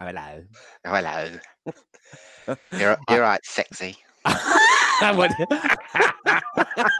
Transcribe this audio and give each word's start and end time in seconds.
hello. 0.00 0.44
Oh, 0.84 0.94
hello. 0.94 1.38
You're, 2.78 2.96
you're 3.10 3.20
right, 3.20 3.44
sexy. 3.44 3.96
I 4.24 5.12
would- 5.14 5.32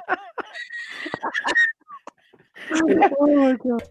oh 3.21 3.37
my 3.37 3.53
god. 3.55 3.83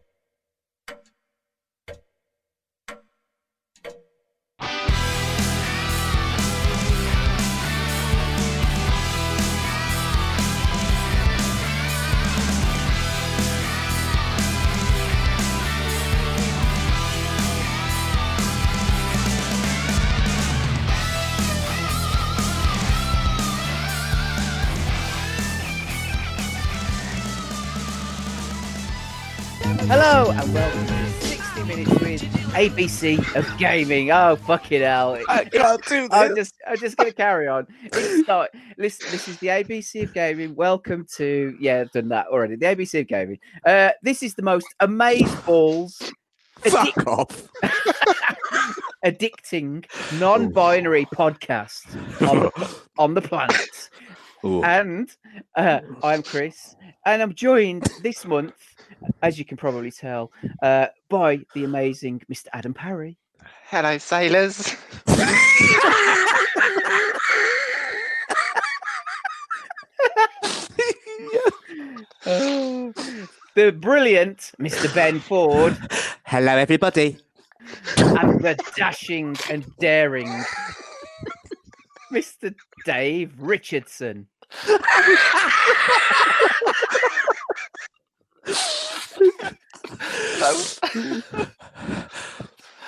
Hello 29.90 30.32
and 30.32 30.54
welcome 30.54 30.86
to 30.86 31.12
60 31.27 31.64
Minutes 31.64 31.90
with 31.91 32.22
ABC 32.54 33.36
of 33.38 33.58
Gaming. 33.58 34.12
Oh 34.12 34.36
fucking 34.36 34.82
hell! 34.82 35.18
I 35.30 35.46
can't 35.46 35.82
do 35.86 36.02
this. 36.02 36.10
I'm 36.12 36.36
just, 36.36 36.55
I'm 36.68 36.77
just 36.77 36.98
going 36.98 37.10
to 37.10 37.16
carry 37.16 37.48
on. 37.48 37.68
It's 37.84 38.23
start. 38.26 38.52
Listen, 38.77 39.08
this 39.12 39.30
is 39.30 39.38
the 39.38 39.48
ABC 39.48 40.04
of 40.04 40.13
Gaming. 40.13 40.55
Welcome 40.55 41.05
to, 41.16 41.55
yeah, 41.62 41.80
I've 41.80 41.91
done 41.91 42.10
that 42.10 42.27
already. 42.27 42.58
The 42.58 42.66
ABC 42.66 43.00
of 43.00 43.08
Gaming. 43.08 43.40
Uh, 43.66 43.91
this 44.04 44.22
is 44.23 44.36
the 44.36 44.41
most 44.41 44.68
amaze 44.82 45.34
balls, 45.46 46.12
addic- 46.63 46.94
Fuck 46.94 47.08
off. 47.08 47.49
addicting, 49.05 49.85
non-binary 50.20 51.05
podcast 51.16 51.85
on 52.30 52.40
the, 52.41 52.77
on 52.98 53.13
the 53.13 53.21
planet. 53.21 53.90
Ooh. 54.43 54.62
And 54.63 55.10
uh, 55.55 55.80
I'm 56.04 56.24
Chris, 56.24 56.76
and 57.05 57.21
I'm 57.21 57.34
joined 57.34 57.88
this 58.04 58.26
month, 58.26 58.54
as 59.21 59.38
you 59.40 59.46
can 59.46 59.57
probably 59.57 59.91
tell, 59.91 60.32
uh, 60.62 60.88
by 61.10 61.40
the 61.54 61.63
amazing 61.63 62.21
Mr. 62.32 62.48
Adam 62.54 62.74
Parry. 62.74 63.18
Hello, 63.70 63.98
sailors. 63.98 64.75
Oh, 72.25 72.93
the 73.55 73.71
brilliant 73.71 74.52
Mr. 74.59 74.93
Ben 74.93 75.19
Ford, 75.19 75.77
Hello, 76.25 76.58
everybody. 76.58 77.17
and 77.97 78.41
the 78.41 78.58
dashing 78.75 79.35
and 79.49 79.65
daring 79.80 80.27
Mr. 82.11 82.53
Dave 82.85 83.33
Richardson. 83.39 84.27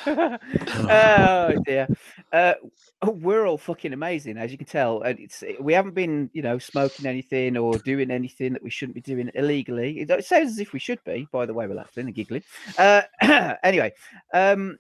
Oh 0.08 1.54
dear. 1.66 1.88
Uh, 2.32 2.54
oh, 3.02 3.12
we're 3.12 3.46
all 3.46 3.58
fucking 3.58 3.94
amazing, 3.94 4.38
as 4.38 4.52
you 4.52 4.58
can 4.58 4.68
tell. 4.68 5.02
And 5.02 5.20
it's 5.20 5.44
we 5.60 5.74
haven't 5.74 5.96
been, 5.96 6.30
you 6.34 6.42
know, 6.42 6.58
smoking 6.58 7.06
anything 7.06 7.58
or 7.58 7.78
doing 7.80 8.12
anything 8.12 8.54
that 8.54 8.64
we 8.64 8.70
shouldn't 8.70 8.96
be 8.96 9.02
doing 9.02 9.32
illegally. 9.36 10.00
It, 10.00 10.10
it 10.10 10.26
sounds 10.26 10.52
as 10.52 10.60
if 10.60 10.74
we 10.74 10.80
should 10.80 11.04
be, 11.04 11.28
by 11.32 11.46
the 11.46 11.54
way, 11.54 11.68
we're 11.68 11.76
laughing 11.76 12.06
and 12.06 12.16
giggling. 12.16 12.44
Uh, 12.78 13.02
anyway, 13.64 13.94
um, 14.34 14.78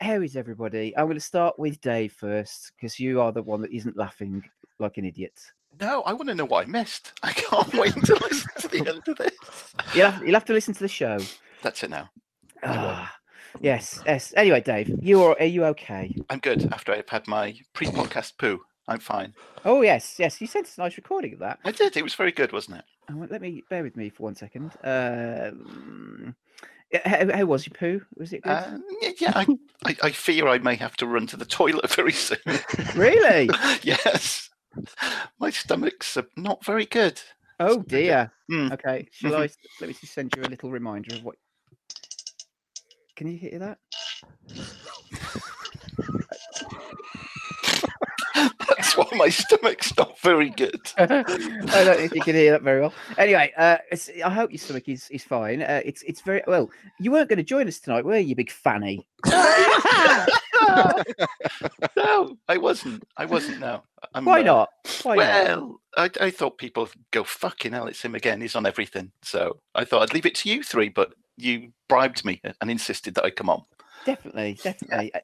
how 0.00 0.20
is 0.20 0.36
everybody? 0.36 0.96
I'm 0.96 1.06
going 1.06 1.14
to 1.14 1.20
start 1.20 1.58
with 1.58 1.80
Dave 1.80 2.12
first 2.12 2.72
because 2.76 2.98
you 2.98 3.20
are 3.20 3.32
the 3.32 3.42
one 3.42 3.60
that 3.62 3.72
isn't 3.72 3.96
laughing 3.96 4.42
like 4.78 4.98
an 4.98 5.04
idiot. 5.04 5.38
No, 5.80 6.02
I 6.02 6.12
want 6.12 6.28
to 6.28 6.34
know 6.34 6.44
what 6.44 6.66
I 6.66 6.70
missed. 6.70 7.12
I 7.22 7.32
can't 7.32 7.72
wait 7.74 7.94
to 7.94 8.14
listen 8.14 8.50
to 8.58 8.68
the 8.68 8.78
end 8.78 9.08
of 9.08 9.16
this. 9.16 9.74
You'll 9.94 10.10
have, 10.10 10.22
you'll 10.22 10.34
have 10.34 10.44
to 10.46 10.52
listen 10.52 10.74
to 10.74 10.80
the 10.80 10.88
show. 10.88 11.18
That's 11.62 11.82
it 11.82 11.90
now. 11.90 12.10
Ah, 12.64 13.12
yes, 13.60 14.00
yes. 14.06 14.32
Anyway, 14.36 14.60
Dave, 14.60 14.90
you 15.02 15.22
are, 15.22 15.36
are 15.38 15.44
you 15.44 15.64
okay? 15.66 16.14
I'm 16.30 16.38
good 16.38 16.72
after 16.72 16.92
I've 16.92 17.08
had 17.08 17.26
my 17.26 17.56
pre-podcast 17.72 18.38
poo. 18.38 18.60
I'm 18.88 19.00
fine. 19.00 19.34
Oh 19.64 19.82
yes, 19.82 20.16
yes. 20.18 20.40
You 20.40 20.46
sent 20.46 20.66
us 20.66 20.76
a 20.76 20.80
nice 20.80 20.96
recording 20.96 21.34
of 21.34 21.38
that. 21.40 21.60
I 21.64 21.70
did. 21.70 21.96
It 21.96 22.02
was 22.02 22.14
very 22.14 22.32
good, 22.32 22.52
wasn't 22.52 22.78
it? 22.78 22.84
Oh, 23.10 23.26
let 23.30 23.40
me 23.40 23.62
bear 23.70 23.82
with 23.82 23.96
me 23.96 24.10
for 24.10 24.24
one 24.24 24.34
second. 24.34 24.72
Um, 24.82 26.34
yeah, 26.92 27.08
how, 27.08 27.36
how 27.36 27.44
was 27.44 27.66
your 27.66 27.74
poo? 27.74 28.04
Was 28.16 28.32
it 28.32 28.42
good? 28.42 28.50
Uh, 28.50 28.78
yeah, 29.00 29.10
yeah 29.18 29.32
I, 29.34 29.46
I, 29.86 29.96
I 30.02 30.10
fear 30.10 30.48
I 30.48 30.58
may 30.58 30.74
have 30.76 30.96
to 30.98 31.06
run 31.06 31.26
to 31.28 31.36
the 31.36 31.44
toilet 31.44 31.90
very 31.90 32.12
soon. 32.12 32.38
really? 32.96 33.50
yes. 33.82 34.50
My 35.40 35.50
stomach's 35.50 36.16
uh, 36.16 36.22
not 36.36 36.64
very 36.64 36.86
good. 36.86 37.20
Oh 37.60 37.82
dear. 37.82 38.32
Mm. 38.50 38.72
Okay. 38.72 39.08
Shall 39.12 39.36
I? 39.36 39.48
Let 39.80 39.88
me 39.88 39.96
just 40.00 40.14
send 40.14 40.32
you 40.36 40.42
a 40.42 40.48
little 40.48 40.70
reminder 40.70 41.14
of 41.14 41.24
what. 41.24 41.36
Can 43.16 43.28
you 43.28 43.38
hear 43.38 43.58
that? 43.58 43.78
That's 48.34 48.96
why 48.96 49.06
my 49.12 49.28
stomach's 49.28 49.96
not 49.96 50.18
very 50.20 50.50
good. 50.50 50.80
I 50.98 51.06
don't 51.06 51.98
think 51.98 52.14
you 52.14 52.22
can 52.22 52.34
hear 52.34 52.52
that 52.52 52.62
very 52.62 52.80
well. 52.80 52.92
Anyway, 53.18 53.52
uh, 53.56 53.76
I 54.24 54.30
hope 54.30 54.50
your 54.50 54.58
stomach 54.58 54.88
is, 54.88 55.08
is 55.10 55.22
fine. 55.22 55.62
Uh, 55.62 55.82
it's 55.84 56.02
it's 56.02 56.20
very 56.20 56.42
well. 56.46 56.70
You 56.98 57.12
weren't 57.12 57.28
going 57.28 57.36
to 57.36 57.44
join 57.44 57.68
us 57.68 57.78
tonight, 57.78 58.04
were 58.04 58.16
you, 58.16 58.34
big 58.34 58.50
fanny? 58.50 59.06
no, 61.96 62.36
I 62.48 62.56
wasn't. 62.56 63.04
I 63.16 63.24
wasn't. 63.24 63.60
No. 63.60 63.82
I'm, 64.14 64.24
Why 64.24 64.40
uh, 64.40 64.44
not? 64.44 64.68
Why 65.02 65.16
not? 65.16 65.26
Well, 65.26 65.80
I, 65.96 66.10
I 66.20 66.30
thought 66.30 66.58
people 66.58 66.88
go 67.10 67.24
fucking 67.24 67.72
hell. 67.72 67.86
It's 67.86 68.02
him 68.02 68.14
again. 68.14 68.40
He's 68.40 68.56
on 68.56 68.66
everything. 68.66 69.12
So 69.22 69.58
I 69.74 69.84
thought 69.84 70.02
I'd 70.02 70.14
leave 70.14 70.26
it 70.26 70.34
to 70.36 70.48
you 70.48 70.62
three, 70.62 70.88
but 70.88 71.14
you 71.36 71.72
bribed 71.88 72.24
me 72.24 72.40
and 72.60 72.70
insisted 72.70 73.14
that 73.14 73.24
I 73.24 73.30
come 73.30 73.50
on. 73.50 73.62
Definitely, 74.04 74.58
definitely. 74.62 75.14
Uh, 75.14 75.20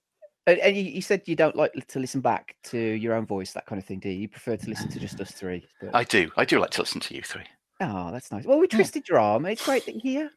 And, 0.47 0.58
and 0.60 0.75
you, 0.75 0.82
you 0.82 1.03
said 1.03 1.20
you 1.26 1.37
don't 1.37 1.56
like 1.56 1.75
to 1.88 1.98
listen 1.98 2.22
back 2.22 2.56
to 2.64 2.78
your 2.78 3.12
own 3.12 3.26
voice, 3.26 3.53
that 3.53 3.66
kind 3.66 3.78
of 3.78 3.84
thing, 3.84 3.98
do 3.98 4.08
you? 4.08 4.20
You 4.20 4.28
prefer 4.28 4.56
to 4.56 4.70
listen 4.70 4.88
to 4.88 4.98
just 4.98 5.20
us 5.20 5.31
three. 5.31 5.66
But... 5.78 5.94
I 5.94 6.04
do. 6.04 6.31
I 6.38 6.47
do 6.47 6.58
like 6.58 6.70
to 6.70 6.81
listen 6.81 7.03
to 7.03 7.14
you 7.14 7.20
three. 7.20 7.44
Oh, 7.82 8.10
that's 8.10 8.32
nice. 8.32 8.47
Well, 8.47 8.58
we 8.58 8.66
twisted 8.66 9.06
your 9.10 9.19
arm. 9.19 9.44
It's 9.44 9.62
great 9.62 9.84
that 9.84 10.03
you're 10.03 10.22
here. 10.22 10.31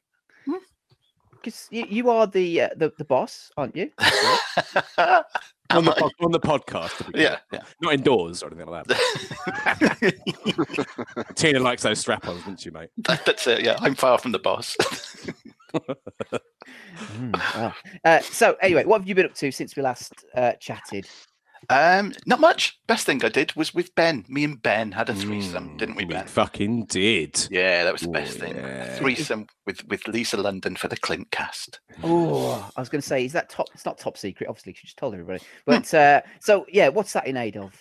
Because 1.42 1.68
you, 1.72 1.86
you 1.90 2.10
are 2.10 2.28
the, 2.28 2.62
uh, 2.62 2.70
the 2.76 2.94
the 2.98 3.06
boss, 3.06 3.52
aren't 3.58 3.76
you? 3.76 3.90
on, 4.00 5.86
the, 5.86 5.92
pod- 5.98 6.12
on 6.22 6.32
the 6.32 6.40
podcast. 6.40 6.98
to 6.98 7.04
be 7.06 7.12
clear. 7.14 7.24
Yeah, 7.24 7.38
yeah. 7.60 7.64
Not 7.82 7.94
indoors 7.96 8.44
or 8.44 8.48
anything 8.48 8.68
like 8.68 8.86
that. 8.88 10.14
Tina 11.36 11.60
likes 11.60 11.82
those 11.84 12.00
strap 12.00 12.28
ons, 12.28 12.40
doesn't 12.42 12.60
she, 12.60 12.70
mate? 12.70 12.90
That- 12.98 13.26
That's 13.26 13.48
it. 13.48 13.62
Yeah, 13.64 13.78
I'm 13.80 13.96
far 13.96 14.18
from 14.18 14.32
the 14.32 14.40
boss. 14.40 14.76
Mm, 17.18 17.34
wow. 17.56 17.74
uh, 18.06 18.20
so, 18.20 18.56
anyway, 18.62 18.84
what 18.86 19.00
have 19.02 19.08
you 19.08 19.16
been 19.16 19.26
up 19.26 19.34
to 19.36 19.52
since 19.52 19.76
we 19.76 19.82
last 19.82 20.14
uh, 20.36 20.52
chatted? 20.60 21.08
Um, 21.70 22.14
not 22.26 22.40
much. 22.40 22.80
Best 22.88 23.06
thing 23.06 23.24
I 23.24 23.30
did 23.30 23.54
was 23.56 23.74
with 23.74 23.94
Ben. 23.96 24.26
Me 24.28 24.44
and 24.44 24.62
Ben 24.62 24.92
had 24.92 25.10
a 25.10 25.14
threesome, 25.16 25.78
didn't 25.78 25.96
we, 25.96 26.06
Mm, 26.06 26.22
We 26.24 26.28
fucking 26.28 26.86
did. 26.86 27.48
Yeah, 27.52 27.84
that 27.84 27.94
was 27.94 28.02
the 28.02 28.10
Oh, 28.10 28.14
best 28.14 28.40
thing. 28.40 28.56
yeah. 28.56 28.96
Threesome 28.98 29.48
with 29.66 29.86
with 29.88 30.08
Lisa 30.08 30.38
London 30.38 30.76
for 30.76 30.88
the 30.88 30.98
Clint 30.98 31.32
cast. 31.32 31.80
Oh, 32.04 32.70
I 32.76 32.80
was 32.82 32.90
going 32.90 33.02
to 33.02 33.08
say, 33.08 33.24
is 33.26 33.34
that 33.34 33.50
top? 33.50 33.68
It's 33.74 33.86
not 33.86 33.98
top 33.98 34.18
secret, 34.18 34.50
obviously. 34.50 34.74
She 34.74 34.88
just 34.88 34.98
told 34.98 35.14
everybody. 35.14 35.42
But 35.66 35.94
uh, 35.94 36.22
so, 36.40 36.66
yeah, 36.70 36.90
what's 36.90 37.14
that 37.14 37.28
in 37.28 37.38
aid 37.38 37.58
of? 37.58 37.74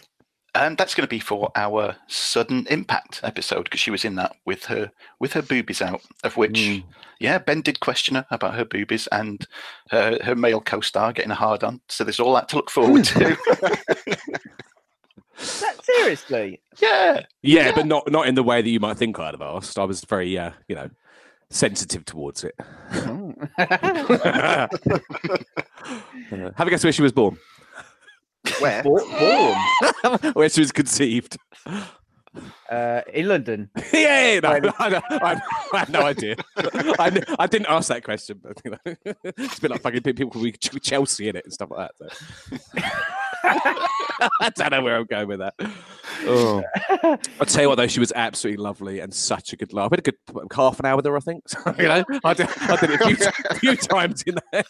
And 0.54 0.76
that's 0.76 0.94
going 0.96 1.06
to 1.06 1.10
be 1.10 1.20
for 1.20 1.52
our 1.54 1.94
sudden 2.08 2.66
impact 2.70 3.20
episode 3.22 3.64
because 3.64 3.78
she 3.80 3.92
was 3.92 4.04
in 4.04 4.16
that 4.16 4.34
with 4.46 4.64
her 4.64 4.90
with 5.20 5.32
her 5.34 5.42
boobies 5.42 5.80
out. 5.80 6.00
Of 6.24 6.36
which, 6.36 6.58
Mm. 6.58 6.82
yeah, 7.20 7.38
Ben 7.38 7.60
did 7.62 7.78
question 7.80 8.16
her 8.16 8.26
about 8.32 8.54
her 8.54 8.64
boobies 8.64 9.06
and 9.12 9.46
her 9.90 10.18
her 10.24 10.34
male 10.34 10.60
co-star 10.60 11.12
getting 11.12 11.30
a 11.30 11.34
hard 11.36 11.62
on. 11.62 11.80
So 11.88 12.02
there's 12.04 12.18
all 12.20 12.34
that 12.34 12.48
to 12.48 12.56
look 12.56 12.68
forward 12.70 13.04
to. 13.04 13.30
Is 13.30 13.36
that 15.60 15.84
seriously? 15.84 16.60
yeah, 16.82 17.20
Yeah, 17.42 17.66
Yeah. 17.66 17.72
but 17.74 17.86
not 17.86 18.10
not 18.10 18.26
in 18.26 18.34
the 18.34 18.42
way 18.42 18.60
that 18.60 18.68
you 18.70 18.80
might 18.80 18.96
think 18.98 19.18
I'd 19.20 19.34
have 19.34 19.42
asked. 19.42 19.78
I 19.78 19.84
was 19.84 20.02
very, 20.04 20.36
uh, 20.36 20.50
you 20.68 20.74
know, 20.74 20.90
sensitive 21.50 22.04
towards 22.04 22.42
it. 22.44 22.54
Uh, 22.90 23.32
have 26.56 26.66
a 26.66 26.70
guess 26.70 26.82
where 26.84 26.92
she 26.92 27.02
was 27.02 27.12
born. 27.12 27.36
Where? 28.58 28.82
Bo- 28.82 29.08
born. 29.18 30.32
where 30.34 30.48
she 30.48 30.60
was 30.60 30.72
conceived. 30.72 31.36
Uh, 32.70 33.02
in 33.12 33.26
London. 33.26 33.68
yeah, 33.92 34.38
no, 34.40 34.52
When- 34.52 34.72
I, 34.78 34.88
know- 34.88 35.02
I, 35.10 35.40
I 35.72 35.78
had 35.78 35.88
no 35.88 36.02
idea. 36.02 36.36
I, 36.56 37.20
I 37.38 37.46
didn't 37.48 37.66
ask 37.68 37.88
that 37.88 38.04
question, 38.04 38.40
but 38.42 38.60
you 38.64 38.70
know, 38.84 39.12
it's 39.24 39.58
a 39.58 39.60
bit 39.60 39.70
like 39.72 39.82
fucking 39.82 40.02
people 40.02 40.40
with 40.40 40.60
Chelsea 40.60 41.28
in 41.28 41.36
it 41.36 41.44
and 41.44 41.52
stuff 41.52 41.70
like 41.70 41.90
that. 41.98 42.12
So. 42.72 42.82
I 43.42 44.50
don't 44.54 44.70
know 44.70 44.82
where 44.82 44.96
I'm 44.96 45.06
going 45.06 45.26
with 45.28 45.40
that. 45.40 45.54
Oh. 46.26 46.62
I'll 47.40 47.46
tell 47.46 47.62
you 47.62 47.68
what, 47.68 47.76
though, 47.76 47.86
she 47.86 48.00
was 48.00 48.12
absolutely 48.14 48.62
lovely 48.62 49.00
and 49.00 49.12
such 49.12 49.52
a 49.52 49.56
good 49.56 49.72
laugh. 49.72 49.90
We 49.90 49.94
had 49.96 50.06
a 50.06 50.10
good 50.12 50.18
half 50.52 50.78
an 50.78 50.86
hour 50.86 50.96
with 50.96 51.06
her, 51.06 51.16
I 51.16 51.20
think. 51.20 51.48
So, 51.48 51.58
you 51.78 51.84
know, 51.88 52.04
I 52.22 52.34
did, 52.34 52.48
I 52.60 52.76
did 52.76 52.90
it 52.90 53.00
a 53.00 53.06
few, 53.06 53.16
few 53.58 53.76
times 53.76 54.22
in 54.22 54.36
there. 54.52 54.64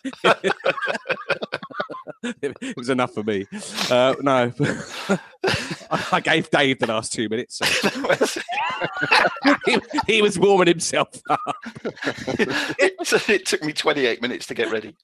it, 2.23 2.77
was 2.77 2.89
enough 2.89 3.13
for 3.13 3.23
me. 3.23 3.47
Uh, 3.91 4.15
no, 4.21 4.53
I, 5.91 6.07
I 6.13 6.21
gave 6.21 6.51
Dave 6.51 6.79
the 6.79 6.87
last 6.87 7.13
two 7.13 7.29
minutes. 7.29 7.59
So 7.59 7.90
he, 9.67 9.79
he 10.07 10.23
was 10.23 10.39
warming 10.39 10.69
himself 10.69 11.09
up. 11.29 11.41
it, 11.85 12.95
it 13.29 13.47
took 13.47 13.63
me 13.63 13.73
28 13.73 14.23
minutes 14.23 14.47
to 14.47 14.55
get 14.55 14.71
ready. 14.71 14.97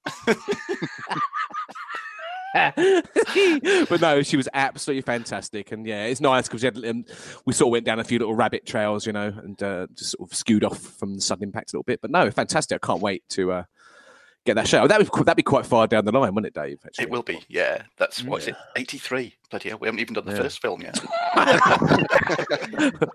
but 3.89 4.01
no, 4.01 4.23
she 4.23 4.37
was 4.37 4.49
absolutely 4.55 5.03
fantastic, 5.03 5.73
and 5.73 5.87
yeah, 5.87 6.05
it's 6.05 6.21
nice 6.21 6.49
because 6.49 6.63
we, 6.63 6.89
um, 6.89 7.05
we 7.45 7.53
sort 7.53 7.69
of 7.69 7.73
went 7.73 7.85
down 7.85 7.99
a 7.99 8.05
few 8.05 8.19
little 8.19 8.35
rabbit 8.35 8.65
trails, 8.67 9.07
you 9.07 9.13
know, 9.13 9.27
and 9.27 9.63
uh, 9.63 9.87
just 9.95 10.13
sort 10.13 10.31
of 10.31 10.37
skewed 10.37 10.65
off 10.65 10.79
from 10.79 11.15
the 11.15 11.21
sudden 11.21 11.45
impact 11.45 11.73
a 11.73 11.77
little 11.77 11.85
bit. 11.85 12.01
But 12.01 12.11
no, 12.11 12.31
fantastic! 12.31 12.81
I 12.83 12.87
can't 12.87 13.03
wait 13.03 13.29
to 13.31 13.53
uh, 13.53 13.65
get 14.47 14.55
that 14.55 14.69
show. 14.69 14.87
That 14.87 14.99
would 14.99 15.27
that'd 15.27 15.37
be 15.37 15.43
quite 15.43 15.67
far 15.67 15.87
down 15.87 16.05
the 16.05 16.13
line, 16.13 16.35
wouldn't 16.35 16.47
it, 16.57 16.61
Dave? 16.61 16.79
Actually? 16.87 17.05
It 17.05 17.11
will 17.11 17.23
be, 17.23 17.41
yeah. 17.49 17.83
That's 17.99 18.23
what 18.23 18.43
is 18.43 18.49
Yeah. 18.49 18.55
it? 18.55 18.81
83. 18.81 19.35
Bloody 19.51 19.69
hell, 19.71 19.79
we 19.79 19.87
haven't 19.89 20.01
even 20.01 20.15
done 20.15 20.25
the 20.25 20.33
Yeah. 20.33 20.43
first 20.43 20.61
film 20.63 20.83
yet. 20.83 20.99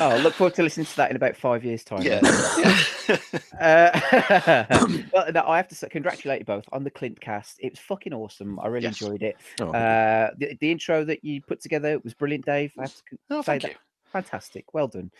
Oh, 0.00 0.08
I 0.10 0.16
look 0.18 0.34
forward 0.34 0.52
to 0.54 0.62
listening 0.64 0.84
to 0.86 0.96
that 0.96 1.10
in 1.10 1.16
about 1.16 1.36
five 1.36 1.64
years' 1.64 1.84
time. 1.84 2.02
Yeah. 2.02 2.20
yeah. 2.58 2.76
Uh, 3.60 4.66
well, 5.12 5.32
no, 5.32 5.44
I 5.46 5.56
have 5.56 5.68
to 5.68 5.74
say, 5.76 5.88
congratulate 5.88 6.40
you 6.40 6.44
both 6.44 6.64
on 6.72 6.82
the 6.84 6.90
Clint 6.90 7.18
cast. 7.20 7.58
It 7.60 7.72
was 7.72 7.78
fucking 7.78 8.12
awesome. 8.12 8.58
I 8.60 8.66
really 8.66 8.84
Yes. 8.84 9.00
enjoyed 9.00 9.22
it. 9.22 9.36
Oh, 9.60 9.70
Uh, 9.72 10.30
the, 10.36 10.58
the 10.60 10.70
intro 10.72 11.04
that 11.04 11.24
you 11.24 11.40
put 11.40 11.62
together 11.62 11.98
was 12.00 12.12
brilliant, 12.14 12.44
Dave. 12.44 12.72
I 12.76 12.82
have 12.82 12.94
to 12.94 13.02
Oh, 13.30 13.40
say 13.42 13.46
thank 13.46 13.62
that. 13.62 13.70
you. 13.70 13.76
Fantastic. 14.22 14.72
Well 14.72 14.88
done. 14.88 15.10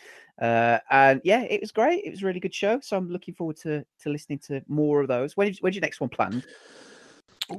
Uh, 0.41 0.79
and 0.89 1.21
yeah, 1.23 1.41
it 1.41 1.61
was 1.61 1.71
great. 1.71 2.03
It 2.03 2.11
was 2.11 2.23
a 2.23 2.25
really 2.25 2.39
good 2.39 2.53
show. 2.53 2.79
So 2.79 2.97
I'm 2.97 3.09
looking 3.09 3.33
forward 3.33 3.57
to 3.57 3.85
to 4.01 4.09
listening 4.09 4.39
to 4.47 4.61
more 4.67 5.01
of 5.01 5.07
those. 5.07 5.37
When, 5.37 5.53
when's 5.61 5.75
your 5.75 5.81
next 5.81 6.01
one 6.01 6.09
planned? 6.09 6.45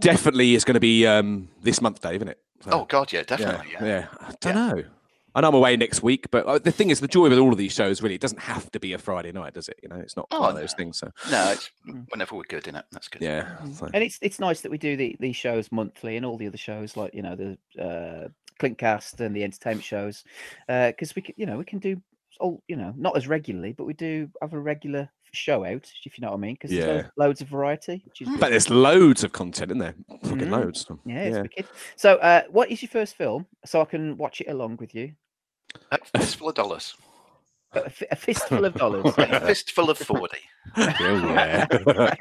definitely 0.00 0.54
it's 0.54 0.64
going 0.64 0.74
to 0.74 0.80
be 0.80 1.06
um, 1.06 1.48
this 1.62 1.80
month, 1.80 2.00
Dave, 2.00 2.16
isn't 2.16 2.28
it? 2.28 2.38
So, 2.60 2.70
Oh, 2.72 2.84
God, 2.84 3.12
yeah, 3.12 3.20
yeah, 3.20 3.24
definitely. 3.24 3.72
Yeah. 3.72 3.84
yeah. 3.84 4.06
I 4.20 4.34
don't 4.40 4.54
know. 4.54 4.84
I 5.34 5.40
know 5.42 5.48
I'm 5.48 5.54
away 5.54 5.76
next 5.76 6.02
week, 6.02 6.30
but 6.30 6.46
uh, 6.46 6.58
the 6.58 6.72
thing 6.72 6.90
is, 6.90 7.00
the 7.00 7.08
joy 7.08 7.28
with 7.28 7.38
all 7.38 7.52
of 7.52 7.58
these 7.58 7.72
shows 7.72 8.02
really, 8.02 8.14
it 8.16 8.20
doesn't 8.20 8.40
have 8.40 8.70
to 8.72 8.80
be 8.80 8.92
a 8.92 8.98
Friday 8.98 9.30
night, 9.32 9.54
does 9.54 9.68
it? 9.68 9.78
You 9.82 9.88
know, 9.88 9.96
it's 9.96 10.16
not 10.16 10.26
Oh, 10.30 10.40
one 10.40 10.50
of 10.50 10.56
those 10.56 10.72
things. 10.74 10.98
So 10.98 11.10
No, 11.30 11.50
it's 11.52 11.70
whenever 12.10 12.34
we're 12.34 12.42
good 12.48 12.66
in 12.66 12.74
it. 12.76 12.84
That's 12.92 13.08
good. 13.08 13.22
yeah, 13.22 13.62
so- 13.74 13.88
And 13.92 14.02
it's 14.02 14.18
it's 14.22 14.38
nice 14.40 14.62
that 14.62 14.70
we 14.70 14.78
do 14.78 14.96
the, 14.96 15.16
these 15.20 15.36
shows 15.36 15.70
monthly 15.70 16.16
and 16.16 16.24
all 16.26 16.36
the 16.38 16.46
other 16.46 16.56
shows 16.56 16.96
like 16.96 17.14
you 17.14 17.22
know 17.22 17.36
the 17.36 17.58
uh, 17.82 18.28
Clintcast 18.60 19.20
and 19.20 19.36
the 19.36 19.44
entertainment 19.44 19.84
shows 19.84 20.24
because 20.66 21.14
we 21.14 21.22
can 21.22 21.34
you 21.36 21.46
know 21.46 21.58
we 21.58 21.64
can 21.64 21.78
do 21.78 22.00
all 22.40 22.62
you 22.68 22.76
know 22.76 22.92
not 22.96 23.16
as 23.16 23.28
regularly 23.28 23.72
but 23.72 23.84
we 23.84 23.92
do 23.94 24.28
have 24.40 24.52
a 24.52 24.58
regular 24.58 25.08
show 25.32 25.64
out 25.64 25.90
if 26.04 26.18
you 26.18 26.22
know 26.22 26.28
what 26.30 26.36
I 26.38 26.40
mean 26.40 26.54
because 26.54 26.72
Yeah. 26.72 26.84
there's 26.86 27.06
loads 27.16 27.40
of 27.40 27.48
variety 27.48 28.02
which 28.04 28.22
is 28.22 28.28
but 28.28 28.40
good. 28.40 28.52
there's 28.52 28.70
loads 28.70 29.24
of 29.24 29.32
content, 29.32 29.70
isn't 29.70 29.78
there? 29.78 29.94
Fucking 30.22 30.38
Mm. 30.48 30.50
loads. 30.50 30.86
yeah 31.04 31.18
it's 31.22 31.36
yeah. 31.36 31.42
wicked. 31.42 31.66
So 31.96 32.16
uh, 32.16 32.42
what 32.50 32.70
is 32.70 32.82
your 32.82 32.88
first 32.90 33.16
film 33.16 33.46
so 33.64 33.80
I 33.80 33.84
can 33.84 34.16
watch 34.16 34.40
it 34.40 34.48
along 34.48 34.76
with 34.78 34.94
you? 34.94 35.12
A 35.92 35.98
fistful 36.16 36.48
of 36.48 36.54
dollars. 36.54 36.94
A, 37.74 37.84
f- 37.84 38.02
a 38.10 38.16
fistful 38.16 38.64
of 38.64 38.72
dollars. 38.74 39.12
A 39.18 39.40
fistful 39.40 39.90
of 39.90 39.98
40. 39.98 40.38
yeah. 40.78 41.66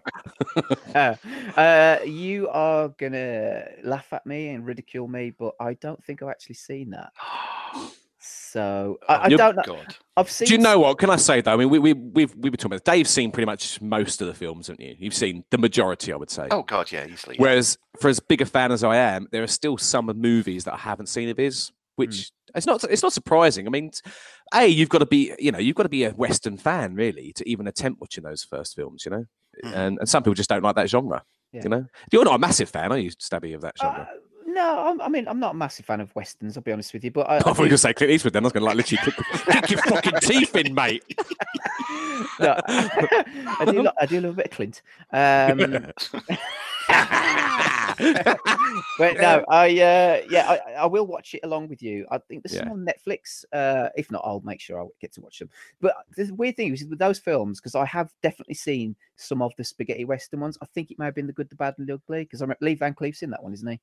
uh, 0.96 1.16
uh, 1.58 2.00
you 2.06 2.50
are 2.50 2.90
gonna 2.90 3.64
laugh 3.84 4.12
at 4.12 4.26
me 4.26 4.50
and 4.50 4.66
ridicule 4.66 5.08
me, 5.08 5.32
but 5.32 5.54
I 5.60 5.76
don't 5.76 6.04
think 6.04 6.22
I've 6.22 6.28
actually 6.30 6.56
seen 6.56 6.90
that. 6.90 7.12
So 8.58 8.98
I, 9.08 9.26
I 9.26 9.30
don't 9.30 9.56
know. 9.56 9.62
God. 9.66 9.96
I've 10.16 10.32
seen. 10.32 10.48
Do 10.48 10.54
you 10.56 10.58
know 10.60 10.80
what? 10.80 10.98
Can 10.98 11.12
I 11.12 11.16
say 11.16 11.42
though? 11.42 11.54
I 11.54 11.58
mean, 11.58 11.70
we 11.70 11.78
we 11.78 11.94
we've 11.94 12.34
we 12.36 12.50
were 12.50 12.58
talking 12.58 12.74
about. 12.74 12.86
Dave's 12.86 13.12
seen 13.12 13.32
pretty 13.32 13.46
much 13.46 13.80
most 13.82 14.20
of 14.22 14.28
the 14.28 14.34
films, 14.34 14.66
haven't 14.68 14.84
you? 14.84 14.96
You've 14.98 15.14
seen 15.14 15.44
the 15.52 15.60
majority, 15.60 16.12
I 16.12 16.16
would 16.16 16.32
say. 16.32 16.48
Oh, 16.50 16.64
God, 16.64 16.92
yeah, 16.92 17.06
easily. 17.06 17.36
yeah. 17.36 17.42
Whereas, 17.44 17.78
for 18.02 18.10
as 18.10 18.20
big 18.20 18.42
a 18.42 18.46
fan 18.46 18.72
as 18.72 18.84
I 18.84 18.96
am, 18.98 19.28
there 19.32 19.44
are 19.44 19.48
still 19.48 19.78
some 19.78 20.08
movies 20.08 20.64
that 20.64 20.74
I 20.74 20.78
haven't 20.78 21.06
seen 21.08 21.30
of 21.30 21.38
his, 21.38 21.72
which 21.98 22.32
it's 22.56 22.66
not 22.66 22.84
it's 22.86 23.04
not 23.04 23.14
surprising. 23.14 23.68
I 23.68 23.70
mean, 23.70 23.92
t- 23.92 24.10
a 24.56 24.66
you've 24.66 24.90
got 24.90 25.00
to 25.00 25.06
be 25.06 25.34
you 25.38 25.52
know 25.52 25.60
you've 25.60 25.76
got 25.76 25.84
to 25.84 25.90
be 25.90 26.06
a 26.06 26.12
Western 26.12 26.58
fan 26.58 26.96
really 26.96 27.34
to 27.34 27.48
even 27.48 27.68
attempt 27.68 28.02
watching 28.02 28.24
those 28.24 28.44
first 28.44 28.76
films, 28.76 29.06
you 29.06 29.12
know. 29.12 29.26
Mhm. 29.64 29.76
And 29.76 30.00
and 30.00 30.10
some 30.10 30.24
people 30.24 30.34
just 30.34 30.50
don't 30.50 30.64
like 30.64 30.76
that 30.78 30.90
genre. 30.90 31.22
Yeah. 31.54 31.62
You 31.64 31.70
know, 31.70 31.86
you're 32.12 32.26
not 32.26 32.36
a 32.36 32.40
massive 32.40 32.70
fan, 32.70 32.92
are 32.92 32.98
you, 32.98 33.12
Stabby, 33.12 33.54
of 33.56 33.62
that 33.62 33.76
Uh, 33.80 33.84
genre? 33.86 34.10
No, 34.58 34.88
I'm, 34.88 35.02
I 35.02 35.08
mean 35.08 35.28
I'm 35.28 35.40
not 35.40 35.54
a 35.54 35.58
massive 35.58 35.86
fan 35.86 36.02
of 36.02 36.14
westerns. 36.16 36.58
I'll 36.58 36.64
be 36.64 36.72
honest 36.72 36.92
with 36.92 37.04
you, 37.04 37.12
but 37.12 37.30
I, 37.30 37.36
I 37.36 37.38
I 37.38 37.40
thought 37.40 37.58
you 37.58 37.64
were 37.64 37.68
going 37.68 37.70
to 37.70 37.78
say 37.78 37.94
Clint 37.94 38.12
Eastwood. 38.12 38.34
Then 38.34 38.44
I 38.44 38.48
was 38.48 38.54
going 38.54 38.62
to 38.62 38.66
like 38.66 38.78
literally 38.78 39.04
kick, 39.04 39.16
kick 39.46 39.70
your 39.70 39.82
fucking 39.84 40.20
teeth 40.22 40.56
in, 40.56 40.74
mate. 40.74 41.04
no, 42.40 42.60
I 42.68 43.68
do. 43.70 43.88
I 44.02 44.06
do 44.06 44.22
love 44.22 44.34
a 44.34 44.38
bit 44.38 44.46
of 44.48 44.52
Clint. 44.52 44.82
Um, 45.14 45.94
but 48.98 49.18
no, 49.18 49.44
I 49.50 49.68
uh, 49.70 50.22
yeah, 50.30 50.48
I, 50.50 50.72
I 50.74 50.86
will 50.86 51.08
watch 51.08 51.34
it 51.34 51.42
along 51.44 51.70
with 51.70 51.82
you. 51.82 52.06
I 52.12 52.18
think 52.18 52.44
there's 52.44 52.60
some 52.60 52.72
on 52.72 52.86
Netflix. 52.86 53.46
Uh, 53.52 53.90
if 53.96 54.12
not, 54.12 54.22
I'll 54.24 54.42
make 54.42 54.60
sure 54.62 54.82
I 54.82 54.86
get 55.02 55.14
to 55.14 55.22
watch 55.22 55.40
them. 55.40 55.50
But 55.82 55.96
the 56.16 56.32
weird 56.34 56.56
thing 56.56 56.74
is 56.74 56.86
with 56.86 57.00
those 57.00 57.20
films 57.20 57.60
because 57.60 57.76
I 57.76 57.86
have 57.86 58.12
definitely 58.22 58.56
seen 58.56 58.96
some 59.16 59.42
of 59.42 59.54
the 59.58 59.64
spaghetti 59.64 60.06
western 60.06 60.40
ones. 60.40 60.58
I 60.62 60.66
think 60.66 60.92
it 60.92 61.00
may 61.00 61.06
have 61.06 61.16
been 61.16 61.28
the 61.28 61.34
Good, 61.34 61.50
the 61.50 61.56
Bad, 61.56 61.76
and 61.78 61.88
the 61.88 61.94
Ugly 61.94 62.24
because 62.24 62.42
I 62.42 62.46
remember 62.46 62.66
Lee 62.66 62.76
Van 62.76 62.94
Cleef's 62.94 63.24
in 63.24 63.30
that 63.32 63.44
one, 63.44 63.54
isn't 63.54 63.68
he? 63.68 63.80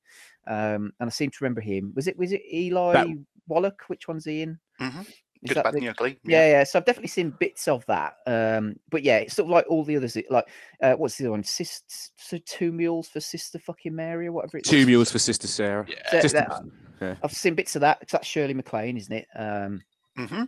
Um, 0.47 0.93
and 0.99 1.07
I 1.07 1.09
seem 1.09 1.29
to 1.31 1.37
remember 1.41 1.61
him. 1.61 1.91
Was 1.95 2.07
it 2.07 2.17
was 2.17 2.31
it 2.31 2.41
Eli 2.51 3.13
Wallach? 3.47 3.83
Which 3.87 4.07
one's 4.07 4.25
he 4.25 4.41
in? 4.41 4.59
Mhm. 4.79 5.07
Is 5.45 5.49
Good, 5.49 5.57
that 5.57 5.63
bad, 5.65 5.73
the- 5.75 5.79
and 5.79 5.89
ugly. 5.89 6.19
yeah, 6.25 6.49
yeah. 6.49 6.63
So 6.63 6.77
I've 6.79 6.85
definitely 6.85 7.07
seen 7.09 7.29
bits 7.39 7.67
of 7.67 7.85
that. 7.85 8.17
Um, 8.27 8.75
but 8.89 9.03
yeah, 9.03 9.17
it's 9.17 9.35
sort 9.35 9.45
of 9.45 9.51
like 9.51 9.65
all 9.69 9.83
the 9.83 9.95
others. 9.97 10.15
it- 10.17 10.29
Like, 10.29 10.45
uh, 10.81 10.93
what's 10.95 11.17
the 11.17 11.25
other 11.25 11.31
one? 11.31 11.43
Sis, 11.43 11.81
so 12.17 12.37
two 12.45 12.71
mules 12.71 13.07
for 13.07 13.19
Sister 13.19 13.59
fucking 13.59 13.95
Mary 13.95 14.27
or 14.27 14.31
whatever. 14.33 14.57
It's 14.57 14.69
Two 14.69 14.85
mules 14.85 15.11
for 15.11 15.19
Sister 15.19 15.47
Sarah. 15.47 15.85
Yeah. 15.87 15.95
So 16.11 16.19
Sister- 16.19 16.39
that- 16.49 16.61
yeah. 17.01 17.15
I've 17.23 17.31
seen 17.31 17.55
bits 17.55 17.75
of 17.75 17.81
that 17.81 17.99
because 17.99 18.13
that's 18.13 18.27
Shirley 18.27 18.53
MacLaine, 18.53 18.97
isn't 18.97 19.13
it? 19.13 19.27
Um, 19.35 19.81
hmm 20.17 20.43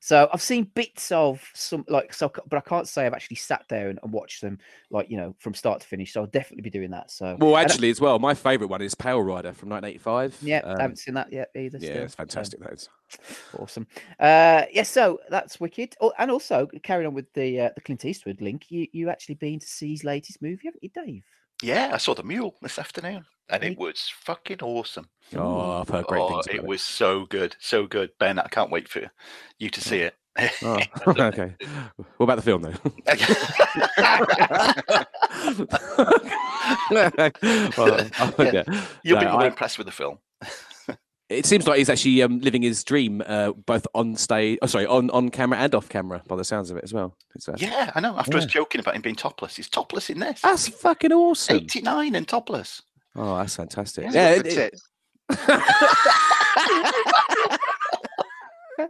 so 0.00 0.28
I've 0.32 0.42
seen 0.42 0.64
bits 0.74 1.12
of 1.12 1.42
some 1.54 1.84
like 1.88 2.12
so, 2.12 2.30
but 2.48 2.56
I 2.56 2.60
can't 2.60 2.88
say 2.88 3.06
I've 3.06 3.12
actually 3.14 3.36
sat 3.36 3.66
down 3.68 3.98
and 4.02 4.12
watched 4.12 4.40
them 4.40 4.58
like 4.90 5.10
you 5.10 5.16
know 5.16 5.34
from 5.38 5.54
start 5.54 5.80
to 5.80 5.86
finish. 5.86 6.12
So 6.12 6.20
I'll 6.20 6.26
definitely 6.26 6.62
be 6.62 6.70
doing 6.70 6.90
that. 6.90 7.10
So 7.10 7.36
Well, 7.38 7.56
actually, 7.56 7.90
as 7.90 8.00
well, 8.00 8.18
my 8.18 8.34
favourite 8.34 8.70
one 8.70 8.82
is 8.82 8.94
Pale 8.94 9.22
Rider 9.22 9.52
from 9.52 9.68
1985. 9.68 10.38
yeah, 10.42 10.62
I 10.64 10.70
Um, 10.70 10.80
haven't 10.80 10.98
seen 10.98 11.14
that 11.14 11.32
yet 11.32 11.50
either. 11.56 11.78
yeah, 11.78 11.86
still, 11.90 12.02
it's 12.04 12.14
so- 12.14 12.16
fantastic. 12.16 12.60
That 12.60 12.72
is. 12.72 12.88
Awesome. 13.58 13.86
Uh, 14.20 14.64
yeah, 14.72 14.82
so 14.82 15.20
that's 15.30 15.58
wicked. 15.60 15.96
Oh, 16.00 16.12
and 16.18 16.30
also 16.30 16.66
carrying 16.82 17.06
on 17.08 17.14
with 17.14 17.32
the 17.34 17.60
uh, 17.60 17.70
the 17.74 17.80
Clint 17.80 18.04
Eastwood 18.04 18.40
link, 18.40 18.70
you 18.70 18.86
you 18.92 19.10
actually 19.10 19.36
been 19.36 19.58
to 19.58 19.66
see 19.66 19.90
his 19.90 20.04
latest 20.04 20.40
movie, 20.42 20.62
haven't 20.66 20.82
you, 20.82 20.90
Dave? 20.90 21.24
Yeah, 21.62 21.90
I 21.92 21.96
saw 21.98 22.14
the 22.14 22.22
mule 22.22 22.54
this 22.62 22.78
afternoon, 22.78 23.24
and 23.50 23.64
it 23.64 23.78
was 23.78 24.10
fucking 24.22 24.58
awesome. 24.62 25.08
Oh, 25.36 25.80
I've 25.80 25.88
heard 25.88 26.06
great 26.06 26.20
oh, 26.20 26.28
things 26.28 26.46
it 26.46 26.54
about 26.54 26.64
it. 26.64 26.68
was 26.68 26.82
so 26.82 27.26
good, 27.26 27.56
so 27.60 27.86
good, 27.86 28.10
Ben. 28.18 28.38
I 28.38 28.48
can't 28.48 28.70
wait 28.70 28.88
for 28.88 29.10
you 29.58 29.70
to 29.70 29.80
see 29.80 29.98
it. 29.98 30.14
Oh, 30.62 30.78
okay. 31.08 31.54
What 32.16 32.24
about 32.24 32.36
the 32.36 32.42
film, 32.42 32.62
though? 32.62 32.74
Well, 36.90 37.10
oh, 38.20 38.34
okay. 38.38 38.64
You'll 39.02 39.18
be 39.18 39.24
No, 39.24 39.32
more 39.32 39.42
I- 39.42 39.46
impressed 39.46 39.78
with 39.78 39.86
the 39.86 39.92
film. 39.92 40.18
It 41.28 41.44
seems 41.44 41.68
like 41.68 41.76
he's 41.76 41.90
actually 41.90 42.22
um, 42.22 42.40
living 42.40 42.62
his 42.62 42.82
dream, 42.82 43.22
uh, 43.26 43.52
both 43.52 43.86
on 43.94 44.16
stage, 44.16 44.58
oh, 44.62 44.66
sorry, 44.66 44.86
on, 44.86 45.10
on 45.10 45.28
camera 45.28 45.58
and 45.58 45.74
off 45.74 45.90
camera, 45.90 46.22
by 46.26 46.36
the 46.36 46.44
sounds 46.44 46.70
of 46.70 46.78
it 46.78 46.84
as 46.84 46.94
well. 46.94 47.14
It's, 47.34 47.46
uh, 47.46 47.54
Yeah, 47.58 47.92
I 47.94 48.00
know. 48.00 48.16
After 48.16 48.32
I 48.32 48.36
was 48.36 48.46
joking 48.46 48.80
about 48.80 48.96
him 48.96 49.02
being 49.02 49.14
topless, 49.14 49.56
he's 49.56 49.68
topless 49.68 50.08
in 50.08 50.20
this. 50.20 50.40
That's 50.40 50.68
fucking 50.68 51.12
awesome. 51.12 51.56
89 51.56 52.14
and 52.14 52.26
topless. 52.26 52.80
Oh, 53.20 53.36
that's 53.38 53.56
fantastic. 53.56 54.06
Yeah, 54.12 54.36
it- 54.36 54.46
it- 54.46 54.80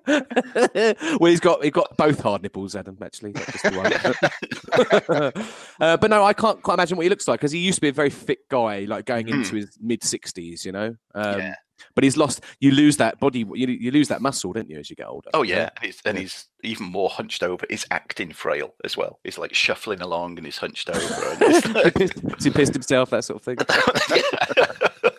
well, 0.07 1.31
he's 1.31 1.41
got 1.41 1.63
he's 1.63 1.73
got 1.73 1.97
both 1.97 2.21
hard 2.21 2.43
nipples, 2.43 2.77
Adam. 2.77 2.99
Actually, 3.03 3.33
not 3.33 3.47
just 3.47 3.65
the 3.65 5.33
one. 5.33 5.45
uh, 5.81 5.97
but 5.97 6.11
no, 6.11 6.25
I 6.25 6.33
can't 6.35 6.63
quite 6.63 6.75
imagine 6.75 6.97
what 6.97 7.05
he 7.05 7.09
looks 7.11 7.27
like 7.27 7.41
because 7.41 7.53
he 7.53 7.59
used 7.59 7.77
to 7.77 7.81
be 7.81 7.89
a 7.89 7.93
very 7.93 8.11
fit 8.11 8.41
guy, 8.51 8.81
like 8.81 9.07
going 9.07 9.29
into 9.29 9.57
his 9.57 9.77
mid 9.81 10.05
sixties. 10.05 10.65
You 10.65 10.73
know, 10.73 10.95
um, 11.15 11.39
Yeah. 11.39 11.55
But 11.95 12.05
he's 12.05 12.17
lost. 12.17 12.41
You 12.61 12.71
lose 12.73 12.97
that 12.99 13.19
body. 13.21 13.41
You, 13.55 13.67
you 13.69 13.91
lose 13.91 14.09
that 14.09 14.21
muscle, 14.23 14.53
don't 14.53 14.69
you, 14.69 14.79
as 14.79 14.91
you 14.91 14.97
get 14.97 15.07
older? 15.09 15.31
Oh 15.35 15.43
yeah, 15.43 15.71
and 15.77 15.85
he's, 15.87 16.01
and 16.05 16.17
Yeah. 16.17 16.23
he's 16.23 16.47
even 16.65 16.87
more 16.87 17.09
hunched 17.09 17.43
over. 17.43 17.65
He's 17.71 17.87
acting 17.91 18.33
frail 18.33 18.75
as 18.85 18.97
well. 18.97 19.21
He's 19.25 19.39
like 19.39 19.55
shuffling 19.55 20.01
along 20.01 20.39
and 20.39 20.47
he's 20.47 20.59
hunched 20.59 20.91
over. 20.91 20.99
And 21.31 21.43
it's 21.43 21.67
he, 21.67 21.73
like- 21.73 21.95
pissed, 21.95 22.45
he 22.45 22.51
pissed 22.51 22.73
himself, 22.75 23.11
that 23.11 23.25
sort 23.25 23.41
of 23.41 23.45
thing. 23.45 23.59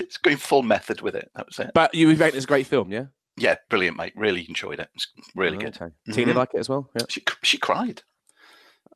It's 0.00 0.18
going 0.18 0.36
full 0.36 0.62
method 0.62 1.00
with 1.00 1.14
it. 1.14 1.30
That 1.34 1.46
was 1.46 1.58
it. 1.58 1.70
But 1.74 1.94
you 1.94 2.10
it's 2.10 2.44
a 2.44 2.48
great 2.48 2.66
film, 2.66 2.92
yeah? 2.92 3.04
Yeah, 3.36 3.56
brilliant, 3.70 3.96
mate. 3.96 4.12
Really 4.16 4.44
enjoyed 4.48 4.78
it. 4.80 4.88
It's 4.94 5.06
really 5.34 5.56
good. 5.56 5.76
Okay. 5.80 5.92
Tina 6.12 6.32
Mhm. 6.32 6.36
like 6.36 6.50
it 6.54 6.58
as 6.58 6.68
well. 6.68 6.90
Yeah. 6.94 7.04
She 7.08 7.22
she 7.42 7.58
cried. 7.58 8.02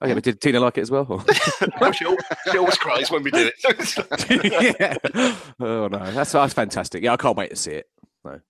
Oh 0.02 0.06
yeah, 0.06 0.14
but 0.14 0.24
did 0.24 0.40
Tina 0.40 0.60
like 0.60 0.76
it 0.78 0.82
as 0.82 0.90
well? 0.90 1.06
or- 1.08 1.24
No, 1.80 1.90
she, 1.92 2.04
al- 2.04 2.16
she 2.52 2.58
always 2.58 2.76
cries 2.76 3.10
when 3.10 3.22
we 3.22 3.30
do 3.30 3.50
it. 3.50 4.76
yeah. 4.80 4.96
Oh 5.58 5.88
no, 5.88 6.10
that's 6.12 6.32
that's 6.32 6.52
fantastic. 6.54 7.02
Yeah, 7.02 7.12
I 7.14 7.16
can't 7.16 7.36
wait 7.36 7.50
to 7.50 7.56
see 7.56 7.72
it. 7.72 7.86
No. 8.24 8.40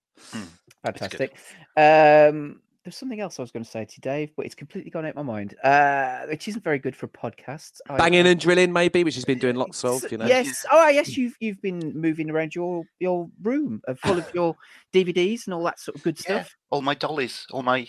Fantastic. 0.83 1.35
Um, 1.75 2.61
there's 2.83 2.95
something 2.95 3.19
else 3.19 3.37
I 3.37 3.41
was 3.41 3.51
going 3.51 3.65
to 3.65 3.69
say 3.69 3.83
to 3.83 3.93
you, 3.97 4.01
Dave, 4.01 4.31
but 4.37 4.45
it's 4.45 4.55
completely 4.55 4.89
gone 4.91 5.05
out 5.05 5.09
of 5.09 5.15
my 5.17 5.21
mind. 5.21 5.55
Uh, 5.63 6.25
which 6.27 6.47
isn't 6.47 6.63
very 6.63 6.79
good 6.79 6.95
for 6.95 7.07
podcasts. 7.07 7.79
I- 7.89 7.97
Banging 7.97 8.25
I- 8.25 8.29
and 8.31 8.39
drilling, 8.39 8.71
maybe, 8.73 9.03
which 9.03 9.15
he's 9.15 9.25
been 9.25 9.39
doing 9.39 9.55
lots 9.55 9.83
of. 9.85 10.09
You 10.11 10.17
know. 10.17 10.25
Yes. 10.25 10.65
Oh, 10.71 10.87
yes. 10.89 11.15
You've 11.17 11.35
you've 11.39 11.61
been 11.61 11.93
moving 11.95 12.29
around 12.29 12.55
your 12.55 12.83
your 12.99 13.29
room 13.41 13.81
uh, 13.87 13.93
full 13.95 14.17
of 14.17 14.29
your 14.33 14.55
DVDs 14.93 15.45
and 15.47 15.53
all 15.53 15.63
that 15.63 15.79
sort 15.79 15.95
of 15.97 16.03
good 16.03 16.17
Yeah. 16.27 16.41
stuff. 16.43 16.55
all 16.71 16.81
my 16.81 16.93
dollies, 16.93 17.45
all 17.51 17.63
my 17.63 17.87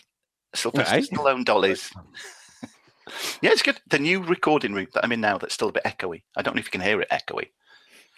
Sylvester 0.55 0.97
Okay. 0.97 1.07
Stallone 1.07 1.45
dollies. 1.45 1.91
yeah, 3.43 3.51
it's 3.51 3.63
good. 3.63 3.81
The 3.89 3.99
new 3.99 4.23
recording 4.23 4.73
room 4.73 4.87
that 4.95 5.05
I'm 5.05 5.13
in 5.13 5.21
now 5.21 5.39
that's 5.39 5.55
still 5.55 5.69
a 5.69 5.73
bit 5.73 5.85
echoey. 5.85 6.23
I 6.37 6.43
don't 6.43 6.55
know 6.55 6.61
if 6.61 6.67
you 6.67 6.71
can 6.73 6.81
hear 6.81 7.01
it 7.01 7.09
echoey. 7.11 7.49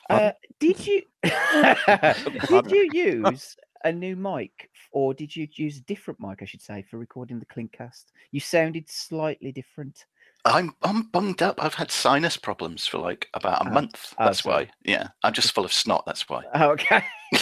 Uh, 0.09 0.33
did 0.59 0.85
you 0.87 1.03
did 1.23 2.71
you 2.73 2.91
use 2.93 3.57
a 3.85 3.93
new 3.93 4.17
mic 4.17 4.69
or 4.93 5.15
did 5.15 5.35
you 5.35 5.47
use 5.55 5.79
a 5.79 5.83
different 5.83 6.19
mic? 6.21 6.43
I 6.43 6.45
should 6.47 6.63
say 6.63 6.85
for 6.91 6.99
recording 6.99 7.39
the 7.39 7.47
Clintcast. 7.47 8.07
You 8.33 8.41
sounded 8.41 8.91
slightly 8.91 9.53
different. 9.53 10.05
I'm 10.45 10.75
I'm 10.83 11.03
bunged 11.03 11.43
up. 11.43 11.63
I've 11.63 11.75
had 11.75 11.91
sinus 11.91 12.37
problems 12.37 12.87
for 12.87 12.99
like 12.99 13.29
about 13.35 13.65
a 13.67 13.71
Oh, 13.71 13.73
month. 13.75 14.15
oh, 14.19 14.25
That's 14.25 14.43
sorry. 14.43 14.65
why. 14.65 14.71
Yeah, 14.85 15.09
I'm 15.23 15.33
just 15.35 15.53
full 15.53 15.65
of 15.67 15.73
snot. 15.73 16.05
That's 16.07 16.29
why. 16.29 16.43
Oh, 16.55 16.71
okay. 16.71 17.05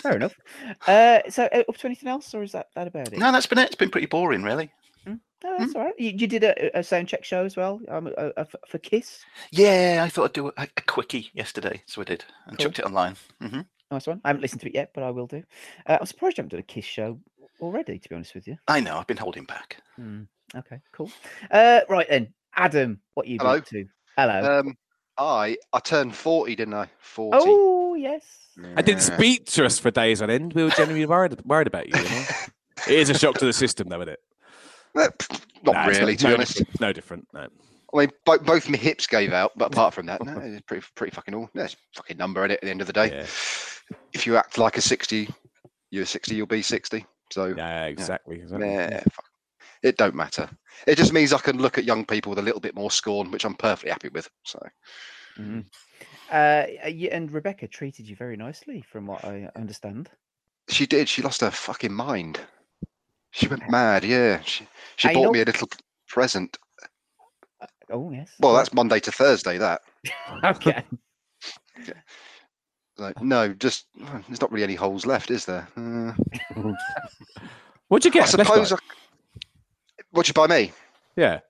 Fair 0.00 0.16
enough. 0.16 0.34
Uh, 0.86 1.20
so 1.28 1.48
uh, 1.52 1.62
up 1.68 1.76
to 1.78 1.86
anything 1.86 2.08
else, 2.08 2.34
or 2.34 2.42
is 2.42 2.52
that 2.52 2.68
that 2.76 2.86
about 2.86 3.12
it? 3.12 3.18
no, 3.18 3.32
that's 3.32 3.46
been 3.46 3.58
it. 3.58 3.66
It's 3.66 3.74
been 3.74 3.90
pretty 3.90 4.06
boring, 4.06 4.42
really. 4.42 4.70
No, 5.46 5.58
that's 5.58 5.74
all 5.76 5.84
right. 5.84 5.94
You, 5.96 6.10
you 6.10 6.26
did 6.26 6.42
a, 6.42 6.78
a 6.78 6.82
sound 6.82 7.06
check 7.06 7.24
show 7.24 7.44
as 7.44 7.56
well 7.56 7.80
um, 7.88 8.08
uh, 8.08 8.30
uh, 8.36 8.44
for, 8.44 8.58
for 8.66 8.78
Kiss. 8.78 9.20
Yeah, 9.52 10.02
I 10.04 10.08
thought 10.08 10.24
I'd 10.24 10.32
do 10.32 10.48
a, 10.48 10.52
a 10.76 10.82
quickie 10.86 11.30
yesterday, 11.34 11.82
so 11.86 12.00
I 12.00 12.04
did, 12.04 12.24
and 12.46 12.58
Cool. 12.58 12.64
chucked 12.66 12.80
it 12.80 12.84
online. 12.84 13.14
hmm 13.40 13.60
Nice 13.92 14.08
one. 14.08 14.20
I 14.24 14.28
haven't 14.30 14.42
listened 14.42 14.62
to 14.62 14.66
it 14.68 14.74
yet, 14.74 14.90
but 14.92 15.04
I 15.04 15.10
will 15.10 15.28
do. 15.28 15.44
Uh, 15.86 15.98
I'm 16.00 16.06
surprised 16.06 16.36
you 16.36 16.42
haven't 16.42 16.50
done 16.50 16.60
a 16.60 16.64
Kiss 16.64 16.84
show 16.84 17.20
already, 17.60 18.00
to 18.00 18.08
be 18.08 18.14
honest 18.16 18.34
with 18.34 18.48
you. 18.48 18.56
I 18.66 18.80
know. 18.80 18.96
I've 18.96 19.06
been 19.06 19.16
holding 19.16 19.44
back. 19.44 19.76
Hmm, 19.94 20.22
Okay, 20.56 20.80
cool. 20.90 21.10
Uh, 21.50 21.80
right 21.88 22.08
then, 22.08 22.34
Adam, 22.56 23.00
what 23.14 23.28
you 23.28 23.38
been 23.38 23.46
Hello. 23.46 23.58
up 23.58 23.66
to? 23.66 23.84
Hello. 24.16 24.58
Um, 24.60 24.74
I 25.18 25.56
I 25.72 25.78
turned 25.78 26.14
forty, 26.16 26.56
didn't 26.56 26.74
I? 26.74 26.88
Forty. 26.98 27.38
oh 27.48 27.94
yes. 27.94 28.24
I 28.74 28.82
didn't 28.82 29.02
speak 29.02 29.46
to 29.46 29.64
us 29.64 29.78
for 29.78 29.90
days 29.90 30.20
on 30.20 30.30
end. 30.30 30.52
We 30.54 30.64
were 30.64 30.70
genuinely 30.70 31.06
worried 31.06 31.40
worried 31.44 31.66
about 31.68 31.88
you. 31.88 31.96
you 32.02 32.08
know? 32.08 32.24
it 32.88 32.98
is 32.98 33.08
a 33.10 33.14
shock 33.18 33.36
to 33.38 33.44
the 33.46 33.52
system, 33.52 33.88
though, 33.88 34.00
isn't 34.00 34.08
it? 34.14 34.20
Pff, 34.96 35.40
Not 35.62 35.74
Nah, 35.74 35.88
it's 35.88 35.98
really, 35.98 36.16
to 36.16 36.24
no 36.24 36.30
be 36.30 36.34
honest. 36.34 36.56
different, 36.58 36.80
No 36.80 36.92
different. 36.92 37.28
No. 37.32 37.48
I 37.94 37.98
mean, 37.98 38.10
bo- 38.24 38.38
both 38.38 38.68
my 38.68 38.76
hips 38.76 39.06
gave 39.06 39.32
out, 39.32 39.52
but 39.56 39.66
apart 39.72 39.94
from 39.94 40.06
that, 40.06 40.22
no, 40.24 40.38
it's 40.40 40.60
pretty 40.66 40.84
pretty 40.96 41.14
fucking 41.14 41.34
all. 41.34 41.48
No, 41.54 41.62
it's 41.64 41.74
a 41.74 41.76
fucking 41.96 42.16
number 42.16 42.44
in 42.44 42.50
it 42.50 42.54
at 42.54 42.60
the 42.62 42.70
end 42.70 42.80
of 42.80 42.86
the 42.86 42.92
day. 42.92 43.08
Yeah. 43.10 43.26
If 44.12 44.26
you 44.26 44.36
act 44.36 44.58
like 44.58 44.76
a 44.76 44.80
sixty, 44.80 45.28
you're 45.90 46.04
sixty, 46.04 46.34
you'll 46.34 46.46
be 46.46 46.62
sixty. 46.62 47.06
So 47.32 47.54
Yeah, 47.56 47.84
exactly. 47.86 48.36
exactly. 48.40 48.68
yeah, 48.68 49.00
fuck. 49.12 49.24
it 49.82 49.96
don't 49.96 50.14
matter. 50.14 50.48
It 50.86 50.96
just 50.96 51.12
means 51.12 51.32
I 51.32 51.38
can 51.38 51.58
look 51.62 51.78
at 51.78 51.84
young 51.84 52.04
people 52.04 52.30
with 52.30 52.38
a 52.38 52.42
little 52.42 52.60
bit 52.60 52.74
more 52.74 52.90
scorn, 52.90 53.30
which 53.30 53.44
I'm 53.44 53.54
perfectly 53.54 53.90
happy 53.92 54.08
with. 54.08 54.28
So 54.44 54.60
Mhm. 55.38 55.64
Uh, 56.30 56.66
and 57.12 57.30
Rebecca 57.30 57.68
treated 57.68 58.08
you 58.08 58.16
very 58.16 58.36
nicely, 58.36 58.82
from 58.82 59.06
what 59.06 59.24
I 59.24 59.48
understand. 59.54 60.10
she 60.68 60.86
did. 60.86 61.08
She 61.08 61.22
lost 61.22 61.40
her 61.42 61.50
fucking 61.52 61.92
mind. 61.92 62.40
She 63.36 63.48
went 63.48 63.68
mad. 63.70 64.02
Yeah, 64.02 64.40
she 64.40 64.66
she 64.96 65.08
Hey, 65.08 65.12
you 65.14 65.18
bought 65.20 65.24
know- 65.26 65.32
me 65.32 65.40
a 65.42 65.44
little 65.44 65.68
present. 66.08 66.56
Oh 67.90 68.10
yes. 68.10 68.30
Well, 68.40 68.54
that's 68.54 68.72
Monday 68.72 68.98
to 69.00 69.12
Thursday. 69.12 69.58
That. 69.58 69.82
okay. 70.44 70.84
Like, 72.98 73.20
no, 73.22 73.52
just 73.52 73.88
there's 74.26 74.40
not 74.40 74.50
really 74.50 74.64
any 74.64 74.74
holes 74.74 75.04
left, 75.04 75.30
is 75.30 75.44
there? 75.44 75.68
Uh, 75.76 76.14
What'd 77.88 78.06
you 78.06 78.10
get? 78.10 78.30
I 78.30 78.32
a 78.32 78.36
Best 78.38 78.48
Buy? 78.48 78.64
suppose. 78.64 78.72
I... 78.72 78.76
What'd 80.12 80.28
you 80.28 80.32
buy 80.32 80.46
me? 80.46 80.72
Yeah. 81.14 81.40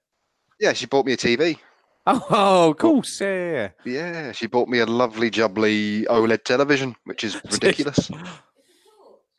Yeah, 0.59 0.73
she 0.73 0.87
bought 0.87 1.07
me 1.07 1.13
a 1.13 1.17
TV. 1.17 1.57
Oh, 2.05 2.71
of 2.71 2.79
course. 2.79 3.21
Yeah, 3.21 3.29
yeah, 3.29 3.69
yeah. 3.85 3.93
Yeah, 4.25 4.33
she 4.33 4.49
bought 4.49 4.69
me 4.69 4.81
a 4.81 4.87
lovely, 4.87 5.31
jubbly 5.31 6.05
OLED 6.07 6.43
television, 6.43 6.97
which 7.05 7.23
is 7.23 7.37
ridiculous. 7.45 8.11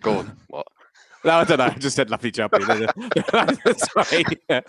Go 0.01 0.19
on. 0.19 0.37
What? 0.47 0.67
No, 1.25 1.31
I 1.31 1.43
don't 1.43 1.57
know. 1.57 1.65
I 1.65 1.69
just 1.71 1.95
said 1.95 2.09
lovely 2.09 2.31
jubbly. 2.31 2.61
sorry. 4.09 4.23
Yeah. 4.49 4.61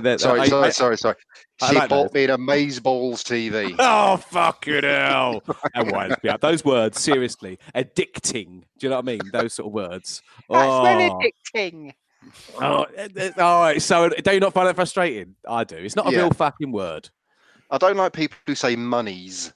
That- 0.00 0.20
Sorry, 0.20 0.40
I- 0.40 0.46
sorry, 0.48 0.66
I- 0.66 0.70
sorry, 0.70 0.98
sorry. 0.98 1.16
She 1.68 1.74
like 1.74 1.88
bought 1.88 2.12
those. 2.12 2.14
me 2.14 2.24
an 2.24 2.30
Amaze 2.30 2.80
Balls 2.80 3.22
TV. 3.24 3.74
Oh 3.78 4.16
fucking 4.16 4.82
hell! 4.82 5.42
That 5.74 5.92
winds 5.92 6.16
me 6.22 6.30
up. 6.30 6.40
Those 6.40 6.64
words, 6.64 7.00
seriously, 7.00 7.58
addicting. 7.74 8.62
Do 8.78 8.86
you 8.86 8.88
know 8.90 8.96
what 8.96 9.04
I 9.04 9.12
mean? 9.12 9.20
Those 9.32 9.54
sort 9.54 9.68
of 9.68 9.72
words. 9.72 10.22
oh, 10.50 10.82
addicting. 10.82 11.92
Oh, 12.60 12.86
it- 12.96 13.16
it- 13.16 13.38
all 13.38 13.60
right. 13.62 13.80
So, 13.80 14.08
do 14.08 14.32
you 14.32 14.40
not 14.40 14.52
find 14.52 14.68
that 14.68 14.74
frustrating? 14.76 15.36
I 15.48 15.64
do. 15.64 15.76
It's 15.76 15.96
not 15.96 16.08
a 16.08 16.12
Yeah. 16.12 16.18
real 16.18 16.30
fucking 16.32 16.72
word. 16.72 17.08
I 17.70 17.78
don't 17.78 17.96
like 17.96 18.12
people 18.12 18.36
who 18.46 18.54
say 18.54 18.76
monies. 18.76 19.52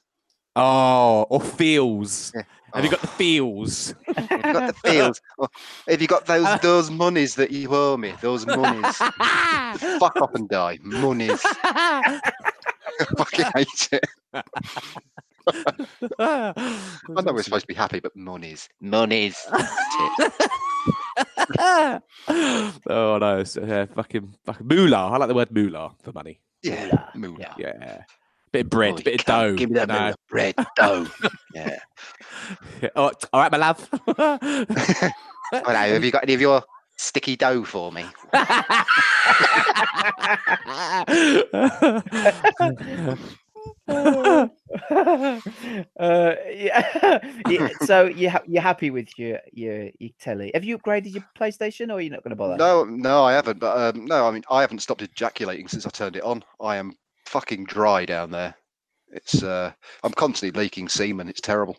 Oh, 0.56 1.22
or 1.30 1.40
feels. 1.40 2.32
Yeah. 2.34 2.42
Have 2.74 2.84
you 2.84 2.90
Oh. 2.90 2.92
got 2.92 3.00
the 3.00 3.06
feels? 3.06 3.94
Have 4.16 4.30
you 4.30 4.52
got 4.52 4.66
the 4.74 4.88
feels? 4.90 5.20
Have 5.88 6.00
you 6.02 6.06
got 6.08 6.26
those 6.26 6.60
those 6.60 6.90
monies 6.90 7.34
that 7.36 7.50
you 7.50 7.68
owe 7.74 7.96
me? 7.96 8.14
Those 8.20 8.46
monies. 8.46 8.96
Fuck 9.98 10.16
off 10.20 10.34
and 10.34 10.48
die. 10.48 10.78
Monies. 10.82 11.40
I 11.44 12.20
fucking 13.16 13.46
hate 13.54 13.88
it. 13.92 14.04
I 16.18 16.52
know 17.08 17.32
we're 17.32 17.42
supposed 17.42 17.62
to 17.64 17.68
be 17.68 17.74
happy, 17.74 18.00
but 18.00 18.14
monies. 18.16 18.68
Monies. 18.80 19.46
oh 21.58 23.18
no, 23.20 23.38
it's, 23.38 23.56
uh, 23.56 23.86
fucking 23.94 24.34
fucking 24.44 24.66
moolah. 24.66 25.10
I 25.10 25.16
like 25.16 25.28
the 25.28 25.34
word 25.34 25.50
moolah 25.50 25.92
for 26.02 26.12
money. 26.12 26.40
Yeah. 26.62 26.86
Moolah, 26.86 27.10
Moolah. 27.14 27.54
Yeah, 27.58 28.02
bit 28.52 28.64
of 28.66 28.70
bread, 28.70 28.94
Oh, 28.94 29.02
bit 29.02 29.20
of 29.20 29.26
dough. 29.26 29.54
Give 29.54 29.70
me 29.70 29.74
that 29.74 29.88
you 29.88 29.94
know. 29.94 30.14
bread 30.28 30.54
dough. 30.76 31.06
yeah. 31.54 31.78
Yeah, 32.82 32.88
Oh, 32.96 33.12
all 33.32 33.40
right, 33.40 33.52
my 33.52 33.58
love. 33.58 33.88
Hello, 35.52 35.74
have 35.74 36.04
you 36.04 36.10
got 36.10 36.22
any 36.22 36.34
of 36.34 36.40
your 36.40 36.62
sticky 36.96 37.36
dough 37.36 37.64
for 37.64 37.90
me? 37.92 38.04
uh, 43.88 44.46
yeah. 45.98 47.18
yeah. 47.48 47.68
So 47.84 48.06
you 48.06 48.30
ha- 48.30 48.42
you're 48.46 48.62
happy 48.62 48.90
with 48.90 49.18
your 49.18 49.40
your 49.52 49.90
your 49.98 50.10
telly? 50.20 50.50
Have 50.54 50.64
you 50.64 50.78
upgraded 50.78 51.12
your 51.14 51.24
PlayStation, 51.38 51.88
or 51.90 51.94
are 51.94 52.00
you 52.00 52.10
not 52.10 52.22
going 52.22 52.30
to 52.30 52.36
bother? 52.36 52.56
No, 52.56 52.84
no, 52.84 53.24
I 53.24 53.32
haven't. 53.32 53.58
But 53.60 53.96
um, 53.96 54.04
no, 54.06 54.26
I 54.26 54.30
mean, 54.30 54.44
I 54.50 54.60
haven't 54.60 54.80
stopped 54.80 55.02
ejaculating 55.02 55.68
since 55.68 55.86
I 55.86 55.90
turned 55.90 56.16
it 56.16 56.22
on. 56.22 56.44
I 56.60 56.76
am 56.76 56.92
fucking 57.28 57.64
dry 57.64 58.04
down 58.04 58.30
there. 58.30 58.54
It's 59.10 59.42
uh, 59.42 59.72
I'm 60.02 60.12
constantly 60.12 60.60
leaking 60.60 60.88
semen. 60.88 61.28
It's 61.28 61.40
terrible. 61.40 61.76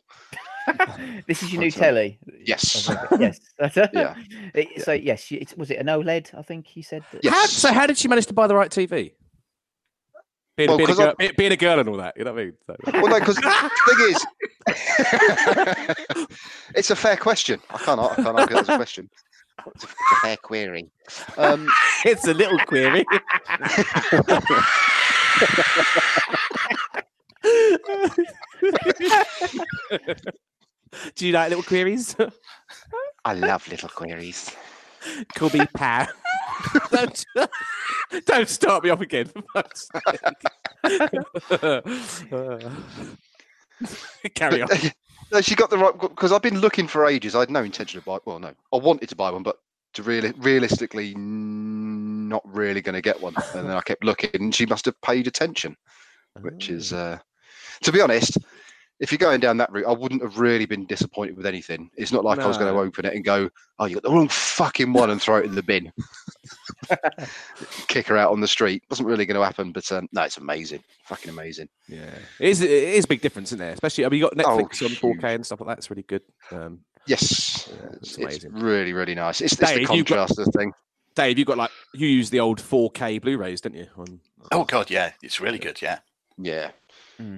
this 1.27 1.43
is 1.43 1.51
your 1.53 1.61
new 1.61 1.71
telly. 1.71 2.19
Yes. 2.45 2.89
yes. 3.19 3.39
Yeah. 3.93 4.15
It- 4.53 4.83
So 4.83 4.93
yes, 4.93 5.29
you- 5.31 5.39
it's, 5.41 5.55
was 5.55 5.69
it 5.71 5.77
an 5.77 5.87
OLED? 5.87 6.33
I 6.37 6.41
think 6.41 6.67
he 6.67 6.81
said. 6.81 7.03
that- 7.11 7.23
Yes. 7.23 7.33
How, 7.33 7.45
so 7.45 7.73
how 7.73 7.85
did 7.87 7.97
she 7.97 8.07
manage 8.07 8.25
to 8.27 8.33
buy 8.33 8.47
the 8.47 8.55
right 8.55 8.71
TV? 8.71 9.13
Being, 10.57 10.69
Well, 10.69 10.77
being, 10.77 10.89
a 10.89 10.93
'cause 10.93 10.99
I- 10.99 11.05
girl, 11.05 11.15
be- 11.17 11.31
being 11.37 11.51
a 11.51 11.57
girl 11.57 11.79
and 11.79 11.87
all 11.89 11.97
that, 11.97 12.15
you 12.17 12.23
know 12.25 12.33
what 12.33 12.41
I 12.41 12.45
mean? 12.45 12.53
So- 12.67 12.75
Well, 12.93 13.07
no, 13.07 13.19
because 13.19 13.35
the 13.35 13.71
thing 13.87 13.99
is, 14.09 14.25
it's 16.75 16.89
a 16.91 16.95
fair 16.95 17.15
question. 17.17 17.59
I 17.69 17.77
can't, 17.77 17.99
I 17.99 18.15
can't 18.15 18.27
argue 18.39 18.55
that's 18.55 18.69
a 18.69 18.75
question. 18.75 19.09
It's 19.75 19.83
a, 19.83 19.87
it's 19.87 20.11
a 20.11 20.15
fair 20.21 20.37
query. 20.37 20.89
Um, 21.37 21.67
it's 22.05 22.25
a 22.27 22.33
little 22.33 22.59
query. 22.59 23.05
Do 31.15 31.27
you 31.27 31.33
like 31.33 31.49
little 31.49 31.63
queries? 31.63 32.15
I 33.25 33.33
love 33.33 33.67
little 33.67 33.89
queries. 33.89 34.55
Me 35.41 35.65
Pat. 35.73 36.13
don't, 36.91 37.25
don't 38.25 38.49
start 38.49 38.83
me 38.83 38.89
off 38.89 38.99
again. 39.01 39.27
For 39.27 39.43
fuck's 39.53 39.87
sake. 39.93 40.19
Carry 44.35 44.61
on. 44.61 44.69
No, 45.31 45.41
she 45.41 45.55
got 45.55 45.69
the 45.69 45.77
right 45.77 45.97
because 45.99 46.31
I've 46.31 46.41
been 46.41 46.59
looking 46.59 46.87
for 46.87 47.05
ages. 47.05 47.35
I 47.35 47.41
had 47.41 47.51
no 47.51 47.63
intention 47.63 47.99
of 47.99 48.05
buy. 48.05 48.17
Well, 48.25 48.39
no, 48.39 48.51
I 48.73 48.77
wanted 48.77 49.09
to 49.09 49.15
buy 49.15 49.29
one, 49.29 49.43
but 49.43 49.59
to 49.93 50.03
really, 50.03 50.31
realistically, 50.37 51.13
not 51.15 52.41
really 52.45 52.81
going 52.81 52.95
to 52.95 53.01
get 53.01 53.19
one. 53.21 53.33
And 53.55 53.67
then 53.67 53.75
I 53.75 53.81
kept 53.81 54.03
looking, 54.03 54.29
and 54.33 54.53
she 54.53 54.65
must 54.65 54.85
have 54.85 54.99
paid 55.01 55.27
attention, 55.27 55.75
which 56.41 56.69
is, 56.69 56.93
uh, 56.93 57.19
to 57.83 57.91
be 57.91 58.01
honest, 58.01 58.37
if 58.99 59.11
you're 59.11 59.17
going 59.17 59.39
down 59.39 59.55
that 59.57 59.71
route, 59.71 59.87
I 59.87 59.93
wouldn't 59.93 60.21
have 60.21 60.39
really 60.39 60.65
been 60.65 60.85
disappointed 60.85 61.37
with 61.37 61.45
anything. 61.45 61.89
It's 61.95 62.11
not 62.11 62.25
like 62.25 62.39
I 62.39 62.47
was 62.47 62.57
going 62.57 62.73
to 62.73 62.79
open 62.79 63.05
it 63.05 63.13
and 63.15 63.23
go, 63.23 63.49
"Oh, 63.79 63.85
you 63.85 63.93
got 63.95 64.03
the 64.03 64.11
wrong 64.11 64.27
fucking 64.27 64.91
one," 64.91 65.09
and 65.09 65.21
throw 65.21 65.37
it 65.37 65.45
in 65.45 65.55
the 65.55 65.63
bin, 65.63 65.89
kick 67.87 68.07
her 68.07 68.17
out 68.17 68.31
on 68.31 68.41
the 68.41 68.47
street. 68.47 68.83
Wasn't 68.89 69.07
really 69.07 69.25
going 69.25 69.39
to 69.39 69.45
happen, 69.45 69.71
but 69.71 69.89
um, 69.93 70.09
no, 70.11 70.23
it's 70.23 70.35
amazing, 70.37 70.83
fucking 71.05 71.29
amazing. 71.29 71.69
Yeah, 71.87 72.13
it 72.41 72.49
is. 72.49 72.61
It 72.61 72.69
is 72.69 73.05
a 73.05 73.07
big 73.07 73.21
difference, 73.21 73.49
isn't 73.49 73.59
there? 73.59 73.71
Especially, 73.71 74.05
I 74.05 74.09
mean, 74.09 74.19
you 74.19 74.29
got 74.29 74.45
Oh, 74.45 74.57
Netflix 74.57 74.83
on 74.83 74.89
4K 74.89 75.35
and 75.35 75.45
stuff 75.45 75.61
like 75.61 75.67
that. 75.69 75.77
It's 75.77 75.89
really 75.89 76.03
good. 76.03 76.23
Um, 76.51 76.81
Yes, 77.07 77.67
Yeah, 77.69 77.75
it's, 77.93 77.95
it's 77.95 78.11
it's 78.11 78.17
amazing. 78.17 78.53
really, 78.53 78.93
really 78.93 79.15
nice. 79.15 79.41
It's, 79.41 79.53
it's 79.53 79.59
the 79.59 79.65
Dave, 79.67 79.79
you've 79.91 80.05
got- 80.05 80.27
contrast 80.27 80.39
of 80.39 80.45
the 80.45 80.51
thing. 80.51 80.71
Dave, 81.15 81.37
you 81.39 81.43
got 81.45 81.57
like 81.57 81.71
you 81.93 82.07
use 82.07 82.29
the 82.29 82.39
old 82.39 82.59
4K 82.61 83.21
Blu-rays, 83.21 83.61
don't 83.61 83.75
you? 83.75 83.87
On, 83.97 84.19
Oh 84.51 84.63
god, 84.63 84.89
yeah, 84.89 85.11
it's 85.21 85.41
really 85.41 85.57
good. 85.59 85.81
Yeah. 85.81 85.99
Yeah, 86.37 86.71
hmm. 87.17 87.37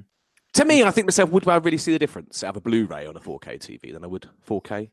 to 0.54 0.66
me, 0.66 0.84
I 0.84 0.92
think 0.92 1.08
myself, 1.08 1.32
would 1.32 1.48
I 1.48 1.56
really 1.56 1.78
see 1.80 1.92
the 1.92 1.98
difference 1.98 2.44
out 2.44 2.52
of 2.52 2.58
a 2.58 2.62
Blu-ray 2.62 3.08
on 3.08 3.16
a 3.16 3.20
4K 3.20 3.58
TV 3.58 3.92
than 3.92 4.04
I 4.04 4.08
would 4.08 4.30
4K? 4.48 4.92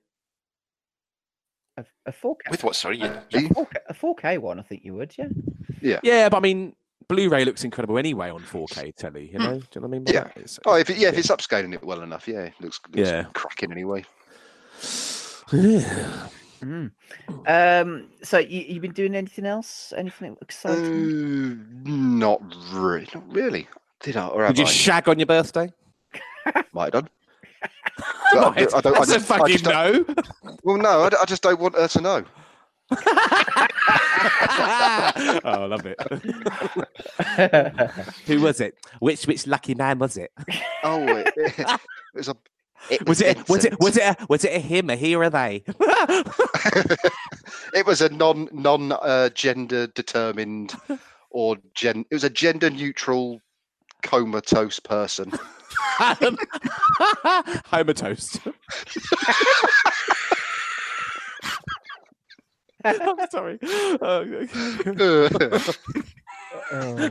A, 1.77 1.85
a 2.07 2.13
4K. 2.13 2.51
With 2.51 2.65
what? 2.65 2.75
Sorry. 2.75 2.99
You, 2.99 3.05
a, 3.05 3.21
4K 3.31 3.73
a 3.91 3.95
4K 3.95 4.39
one, 4.39 4.59
I 4.59 4.63
think 4.63 4.85
you 4.85 4.95
would, 4.95 5.15
yeah. 5.19 5.29
Yeah, 5.83 6.01
yeah, 6.03 6.29
but 6.31 6.39
I 6.39 6.41
mean, 6.41 6.75
Blu-ray 7.09 7.45
looks 7.45 7.65
incredible 7.65 7.99
anyway 7.99 8.31
on 8.31 8.41
4K 8.41 8.95
telly. 8.97 9.31
You 9.33 9.39
hmm. 9.39 9.45
know, 9.45 9.59
do 9.59 9.67
you 9.75 9.81
know 9.81 9.81
what 9.81 9.85
I 9.85 9.91
mean? 9.91 10.05
by 10.05 10.13
Yeah. 10.13 10.25
that? 10.25 10.37
It's- 10.37 10.59
Oh, 10.65 10.75
if 10.77 10.89
it, 10.89 10.97
yeah, 10.97 11.09
if 11.09 11.19
it's 11.19 11.29
upscaling 11.29 11.75
it 11.75 11.85
well 11.85 12.01
enough, 12.01 12.27
yeah, 12.27 12.45
it 12.45 12.55
looks, 12.61 12.81
looks 12.95 13.11
Yeah. 13.11 13.25
cracking 13.35 13.73
anyway. 13.73 14.07
Yeah. 15.53 16.29
Mm. 16.61 16.91
Um, 17.47 18.09
so 18.25 18.39
you, 18.39 18.63
you've 18.67 18.83
been 18.83 18.91
doing 18.91 19.15
anything 19.15 19.47
else? 19.47 19.93
Anything 19.97 20.37
exciting? 20.43 21.85
Uh, 21.87 21.89
not 21.89 22.43
really, 22.73 23.07
not 23.15 23.33
really. 23.33 23.69
Did 24.01 24.17
I? 24.17 24.27
Or 24.27 24.45
Did 24.49 24.59
you 24.59 24.65
I? 24.65 24.69
shag 24.69 25.09
on 25.09 25.21
your 25.21 25.27
birthday? 25.27 25.73
Might 26.73 26.93
have 26.95 27.05
done. 27.05 27.09
But 28.33 28.39
I, 28.39 28.49
Right, 28.51 28.75
I 28.75 28.81
don't, 28.81 28.87
I 28.87 28.99
That's 29.05 29.11
a 29.11 29.15
just, 29.15 29.31
I 29.31 29.39
fucking 29.39 29.53
just 29.53 29.65
don't, 29.65 30.09
no. 30.45 30.57
well, 30.65 30.77
no, 30.79 31.03
I, 31.05 31.09
d- 31.11 31.17
I 31.23 31.25
just 31.27 31.43
don't 31.45 31.61
want 31.61 31.77
her 31.77 31.87
to 31.87 32.01
know. 32.01 32.25
oh, 32.91 32.99
I 35.45 35.67
love 35.67 35.87
it. 35.87 36.01
Who 38.27 38.41
was 38.41 38.61
it? 38.61 38.75
Which 38.99 39.27
which 39.29 39.47
lucky 39.47 39.75
man 39.77 39.99
was 40.01 40.17
it? 40.17 40.33
Oh, 40.83 41.07
it, 41.07 41.33
it 41.37 41.81
was 42.15 42.29
a. 42.29 42.37
It 42.91 43.07
Was 43.07 43.21
it 43.21 43.49
was 43.49 43.65
it 43.65 43.79
was 43.81 43.97
it 43.97 44.03
a, 44.03 44.17
was 44.29 44.45
it 44.45 44.53
a 44.55 44.59
him, 44.61 44.89
a 44.91 44.97
he, 44.97 45.15
or 45.15 45.23
a 45.25 45.31
they? 45.31 45.63
it 47.75 47.85
was 47.87 48.01
a 48.01 48.09
non 48.09 48.49
non 48.53 48.93
uh, 48.93 49.29
gender 49.31 49.87
determined 49.89 50.75
or 51.31 51.57
gen. 51.75 52.05
It 52.11 52.15
was 52.15 52.25
a 52.25 52.31
gender 52.31 52.71
neutral 52.71 53.41
comatose 54.03 54.81
person. 54.81 55.33
Homer 55.99 57.93
toast. 57.95 58.41
I'm 62.85 63.19
sorry. 63.31 63.59
Oh, 63.63 64.25
okay. 64.25 64.49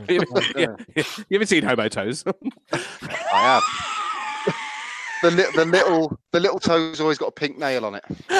You, 0.08 0.24
you- 0.56 0.76
you 0.96 1.04
haven't 1.32 1.46
seen 1.48 1.62
Homo 1.62 1.88
toes? 1.88 2.24
I 2.72 2.78
have. 3.30 3.62
The, 5.22 5.30
li- 5.30 5.46
the 5.54 5.64
little 5.64 6.18
the 6.32 6.40
little 6.40 6.60
toe's 6.60 7.00
always 7.00 7.18
got 7.18 7.26
a 7.26 7.32
pink 7.32 7.58
nail 7.58 7.84
on 7.84 7.94
it. 7.96 8.04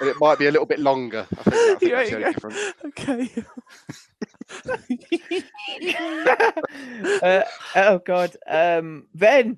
and 0.00 0.08
it 0.08 0.16
might 0.20 0.38
be 0.38 0.46
a 0.46 0.50
little 0.50 0.66
bit 0.66 0.78
longer. 0.78 1.26
I 1.38 1.42
think, 1.42 1.54
I 1.56 1.74
think 1.76 1.92
Yeah, 1.92 2.18
that's 2.18 2.40
the 2.40 2.46
only 2.46 2.68
okay. 2.86 3.30
uh, 7.22 7.42
oh 7.76 7.98
God, 7.98 8.36
um, 8.46 9.06
Ben. 9.14 9.56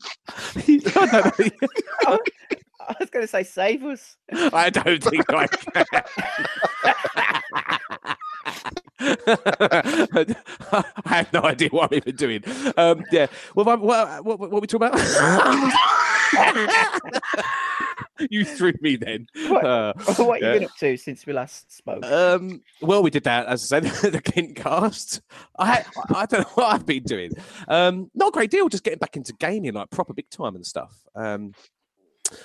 No, 0.66 1.04
no, 1.04 1.30
no. 2.06 2.18
I 2.80 2.96
was 2.98 3.10
going 3.10 3.22
to 3.22 3.28
say 3.28 3.44
save 3.44 3.84
us. 3.84 4.16
I 4.32 4.70
don't 4.70 5.02
think 5.02 5.24
I 5.32 5.46
can. 5.46 5.84
I 9.26 10.84
have 11.06 11.32
no 11.32 11.42
idea 11.42 11.68
what 11.70 11.92
I'm 11.92 11.96
even 11.98 12.16
doing. 12.16 12.42
Um, 12.76 13.04
yeah. 13.12 13.26
Well, 13.54 13.64
what, 13.66 13.80
what, 13.80 14.24
what, 14.24 14.40
what 14.40 14.52
are 14.52 14.60
we 14.60 14.66
talking 14.66 14.88
about? 14.88 15.00
you 18.30 18.44
threw 18.44 18.72
me 18.80 18.96
then. 18.96 19.26
What- 19.48 19.64
Uh, 19.64 19.92
what 19.94 20.08
have 20.08 20.42
Yeah. 20.42 20.52
you 20.54 20.60
been 20.60 20.64
up 20.68 20.76
to 20.80 20.96
since 20.96 21.26
we 21.26 21.32
last 21.32 21.74
spoke? 21.76 22.04
um, 22.04 22.62
well, 22.80 23.02
we 23.02 23.10
did 23.10 23.24
that, 23.24 23.46
as 23.46 23.72
I 23.72 23.80
said, 23.80 23.84
the 24.12 24.20
Clint 24.20 24.56
cast. 24.56 25.20
I, 25.58 25.84
I 26.14 26.26
don't 26.26 26.40
know 26.42 26.50
what 26.54 26.74
I've 26.74 26.86
been 26.86 27.02
doing. 27.04 27.32
Um, 27.68 28.10
not 28.14 28.28
a 28.28 28.32
great 28.32 28.50
deal, 28.50 28.68
just 28.68 28.84
getting 28.84 28.98
back 28.98 29.16
into 29.16 29.32
gaming, 29.34 29.72
like 29.74 29.90
proper 29.90 30.14
big 30.14 30.30
time 30.30 30.54
and 30.54 30.66
stuff. 30.66 30.94
Um, 31.14 31.52
do 32.30 32.36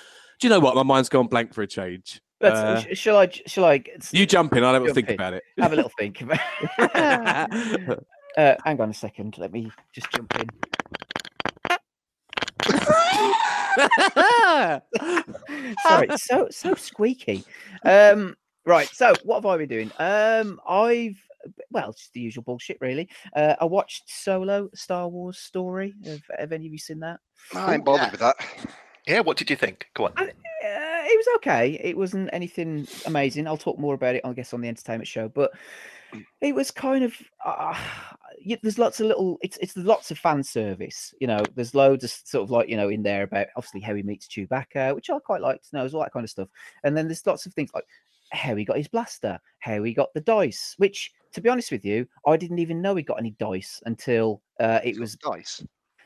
you 0.42 0.50
know 0.50 0.60
what? 0.60 0.74
My 0.74 0.82
mind's 0.82 1.08
gone 1.08 1.28
blank 1.28 1.54
for 1.54 1.62
a 1.62 1.66
change. 1.66 2.20
Let's, 2.40 2.56
uh, 2.56 2.80
sh- 2.80 2.98
shall 2.98 3.16
I? 3.16 3.28
Shall 3.46 3.64
I? 3.64 3.82
s- 3.96 4.12
You 4.12 4.26
jump 4.26 4.54
in, 4.54 4.62
I'll 4.64 4.74
have 4.74 4.84
a 4.84 4.92
think 4.92 5.08
in. 5.08 5.14
about 5.14 5.32
it. 5.32 5.42
have 5.58 5.72
a 5.72 5.76
little 5.76 5.90
think. 5.98 6.22
uh, 6.78 7.46
hang 8.64 8.80
on 8.80 8.90
a 8.90 8.94
second. 8.94 9.38
Let 9.38 9.52
me 9.52 9.70
just 9.92 10.10
jump 10.12 10.34
in. 10.38 10.48
Sorry, 15.82 16.08
it's 16.08 16.24
so 16.24 16.48
so 16.50 16.74
squeaky. 16.74 17.44
Um, 17.84 18.36
right. 18.64 18.88
So 18.88 19.14
what 19.24 19.36
have 19.36 19.46
I 19.46 19.56
been 19.58 19.68
doing? 19.68 19.92
Um, 19.98 20.60
I've 20.68 21.16
well, 21.70 21.90
it's 21.90 22.10
the 22.12 22.20
usual 22.20 22.42
bullshit, 22.42 22.78
really. 22.80 23.08
Uh, 23.34 23.54
I 23.60 23.64
watched 23.64 24.10
Solo, 24.10 24.68
Star 24.74 25.08
Wars 25.08 25.38
story. 25.38 25.94
Have, 26.04 26.22
have 26.38 26.52
any 26.52 26.66
of 26.66 26.72
you 26.72 26.78
seen 26.78 27.00
that? 27.00 27.20
I 27.54 27.74
ain't 27.74 27.84
bothered 27.84 28.10
with 28.10 28.20
that. 28.20 28.36
Yeah. 29.06 29.20
What 29.20 29.36
did 29.36 29.50
you 29.50 29.56
think? 29.56 29.86
Go 29.94 30.06
on. 30.06 30.12
I- 30.16 30.32
Uh, 30.64 31.02
it 31.04 31.16
was 31.18 31.26
okay. 31.36 31.78
It 31.84 31.96
wasn't 31.96 32.28
anything 32.32 32.88
amazing. 33.06 33.46
I'll 33.46 33.56
talk 33.58 33.78
more 33.78 33.94
about 33.94 34.16
it, 34.16 34.22
I 34.24 34.32
guess, 34.32 34.52
on 34.52 34.60
the 34.62 34.68
entertainment 34.68 35.06
show. 35.06 35.28
But 35.28 35.52
it 36.40 36.54
was 36.54 36.70
kind 36.70 37.04
of 37.04 37.14
uh, 37.44 37.78
y- 38.44 38.58
there's 38.62 38.78
lots 38.78 38.98
of 39.00 39.06
little. 39.06 39.38
It's 39.42 39.58
it's 39.58 39.76
lots 39.76 40.10
of 40.10 40.18
fan 40.18 40.42
service. 40.42 41.14
You 41.20 41.26
know, 41.28 41.42
there's 41.54 41.74
loads 41.74 42.02
of 42.04 42.10
sort 42.10 42.42
of 42.42 42.50
like 42.50 42.68
you 42.68 42.76
know 42.76 42.88
in 42.88 43.02
there 43.02 43.22
about 43.24 43.48
obviously 43.54 43.80
how 43.80 43.94
he 43.94 44.02
meets 44.02 44.26
Chewbacca, 44.26 44.94
which 44.94 45.08
I 45.10 45.18
quite 45.20 45.42
like 45.42 45.60
to 45.62 45.76
know, 45.76 45.82
all 45.82 46.00
that 46.00 46.12
kind 46.12 46.24
of 46.24 46.30
stuff. 46.30 46.48
And 46.84 46.96
then 46.96 47.06
there's 47.06 47.26
lots 47.26 47.46
of 47.46 47.52
things 47.54 47.70
like 47.74 47.84
how 48.32 48.56
he 48.56 48.64
got 48.64 48.78
his 48.78 48.88
blaster, 48.88 49.38
how 49.60 49.82
he 49.84 49.92
got 49.94 50.12
the 50.14 50.22
dice. 50.22 50.74
Which, 50.78 51.12
to 51.32 51.40
be 51.40 51.48
honest 51.50 51.70
with 51.70 51.84
you, 51.84 52.08
I 52.26 52.36
didn't 52.36 52.58
even 52.58 52.82
know 52.82 52.96
he 52.96 53.02
got 53.04 53.20
any 53.20 53.32
dice 53.38 53.80
until 53.86 54.42
uh, 54.58 54.80
it 54.82 54.98
was 54.98 55.16
Dice. 55.16 55.62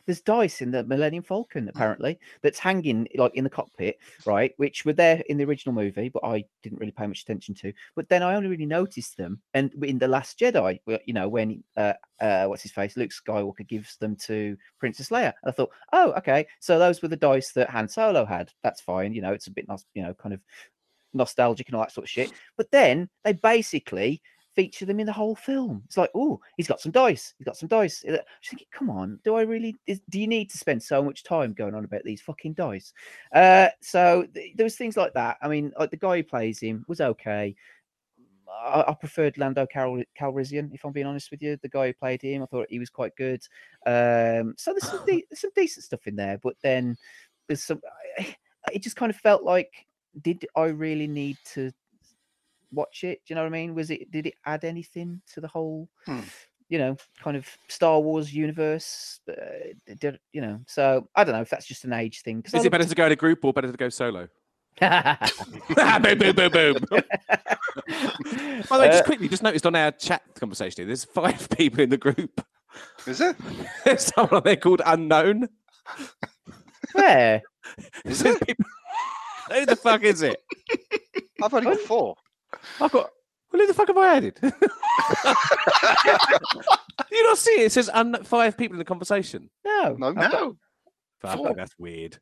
There's 0.06 0.20
dice 0.20 0.62
in 0.62 0.70
the 0.70 0.84
Millennium 0.84 1.22
Falcon 1.22 1.68
apparently 1.68 2.18
that's 2.42 2.58
hanging 2.58 3.08
like 3.14 3.34
in 3.34 3.44
the 3.44 3.50
cockpit, 3.50 3.98
right? 4.24 4.52
Which 4.56 4.84
were 4.84 4.92
there 4.92 5.22
in 5.28 5.36
the 5.36 5.44
original 5.44 5.74
movie, 5.74 6.08
but 6.08 6.24
I 6.24 6.44
didn't 6.62 6.78
really 6.78 6.92
pay 6.92 7.06
much 7.06 7.22
attention 7.22 7.54
to. 7.56 7.72
But 7.94 8.08
then 8.08 8.22
I 8.22 8.34
only 8.34 8.48
really 8.48 8.66
noticed 8.66 9.16
them, 9.16 9.40
and 9.54 9.72
in 9.82 9.98
the 9.98 10.08
Last 10.08 10.38
Jedi, 10.38 10.80
you 11.06 11.14
know, 11.14 11.28
when 11.28 11.62
uh, 11.76 11.94
uh, 12.20 12.46
what's 12.46 12.62
his 12.62 12.72
face, 12.72 12.96
Luke 12.96 13.10
Skywalker 13.10 13.66
gives 13.66 13.96
them 13.96 14.16
to 14.16 14.56
Princess 14.78 15.08
Leia. 15.08 15.32
And 15.42 15.48
I 15.48 15.50
thought, 15.50 15.70
oh, 15.92 16.12
okay, 16.12 16.46
so 16.60 16.78
those 16.78 17.02
were 17.02 17.08
the 17.08 17.16
dice 17.16 17.52
that 17.52 17.70
Han 17.70 17.88
Solo 17.88 18.24
had. 18.24 18.52
That's 18.62 18.80
fine, 18.80 19.14
you 19.14 19.22
know, 19.22 19.32
it's 19.32 19.46
a 19.46 19.52
bit, 19.52 19.68
nos- 19.68 19.86
you 19.94 20.02
know, 20.02 20.14
kind 20.14 20.34
of 20.34 20.40
nostalgic 21.12 21.68
and 21.68 21.76
all 21.76 21.82
that 21.82 21.92
sort 21.92 22.04
of 22.04 22.10
shit. 22.10 22.32
But 22.56 22.70
then 22.70 23.08
they 23.24 23.32
basically 23.32 24.22
feature 24.54 24.84
them 24.84 25.00
in 25.00 25.06
the 25.06 25.12
whole 25.12 25.34
film. 25.34 25.82
It's 25.86 25.96
like, 25.96 26.10
oh, 26.14 26.40
he's 26.56 26.66
got 26.66 26.80
some 26.80 26.92
dice. 26.92 27.34
He's 27.38 27.44
got 27.44 27.56
some 27.56 27.68
dice. 27.68 28.04
Uh, 28.06 28.12
I 28.12 28.14
was 28.14 28.48
thinking, 28.48 28.66
come 28.72 28.90
on, 28.90 29.18
do 29.24 29.34
I 29.36 29.42
really? 29.42 29.76
Is, 29.86 30.00
do 30.10 30.20
you 30.20 30.26
need 30.26 30.50
to 30.50 30.58
spend 30.58 30.82
so 30.82 31.02
much 31.02 31.24
time 31.24 31.52
going 31.52 31.74
on 31.74 31.84
about 31.84 32.04
these 32.04 32.20
fucking 32.20 32.54
dice? 32.54 32.92
Uh, 33.34 33.68
so 33.80 34.26
th- 34.34 34.54
there 34.56 34.64
was 34.64 34.76
things 34.76 34.96
like 34.96 35.14
that. 35.14 35.36
I 35.42 35.48
mean, 35.48 35.72
like 35.78 35.90
the 35.90 35.96
guy 35.96 36.18
who 36.18 36.24
plays 36.24 36.60
him 36.60 36.84
was 36.88 37.00
okay. 37.00 37.54
I, 38.64 38.84
I 38.88 38.94
preferred 38.94 39.38
Lando 39.38 39.66
Cal- 39.66 40.02
Calrissian, 40.18 40.74
if 40.74 40.84
I'm 40.84 40.92
being 40.92 41.06
honest 41.06 41.30
with 41.30 41.42
you. 41.42 41.56
The 41.62 41.68
guy 41.68 41.88
who 41.88 41.94
played 41.94 42.22
him, 42.22 42.42
I 42.42 42.46
thought 42.46 42.66
he 42.68 42.78
was 42.78 42.90
quite 42.90 43.14
good. 43.16 43.40
Um, 43.86 44.54
so 44.56 44.72
there's 44.72 44.88
some, 44.88 45.04
de- 45.06 45.24
there's 45.30 45.40
some 45.40 45.50
decent 45.54 45.84
stuff 45.84 46.06
in 46.06 46.16
there, 46.16 46.38
but 46.42 46.54
then 46.62 46.96
there's 47.46 47.62
some. 47.62 47.80
It 48.72 48.82
just 48.82 48.96
kind 48.96 49.10
of 49.10 49.16
felt 49.16 49.42
like, 49.42 49.86
did 50.22 50.44
I 50.56 50.66
really 50.66 51.06
need 51.06 51.38
to 51.54 51.72
watch 52.72 53.04
it? 53.04 53.20
Do 53.26 53.32
you 53.32 53.34
know 53.36 53.42
what 53.42 53.48
I 53.48 53.50
mean? 53.50 53.74
Was 53.74 53.90
it? 53.90 54.10
Did 54.10 54.26
it 54.26 54.34
add 54.46 54.64
anything 54.64 55.20
to 55.34 55.40
the 55.40 55.48
whole? 55.48 55.88
Hmm. 56.06 56.20
You 56.68 56.78
know, 56.78 56.96
kind 57.22 57.36
of 57.36 57.46
Star 57.66 57.98
Wars 58.00 58.32
universe. 58.32 59.18
Uh, 59.28 59.34
did, 59.98 60.20
you 60.32 60.40
know? 60.40 60.60
So 60.68 61.08
I 61.16 61.24
don't 61.24 61.34
know 61.34 61.40
if 61.40 61.50
that's 61.50 61.66
just 61.66 61.84
an 61.84 61.92
age 61.92 62.22
thing. 62.22 62.42
'cause 62.42 62.54
I 62.54 62.58
Is 62.58 62.62
it 62.62 62.66
looked- 62.66 62.72
better 62.72 62.88
to 62.88 62.94
go 62.94 63.06
in 63.06 63.12
a 63.12 63.16
group 63.16 63.44
or 63.44 63.52
better 63.52 63.70
to 63.72 63.76
go 63.76 63.88
solo? 63.88 64.28
boom, 64.80 66.18
boom, 66.18 66.34
boom, 66.36 66.50
boom. 66.52 66.76
By 66.90 67.02
the 67.88 68.78
way, 68.78 68.86
just 68.88 69.02
Uh, 69.02 69.04
quickly, 69.04 69.28
just 69.28 69.42
noticed 69.42 69.66
on 69.66 69.74
our 69.74 69.90
chat 69.90 70.22
conversation, 70.38 70.82
here, 70.82 70.86
there's 70.86 71.04
five 71.04 71.48
people 71.56 71.80
in 71.80 71.90
the 71.90 71.96
group. 71.98 72.40
Is 73.06 73.20
it? 73.20 73.36
There's 73.84 74.12
someone 74.14 74.34
on 74.36 74.42
there 74.44 74.56
called 74.56 74.80
Unknown. 74.86 75.48
Where? 76.92 77.42
It 78.04 78.56
Who 79.52 79.66
the 79.66 79.76
fuck 79.76 80.02
is 80.02 80.22
it? 80.22 80.40
I've 81.42 81.52
only 81.52 81.66
got 81.74 81.80
four. 81.80 82.14
I've 82.80 82.92
got 82.92 83.10
Well, 83.52 83.60
who 83.60 83.66
the 83.66 83.74
fuck 83.74 83.88
have 83.88 83.96
I 83.96 84.16
added? 84.16 84.38
you 87.10 87.24
not 87.24 87.38
see 87.38 87.60
it? 87.60 87.66
It 87.66 87.72
says 87.72 87.90
un- 87.92 88.22
five 88.24 88.56
people 88.56 88.74
in 88.74 88.78
the 88.78 88.84
conversation. 88.84 89.50
No. 89.64 89.96
No, 89.98 90.08
I've 90.08 90.14
got- 90.14 90.32
No. 90.32 90.56
Fuck, 91.20 91.36
Four. 91.36 91.54
that's 91.54 91.78
weird. 91.78 92.18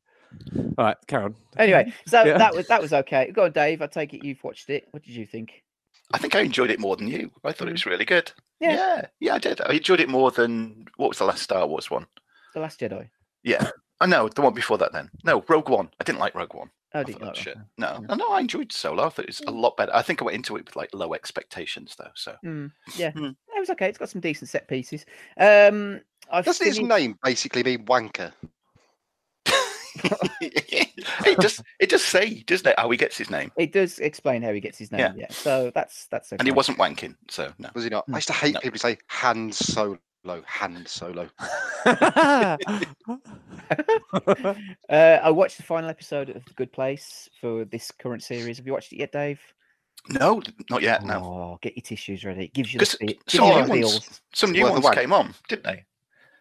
All 0.57 0.85
right, 0.85 0.97
carry 1.07 1.25
on. 1.25 1.37
Anyway, 1.57 1.93
so 2.07 2.25
Yeah. 2.25 2.39
that 2.39 2.55
was 2.55 2.67
that 2.67 2.83
was 2.83 2.93
okay. 2.93 3.31
Go 3.33 3.45
on, 3.45 3.53
Dave. 3.53 3.81
I 3.81 3.87
take 3.87 4.13
it 4.13 4.25
you've 4.25 4.43
watched 4.43 4.69
it. 4.71 4.89
What 4.91 5.03
did 5.05 5.15
you 5.15 5.27
think? 5.27 5.63
I 6.13 6.19
think 6.19 6.35
I 6.35 6.41
enjoyed 6.41 6.71
it 6.71 6.81
more 6.81 6.97
than 6.97 7.09
you. 7.09 7.31
I 7.45 7.53
thought 7.53 7.69
it 7.69 7.73
was 7.73 7.83
mm. 7.83 7.91
really 7.91 8.05
good. 8.05 8.33
Yeah. 8.61 8.73
yeah, 8.73 9.07
yeah, 9.21 9.35
I 9.35 9.39
did. 9.39 9.61
I 9.61 9.73
enjoyed 9.75 10.01
it 10.01 10.09
more 10.09 10.31
than 10.31 10.87
what 10.97 11.09
was 11.11 11.19
the 11.19 11.25
last 11.25 11.43
Star 11.43 11.67
Wars 11.67 11.91
one? 11.91 12.07
The 12.55 12.61
Last 12.61 12.81
Jedi. 12.81 13.09
Yeah, 13.45 13.71
I 14.01 14.07
know 14.07 14.29
the 14.29 14.43
one 14.43 14.55
before 14.55 14.79
that. 14.79 14.93
Then 14.93 15.11
no, 15.25 15.45
Rogue 15.49 15.69
One. 15.69 15.91
I 16.01 16.05
didn't 16.05 16.19
like 16.19 16.35
Rogue 16.35 16.55
One. 16.55 16.71
Oh, 16.95 17.01
I 17.01 17.05
did 17.05 17.15
you 17.15 17.19
thought 17.19 17.27
like 17.27 17.35
that 17.35 17.39
was 17.39 17.45
that 17.45 17.59
shit. 17.59 17.59
No, 17.77 18.07
Yeah. 18.09 18.15
no, 18.17 18.29
I 18.33 18.41
enjoyed 18.41 18.73
Solo. 18.73 19.05
I 19.05 19.09
thought 19.11 19.25
it 19.27 19.29
was 19.29 19.43
a 19.47 19.51
lot 19.51 19.77
better. 19.77 19.95
I 19.95 20.03
think 20.03 20.23
I 20.23 20.25
went 20.25 20.37
into 20.37 20.57
it 20.57 20.65
with 20.67 20.77
like 20.77 20.91
low 20.95 21.13
expectations 21.15 21.95
though. 21.99 22.11
So 22.15 22.35
Mm, 22.45 22.73
yeah, 22.97 23.11
Hmm. 23.11 23.25
it 23.27 23.61
was 23.61 23.71
okay. 23.71 23.89
It's 23.89 23.99
got 23.99 24.09
some 24.09 24.21
decent 24.21 24.49
set 24.49 24.69
pieces. 24.69 25.05
Um, 25.39 26.01
I've 26.31 26.45
Doesn't 26.45 26.67
his 26.67 26.81
name 26.81 27.19
basically 27.23 27.63
mean 27.63 27.85
wanker? 27.87 28.33
it 30.41 31.41
just 31.41 31.63
it 31.81 31.91
just 31.91 32.07
say, 32.07 32.43
doesn't 32.43 32.67
it, 32.67 32.79
how 32.79 32.91
he 32.91 32.97
gets 32.97 33.19
his 33.19 33.31
name? 33.31 33.51
It 33.57 33.73
does 33.73 33.99
explain 33.99 34.43
how 34.43 34.53
he 34.53 34.61
gets 34.61 34.79
his 34.79 34.93
name. 34.93 35.01
Yeah. 35.01 35.13
Yeah, 35.17 35.29
so 35.31 35.71
that's 35.75 36.07
that's 36.07 36.33
okay. 36.33 36.41
And 36.41 36.49
he 36.49 36.53
wasn't 36.53 36.79
wanking, 36.79 37.17
so 37.29 37.53
no. 37.59 37.71
Was 37.75 37.85
he 37.85 37.91
not? 37.91 38.05
I 38.13 38.17
used 38.17 38.29
to 38.29 38.33
hate 38.33 38.55
No. 38.55 38.61
people 38.61 38.75
who 38.75 38.79
say 38.79 38.99
hand 39.09 39.55
solo, 39.55 39.99
hand 40.47 40.87
solo. 40.89 41.29
uh, 41.87 42.57
I 44.89 45.31
watched 45.31 45.57
the 45.57 45.63
final 45.63 45.89
episode 45.91 46.31
of 46.31 46.45
The 46.45 46.55
Good 46.55 46.73
Place 46.73 47.29
for 47.41 47.65
this 47.65 47.91
current 47.91 48.23
series. 48.23 48.59
Have 48.59 48.67
you 48.67 48.73
watched 48.73 48.93
it 48.93 48.99
yet, 48.99 49.13
Dave? 49.13 49.41
No, 50.09 50.41
not 50.71 50.83
yet. 50.83 51.05
No, 51.05 51.15
Oh, 51.17 51.59
get 51.61 51.77
your 51.77 51.83
tissues 51.83 52.25
ready. 52.25 52.45
It 52.45 52.55
gives 52.55 52.73
you 52.73 52.79
the, 52.79 52.87
'Cause 52.87 52.95
fe- 52.95 53.07
gives 53.07 53.23
some 53.35 53.45
you 53.47 53.75
new 53.75 53.87
ones, 53.87 54.21
some 54.33 54.53
new 54.53 54.65
ones 54.65 54.89
came 54.91 55.13
on, 55.13 55.35
didn't 55.49 55.65
they? 55.65 55.85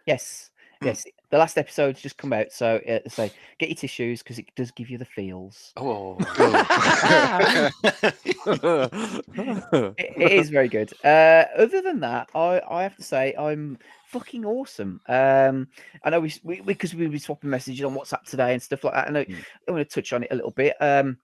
Yes. 0.06 0.52
Yes. 0.82 1.06
The 1.30 1.38
last 1.38 1.58
episode's 1.58 2.02
just 2.02 2.18
come 2.18 2.34
out, 2.34 2.52
so 2.52 2.80
uh, 2.88 3.08
say 3.10 3.32
get 3.60 3.70
your 3.70 3.76
tissues 3.76 4.24
because 4.24 4.40
it 4.40 4.48
does 4.56 4.72
give 4.72 4.90
you 4.90 4.98
the 4.98 5.06
feels. 5.06 5.74
Oh, 5.78 6.18
It, 10.00 10.13
it 10.16 10.32
is 10.34 10.50
very 10.50 10.68
good. 10.68 10.94
Uh, 11.04 11.46
other 11.58 11.82
than 11.82 12.00
that, 12.02 12.30
I, 12.36 12.62
I 12.70 12.84
have 12.84 12.96
to 12.98 13.04
say 13.04 13.34
I'm 13.38 13.78
fucking 14.06 14.46
awesome. 14.46 15.02
Um, 15.08 15.68
I 16.04 16.12
know 16.12 16.20
we 16.20 16.30
s- 16.30 16.40
we 16.44 16.62
because 16.62 16.94
we, 16.94 17.08
were 17.08 17.18
swapping 17.18 17.50
messages 17.50 17.84
on 17.84 17.96
WhatsApp 17.96 18.24
today 18.24 18.54
and 18.54 18.62
stuff 18.62 18.84
like 18.84 18.94
that. 18.94 19.08
I 19.08 19.12
know 19.12 19.26
Mm. 19.26 19.44
I 19.68 19.72
want 19.72 19.90
to 19.90 20.02
touch 20.02 20.13
on 20.13 20.24
it 20.24 20.32
a 20.32 20.36
little 20.36 20.52
bit. 20.52 20.76
Um, 20.80 21.18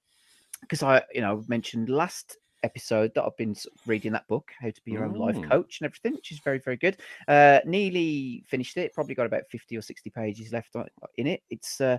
because 0.61 0.81
I 0.81 1.03
you 1.13 1.21
know 1.21 1.43
mentioned 1.47 1.89
last 1.89 2.37
episode 2.63 3.13
that 3.13 3.23
I've 3.23 3.37
been 3.37 3.55
reading 3.85 4.11
that 4.13 4.27
book, 4.27 4.51
How 4.59 4.69
to 4.69 4.83
Be 4.83 4.93
Your 4.93 5.05
Own 5.05 5.13
Life 5.13 5.35
Mm. 5.35 5.49
Coach 5.49 5.79
and 5.79 5.85
everything, 5.85 6.13
which 6.15 6.31
is 6.31 6.39
very 6.39 6.59
very 6.59 6.77
good. 6.77 6.97
Uh, 7.27 7.59
nearly 7.65 8.43
finished 8.47 8.77
it. 8.77 8.93
Probably 8.93 9.15
got 9.15 9.25
about 9.25 9.49
fifty 9.49 9.77
or 9.77 9.81
sixty 9.81 10.09
pages 10.09 10.51
left 10.51 10.75
on, 10.75 10.87
in 11.17 11.27
it. 11.27 11.43
It's 11.49 11.81
uh, 11.81 11.97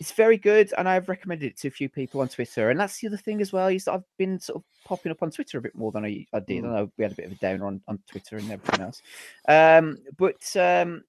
it's 0.00 0.12
very 0.12 0.36
good, 0.36 0.72
and 0.78 0.88
I've 0.88 1.08
recommended 1.08 1.46
it 1.46 1.56
to 1.58 1.68
a 1.68 1.72
few 1.72 1.88
people 1.88 2.20
on 2.20 2.28
Twitter. 2.28 2.70
And 2.70 2.78
that's 2.78 3.00
the 3.00 3.08
other 3.08 3.16
thing 3.16 3.40
as 3.40 3.52
well 3.52 3.66
is 3.66 3.88
I've 3.88 4.04
been 4.16 4.38
sort 4.38 4.58
of 4.58 4.64
popping 4.84 5.10
up 5.10 5.22
on 5.22 5.30
Twitter 5.30 5.58
a 5.58 5.62
bit 5.62 5.74
more 5.74 5.90
than 5.90 6.04
I, 6.04 6.24
I 6.32 6.38
did. 6.38 6.64
I 6.64 6.68
know 6.68 6.92
we 6.96 7.02
had 7.02 7.12
a 7.12 7.16
bit 7.16 7.26
of 7.26 7.32
a 7.32 7.34
downer 7.36 7.66
on, 7.66 7.80
on 7.88 7.98
Twitter 8.08 8.36
and 8.36 8.50
everything 8.50 8.80
else, 8.80 9.02
um, 9.48 9.98
but 10.16 10.56
um, 10.56 11.02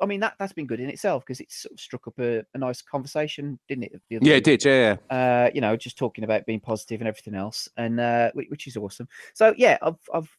I 0.00 0.06
mean 0.06 0.20
that 0.20 0.34
that's 0.38 0.52
been 0.52 0.66
good 0.66 0.80
in 0.80 0.88
itself 0.88 1.24
because 1.24 1.40
it's 1.40 1.62
sort 1.62 1.72
of 1.72 1.80
struck 1.80 2.06
up 2.06 2.18
a, 2.18 2.44
a 2.54 2.58
nice 2.58 2.82
conversation, 2.82 3.58
didn't 3.68 3.84
it? 3.84 3.92
the 4.08 4.18
yeah, 4.20 4.20
week? 4.20 4.30
it 4.32 4.44
did. 4.44 4.64
Yeah, 4.64 4.96
yeah. 5.10 5.16
uh, 5.16 5.50
you 5.54 5.60
know, 5.60 5.76
just 5.76 5.98
talking 5.98 6.24
about 6.24 6.46
being 6.46 6.60
positive 6.60 7.00
and 7.00 7.08
everything 7.08 7.34
else, 7.34 7.68
and 7.76 8.00
uh, 8.00 8.30
whi- 8.32 8.46
which 8.48 8.66
is 8.66 8.76
awesome. 8.76 9.08
So 9.34 9.54
yeah, 9.56 9.78
I've 9.82 9.98
I've 10.12 10.30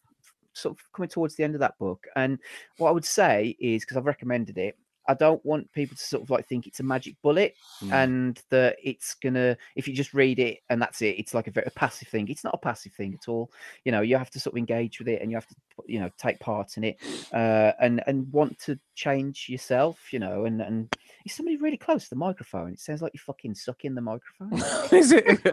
sort 0.53 0.77
of 0.77 0.83
coming 0.93 1.09
towards 1.09 1.35
the 1.35 1.43
end 1.43 1.55
of 1.55 1.59
that 1.61 1.77
book, 1.77 2.07
and 2.15 2.39
what 2.77 2.89
I 2.89 2.93
would 2.93 3.05
say 3.05 3.55
is 3.59 3.83
because 3.83 3.97
I've 3.97 4.05
recommended 4.05 4.57
it, 4.57 4.77
I 5.07 5.13
don't 5.15 5.43
want 5.45 5.71
people 5.73 5.97
to 5.97 6.03
sort 6.03 6.23
of 6.23 6.29
like 6.29 6.47
think 6.47 6.67
it's 6.67 6.79
a 6.79 6.83
magic 6.83 7.15
bullet 7.21 7.55
Mm. 7.81 7.91
and 7.93 8.41
that 8.49 8.77
it's 8.83 9.15
gonna 9.15 9.57
if 9.75 9.87
you 9.87 9.93
just 9.95 10.13
read 10.13 10.37
it 10.39 10.59
and 10.69 10.81
that's 10.81 11.01
it, 11.01 11.15
it's 11.17 11.33
like 11.33 11.47
a 11.47 11.51
very 11.51 11.69
passive 11.75 12.07
thing. 12.07 12.27
It's 12.27 12.43
not 12.43 12.53
a 12.53 12.57
passive 12.59 12.93
thing 12.93 13.13
at 13.19 13.27
all. 13.27 13.51
You 13.85 13.91
know, 13.91 14.01
you 14.01 14.17
have 14.17 14.29
to 14.31 14.39
sort 14.39 14.53
of 14.53 14.57
engage 14.59 14.99
with 14.99 15.07
it 15.07 15.21
and 15.21 15.31
you 15.31 15.37
have 15.37 15.47
to 15.47 15.55
you 15.87 15.99
know 15.99 16.09
take 16.17 16.39
part 16.39 16.77
in 16.77 16.83
it 16.83 16.97
uh, 17.33 17.71
and 17.81 18.03
and 18.05 18.31
want 18.31 18.59
to 18.59 18.77
change 18.95 19.47
yourself. 19.49 20.13
You 20.13 20.19
know, 20.19 20.45
and 20.45 20.61
and 20.61 20.93
is 21.25 21.33
somebody 21.33 21.57
really 21.57 21.77
close 21.77 22.03
to 22.03 22.09
the 22.11 22.15
microphone? 22.15 22.71
It 22.73 22.79
sounds 22.79 23.01
like 23.01 23.13
you're 23.13 23.21
fucking 23.21 23.55
sucking 23.55 23.95
the 23.95 24.01
microphone. 24.01 24.53
is 24.97 25.11
it? 25.11 25.25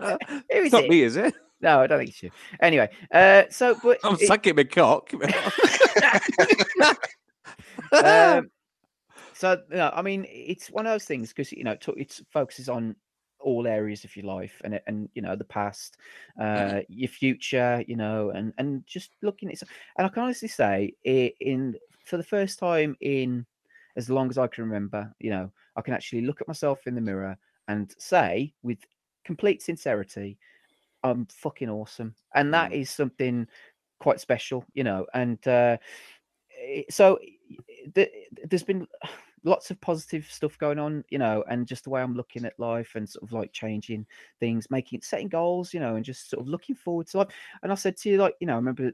Who 0.00 0.16
it's 0.50 0.72
not 0.72 0.84
it? 0.84 0.90
me, 0.90 1.02
is 1.02 1.16
it? 1.16 1.34
No, 1.60 1.80
I 1.80 1.86
don't 1.86 1.98
think 1.98 2.10
it's 2.10 2.22
you. 2.22 2.30
Anyway, 2.60 2.90
uh, 3.12 3.44
so 3.48 3.76
but 3.82 3.98
I'm 4.04 4.14
it- 4.14 4.26
sucking 4.26 4.56
my 4.56 4.64
cock. 4.64 5.10
um, 8.04 8.50
so 9.32 9.60
no, 9.70 9.90
I 9.94 10.02
mean 10.02 10.26
it's 10.28 10.68
one 10.70 10.86
of 10.86 10.92
those 10.92 11.04
things 11.04 11.28
because 11.28 11.52
you 11.52 11.64
know 11.64 11.72
it 11.72 11.86
it 11.96 12.20
focuses 12.30 12.68
on 12.68 12.96
all 13.40 13.66
areas 13.66 14.04
of 14.04 14.16
your 14.16 14.26
life 14.26 14.60
and 14.64 14.80
and 14.86 15.08
you 15.14 15.22
know 15.22 15.36
the 15.36 15.44
past, 15.44 15.98
uh, 16.40 16.80
your 16.88 17.08
future, 17.08 17.84
you 17.86 17.96
know, 17.96 18.30
and 18.30 18.52
and 18.58 18.84
just 18.86 19.10
looking 19.22 19.50
at 19.50 19.62
and 19.98 20.06
I 20.06 20.08
can 20.08 20.22
honestly 20.22 20.48
say 20.48 20.94
i 21.06 21.32
in 21.40 21.76
for 22.04 22.16
the 22.16 22.22
first 22.22 22.58
time 22.58 22.96
in 23.00 23.46
as 23.96 24.10
long 24.10 24.28
as 24.28 24.38
I 24.38 24.48
can 24.48 24.64
remember, 24.64 25.12
you 25.20 25.30
know, 25.30 25.52
I 25.76 25.82
can 25.82 25.94
actually 25.94 26.22
look 26.22 26.40
at 26.40 26.48
myself 26.48 26.86
in 26.86 26.94
the 26.94 27.00
mirror 27.00 27.38
and 27.68 27.94
say 27.98 28.52
with 28.62 28.78
complete 29.24 29.62
sincerity, 29.62 30.36
I'm 31.04 31.26
fucking 31.26 31.70
awesome, 31.70 32.14
and 32.34 32.52
that 32.54 32.72
is 32.72 32.90
something 32.90 33.46
quite 34.00 34.20
special, 34.20 34.64
you 34.74 34.84
know, 34.84 35.06
and 35.14 35.46
uh, 35.46 35.76
so 36.90 37.18
i- 37.84 37.90
th- 37.94 38.28
there's 38.48 38.62
been 38.62 38.86
lots 39.44 39.70
of 39.70 39.80
positive 39.80 40.26
stuff 40.30 40.56
going 40.58 40.78
on, 40.78 41.04
you 41.10 41.18
know, 41.18 41.44
and 41.50 41.66
just 41.66 41.84
the 41.84 41.90
way 41.90 42.00
I'm 42.02 42.14
looking 42.14 42.44
at 42.44 42.58
life 42.58 42.92
and 42.94 43.08
sort 43.08 43.22
of 43.22 43.32
like 43.32 43.52
changing 43.52 44.06
things, 44.40 44.70
making 44.70 45.02
setting 45.02 45.28
goals, 45.28 45.74
you 45.74 45.80
know, 45.80 45.96
and 45.96 46.04
just 46.04 46.30
sort 46.30 46.40
of 46.40 46.48
looking 46.48 46.74
forward 46.74 47.06
to 47.08 47.18
life. 47.18 47.28
And 47.62 47.70
I 47.70 47.74
said 47.74 47.96
to 47.98 48.08
you, 48.08 48.16
like, 48.16 48.34
you 48.40 48.46
know, 48.46 48.54
I 48.54 48.56
remember 48.56 48.92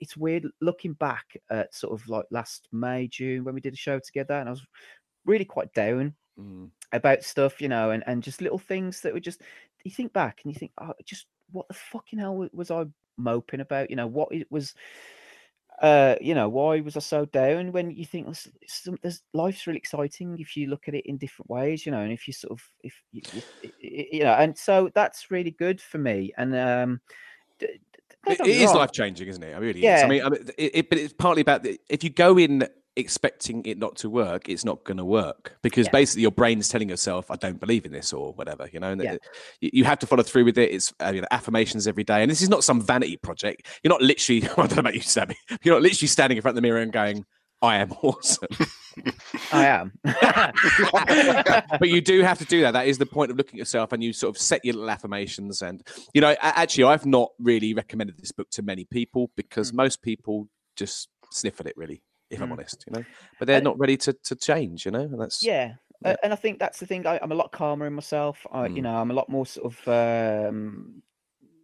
it's 0.00 0.16
weird 0.16 0.46
looking 0.60 0.94
back 0.94 1.36
at 1.50 1.74
sort 1.74 1.98
of 1.98 2.08
like 2.08 2.26
last 2.30 2.68
May, 2.72 3.08
June 3.08 3.44
when 3.44 3.54
we 3.54 3.60
did 3.60 3.74
a 3.74 3.76
show 3.76 3.98
together, 3.98 4.34
and 4.34 4.48
I 4.48 4.52
was 4.52 4.66
really 5.24 5.44
quite 5.44 5.72
down 5.74 6.14
Mm. 6.38 6.70
about 6.92 7.24
stuff, 7.24 7.60
you 7.60 7.68
know, 7.68 7.90
and, 7.90 8.04
and 8.06 8.22
just 8.22 8.40
little 8.40 8.58
things 8.60 9.00
that 9.00 9.12
were 9.12 9.18
just 9.18 9.42
you 9.82 9.90
think 9.90 10.12
back 10.12 10.40
and 10.44 10.52
you 10.52 10.58
think, 10.58 10.70
oh, 10.80 10.94
just 11.04 11.26
what 11.50 11.66
the 11.66 11.74
fucking 11.74 12.18
hell 12.18 12.36
wa- 12.36 12.48
was 12.52 12.70
I 12.70 12.84
moping 13.16 13.60
about? 13.60 13.90
You 13.90 13.96
know, 13.96 14.06
what 14.06 14.28
it 14.30 14.46
was 14.50 14.74
uh, 15.80 16.16
you 16.20 16.34
know, 16.34 16.48
why 16.48 16.80
was 16.80 16.96
I 16.96 17.00
so 17.00 17.24
down 17.24 17.72
when 17.72 17.90
you 17.90 18.04
think 18.04 18.26
"Listen, 18.26 18.52
some, 18.66 18.98
there's 19.02 19.22
life's 19.32 19.66
really 19.66 19.78
exciting 19.78 20.36
if 20.38 20.56
you 20.56 20.68
look 20.68 20.88
at 20.88 20.94
it 20.94 21.06
in 21.06 21.18
different 21.18 21.50
ways, 21.50 21.86
you 21.86 21.92
know, 21.92 22.00
and 22.00 22.12
if 22.12 22.26
you 22.26 22.32
sort 22.32 22.52
of 22.52 22.62
if 22.82 23.00
you, 23.12 23.22
you, 23.80 24.06
you 24.12 24.24
know, 24.24 24.32
and 24.32 24.56
so 24.56 24.90
that's 24.94 25.30
really 25.30 25.52
good 25.52 25.80
for 25.80 25.98
me. 25.98 26.32
And 26.36 26.54
um, 26.54 27.00
It, 27.60 28.38
get 28.38 28.40
it 28.40 28.46
me 28.46 28.64
is 28.64 28.72
life 28.72 28.92
changing, 28.92 29.28
isn't 29.28 29.42
it? 29.42 29.52
It 29.52 29.58
really 29.58 29.80
is. 29.80 29.84
Yeah. 29.84 30.02
I 30.04 30.08
mean, 30.08 30.22
I 30.22 30.28
mean 30.28 30.42
it, 30.58 30.70
it, 30.74 30.90
but 30.90 30.98
it's 30.98 31.12
partly 31.12 31.42
about 31.42 31.62
the, 31.62 31.80
if 31.88 32.02
you 32.04 32.10
go 32.10 32.38
in 32.38 32.66
expecting 32.98 33.64
it 33.64 33.78
not 33.78 33.96
to 33.96 34.10
work, 34.10 34.48
it's 34.48 34.64
not 34.64 34.84
going 34.84 34.96
to 34.98 35.04
work 35.04 35.56
because 35.62 35.86
Yeah. 35.86 35.92
basically 35.92 36.22
your 36.22 36.30
brain's 36.30 36.68
telling 36.68 36.88
yourself, 36.88 37.30
"I 37.30 37.36
don't 37.36 37.60
believe 37.60 37.86
in 37.86 37.92
this" 37.92 38.12
or 38.12 38.32
whatever. 38.34 38.68
You 38.72 38.80
know, 38.80 38.92
and 38.92 39.02
Yeah. 39.02 39.16
you, 39.60 39.84
have 39.84 39.98
to 40.00 40.06
follow 40.06 40.22
through 40.22 40.44
with 40.44 40.58
it. 40.58 40.70
It's 40.72 40.92
uh, 41.02 41.12
you 41.14 41.20
know, 41.20 41.28
affirmations 41.30 41.86
every 41.86 42.04
day, 42.04 42.22
and 42.22 42.30
this 42.30 42.42
is 42.42 42.48
not 42.48 42.64
some 42.64 42.80
vanity 42.80 43.16
project. 43.16 43.66
You're 43.82 43.90
not 43.90 44.02
literally. 44.02 44.42
I 44.58 44.66
don't 44.66 44.76
know 44.76 44.80
about 44.80 44.94
you, 44.94 45.00
Sammy. 45.00 45.36
You're 45.62 45.74
not 45.76 45.82
literally 45.82 46.08
standing 46.08 46.36
in 46.36 46.42
front 46.42 46.52
of 46.52 46.56
the 46.62 46.66
mirror 46.68 46.80
and 46.80 46.92
going, 46.92 47.24
"I 47.62 47.76
am 47.76 47.92
awesome." 48.02 48.48
I 49.52 49.66
am. 49.66 49.92
but 51.78 51.88
you 51.88 52.00
do 52.00 52.22
have 52.22 52.38
to 52.38 52.44
do 52.44 52.62
that. 52.62 52.72
That 52.72 52.86
is 52.88 52.98
the 52.98 53.06
point 53.06 53.30
of 53.30 53.36
looking 53.36 53.58
at 53.58 53.60
yourself, 53.60 53.92
and 53.92 54.02
you 54.02 54.12
sort 54.12 54.34
of 54.34 54.40
set 54.42 54.64
your 54.64 54.74
little 54.74 54.90
affirmations. 54.90 55.62
And 55.62 55.86
you 56.14 56.20
know, 56.20 56.34
actually, 56.40 56.84
I've 56.84 57.06
not 57.06 57.30
really 57.38 57.74
recommended 57.74 58.18
this 58.18 58.32
book 58.32 58.50
to 58.50 58.62
many 58.62 58.84
people 58.84 59.30
because 59.36 59.72
most 59.72 60.02
people 60.02 60.48
just 60.76 61.08
sniff 61.32 61.60
at 61.60 61.66
it. 61.66 61.76
Really, 61.76 62.02
if 62.30 62.40
I'm 62.42 62.50
Mm. 62.50 62.52
honest, 62.52 62.84
you 62.86 62.92
know, 62.92 63.04
but 63.38 63.46
they're 63.46 63.56
And- 63.56 63.64
not 63.64 63.78
ready 63.78 63.96
to 63.98 64.12
to 64.12 64.36
change. 64.36 64.84
You 64.86 64.92
know, 64.92 65.00
and 65.02 65.20
that's 65.20 65.42
yeah. 65.42 65.76
Yeah. 66.04 66.16
and 66.22 66.32
I 66.32 66.36
think 66.36 66.58
that's 66.60 66.78
the 66.80 66.86
thing. 66.86 67.06
I, 67.06 67.18
I'm 67.22 67.32
a 67.32 67.34
lot 67.34 67.52
calmer 67.52 67.86
in 67.86 67.92
myself. 67.94 68.46
I, 68.52 68.66
you 68.68 68.80
Mm. 68.80 68.82
know, 68.82 68.96
I'm 68.96 69.10
a 69.10 69.14
lot 69.14 69.28
more 69.28 69.46
sort 69.46 69.66
of 69.72 69.88
um, 69.88 71.02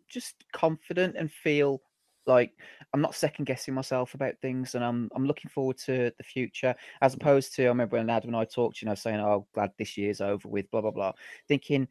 just 0.09 0.45
confident 0.53 1.17
and 1.17 1.31
feel 1.33 1.83
like 2.27 2.53
I'm 2.95 3.01
not 3.03 3.15
second 3.15 3.45
guessing 3.47 3.75
myself 3.75 4.15
about 4.15 4.41
things, 4.41 4.75
and 4.75 4.85
I'm 4.85 5.11
I'm 5.15 5.27
looking 5.27 5.51
forward 5.51 5.79
to 5.87 6.13
the 6.19 6.25
future 6.25 6.75
as 7.03 7.15
opposed 7.15 7.55
to 7.57 7.65
I 7.65 7.69
remember 7.69 7.97
when 7.99 8.11
Adam 8.11 8.31
and 8.31 8.37
I 8.37 8.45
talked, 8.47 8.81
you 8.83 8.87
know, 8.89 8.95
saying, 8.97 9.21
"Oh, 9.21 9.47
glad 9.55 9.73
this 9.79 9.97
year's 9.99 10.21
over 10.21 10.49
with," 10.49 10.71
blah 10.71 10.81
blah 10.83 10.91
blah, 10.93 11.13
thinking, 11.49 11.89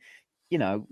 you 0.50 0.58
know. 0.60 0.88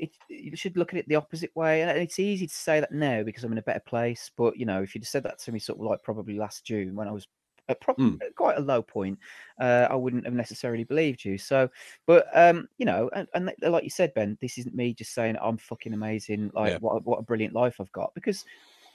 It, 0.00 0.12
you 0.28 0.54
should 0.56 0.76
look 0.76 0.92
at 0.92 0.98
it 0.98 1.08
the 1.08 1.16
opposite 1.16 1.54
way, 1.56 1.82
and 1.82 1.90
it's 1.98 2.18
easy 2.20 2.46
to 2.46 2.54
say 2.54 2.78
that 2.80 2.92
now 2.92 3.22
because 3.24 3.42
I'm 3.44 3.52
in 3.52 3.58
a 3.58 3.62
better 3.62 3.80
place. 3.80 4.30
But 4.36 4.56
you 4.56 4.64
know, 4.64 4.80
if 4.82 4.94
you'd 4.94 5.04
said 5.06 5.24
that 5.24 5.38
to 5.40 5.52
me, 5.52 5.58
sort 5.58 5.78
of 5.80 5.84
like 5.84 6.02
probably 6.04 6.36
last 6.38 6.64
June 6.64 6.94
when 6.94 7.08
I 7.08 7.12
was 7.12 7.26
at 7.68 7.80
prob- 7.80 7.98
Mm. 7.98 8.18
quite 8.34 8.56
a 8.56 8.60
low 8.62 8.80
point, 8.80 9.18
uh, 9.60 9.88
I 9.90 9.94
wouldn't 9.94 10.24
have 10.24 10.32
necessarily 10.34 10.84
believed 10.84 11.24
you. 11.24 11.36
So, 11.36 11.68
but 12.06 12.26
um, 12.32 12.68
you 12.78 12.86
know, 12.86 13.10
and, 13.14 13.28
and 13.34 13.52
like 13.60 13.84
you 13.84 13.90
said, 13.90 14.14
Ben, 14.14 14.38
this 14.40 14.56
isn't 14.56 14.74
me 14.74 14.94
just 14.94 15.12
saying 15.12 15.36
I'm 15.42 15.58
fucking 15.58 15.92
amazing. 15.92 16.50
Like, 16.54 16.72
Yeah. 16.72 16.78
what 16.78 16.92
a- 16.96 17.00
what 17.00 17.18
a 17.18 17.22
brilliant 17.22 17.54
life 17.54 17.80
I've 17.80 17.92
got 17.92 18.14
because. 18.14 18.44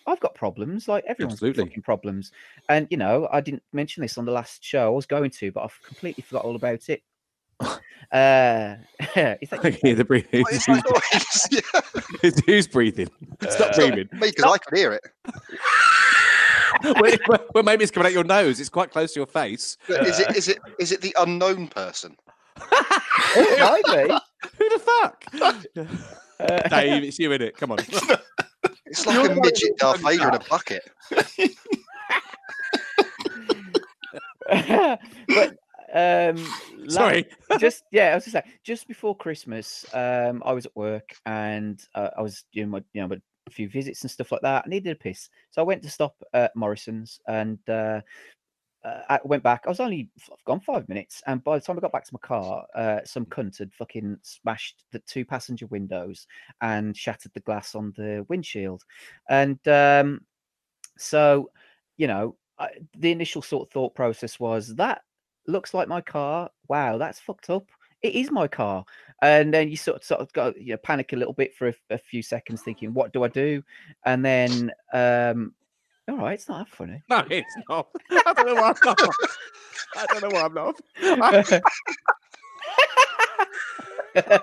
I've 0.06 0.20
got 0.20 0.36
problems, 0.36 0.90
like 0.90 1.06
everyone's 1.06 1.36
Absolutely. 1.36 1.64
fucking 1.64 1.84
problems. 1.84 2.34
And 2.68 2.88
you 2.90 2.98
know, 2.98 3.30
I 3.32 3.40
didn't 3.40 3.64
mention 3.72 4.02
this 4.02 4.18
on 4.18 4.26
the 4.26 4.34
last 4.34 4.62
show. 4.62 4.86
I 4.88 4.90
was 4.90 5.06
going 5.06 5.32
to, 5.32 5.50
but 5.54 5.64
I've 5.64 5.80
completely 5.82 6.24
forgot 6.24 6.44
all 6.44 6.58
about 6.58 6.90
it. 6.90 7.02
uh, 8.12 8.76
is 9.00 9.50
that 9.50 9.60
I 9.64 9.68
you, 9.68 9.74
can 9.74 9.74
hear 9.82 9.96
the 9.96 10.06
breathing. 10.06 10.42
What 10.44 10.54
is 10.54 10.66
that 10.66 10.84
noise? 11.12 11.48
yeah, 11.52 12.02
Who's, 12.22 12.40
who's 12.46 12.68
breathing? 12.68 13.10
Stop 13.50 13.72
Uh, 13.72 13.76
breathing. 13.76 14.10
me, 14.14 14.30
because 14.32 14.44
I 14.46 14.58
can 14.58 14.78
hear 14.78 14.92
it. 14.94 15.04
well, 16.84 17.18
well, 17.28 17.46
well, 17.54 17.64
maybe 17.64 17.84
it's 17.84 17.92
coming 17.92 18.08
out 18.08 18.14
your 18.14 18.24
nose. 18.24 18.60
It's 18.60 18.70
quite 18.70 18.92
close 18.92 19.14
to 19.14 19.20
your 19.20 19.28
face. 19.28 19.78
But 19.88 20.06
is 20.08 20.20
it 20.20 20.36
is 20.36 20.48
it 20.48 20.60
is 20.80 20.92
it 20.92 21.02
the 21.02 21.16
unknown 21.20 21.68
person? 21.68 22.16
it 23.36 23.60
might 23.60 23.84
be. 24.08 24.14
Who 24.58 24.70
the 24.70 24.80
fuck? 24.80 25.26
Uh, 26.40 26.68
Dave, 26.70 27.04
it's 27.04 27.20
you 27.20 27.32
in 27.32 27.42
it. 27.42 27.56
Come 27.58 27.72
on. 27.72 27.80
It's 28.86 29.06
like 29.08 29.30
a 29.30 29.36
midget 29.36 29.78
Darth 29.78 30.02
Vader 30.02 30.28
in 30.30 30.36
a 30.36 30.40
bucket. 30.50 30.84
but 35.28 35.58
um, 35.94 36.36
la- 36.44 36.73
Sorry. 36.90 37.26
just 37.60 37.84
yeah, 37.92 38.12
I 38.12 38.16
was 38.16 38.26
just 38.26 38.34
saying, 38.34 38.46
just 38.64 38.88
before 38.88 39.16
Christmas, 39.16 39.86
um, 39.94 40.42
I 40.46 40.54
was 40.54 40.66
at 40.66 40.76
work 40.76 41.16
and 41.26 41.84
uh, 41.96 42.10
I 42.18 42.22
was 42.22 42.46
doing 42.54 42.70
my 42.70 42.84
you 42.94 43.02
know 43.02 43.08
my- 43.08 43.22
a 43.46 43.52
few 43.52 43.68
visits 43.68 44.04
and 44.04 44.12
stuff 44.12 44.32
like 44.32 44.42
that. 44.42 44.64
I 44.66 44.70
needed 44.70 44.92
a 44.92 44.96
piss, 44.96 45.30
so 45.52 45.62
I 45.62 45.66
went 45.66 45.84
to 45.84 45.90
stop 45.90 46.16
at 46.34 46.56
Morrison's 46.56 47.20
and. 47.28 47.60
Uh, 47.68 48.02
uh, 48.86 49.02
I 49.10 49.20
went 49.24 49.44
back. 49.44 49.62
I 49.66 49.70
was 49.70 49.80
only 49.80 50.10
f- 50.20 50.30
gone 50.46 50.60
five 50.60 50.90
minutes, 50.90 51.22
and 51.26 51.42
by 51.44 51.58
the 51.58 51.64
time 51.64 51.78
I 51.78 51.82
got 51.82 51.94
back 51.94 52.04
to 52.04 52.14
my 52.14 52.20
car, 52.28 52.66
uh, 52.76 53.00
some 53.06 53.26
cunt 53.26 53.58
had 53.58 53.74
fucking 53.74 54.18
smashed 54.24 54.84
the 54.92 55.00
two 55.00 55.24
passenger 55.24 55.68
windows 55.68 56.28
and 56.60 56.96
shattered 56.96 57.32
the 57.34 57.40
glass 57.40 57.76
on 57.76 57.94
the 57.96 58.26
windshield. 58.28 58.84
And 59.30 59.66
um, 59.70 60.22
so, 60.98 61.50
you 61.96 62.08
know, 62.08 62.36
I, 62.60 62.70
the 62.98 63.12
initial 63.12 63.42
sort 63.42 63.68
of 63.70 63.72
thought 63.72 63.96
process 63.96 64.40
was 64.40 64.76
that 64.76 65.02
looks 65.48 65.74
like 65.74 65.88
my 65.88 66.02
car. 66.02 66.50
Wow, 66.68 66.98
that's 66.98 67.20
fucked 67.20 67.50
up. 67.50 67.66
It 68.02 68.16
is 68.16 68.32
my 68.32 68.48
car. 68.48 68.86
And 69.22 69.54
then 69.54 69.70
you 69.70 69.78
sort 69.78 69.98
of, 69.98 70.04
sort 70.04 70.22
of 70.22 70.34
go, 70.34 70.54
you 70.60 70.74
know, 70.74 70.78
panic 70.78 71.14
a 71.14 71.16
little 71.16 71.34
bit 71.34 71.56
for 71.56 71.70
a, 71.70 71.74
a 71.92 71.98
few 71.98 72.22
seconds, 72.22 72.62
thinking, 72.62 72.94
what 72.94 73.14
do 73.14 73.24
I 73.24 73.30
do? 73.30 73.64
And 74.06 74.26
then, 74.26 74.72
um, 74.94 75.54
all 76.10 76.18
right, 76.18 76.34
it's 76.34 76.50
not 76.50 76.68
that 76.68 76.76
funny. 76.76 77.02
No, 77.10 77.24
it's 77.30 77.56
not. 77.70 77.88
I 78.12 78.34
don't 78.34 78.48
know 78.48 78.56
why 78.56 78.70
I'm 78.70 78.76
not. 78.84 79.00
I 79.96 80.06
don't 80.08 80.22
know 80.22 80.30
why 80.30 80.42
I'm 80.44 80.54
not. 80.54 81.52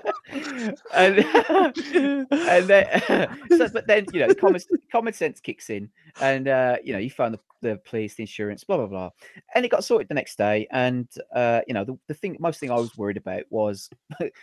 And 0.94 1.18
and 2.48 2.68
then, 2.68 2.86
so, 3.50 3.68
but 3.68 3.86
then 3.86 4.08
you 4.12 4.20
know, 4.20 4.30
common 4.30 4.60
common 4.90 5.12
sense 5.12 5.40
kicks 5.40 5.70
in, 5.70 5.88
and 6.20 6.48
uh, 6.48 6.76
you 6.84 6.92
know, 6.92 6.98
you 6.98 7.10
phone 7.10 7.32
the, 7.32 7.40
the 7.62 7.76
police, 7.84 8.14
the 8.14 8.22
insurance, 8.22 8.64
blah 8.64 8.76
blah 8.76 8.86
blah, 8.86 9.10
and 9.54 9.64
it 9.64 9.68
got 9.70 9.84
sorted 9.84 10.08
the 10.08 10.14
next 10.14 10.36
day. 10.36 10.66
And 10.70 11.08
uh, 11.34 11.60
you 11.66 11.74
know, 11.74 11.84
the, 11.84 11.98
the 12.08 12.14
thing, 12.14 12.36
most 12.40 12.60
thing 12.60 12.70
I 12.70 12.76
was 12.76 12.96
worried 12.96 13.16
about 13.16 13.44
was 13.50 13.88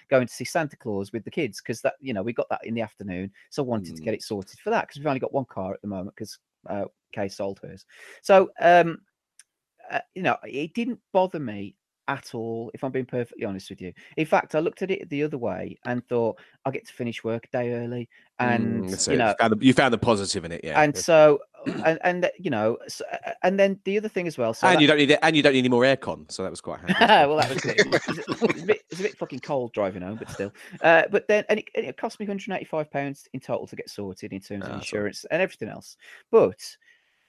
going 0.10 0.28
to 0.28 0.34
see 0.34 0.46
Santa 0.46 0.78
Claus 0.78 1.12
with 1.14 1.24
the 1.24 1.32
kids 1.32 1.62
because 1.62 1.82
that 1.82 1.96
you 2.00 2.14
know 2.14 2.24
we 2.24 2.34
got 2.34 2.50
that 2.50 2.66
in 2.66 2.74
the 2.74 2.82
afternoon, 2.82 3.32
so 3.50 3.64
I 3.64 3.68
wanted 3.68 3.96
to 3.96 4.02
Mm. 4.02 4.06
get 4.06 4.14
it 4.14 4.24
sorted 4.24 4.60
for 4.60 4.70
that 4.70 4.88
because 4.88 5.00
we've 5.00 5.08
only 5.08 5.20
got 5.20 5.34
one 5.34 5.46
car 5.46 5.74
at 5.74 5.82
the 5.82 5.88
moment 5.88 6.16
because 6.16 6.40
uh, 6.70 6.86
Kay 7.12 7.28
sold 7.28 7.60
hers. 7.64 7.86
So 8.22 8.50
um, 8.60 9.00
uh, 9.92 10.00
you 10.16 10.24
know, 10.24 10.38
it 10.44 10.74
didn't 10.74 11.00
bother 11.14 11.40
me 11.40 11.76
at 12.08 12.34
all, 12.34 12.72
if 12.74 12.84
I'm 12.84 12.92
being 12.92 13.06
perfectly 13.06 13.46
honest 13.46 13.70
with 13.70 13.82
you. 13.82 13.94
In 14.16 14.26
fact, 14.26 14.56
I 14.56 14.60
looked 14.60 14.82
at 14.82 14.92
it 14.92 15.10
the 15.10 15.24
other 15.24 15.38
way 15.38 15.78
and 15.86 16.06
thought 16.08 16.40
I 16.66 16.72
get 16.72 16.88
to 16.88 16.94
finish 16.94 17.24
work 17.24 17.48
a 17.54 17.58
day 17.58 17.74
early, 17.74 18.10
and 18.40 18.84
Mm, 18.84 19.12
you 19.12 19.18
know, 19.18 19.34
found 19.40 19.54
the, 19.60 19.66
you 19.66 19.74
found 19.74 19.94
the 19.94 19.98
positive 19.98 20.46
in 20.46 20.52
it, 20.52 20.62
yeah. 20.64 20.82
and 20.82 20.96
so 20.96 21.40
and 21.86 22.00
and 22.04 22.26
uh, 22.26 22.30
you 22.40 22.50
know, 22.50 22.78
so, 22.88 23.04
uh, 23.12 23.32
and 23.44 23.60
then 23.60 23.80
the 23.84 23.98
other 23.98 24.08
thing 24.10 24.28
as 24.28 24.38
well. 24.38 24.54
So 24.54 24.68
and 24.68 24.78
that- 24.78 24.82
you 24.82 24.88
don't 24.88 24.98
need 24.98 25.12
it, 25.12 25.20
and 25.22 25.36
you 25.36 25.44
don't 25.44 25.54
need 25.54 25.60
any 25.60 25.70
more 25.70 25.84
aircon, 25.84 26.32
so 26.32 26.44
that 26.44 26.50
was 26.50 26.62
quite 26.62 26.80
handy. 26.80 26.96
well, 27.00 27.38
that 27.38 27.50
was 27.50 27.66
it. 27.66 27.76
It's, 27.78 28.64
a 28.64 28.66
bit, 28.66 28.82
it's 28.90 29.00
a 29.00 29.04
bit 29.04 29.18
fucking 29.18 29.40
cold 29.40 29.74
driving 29.74 30.02
home, 30.02 30.18
but 30.18 30.30
still. 30.30 30.52
Uh, 30.82 31.04
but 31.12 31.28
then, 31.28 31.44
and 31.50 31.60
it, 31.60 31.66
and 31.76 31.86
it 31.86 31.98
cost 31.98 32.20
me 32.20 32.26
185 32.26 32.90
pounds 32.92 33.28
in 33.34 33.40
total 33.40 33.68
to 33.68 33.76
get 33.76 33.90
sorted 33.90 34.32
in 34.34 34.40
terms 34.40 34.66
of 34.66 34.72
Ah, 34.72 34.76
insurance 34.76 35.26
and 35.32 35.42
everything 35.42 35.70
else. 35.70 35.98
But 36.32 36.60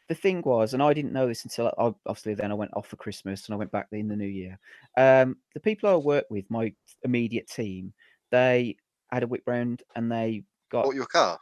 the 0.08 0.14
thing 0.14 0.42
was, 0.42 0.74
and 0.74 0.82
I 0.82 0.94
didn't 0.94 1.12
know 1.12 1.26
this 1.26 1.44
until 1.44 1.68
I, 1.78 1.92
obviously 2.06 2.34
then 2.34 2.50
I 2.50 2.54
went 2.54 2.74
off 2.74 2.88
for 2.88 2.96
Christmas 2.96 3.46
and 3.46 3.54
I 3.54 3.58
went 3.58 3.70
back 3.70 3.88
in 3.92 4.08
the 4.08 4.16
new 4.16 4.26
year. 4.26 4.58
Um, 4.96 5.36
the 5.54 5.60
people 5.60 5.90
I 5.90 5.96
work 5.96 6.24
with, 6.30 6.50
my 6.50 6.72
immediate 7.02 7.48
team, 7.48 7.92
they 8.30 8.76
had 9.10 9.22
a 9.22 9.26
whip 9.26 9.42
round 9.46 9.82
and 9.96 10.10
they 10.10 10.44
got 10.70 10.84
Bought 10.84 10.94
you 10.94 11.02
a 11.02 11.06
car? 11.06 11.38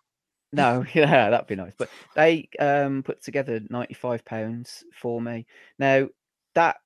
no, 0.53 0.85
yeah, 0.95 1.31
that'd 1.31 1.47
be 1.47 1.57
nice. 1.57 1.75
But 1.79 1.91
they 2.15 2.49
um 2.59 3.03
put 3.03 3.23
together 3.23 3.61
ninety-five 3.71 4.25
pounds 4.25 4.85
for 4.93 5.21
me. 5.21 5.47
Now 5.79 6.09
that 6.55 6.77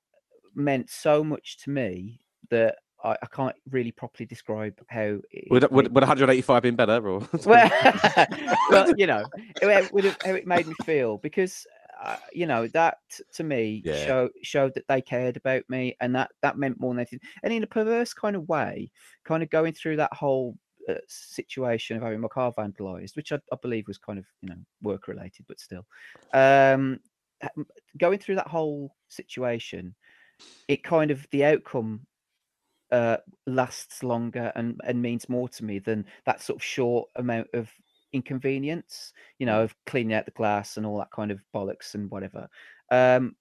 meant 0.55 0.91
so 0.91 1.23
much 1.25 1.59
to 1.65 1.71
me 1.71 2.21
that 2.51 2.77
I, 3.05 3.17
I 3.23 3.27
can't 3.27 3.57
really 3.71 3.93
properly 3.93 4.27
describe 4.27 4.81
how. 4.89 5.19
it 5.31 5.51
Would, 5.51 5.71
would, 5.71 5.95
would 5.95 6.03
185 6.03 6.63
been 6.63 6.77
better? 6.77 7.09
Or 7.09 7.21
well, 7.45 7.71
well, 8.71 8.95
you 8.97 9.07
know, 9.07 9.25
it 9.61 9.93
would 9.93 10.05
have, 10.05 10.17
how 10.25 10.35
it 10.35 10.47
made 10.47 10.67
me 10.67 10.75
feel 10.75 11.19
because 11.19 11.67
uh, 12.03 12.17
you 12.33 12.47
know 12.47 12.67
that 12.69 12.99
to 13.35 13.45
me 13.45 13.83
Yeah. 13.85 14.07
show, 14.07 14.29
showed 14.43 14.75
that 14.75 14.89
they 14.89 15.03
cared 15.03 15.37
about 15.37 15.63
me, 15.69 15.97
and 16.01 16.15
that 16.15 16.31
that 16.43 16.57
meant 16.59 16.81
more 16.81 16.93
than 16.93 17.01
anything. 17.01 17.21
And 17.43 17.53
in 17.53 17.63
a 17.63 17.67
perverse 17.67 18.15
kind 18.15 18.37
of 18.37 18.49
way, 18.49 18.91
kind 19.25 19.43
of 19.43 19.51
going 19.51 19.73
through 19.75 19.97
that 19.97 20.13
whole 20.15 20.57
uh, 20.89 20.95
situation 21.09 21.97
of 21.97 22.03
having 22.03 22.21
my 22.21 22.29
car 22.29 22.53
vandalized, 22.57 23.17
which 23.17 23.33
I, 23.33 23.39
I 23.53 23.57
believe 23.61 23.87
was 23.87 23.99
kind 23.99 24.19
of 24.19 24.27
you 24.41 24.49
know 24.51 24.57
work 24.83 25.09
related, 25.09 25.45
but 25.49 25.61
still, 25.61 25.87
um, 26.33 27.01
going 27.99 28.19
through 28.19 28.37
that 28.37 28.49
whole 28.49 28.95
situation, 29.09 29.95
it 30.69 30.83
kind 30.85 31.11
of 31.11 31.27
the 31.33 31.45
outcome 31.45 32.07
uh, 32.93 33.19
lasts 33.47 34.03
longer 34.03 34.53
and, 34.57 34.81
and 34.85 35.01
means 35.01 35.29
more 35.29 35.49
to 35.49 35.65
me 35.65 35.79
than 35.79 36.05
that 36.25 36.41
sort 36.41 36.59
of 36.59 36.65
short 36.65 37.09
amount 37.17 37.49
of 37.55 37.71
inconvenience, 38.13 39.13
you 39.39 39.47
know, 39.47 39.63
of 39.63 39.75
cleaning 39.87 40.15
out 40.15 40.25
the 40.25 40.33
glass 40.33 40.77
and 40.77 40.85
all 40.87 40.99
that 40.99 41.11
kind 41.13 41.31
of 41.31 41.41
bollocks 41.55 41.95
and 41.95 42.11
whatever. 42.11 42.49
Um, 42.91 43.37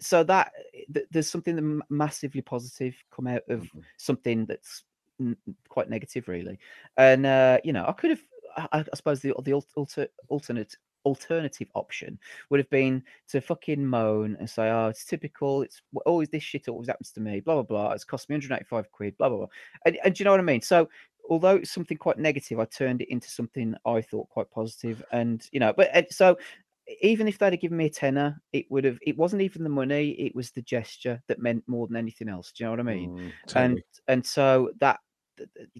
so 0.00 0.24
that 0.24 0.52
th- 0.92 1.06
there's 1.10 1.30
something 1.30 1.54
that 1.56 1.62
m- 1.62 1.82
massively 1.90 2.40
positive 2.40 2.96
come 3.10 3.26
out 3.26 3.42
of 3.48 3.62
Mhm. 3.62 3.82
something 3.96 4.46
that's 4.46 4.84
n- 5.20 5.36
quite 5.68 5.88
negative, 5.88 6.28
really. 6.28 6.58
And 6.96 7.26
uh, 7.26 7.58
you 7.64 7.72
know, 7.72 7.84
I 7.86 7.92
could 7.92 8.10
have, 8.10 8.22
I, 8.56 8.80
I 8.80 8.96
suppose, 8.96 9.20
the 9.20 9.34
the 9.42 9.52
al- 9.52 9.66
alter, 9.76 10.08
alternate 10.28 10.76
alternative 11.04 11.68
option 11.74 12.18
would 12.50 12.60
have 12.60 12.70
been 12.70 13.02
to 13.28 13.40
fucking 13.40 13.84
moan 13.84 14.36
and 14.38 14.48
say, 14.48 14.70
"Oh, 14.70 14.88
it's 14.88 15.04
typical. 15.04 15.62
It's 15.62 15.82
always 16.06 16.28
this 16.28 16.42
shit 16.42 16.68
always 16.68 16.88
happens 16.88 17.10
to 17.12 17.20
me." 17.20 17.40
Blah 17.40 17.54
blah 17.54 17.62
blah. 17.62 17.92
It's 17.92 18.04
cost 18.04 18.28
me 18.28 18.34
185 18.34 18.90
quid. 18.92 19.16
Blah 19.16 19.28
blah 19.28 19.38
blah. 19.38 19.46
And, 19.86 19.98
and 20.04 20.14
do 20.14 20.20
you 20.20 20.24
know 20.24 20.32
what 20.32 20.40
I 20.40 20.44
mean? 20.44 20.62
So 20.62 20.88
although 21.28 21.56
it's 21.56 21.70
something 21.70 21.96
quite 21.96 22.18
negative, 22.18 22.60
I 22.60 22.64
turned 22.66 23.02
it 23.02 23.10
into 23.10 23.30
something 23.30 23.74
I 23.86 24.00
thought 24.00 24.28
quite 24.28 24.50
positive. 24.50 25.02
And 25.12 25.46
you 25.52 25.60
know, 25.60 25.72
but 25.76 26.12
so 26.12 26.36
even 27.00 27.28
if 27.28 27.38
they'd 27.38 27.52
have 27.52 27.60
given 27.60 27.78
me 27.78 27.86
a 27.86 27.90
tenner, 27.90 28.40
it 28.52 28.70
would 28.70 28.84
have. 28.84 28.98
It 29.02 29.16
wasn't 29.16 29.42
even 29.42 29.62
the 29.62 29.70
money; 29.70 30.10
it 30.10 30.34
was 30.34 30.50
the 30.50 30.62
gesture 30.62 31.22
that 31.28 31.40
meant 31.40 31.64
more 31.66 31.86
than 31.86 31.96
anything 31.96 32.28
else. 32.28 32.52
Do 32.52 32.64
you 32.64 32.66
know 32.66 32.72
what 32.72 32.80
I 32.80 32.82
mean? 32.82 33.10
Mm, 33.10 33.18
and 33.18 33.32
totally. 33.48 33.84
and 34.08 34.26
so 34.26 34.70
that 34.80 35.00
th- 35.00 35.00
th- 35.00 35.03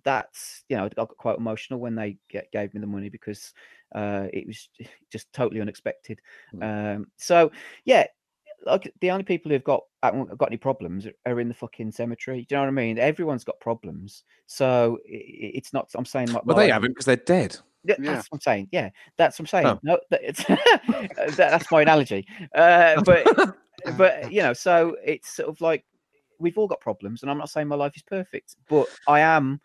that's 0.05 0.65
you 0.69 0.77
know 0.77 0.85
I 0.85 0.89
got 0.89 1.09
quite 1.17 1.39
emotional 1.39 1.81
when 1.81 1.95
they 1.95 2.17
get, 2.29 2.51
gave 2.53 2.75
me 2.75 2.81
the 2.81 2.87
money 2.87 3.09
because 3.09 3.53
uh, 3.95 4.27
it 4.33 4.47
was 4.47 4.69
just 5.13 5.33
totally 5.33 5.61
unexpected. 5.61 6.21
Um, 6.61 7.07
so 7.17 7.51
yeah, 7.85 8.07
like 8.67 8.93
the 9.01 9.11
only 9.11 9.25
people 9.25 9.51
who've 9.51 9.63
got 9.65 9.83
haven't 10.03 10.37
got 10.39 10.49
any 10.49 10.57
problems 10.57 11.07
are- 11.07 11.13
are 11.27 11.41
in 11.41 11.49
the 11.49 11.55
fucking 11.55 11.93
cemetery. 11.93 12.47
Do 12.49 12.55
you 12.55 12.57
know 12.57 12.63
what 12.63 12.69
I 12.69 12.73
mean? 12.73 12.99
Everyone's 12.99 13.45
got 13.45 13.61
problems, 13.61 14.25
so 14.47 14.99
i- 15.09 15.13
i- 15.15 15.53
it's 15.55 15.73
not. 15.73 15.89
I'm 15.95 16.05
saying, 16.05 16.33
my, 16.33 16.41
Well, 16.45 16.57
they 16.57 16.71
haven't 16.71 16.91
because 16.93 17.07
they're 17.07 17.17
dead. 17.17 17.57
yeah, 17.85 17.97
Yeah. 17.99 18.15
That's 18.15 18.31
what 18.31 18.37
I'm 18.37 18.41
saying. 18.41 18.69
Yeah, 18.73 18.91
that's 19.17 19.39
what 19.39 19.43
I'm 19.45 19.47
saying. 19.49 19.67
Oh. 19.67 19.81
No, 19.83 19.99
that, 20.11 20.21
it's, 20.23 20.45
that, 21.37 21.37
that's 21.37 21.71
my 21.71 21.83
analogy. 21.83 22.27
Uh, 22.55 23.03
but 23.03 23.57
but 23.99 24.33
you 24.33 24.43
know, 24.43 24.53
so 24.55 24.97
it's 25.05 25.35
sort 25.37 25.49
of 25.51 25.61
like 25.61 25.85
we've 26.45 26.57
all 26.59 26.69
got 26.69 26.81
problems, 26.81 27.23
and 27.23 27.31
I'm 27.31 27.39
not 27.39 27.51
saying 27.51 27.67
my 27.67 27.75
life 27.75 27.97
is 27.97 28.03
perfect, 28.03 28.55
but 28.69 28.87
I 29.09 29.21
am 29.21 29.61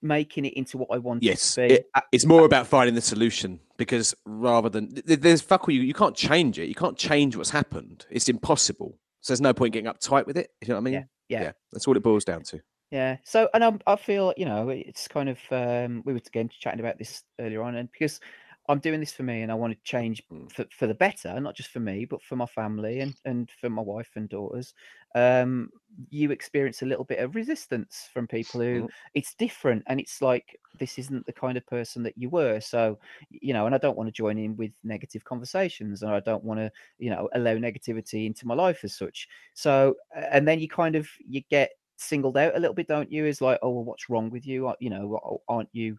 making 0.00 0.44
it 0.44 0.52
into 0.54 0.78
what 0.78 0.88
I 0.92 0.98
want 0.98 1.24
Yes, 1.24 1.58
it 1.58 1.70
it- 1.72 1.90
Uh, 1.94 2.02
It's 2.12 2.24
more 2.24 2.44
about 2.44 2.68
finding 2.68 2.94
the 2.94 3.00
solution 3.00 3.58
because 3.78 4.14
rather 4.24 4.68
than 4.68 4.94
th- 4.94 5.06
th- 5.06 5.20
there's 5.20 5.40
fuck 5.40 5.68
all 5.68 5.74
you, 5.74 5.82
you 5.82 5.94
can't 5.94 6.14
change 6.14 6.58
it. 6.60 6.68
You 6.68 6.74
can't 6.74 6.96
change 6.96 7.34
what's 7.36 7.50
happened. 7.50 8.06
It's 8.10 8.28
impossible. 8.28 8.96
So 9.22 9.32
there's 9.32 9.40
no 9.40 9.52
point 9.52 9.72
getting 9.72 9.90
uptight 9.90 10.26
with 10.26 10.36
it. 10.36 10.50
You 10.60 10.68
know 10.68 10.74
what 10.74 10.80
I 10.88 10.90
mean? 10.90 11.08
yeah. 11.28 11.52
That's 11.72 11.88
all 11.88 11.96
it 11.96 12.02
boils 12.02 12.24
down 12.24 12.42
to. 12.44 12.60
Yeah. 12.92 13.16
So, 13.24 13.48
and 13.52 13.64
I'm, 13.64 13.80
I 13.86 13.96
feel, 13.96 14.32
you 14.36 14.46
know, 14.46 14.68
it's 14.70 15.08
kind 15.08 15.28
of, 15.28 15.38
um, 15.50 16.02
we 16.06 16.12
were 16.12 16.20
again 16.24 16.48
chatting 16.60 16.80
about 16.80 16.96
this 16.98 17.22
earlier 17.40 17.62
on, 17.62 17.74
and 17.74 17.90
because 17.90 18.20
I'm 18.68 18.80
doing 18.80 19.00
this 19.00 19.12
for 19.12 19.22
me, 19.22 19.42
and 19.42 19.50
I 19.52 19.54
want 19.54 19.72
to 19.74 19.80
change 19.84 20.22
Mm. 20.30 20.48
for, 20.50 20.66
for 20.70 20.86
the 20.86 20.94
better, 20.94 21.38
not 21.40 21.54
just 21.56 21.70
for 21.70 21.80
me, 21.80 22.04
but 22.04 22.22
for 22.22 22.36
my 22.36 22.46
family 22.46 23.00
and 23.00 23.14
and 23.24 23.50
for 23.50 23.70
my 23.70 23.82
wife 23.82 24.12
and 24.16 24.28
daughters. 24.28 24.74
Um, 25.14 25.70
you 26.10 26.30
experience 26.30 26.82
a 26.82 26.86
little 26.86 27.04
bit 27.04 27.18
of 27.18 27.34
resistance 27.34 28.08
from 28.12 28.26
people 28.28 28.60
who 28.60 28.84
Mhm. 28.84 28.88
it's 29.14 29.34
different, 29.34 29.84
and 29.86 30.00
it's 30.00 30.20
like 30.22 30.60
this 30.78 30.98
isn't 30.98 31.26
the 31.26 31.32
kind 31.32 31.56
of 31.58 31.66
person 31.66 32.02
that 32.04 32.16
you 32.18 32.28
were. 32.30 32.60
So, 32.60 32.98
you 33.30 33.52
know, 33.52 33.66
and 33.66 33.74
I 33.74 33.78
don't 33.78 33.96
want 33.96 34.08
to 34.08 34.12
join 34.12 34.38
in 34.38 34.56
with 34.56 34.72
negative 34.84 35.24
conversations, 35.24 36.02
and 36.02 36.12
I 36.12 36.20
don't 36.20 36.44
want 36.44 36.60
to, 36.60 36.70
you 36.98 37.10
know, 37.10 37.28
allow 37.34 37.54
negativity 37.54 38.26
into 38.26 38.46
my 38.46 38.54
life 38.54 38.84
as 38.84 38.94
such. 38.96 39.28
So, 39.54 39.96
and 40.14 40.46
then 40.46 40.60
you 40.60 40.68
kind 40.68 40.94
of 40.96 41.08
you 41.26 41.42
get 41.50 41.70
singled 41.96 42.36
out 42.36 42.54
a 42.56 42.60
little 42.60 42.74
bit, 42.74 42.86
don't 42.86 43.10
you? 43.10 43.26
Is 43.26 43.40
like, 43.40 43.58
oh, 43.62 43.70
well, 43.70 43.84
what's 43.84 44.08
wrong 44.08 44.30
with 44.30 44.46
you? 44.46 44.72
You 44.80 44.90
know, 44.90 45.18
"Oh, 45.24 45.42
aren't 45.48 45.70
you 45.72 45.98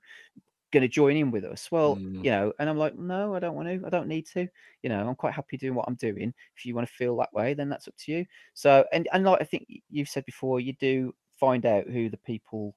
going 0.71 0.81
to 0.81 0.87
join 0.87 1.17
in 1.17 1.31
with 1.31 1.43
us? 1.45 1.69
Well, 1.71 1.95
Mm. 1.95 2.23
you 2.23 2.31
know, 2.31 2.53
and 2.59 2.69
I'm 2.69 2.77
like, 2.77 2.97
no, 2.97 3.35
I 3.35 3.39
don't 3.39 3.55
want 3.55 3.67
to. 3.67 3.85
I 3.85 3.89
don't 3.89 4.07
need 4.07 4.27
to. 4.33 4.47
You 4.83 4.89
know, 4.89 5.07
I'm 5.07 5.15
quite 5.15 5.33
happy 5.33 5.57
doing 5.57 5.75
what 5.75 5.85
I'm 5.87 5.95
doing. 5.95 6.33
If 6.55 6.65
you 6.65 6.75
want 6.75 6.87
to 6.87 6.93
feel 6.93 7.15
that 7.17 7.33
way, 7.33 7.53
then 7.53 7.69
that's 7.69 7.87
up 7.87 7.95
to 8.05 8.11
you. 8.11 8.25
So, 8.53 8.85
and 8.93 9.07
and 9.13 9.23
like 9.23 9.41
I 9.41 9.45
think 9.45 9.67
you've 9.89 10.09
said 10.09 10.25
before, 10.25 10.59
you 10.59 10.73
do 10.73 11.13
find 11.39 11.65
out 11.65 11.87
who 11.87 12.09
the 12.09 12.17
people 12.17 12.75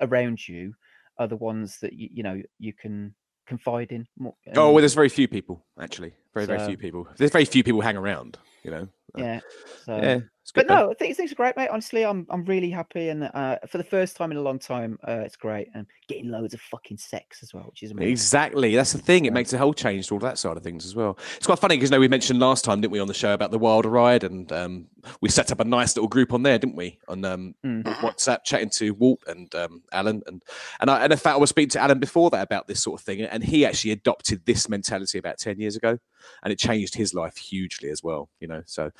around 0.00 0.46
you 0.48 0.74
are 1.18 1.28
the 1.28 1.36
ones 1.36 1.78
that 1.80 1.92
you 1.92 2.08
you 2.12 2.22
know 2.22 2.42
you 2.58 2.72
can 2.72 3.14
confide 3.46 3.92
in. 3.92 4.06
More, 4.18 4.34
Oh, 4.56 4.72
well, 4.72 4.80
there's 4.80 4.94
very 4.94 5.08
few 5.08 5.28
people 5.28 5.64
actually. 5.80 6.14
Very, 6.34 6.46
very 6.46 6.66
few 6.66 6.76
people. 6.76 7.08
There's 7.16 7.30
very 7.30 7.44
few 7.44 7.64
people 7.64 7.80
hang 7.80 7.96
around. 7.96 8.38
You 8.62 8.70
know. 8.70 8.88
Uh, 9.16 9.22
yeah. 9.22 9.40
So, 9.84 9.96
yeah. 9.96 10.18
But 10.54 10.68
good. 10.68 10.74
no, 10.74 10.90
I 10.90 10.94
think 10.94 11.16
things 11.16 11.32
are 11.32 11.36
great, 11.36 11.56
mate. 11.56 11.70
Honestly, 11.70 12.04
I'm 12.04 12.26
I'm 12.28 12.44
really 12.44 12.70
happy, 12.70 13.08
and 13.08 13.24
uh, 13.32 13.58
for 13.66 13.78
the 13.78 13.84
first 13.84 14.14
time 14.14 14.30
in 14.30 14.36
a 14.36 14.42
long 14.42 14.58
time, 14.58 14.98
uh, 15.08 15.22
it's 15.24 15.36
great, 15.36 15.68
and 15.74 15.86
getting 16.06 16.30
loads 16.30 16.52
of 16.52 16.60
fucking 16.60 16.98
sex 16.98 17.42
as 17.42 17.54
well, 17.54 17.64
which 17.64 17.82
is 17.82 17.92
amazing. 17.92 18.12
Exactly. 18.12 18.76
That's 18.76 18.92
the 18.92 18.98
thing. 18.98 19.24
It 19.24 19.32
makes 19.32 19.52
a 19.54 19.58
whole 19.58 19.72
change 19.72 20.08
to 20.08 20.14
all 20.14 20.20
that 20.20 20.38
side 20.38 20.56
of 20.56 20.62
things 20.62 20.84
as 20.84 20.94
well. 20.94 21.18
It's 21.36 21.46
quite 21.46 21.58
funny 21.58 21.76
because 21.76 21.90
you 21.90 21.96
know 21.96 22.00
we 22.00 22.08
mentioned 22.08 22.40
last 22.40 22.64
time, 22.64 22.82
didn't 22.82 22.92
we, 22.92 23.00
on 23.00 23.08
the 23.08 23.14
show 23.14 23.32
about 23.32 23.52
the 23.52 23.58
wild 23.58 23.86
ride, 23.86 24.22
and 24.22 24.52
um, 24.52 24.86
we 25.22 25.30
set 25.30 25.50
up 25.50 25.60
a 25.60 25.64
nice 25.64 25.96
little 25.96 26.08
group 26.08 26.32
on 26.32 26.42
there, 26.42 26.58
didn't 26.58 26.76
we, 26.76 26.98
on 27.08 27.24
um, 27.24 27.54
Mm. 27.64 27.82
WhatsApp, 28.00 28.44
chatting 28.44 28.70
to 28.70 28.90
Walt 28.90 29.20
and 29.26 29.52
um, 29.54 29.82
Alan, 29.92 30.22
and 30.26 30.42
and 30.80 30.90
I, 30.90 31.04
and 31.04 31.12
in 31.12 31.18
fact 31.18 31.34
I 31.34 31.38
was 31.38 31.50
speaking 31.50 31.70
to 31.70 31.80
Alan 31.80 31.98
before 31.98 32.28
that 32.30 32.42
about 32.42 32.68
this 32.68 32.82
sort 32.82 33.00
of 33.00 33.04
thing, 33.04 33.22
and 33.22 33.42
he 33.42 33.64
actually 33.64 33.92
adopted 33.92 34.44
this 34.44 34.68
mentality 34.68 35.16
about 35.18 35.38
ten 35.38 35.58
years 35.58 35.74
ago, 35.74 35.98
and 36.42 36.52
it 36.52 36.58
changed 36.58 36.94
his 36.94 37.14
life 37.14 37.36
hugely 37.36 37.90
as 37.90 38.02
well. 38.02 38.30
You 38.40 38.48
know, 38.48 38.62
so. 38.66 38.90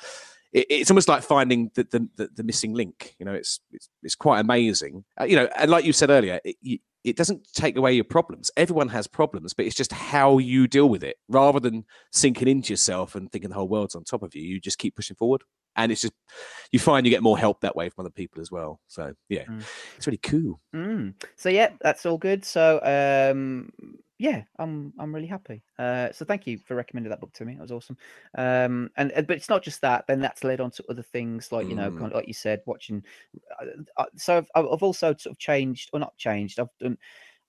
It, 0.53 0.67
it's 0.69 0.89
almost 0.89 1.09
like 1.09 1.21
finding 1.21 1.69
the, 1.75 1.83
the, 1.83 2.07
the, 2.15 2.29
the 2.35 2.43
missing 2.43 2.73
link. 2.73 3.13
You 3.19 3.25
know, 3.25 3.33
it's 3.33 3.59
it's, 3.71 3.89
it's 4.03 4.15
quite 4.15 4.39
amazing. 4.39 5.03
Uh, 5.19 5.25
you 5.25 5.35
know, 5.35 5.49
and 5.57 5.69
like 5.69 5.83
you 5.83 5.91
said 5.91 6.09
earlier, 6.09 6.39
it, 6.45 6.55
you, 6.61 6.79
it 7.03 7.17
doesn't 7.17 7.45
take 7.53 7.75
away 7.75 7.91
your 7.93 8.05
problems. 8.05 8.51
Everyone 8.55 8.87
has 8.87 9.05
problems, 9.05 9.53
but 9.53 9.65
it's 9.65 9.75
just 9.75 9.91
how 9.91 10.37
you 10.37 10.65
deal 10.65 10.87
with 10.87 11.03
it. 11.03 11.17
Rather 11.27 11.59
than 11.59 11.83
sinking 12.13 12.47
into 12.47 12.71
yourself 12.71 13.15
and 13.15 13.29
thinking 13.31 13.49
the 13.49 13.55
whole 13.55 13.67
world's 13.67 13.95
on 13.95 14.05
top 14.05 14.23
of 14.23 14.33
you, 14.33 14.43
you 14.43 14.61
just 14.61 14.77
keep 14.77 14.95
pushing 14.95 15.17
forward. 15.17 15.43
And 15.75 15.91
it's 15.91 16.01
just 16.01 16.13
you 16.71 16.79
find 16.79 17.05
you 17.05 17.09
get 17.09 17.21
more 17.21 17.37
help 17.37 17.59
that 17.59 17.75
way 17.75 17.89
from 17.89 18.05
other 18.05 18.13
people 18.13 18.39
as 18.41 18.49
well. 18.49 18.79
So 18.87 19.13
yeah, 19.27 19.43
Mm. 19.43 19.61
it's 19.97 20.07
really 20.07 20.17
cool. 20.19 20.61
Mm. 20.73 21.15
So 21.35 21.49
yeah, 21.49 21.71
that's 21.81 22.05
all 22.05 22.17
good. 22.17 22.45
So 22.45 22.79
um, 22.81 23.73
yeah, 24.17 24.43
I'm 24.59 24.93
I'm 24.97 25.13
really 25.13 25.27
happy. 25.27 25.61
Uh, 25.77 26.11
so 26.11 26.23
thank 26.25 26.47
you 26.47 26.57
for 26.57 26.75
recommending 26.75 27.09
that 27.09 27.19
book 27.19 27.33
to 27.33 27.45
me. 27.45 27.55
That 27.55 27.61
was 27.61 27.71
awesome. 27.71 27.97
Um, 28.37 28.89
and, 28.95 29.11
but 29.27 29.31
it's 29.31 29.49
not 29.49 29.61
just 29.61 29.81
that. 29.81 30.07
Then 30.07 30.21
that's 30.21 30.43
led 30.43 30.61
on 30.61 30.71
to 30.71 30.83
other 30.89 31.01
things 31.03 31.51
like 31.51 31.67
you 31.67 31.75
know, 31.75 31.91
Mm. 31.91 31.97
kind 31.99 32.11
of 32.11 32.15
like 32.15 32.27
you 32.27 32.33
said, 32.33 32.61
watching. 32.65 33.03
Uh, 33.59 33.65
uh, 33.97 34.05
so 34.15 34.37
I've, 34.37 34.47
I've 34.55 34.83
also 34.83 35.07
sort 35.07 35.27
of 35.27 35.37
changed, 35.37 35.89
or 35.93 35.99
not 35.99 36.17
changed. 36.17 36.59
I've 36.59 36.69
done. 36.79 36.97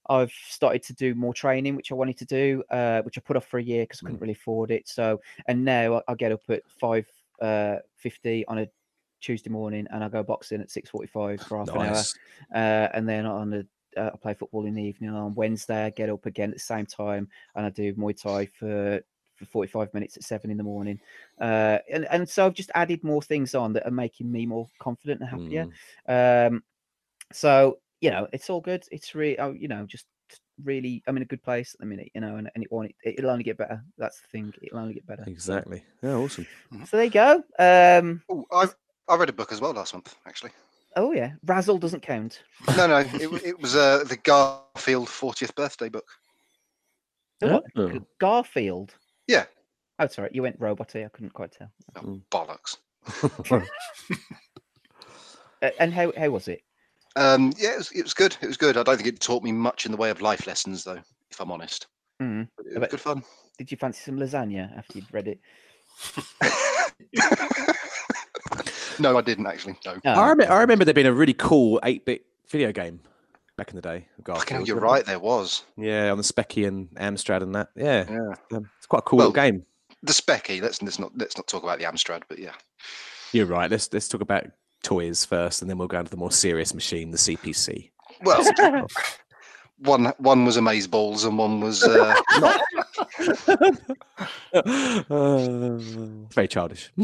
I've 0.09 0.33
started 0.49 0.85
to 0.85 0.95
do 0.95 1.17
more 1.17 1.35
training, 1.35 1.75
which 1.75 1.91
I 1.91 1.97
wanted 1.97 2.17
to 2.19 2.25
do, 2.25 2.63
uh, 2.71 3.03
which 3.03 3.19
I 3.19 3.21
put 3.21 3.37
off 3.37 3.47
for 3.47 3.59
a 3.59 3.63
year 3.63 3.83
because 3.83 4.01
I 4.03 4.07
couldn't 4.07 4.21
really 4.21 4.35
afford 4.35 4.71
it. 4.71 4.87
So, 4.89 5.21
and 5.47 5.65
now 5.65 5.97
I, 5.97 6.13
I 6.13 6.15
get 6.15 6.31
up 6.31 6.43
at 6.49 6.63
five 6.69 7.09
uh, 7.43 7.77
fifty 7.97 8.47
on 8.47 8.59
a 8.59 8.69
Tuesday 9.21 9.51
morning, 9.51 9.87
and 9.91 10.05
I 10.05 10.09
go 10.09 10.23
boxing 10.23 10.61
at 10.61 10.71
six 10.71 10.91
forty-five 10.91 11.41
for 11.41 11.59
half 11.59 11.69
an 11.71 11.81
hour 11.81 12.05
uh, 12.55 12.89
and 12.95 13.09
then 13.09 13.27
on 13.27 13.51
the 13.51 13.67
uh, 13.97 14.11
I 14.13 14.17
play 14.17 14.35
football 14.35 14.67
in 14.67 14.75
the 14.75 14.83
evening. 14.83 15.11
On 15.11 15.35
Wednesday, 15.35 15.85
I 15.85 15.91
get 15.91 16.11
up 16.11 16.27
again 16.27 16.51
at 16.51 16.57
the 16.57 16.61
same 16.61 16.87
time, 16.87 17.29
and 17.55 17.67
I 17.67 17.71
do 17.71 17.95
Muay 17.95 18.21
Thai 18.21 18.47
for 18.47 19.01
for 19.35 19.45
forty 19.45 19.71
five 19.71 19.93
minutes 19.95 20.17
at 20.17 20.25
seven 20.25 20.51
in 20.51 20.57
the 20.57 20.63
morning. 20.63 21.01
Uh, 21.41 21.79
and 21.91 22.07
and 22.11 22.29
so 22.29 22.47
I've 22.47 22.55
just 22.55 22.71
added 22.75 23.05
more 23.05 23.23
things 23.23 23.55
on 23.55 23.73
that 23.75 23.87
are 23.87 23.91
making 23.91 24.31
me 24.31 24.47
more 24.47 24.67
confident 24.79 25.21
and 25.21 25.29
happier. 25.31 25.67
Mm. 26.09 26.53
Um, 26.53 26.63
so 27.33 27.79
you 28.01 28.11
know, 28.11 28.29
it's 28.33 28.51
all 28.51 28.61
good. 28.61 28.85
It's 28.91 29.15
really, 29.15 29.39
oh, 29.39 29.53
you 29.53 29.69
know, 29.69 29.87
just 29.87 30.05
really, 30.65 31.03
I'm 31.07 31.17
in 31.17 31.23
a 31.23 31.27
good 31.27 31.43
place 31.43 31.75
at 31.75 31.81
the 31.81 31.87
minute, 31.87 32.11
you 32.15 32.21
know, 32.21 32.37
and, 32.37 32.51
and 32.55 32.63
it 32.63 32.71
won't, 32.71 32.95
it, 33.03 33.15
it'll 33.19 33.31
only 33.31 33.43
get 33.43 33.57
better. 33.57 33.83
That's 33.97 34.21
the 34.21 34.29
thing. 34.29 34.53
It'll 34.63 34.79
only 34.79 34.95
get 34.95 35.07
better. 35.07 35.25
Exactly. 35.27 35.83
Yeah, 36.03 36.15
awesome. 36.15 36.47
So, 36.87 36.97
there 36.97 37.05
you 37.05 37.11
go. 37.11 37.43
Um, 37.59 38.23
Oh, 38.29 38.45
I 38.53 38.69
I 39.09 39.17
read 39.17 39.31
a 39.31 39.33
book 39.33 39.51
as 39.51 39.61
well 39.61 39.73
last 39.73 39.95
month, 39.95 40.15
actually. 40.27 40.51
Oh 40.97 41.13
yeah, 41.13 41.33
Razzle 41.45 41.79
doesn't 41.79 42.03
count. 42.03 42.43
No, 42.77 42.87
no, 42.87 42.99
it, 42.99 43.45
it 43.45 43.61
was 43.61 43.77
uh, 43.77 44.05
the 44.05 44.17
Garfield 44.17 45.09
40th 45.09 45.55
birthday 45.55 45.89
book. 45.89 46.07
The 47.41 47.49
what? 47.49 47.65
Oh. 47.77 47.89
G- 47.91 48.01
Garfield. 48.19 48.95
Yeah. 49.29 49.45
Oh, 49.99 50.07
sorry, 50.09 50.31
you 50.33 50.43
went 50.43 50.57
robot 50.59 50.95
I 50.97 51.09
couldn't 51.13 51.33
quite 51.35 51.53
tell. 51.53 51.71
Oh, 51.97 52.01
Mm. 52.01 52.23
bollocks. 52.31 52.77
Uh, 55.63 55.71
and 55.81 55.91
how 55.91 56.13
how 56.19 56.29
was 56.29 56.49
it? 56.49 56.61
Um, 57.17 57.51
yeah, 57.57 57.73
it 57.73 57.79
was, 57.79 57.91
it 57.93 58.03
was 58.03 58.13
good. 58.13 58.37
It 58.43 58.47
was 58.47 58.59
good. 58.59 58.77
I 58.77 58.83
don't 58.83 58.97
think 58.99 59.09
it 59.09 59.21
taught 59.21 59.43
me 59.43 59.53
much 59.53 59.87
in 59.87 59.91
the 59.91 59.97
way 59.97 60.11
of 60.11 60.21
life 60.21 60.47
lessons, 60.47 60.85
though, 60.85 61.01
if 61.31 61.41
I'm 61.41 61.51
honest. 61.51 61.87
Mm. 62.21 62.47
But 62.59 62.67
it 62.67 62.73
was 62.75 62.81
bet- 62.81 62.91
good 62.91 63.01
fun. 63.01 63.23
Did 63.57 63.71
you 63.71 63.79
fancy 63.79 64.01
some 64.03 64.19
lasagna 64.19 64.77
after 64.77 64.99
you'd 64.99 65.15
read 65.15 65.29
it? 65.29 65.41
no, 68.99 69.17
I 69.17 69.21
didn't 69.23 69.47
actually. 69.47 69.77
No. 69.85 69.97
Oh, 70.05 70.11
I, 70.11 70.29
remember, 70.31 70.53
I 70.53 70.61
remember 70.61 70.85
there 70.85 70.95
being 70.95 71.07
a 71.07 71.13
really 71.13 71.35
cool 71.35 71.81
8 71.83 72.05
bit 72.05 72.27
video 72.49 72.73
game 72.73 73.01
back 73.57 73.71
in 73.71 73.77
the 73.77 73.83
day. 73.83 74.07
of 74.27 74.37
Fucking 74.39 74.57
hell, 74.59 74.67
you're 74.67 74.79
right. 74.81 75.05
There 75.05 75.19
was. 75.19 75.65
Yeah, 75.77 76.11
on 76.11 76.19
the 76.19 76.25
Speccy 76.25 76.67
and 76.67 76.89
Amstrad 76.95 77.43
and 77.43 77.55
that. 77.55 77.71
Yeah, 77.77 78.05
Yeah. 78.11 78.57
um, 78.57 78.69
it's 78.79 78.87
quite 78.87 78.99
a 79.01 79.03
cool 79.03 79.19
little 79.19 79.33
Well- 79.33 79.45
game. 79.51 79.65
The 80.03 80.13
Speccy. 80.13 80.61
Let's 80.63 80.83
let's 80.83 80.99
not 80.99 81.11
let's 81.17 81.37
not 81.37 81.47
talk 81.49 81.63
about 81.63 81.79
the 81.79 81.85
Amstrad, 81.85 82.23
but 82.29 82.39
yeah. 82.39 82.53
You're 83.33 83.47
right. 83.47 83.71
Let's 83.71 83.93
let's 83.93 84.09
talk 84.09 84.21
about 84.21 84.45
toys 84.83 85.25
first, 85.25 85.63
and 85.63 85.71
then 85.71 85.79
we'll 85.79 85.89
go 85.89 85.99
into 85.99 86.11
the 86.11 86.17
more 86.17 86.31
serious 86.31 86.75
machine, 86.75 87.11
the 87.11 87.17
CPC. 87.19 87.91
Well, 88.23 88.45
one 89.79 90.13
one 90.19 90.45
was 90.45 90.57
amaze 90.57 90.87
balls 90.87 91.25
and 91.25 91.37
one 91.39 91.61
was 91.61 91.83
uh, 91.83 92.15
not. 92.39 92.61
Uh, 94.53 94.63
it's 95.79 96.35
very 96.35 96.49
childish. 96.49 96.91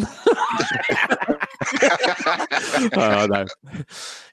oh 2.96 3.26
no. 3.30 3.44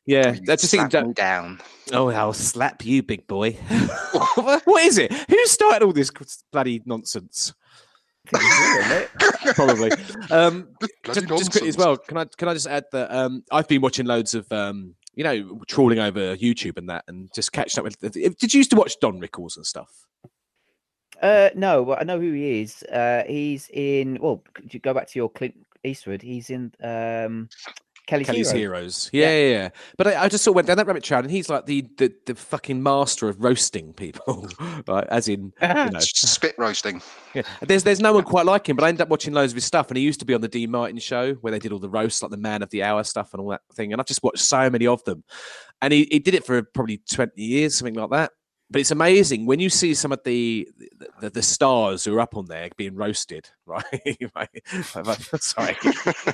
Yeah, 0.05 0.33
You 0.33 0.41
that's 0.45 0.63
just 0.63 0.71
thinking. 0.71 0.89
slapped 0.89 1.15
down. 1.15 1.59
Oh, 1.91 2.09
I'll 2.09 2.33
slap 2.33 2.85
you, 2.85 3.03
big 3.03 3.27
boy. 3.27 3.51
what 4.35 4.83
is 4.83 4.97
it? 4.97 5.13
Who 5.29 5.45
started 5.45 5.85
all 5.85 5.93
this 5.93 6.11
bloody 6.51 6.81
nonsense? 6.85 7.53
Probably. 9.55 9.91
Um, 10.29 10.69
just, 11.05 11.27
just 11.27 11.51
quickly 11.51 11.69
as 11.69 11.77
well. 11.77 11.97
Can 11.97 12.17
I 12.17 12.25
can 12.37 12.47
I 12.47 12.53
just 12.53 12.67
add 12.67 12.85
that 12.91 13.11
um, 13.11 13.43
I've 13.51 13.67
been 13.67 13.81
watching 13.81 14.05
loads 14.05 14.35
of 14.35 14.51
um, 14.51 14.95
you 15.15 15.23
know 15.23 15.61
trawling 15.67 15.99
over 15.99 16.35
YouTube 16.35 16.77
and 16.77 16.89
that, 16.89 17.05
and 17.07 17.29
just 17.33 17.51
catching 17.51 17.79
up 17.79 17.85
with. 17.85 17.99
Did 17.99 18.53
you 18.53 18.59
used 18.59 18.69
to 18.71 18.75
watch 18.75 18.99
Don 18.99 19.19
Rickles 19.19 19.57
and 19.57 19.65
stuff? 19.65 19.89
Uh, 21.21 21.49
no, 21.55 21.85
but 21.85 21.99
I 21.99 22.03
know 22.03 22.19
who 22.19 22.31
he 22.33 22.61
is. 22.61 22.83
Uh, 22.83 23.23
he's 23.27 23.69
in. 23.73 24.17
Well, 24.21 24.43
could 24.53 24.73
you 24.73 24.79
go 24.79 24.93
back 24.93 25.07
to 25.07 25.19
your 25.19 25.29
Clint 25.29 25.55
Eastwood? 25.83 26.21
He's 26.21 26.49
in 26.49 26.71
um, 26.81 27.49
Kelly's, 28.09 28.25
Kelly's 28.25 28.51
Hero. 28.51 28.77
Heroes. 28.77 29.09
Yeah, 29.13 29.29
yeah, 29.29 29.49
yeah. 29.49 29.69
But 29.95 30.07
I, 30.07 30.23
I 30.23 30.29
just 30.29 30.43
sort 30.43 30.53
of 30.53 30.55
went 30.55 30.67
down 30.67 30.77
that 30.77 30.87
rabbit 30.87 31.03
trail, 31.03 31.19
and 31.19 31.29
he's 31.29 31.47
like 31.47 31.67
the 31.67 31.87
the, 31.97 32.11
the 32.25 32.33
fucking 32.33 32.81
master 32.81 33.29
of 33.29 33.43
roasting 33.43 33.93
people, 33.93 34.47
right? 34.87 35.05
As 35.09 35.27
in, 35.27 35.53
you 35.61 35.67
know, 35.67 35.99
Spit 35.99 36.55
roasting. 36.57 37.03
yeah. 37.35 37.43
There's 37.61 37.83
there's 37.83 37.99
no 37.99 38.13
one 38.13 38.23
quite 38.23 38.47
like 38.47 38.67
him, 38.67 38.75
but 38.75 38.83
I 38.83 38.89
ended 38.89 39.01
up 39.01 39.09
watching 39.09 39.33
loads 39.33 39.51
of 39.51 39.55
his 39.55 39.65
stuff, 39.65 39.89
and 39.89 39.97
he 39.97 40.03
used 40.03 40.19
to 40.21 40.25
be 40.25 40.33
on 40.33 40.41
the 40.41 40.47
Dean 40.47 40.71
Martin 40.71 40.97
show 40.97 41.33
where 41.35 41.51
they 41.51 41.59
did 41.59 41.71
all 41.71 41.79
the 41.79 41.89
roasts, 41.89 42.23
like 42.23 42.31
the 42.31 42.37
Man 42.37 42.63
of 42.63 42.69
the 42.71 42.81
Hour 42.81 43.03
stuff 43.03 43.33
and 43.33 43.41
all 43.41 43.49
that 43.49 43.61
thing. 43.75 43.91
And 43.91 44.01
I've 44.01 44.07
just 44.07 44.23
watched 44.23 44.39
so 44.39 44.69
many 44.71 44.87
of 44.87 45.03
them, 45.03 45.23
and 45.81 45.93
he, 45.93 46.07
he 46.09 46.17
did 46.17 46.33
it 46.33 46.45
for 46.45 46.63
probably 46.63 47.01
twenty 47.11 47.43
years, 47.43 47.77
something 47.77 47.93
like 47.93 48.09
that. 48.09 48.31
But 48.71 48.81
it's 48.81 48.91
amazing 48.91 49.45
when 49.45 49.59
you 49.59 49.69
see 49.69 49.93
some 49.93 50.11
of 50.11 50.23
the 50.23 50.67
the, 51.21 51.29
the 51.29 51.41
stars 51.41 52.05
who 52.05 52.15
are 52.15 52.19
up 52.19 52.37
on 52.37 52.45
there 52.45 52.69
being 52.77 52.95
roasted, 52.95 53.49
right? 53.69 53.83
Right. 54.95 55.41
Sorry, 55.41 55.77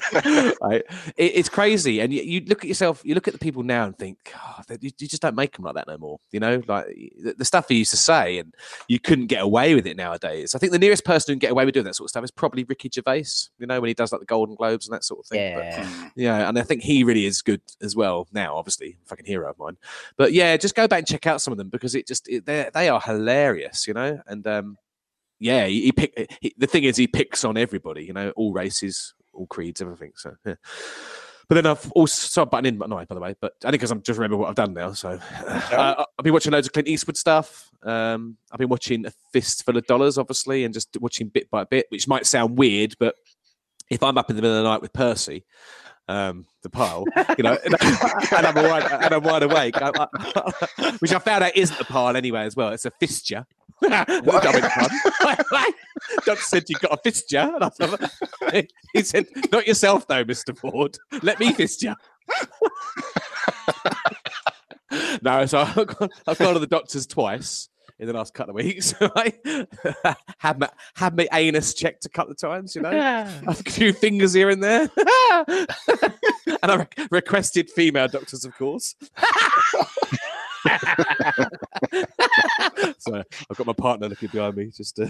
right? 0.61 0.83
It, 1.17 1.31
it's 1.35 1.49
crazy, 1.49 1.99
and 1.99 2.11
you, 2.13 2.21
you 2.21 2.41
look 2.47 2.63
at 2.63 2.67
yourself, 2.67 3.01
you 3.03 3.13
look 3.15 3.27
at 3.27 3.33
the 3.33 3.39
people 3.39 3.63
now 3.63 3.85
and 3.85 3.97
think, 3.97 4.31
oh, 4.35 4.61
they- 4.67 4.77
you, 4.81 4.91
you 4.99 5.07
just 5.07 5.21
don't 5.21 5.35
make 5.35 5.55
them 5.55 5.65
like 5.65 5.75
that 5.75 5.87
no 5.87 5.97
more. 5.97 6.19
You 6.31 6.39
know, 6.39 6.61
like 6.67 6.85
the, 7.21 7.35
the 7.37 7.45
stuff 7.45 7.67
he 7.69 7.75
used 7.75 7.91
to 7.91 7.97
say, 7.97 8.39
and 8.39 8.53
you 8.87 8.99
couldn't 8.99 9.27
get 9.27 9.41
away 9.41 9.75
with 9.75 9.85
it 9.87 9.97
nowadays. 9.97 10.55
I 10.55 10.59
think 10.59 10.71
the 10.71 10.79
nearest 10.79 11.05
person 11.05 11.31
who 11.31 11.35
can 11.35 11.39
get 11.39 11.51
away 11.51 11.65
with 11.65 11.73
doing 11.73 11.85
that 11.85 11.95
sort 11.95 12.05
of 12.05 12.09
stuff 12.11 12.23
is 12.23 12.31
probably 12.31 12.63
Ricky 12.63 12.89
Gervais. 12.93 13.25
You 13.59 13.67
know, 13.67 13.79
when 13.81 13.87
he 13.89 13.93
does 13.93 14.11
like 14.11 14.19
the 14.21 14.25
Golden 14.25 14.55
Globes 14.55 14.87
and 14.87 14.93
that 14.95 15.03
sort 15.03 15.19
of 15.21 15.25
thing. 15.27 15.55
But, 15.55 15.65
Yeah. 15.65 16.09
yeah, 16.15 16.49
and 16.49 16.57
I 16.57 16.61
think 16.63 16.81
he 16.81 17.03
really 17.03 17.25
is 17.25 17.41
good 17.41 17.61
as 17.81 17.95
well 17.95 18.27
now. 18.31 18.55
Obviously, 18.55 18.97
fucking 19.05 19.25
hero 19.25 19.49
of 19.49 19.57
mine. 19.59 19.77
But 20.17 20.33
yeah, 20.33 20.55
just 20.57 20.75
go 20.75 20.87
back 20.87 20.99
and 20.99 21.07
check 21.07 21.27
out 21.27 21.41
some 21.41 21.51
of 21.51 21.57
them 21.57 21.69
because 21.69 21.95
it 21.95 22.07
just 22.07 22.27
it, 22.29 22.45
they 22.45 22.69
they 22.73 22.89
are 22.89 23.01
hilarious, 23.01 23.87
you 23.87 23.93
know. 23.93 24.19
And 24.27 24.45
um, 24.47 24.77
yeah, 25.39 25.65
he, 25.65 25.83
he 25.83 25.91
pick. 25.91 26.37
He, 26.41 26.53
the 26.57 26.67
thing 26.67 26.83
is, 26.83 26.97
he 26.97 27.07
picks 27.07 27.43
on 27.43 27.57
everybody. 27.57 28.05
You 28.05 28.13
know, 28.13 28.31
all 28.31 28.53
races, 28.53 29.13
all 29.33 29.47
creeds, 29.47 29.81
everything. 29.81 30.11
So. 30.15 30.35
Yeah. 30.45 30.55
But 31.47 31.55
then 31.55 31.67
I've 31.67 31.91
also 31.91 32.27
started 32.27 32.49
butting 32.49 32.73
in, 32.73 32.79
but 32.79 32.89
no, 32.89 32.95
by 32.95 33.05
the 33.13 33.19
way, 33.19 33.35
but 33.39 33.53
only 33.63 33.77
because 33.77 33.91
I'm 33.91 34.01
just 34.01 34.17
remember 34.17 34.37
what 34.37 34.49
I've 34.49 34.55
done 34.55 34.73
now. 34.73 34.93
So 34.93 35.19
uh, 35.47 36.05
I've 36.17 36.23
been 36.23 36.33
watching 36.33 36.51
loads 36.51 36.65
of 36.65 36.73
Clint 36.73 36.87
Eastwood 36.87 37.17
stuff. 37.17 37.69
Um, 37.83 38.37
I've 38.51 38.57
been 38.57 38.69
watching 38.69 39.05
A 39.05 39.11
Fistful 39.31 39.77
of 39.77 39.85
Dollars, 39.85 40.17
obviously, 40.17 40.63
and 40.63 40.73
just 40.73 40.97
watching 40.99 41.27
bit 41.27 41.51
by 41.51 41.63
bit, 41.63 41.85
which 41.89 42.07
might 42.07 42.25
sound 42.25 42.57
weird, 42.57 42.95
but 42.99 43.15
if 43.91 44.01
I'm 44.01 44.17
up 44.17 44.29
in 44.29 44.35
the 44.35 44.41
middle 44.41 44.57
of 44.57 44.63
the 44.63 44.69
night 44.69 44.81
with 44.81 44.93
Percy, 44.93 45.45
um, 46.07 46.45
the 46.63 46.69
pile, 46.69 47.05
you 47.37 47.43
know, 47.43 47.57
and, 47.63 47.75
I'm 47.81 48.55
wide, 48.55 48.91
and 48.91 49.13
I'm 49.13 49.23
wide 49.23 49.43
awake, 49.43 49.75
I, 49.79 49.91
I, 49.95 50.91
which 50.99 51.13
I 51.13 51.19
found 51.19 51.43
out 51.43 51.55
isn't 51.55 51.79
a 51.79 51.85
pile 51.85 52.15
anyway 52.15 52.41
as 52.41 52.55
well. 52.55 52.69
It's 52.69 52.85
a 52.85 52.91
fistula. 52.91 53.45
Doctor 56.25 56.43
said 56.43 56.63
you 56.69 56.75
got 56.79 56.93
a 56.93 56.99
and 57.55 57.63
I 57.63 57.69
thought, 57.69 58.11
he 58.93 59.03
said, 59.03 59.27
"Not 59.51 59.67
yourself 59.67 60.07
though, 60.07 60.23
Mister 60.23 60.53
Ford. 60.53 60.97
Let 61.21 61.39
me 61.39 61.53
fist 61.53 61.83
you." 61.83 61.93
no, 65.21 65.45
so 65.45 65.59
I've 65.59 65.87
gone, 65.87 66.09
I've 66.27 66.37
gone 66.37 66.53
to 66.53 66.59
the 66.59 66.67
doctors 66.67 67.05
twice 67.05 67.69
in 67.99 68.07
the 68.07 68.13
last 68.13 68.33
couple 68.33 68.51
of 68.51 68.55
weeks. 68.63 68.93
I 69.01 69.33
had 70.37 70.59
my 70.59 70.69
had 70.95 71.15
my 71.15 71.27
anus 71.33 71.73
checked 71.73 72.05
a 72.05 72.09
couple 72.09 72.31
of 72.31 72.37
times, 72.37 72.75
you 72.75 72.81
know, 72.81 72.91
a 73.47 73.53
few 73.53 73.93
fingers 73.93 74.33
here 74.33 74.49
and 74.49 74.63
there, 74.63 74.89
and 75.47 75.67
I 76.63 76.75
re- 76.75 77.07
requested 77.11 77.69
female 77.69 78.07
doctors, 78.07 78.45
of 78.45 78.55
course. 78.57 78.95
so 82.99 83.23
I've 83.49 83.57
got 83.57 83.67
my 83.67 83.73
partner 83.73 84.09
looking 84.09 84.29
behind 84.29 84.55
me, 84.55 84.71
just 84.75 84.99
uh, 84.99 85.09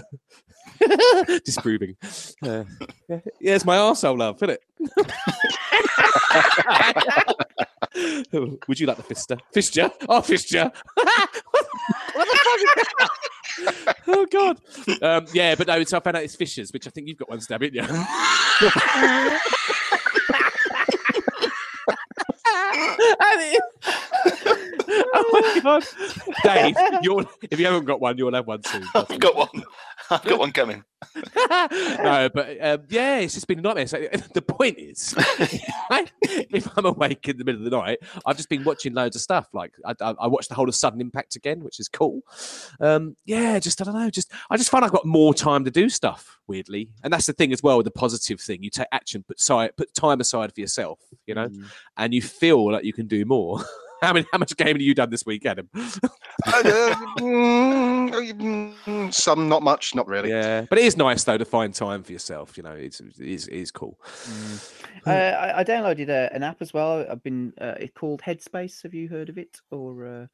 disproving. 1.44 1.96
Uh, 2.42 2.64
yeah, 3.08 3.20
it's 3.40 3.64
my 3.64 3.76
arsehole, 3.76 4.18
love, 4.18 4.36
isn't 4.42 4.50
it? 4.50 4.62
Would 8.68 8.80
you 8.80 8.86
like 8.86 8.98
the 8.98 9.02
fister? 9.02 9.40
Fister? 9.54 9.90
Oh, 10.08 10.20
fister! 10.20 10.70
what 10.94 12.28
the 12.28 12.86
fuck 12.98 13.10
oh 14.08 14.26
god. 14.30 14.60
Um, 15.02 15.26
yeah, 15.32 15.54
but 15.54 15.66
no, 15.66 15.82
so 15.84 15.96
I 15.96 16.00
found 16.00 16.16
out 16.16 16.24
it's 16.24 16.36
fissures, 16.36 16.72
which 16.72 16.86
I 16.86 16.90
think 16.90 17.08
you've 17.08 17.18
got 17.18 17.30
one 17.30 17.40
stab 17.40 17.62
in 17.62 17.74
you. 17.74 17.82
Oh 24.88 25.30
my 25.32 25.60
god, 25.62 25.84
Dave! 26.42 26.76
You'll, 27.02 27.24
if 27.42 27.58
you 27.58 27.66
haven't 27.66 27.84
got 27.84 28.00
one, 28.00 28.16
you'll 28.18 28.34
have 28.34 28.46
one 28.46 28.62
soon. 28.62 28.84
I've 28.94 29.18
got 29.18 29.36
one. 29.36 29.64
I've 30.10 30.24
got 30.24 30.38
one 30.38 30.52
coming. 30.52 30.84
no, 31.36 32.30
but 32.32 32.56
um, 32.60 32.82
yeah, 32.88 33.18
it's 33.18 33.34
just 33.34 33.46
been 33.46 33.58
a 33.58 33.62
nightmare. 33.62 33.86
So 33.86 33.98
the 34.34 34.42
point 34.42 34.78
is, 34.78 35.14
if 36.22 36.68
I'm 36.76 36.86
awake 36.86 37.28
in 37.28 37.38
the 37.38 37.44
middle 37.44 37.64
of 37.64 37.70
the 37.70 37.76
night, 37.76 37.98
I've 38.24 38.36
just 38.36 38.48
been 38.48 38.64
watching 38.64 38.94
loads 38.94 39.16
of 39.16 39.22
stuff. 39.22 39.48
Like 39.52 39.72
I, 39.84 39.94
I, 40.00 40.14
I 40.20 40.26
watched 40.26 40.48
the 40.48 40.54
whole 40.54 40.68
of 40.68 40.74
Sudden 40.74 41.00
Impact 41.00 41.36
again, 41.36 41.62
which 41.62 41.80
is 41.80 41.88
cool. 41.88 42.22
Um, 42.80 43.16
yeah, 43.24 43.58
just 43.58 43.80
I 43.80 43.84
don't 43.84 43.94
know. 43.94 44.10
Just 44.10 44.32
I 44.50 44.56
just 44.56 44.70
find 44.70 44.84
I've 44.84 44.92
got 44.92 45.06
more 45.06 45.34
time 45.34 45.64
to 45.64 45.70
do 45.70 45.88
stuff. 45.88 46.38
Weirdly, 46.46 46.90
and 47.02 47.12
that's 47.12 47.26
the 47.26 47.32
thing 47.32 47.52
as 47.52 47.62
well. 47.62 47.82
The 47.82 47.90
positive 47.90 48.40
thing, 48.40 48.62
you 48.62 48.70
take 48.70 48.86
action, 48.92 49.24
put 49.26 49.40
side, 49.40 49.76
put 49.76 49.92
time 49.94 50.20
aside 50.20 50.54
for 50.54 50.60
yourself. 50.60 51.00
You 51.26 51.34
know, 51.34 51.48
mm. 51.48 51.64
and 51.96 52.14
you 52.14 52.22
feel 52.22 52.72
like 52.72 52.84
you 52.84 52.92
can 52.92 53.06
do 53.06 53.24
more. 53.24 53.60
How 54.02 54.12
many? 54.12 54.26
How 54.30 54.38
much 54.38 54.54
gaming 54.56 54.74
have 54.76 54.82
you 54.82 54.94
done 54.94 55.10
this 55.10 55.24
week, 55.24 55.46
Adam? 55.46 55.70
uh, 55.74 56.94
some, 59.10 59.48
not 59.48 59.62
much, 59.62 59.94
not 59.94 60.06
really. 60.06 60.28
Yeah, 60.30 60.66
but 60.68 60.78
it 60.78 60.84
is 60.84 60.96
nice 60.98 61.24
though 61.24 61.38
to 61.38 61.44
find 61.46 61.72
time 61.72 62.02
for 62.02 62.12
yourself. 62.12 62.58
You 62.58 62.62
know, 62.62 62.72
it's 62.72 63.00
it 63.00 63.18
is, 63.18 63.48
it 63.48 63.56
is 63.56 63.70
cool. 63.70 63.98
Mm. 64.04 64.72
Uh, 65.06 65.10
I, 65.10 65.60
I, 65.60 65.64
downloaded 65.64 66.08
a, 66.10 66.30
an 66.34 66.42
app 66.42 66.60
as 66.60 66.74
well. 66.74 67.06
I've 67.10 67.22
been. 67.22 67.54
Uh, 67.58 67.74
it's 67.80 67.94
called 67.94 68.20
Headspace. 68.20 68.82
Have 68.82 68.92
you 68.92 69.08
heard 69.08 69.30
of 69.30 69.38
it? 69.38 69.60
Or 69.70 70.06
uh, 70.06 70.26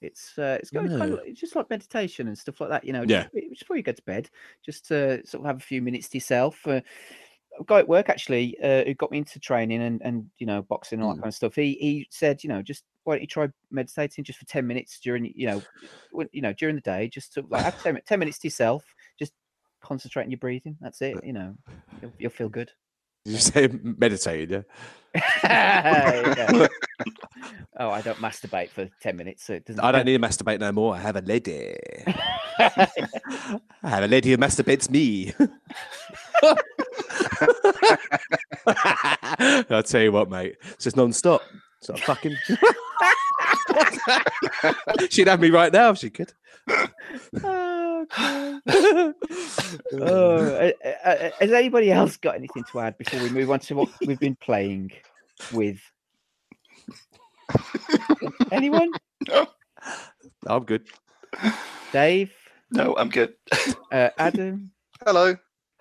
it's 0.00 0.36
uh, 0.36 0.58
it's 0.60 0.70
going 0.70 0.90
no. 0.90 0.98
kind 0.98 1.12
of 1.12 1.20
it's 1.24 1.40
just 1.40 1.54
like 1.54 1.70
meditation 1.70 2.26
and 2.26 2.36
stuff 2.36 2.60
like 2.60 2.70
that. 2.70 2.84
You 2.84 2.94
know, 2.94 3.04
yeah. 3.06 3.26
Just, 3.34 3.48
just 3.50 3.60
before 3.60 3.76
you 3.76 3.84
go 3.84 3.92
to 3.92 4.02
bed, 4.02 4.28
just 4.64 4.88
to 4.88 5.24
sort 5.24 5.42
of 5.42 5.46
have 5.46 5.58
a 5.58 5.64
few 5.64 5.82
minutes 5.82 6.08
to 6.08 6.16
yourself. 6.16 6.66
A 7.60 7.64
guy 7.64 7.78
at 7.78 7.88
work 7.88 8.08
actually 8.08 8.56
uh, 8.62 8.84
who 8.84 8.94
got 8.94 9.10
me 9.10 9.18
into 9.18 9.38
training 9.38 9.82
and 9.82 10.02
and 10.02 10.28
you 10.38 10.46
know 10.46 10.62
boxing 10.62 10.98
and 10.98 11.04
all 11.04 11.12
that 11.12 11.18
mm. 11.18 11.22
kind 11.22 11.30
of 11.30 11.34
stuff. 11.34 11.54
He 11.54 11.74
he 11.80 12.06
said, 12.10 12.42
you 12.42 12.48
know, 12.48 12.62
just 12.62 12.84
why 13.04 13.14
don't 13.14 13.20
you 13.20 13.26
try 13.26 13.48
meditating 13.70 14.24
just 14.24 14.38
for 14.38 14.46
10 14.46 14.66
minutes 14.66 14.98
during 14.98 15.32
you 15.36 15.46
know 15.46 15.62
when, 16.10 16.28
you 16.32 16.42
know 16.42 16.52
during 16.54 16.74
the 16.74 16.80
day 16.80 17.08
just 17.08 17.32
to 17.34 17.44
like 17.48 17.62
have 17.62 17.82
10, 17.82 18.00
10 18.04 18.18
minutes 18.18 18.38
to 18.40 18.48
yourself 18.48 18.84
just 19.18 19.32
concentrate 19.80 20.24
on 20.24 20.30
your 20.30 20.38
breathing 20.38 20.76
that's 20.80 21.00
it 21.02 21.22
you 21.22 21.32
know 21.32 21.54
you'll, 22.02 22.12
you'll 22.18 22.30
feel 22.30 22.48
good 22.48 22.72
you 23.24 23.34
just 23.34 23.52
say 23.52 23.68
meditated 23.82 24.64
yeah? 25.14 25.22
yeah. 25.44 26.66
oh 27.78 27.90
i 27.90 28.00
don't 28.00 28.18
masturbate 28.18 28.70
for 28.70 28.88
10 29.00 29.16
minutes 29.16 29.44
so 29.44 29.54
it 29.54 29.64
doesn't 29.64 29.82
i 29.82 29.92
don't 29.92 30.04
need 30.04 30.20
to 30.20 30.26
masturbate 30.26 30.60
no 30.60 30.72
more 30.72 30.94
i 30.94 30.98
have 30.98 31.16
a 31.16 31.22
lady 31.22 31.76
i 32.58 32.88
have 33.82 34.04
a 34.04 34.08
lady 34.08 34.30
who 34.30 34.36
masturbates 34.36 34.90
me 34.90 35.32
i'll 39.70 39.82
tell 39.82 40.02
you 40.02 40.12
what 40.12 40.30
mate 40.30 40.56
it's 40.62 40.84
just 40.84 40.96
non-stop 40.96 41.42
so 41.84 41.94
fucking. 41.96 42.34
She'd 45.10 45.28
have 45.28 45.40
me 45.40 45.50
right 45.50 45.70
now 45.70 45.90
if 45.90 45.98
she 45.98 46.08
could. 46.08 46.32
oh, 47.44 48.06
oh, 48.16 48.60
uh, 49.92 50.70
uh, 50.82 50.88
uh, 51.04 51.30
has 51.38 51.52
anybody 51.52 51.92
else 51.92 52.16
got 52.16 52.36
anything 52.36 52.64
to 52.72 52.80
add 52.80 52.96
before 52.96 53.22
we 53.22 53.28
move 53.28 53.50
on 53.50 53.58
to 53.60 53.74
what 53.74 53.90
we've 54.06 54.18
been 54.18 54.36
playing 54.36 54.92
with? 55.52 55.78
Anyone? 58.52 58.90
No. 59.28 59.46
I'm 60.46 60.64
good. 60.64 60.86
Dave? 61.92 62.32
No, 62.70 62.94
I'm 62.96 63.08
good. 63.08 63.34
Uh, 63.92 64.10
Adam? 64.18 64.72
Hello. 65.04 65.36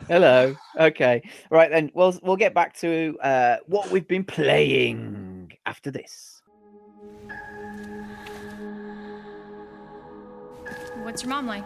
Hello. 0.07 0.55
Okay. 0.79 1.21
Right 1.49 1.71
then. 1.71 1.91
We'll 1.93 2.17
we'll 2.21 2.35
get 2.35 2.53
back 2.53 2.75
to 2.77 3.17
uh, 3.21 3.57
what 3.67 3.89
we've 3.89 4.07
been 4.07 4.23
playing 4.23 5.51
after 5.65 5.91
this. 5.91 6.41
What's 11.03 11.23
your 11.23 11.29
mom 11.29 11.47
like? 11.47 11.65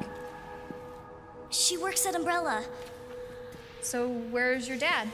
She 1.49 1.77
works 1.77 2.05
at 2.05 2.15
Umbrella. 2.15 2.63
So 3.81 4.07
where's 4.07 4.67
your 4.67 4.77
dad? 4.77 5.09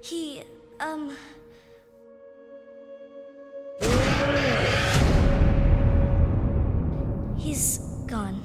He, 0.00 0.42
um. 0.80 1.16
He's 7.52 7.76
gone. 8.06 8.42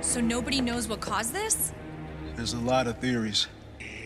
So 0.00 0.20
nobody 0.20 0.60
knows 0.60 0.88
what 0.88 0.98
caused 1.00 1.32
this? 1.32 1.72
There's 2.34 2.54
a 2.54 2.58
lot 2.58 2.88
of 2.88 2.98
theories. 2.98 3.46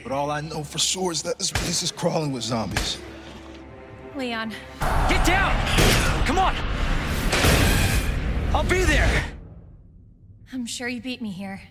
But 0.03 0.13
all 0.13 0.31
I 0.31 0.43
know 0.43 0.63
for 0.63 0.79
sure 0.79 1.11
is 1.11 1.23
that 1.23 1.39
this 1.39 1.51
place 1.51 1.83
is 1.83 1.91
crawling 1.91 2.33
with 2.33 2.43
zombies. 2.43 2.99
Leon. 4.15 4.53
Get 5.09 5.25
down! 5.27 5.55
Come 6.27 6.39
on! 6.39 6.55
I'll 8.55 8.69
be 8.69 8.85
there! 8.85 9.25
I'm 10.53 10.67
sure 10.67 10.89
you 10.89 11.01
beat 11.01 11.23
me 11.23 11.31
here. 11.31 11.63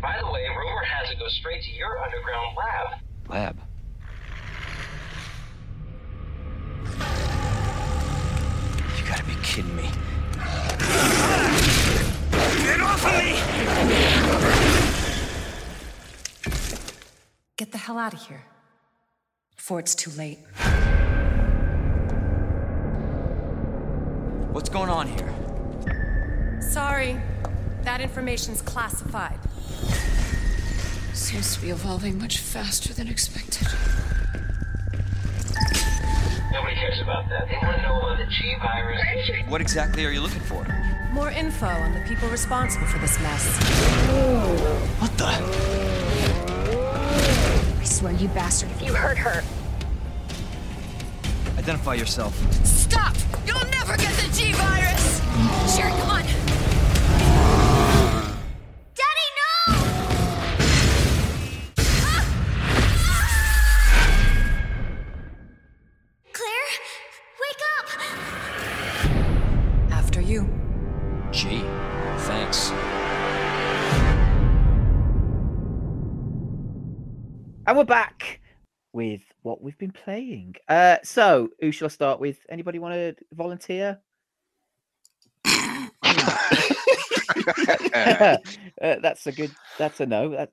By 0.00 0.16
the 0.20 0.30
way, 0.30 0.46
rumor 0.48 0.84
has 0.84 1.10
it 1.10 1.18
goes 1.18 1.34
straight 1.34 1.64
to 1.64 1.72
your 1.72 1.98
underground 1.98 2.56
lab. 2.56 3.00
Lab? 3.28 3.58
You 8.96 9.04
gotta 9.06 9.24
be 9.24 9.34
kidding 9.42 9.76
me. 9.76 9.90
Get 12.62 12.80
off 12.80 13.04
of 13.04 13.12
me! 13.18 13.36
Get 17.56 17.72
the 17.72 17.78
hell 17.78 17.98
out 17.98 18.14
of 18.14 18.26
here. 18.26 18.44
Before 19.56 19.78
it's 19.78 19.94
too 19.94 20.10
late. 20.12 20.38
What's 24.52 24.70
going 24.70 24.88
on 24.88 25.06
here? 25.06 25.34
Sorry. 26.62 27.20
That 27.82 28.00
information's 28.00 28.62
classified. 28.62 29.38
Seems 31.12 31.54
to 31.56 31.60
be 31.60 31.70
evolving 31.70 32.18
much 32.18 32.38
faster 32.38 32.92
than 32.94 33.08
expected. 33.08 33.66
Nobody 36.52 36.74
cares 36.76 37.00
about 37.00 37.28
that. 37.28 37.48
They 37.48 37.56
want 37.62 37.76
to 37.76 37.82
know 37.82 37.98
about 37.98 38.18
the 38.18 38.26
G 38.26 38.56
virus. 38.62 39.02
What 39.48 39.60
exactly 39.60 40.04
are 40.06 40.10
you 40.10 40.20
looking 40.20 40.40
for? 40.40 40.66
More 41.12 41.30
info 41.30 41.66
on 41.66 41.92
the 41.92 42.00
people 42.08 42.28
responsible 42.28 42.86
for 42.86 42.98
this 42.98 43.18
mess. 43.20 43.56
What 45.00 45.16
the? 45.18 45.26
I 47.80 47.84
swear, 47.84 48.12
you 48.12 48.28
bastard, 48.28 48.70
if 48.70 48.82
you 48.82 48.94
hurt 48.94 49.18
her. 49.18 49.42
Identify 51.58 51.94
yourself. 51.94 52.34
Stop! 52.64 53.16
You'll 53.46 53.58
never 53.70 53.96
get 53.96 54.12
the 54.14 54.30
G 54.32 54.52
virus! 54.52 55.20
Sure, 55.76 55.88
come 55.88 56.10
on. 56.10 56.37
And 77.68 77.76
we're 77.76 77.84
back 77.84 78.40
with 78.94 79.20
what 79.42 79.60
we've 79.60 79.76
been 79.76 79.92
playing. 79.92 80.54
Uh, 80.68 80.96
so, 81.04 81.50
who 81.60 81.70
shall 81.70 81.84
I 81.84 81.90
start 81.90 82.18
with? 82.18 82.38
Anybody 82.48 82.78
want 82.78 82.94
to 82.94 83.14
volunteer? 83.34 84.00
uh, 85.44 85.88
that's 88.80 89.26
a 89.26 89.32
good. 89.32 89.50
That's 89.76 90.00
a 90.00 90.06
no. 90.06 90.32
Uh, 90.32 90.46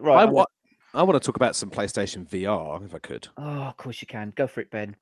right. 0.00 0.24
I'm 0.24 0.32
wa- 0.32 0.46
I 0.94 1.04
want 1.04 1.22
to 1.22 1.24
talk 1.24 1.36
about 1.36 1.54
some 1.54 1.70
PlayStation 1.70 2.28
VR 2.28 2.84
if 2.84 2.92
I 2.92 2.98
could. 2.98 3.28
Oh, 3.36 3.44
of 3.62 3.76
course 3.76 4.00
you 4.00 4.08
can. 4.08 4.32
Go 4.34 4.48
for 4.48 4.60
it, 4.60 4.68
Ben. 4.72 4.96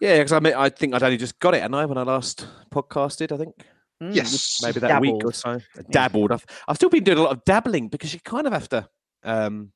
Yeah, 0.00 0.18
because 0.18 0.30
I 0.30 0.38
mean, 0.38 0.54
I 0.54 0.68
think 0.68 0.94
I'd 0.94 1.02
only 1.02 1.16
just 1.16 1.40
got 1.40 1.54
it, 1.54 1.64
and 1.64 1.74
I 1.74 1.86
when 1.86 1.98
I 1.98 2.02
last 2.02 2.46
podcasted, 2.70 3.32
I 3.32 3.38
think 3.38 3.54
Mm, 4.00 4.14
Yes. 4.14 4.60
maybe 4.62 4.78
that 4.78 5.00
week 5.00 5.24
or 5.24 5.32
so. 5.32 5.50
I 5.50 5.60
dabbled. 5.90 6.30
I've, 6.30 6.46
I've 6.68 6.76
still 6.76 6.88
been 6.88 7.02
doing 7.02 7.18
a 7.18 7.22
lot 7.22 7.32
of 7.32 7.44
dabbling 7.44 7.88
because 7.88 8.14
you 8.14 8.20
kind 8.20 8.46
of 8.46 8.52
have 8.52 8.68
to 8.68 8.88
um, 9.24 9.72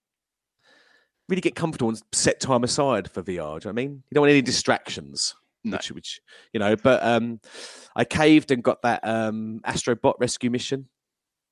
really 1.28 1.40
get 1.40 1.54
comfortable 1.54 1.88
and 1.90 2.02
set 2.12 2.40
time 2.40 2.64
aside 2.64 3.10
for 3.10 3.22
VR. 3.22 3.26
Do 3.26 3.32
you 3.32 3.40
know 3.42 3.52
what 3.54 3.66
I 3.66 3.72
mean? 3.72 3.90
You 4.10 4.14
don't 4.14 4.22
want 4.22 4.30
any 4.32 4.42
distractions. 4.42 5.34
No. 5.64 5.76
Which, 5.76 5.90
which 5.92 6.20
you 6.52 6.60
know, 6.60 6.76
but 6.76 7.02
um, 7.04 7.40
I 7.96 8.04
caved 8.04 8.50
and 8.50 8.62
got 8.62 8.80
that 8.82 9.06
um, 9.06 9.60
Astrobot 9.66 10.14
rescue 10.20 10.50
mission. 10.50 10.88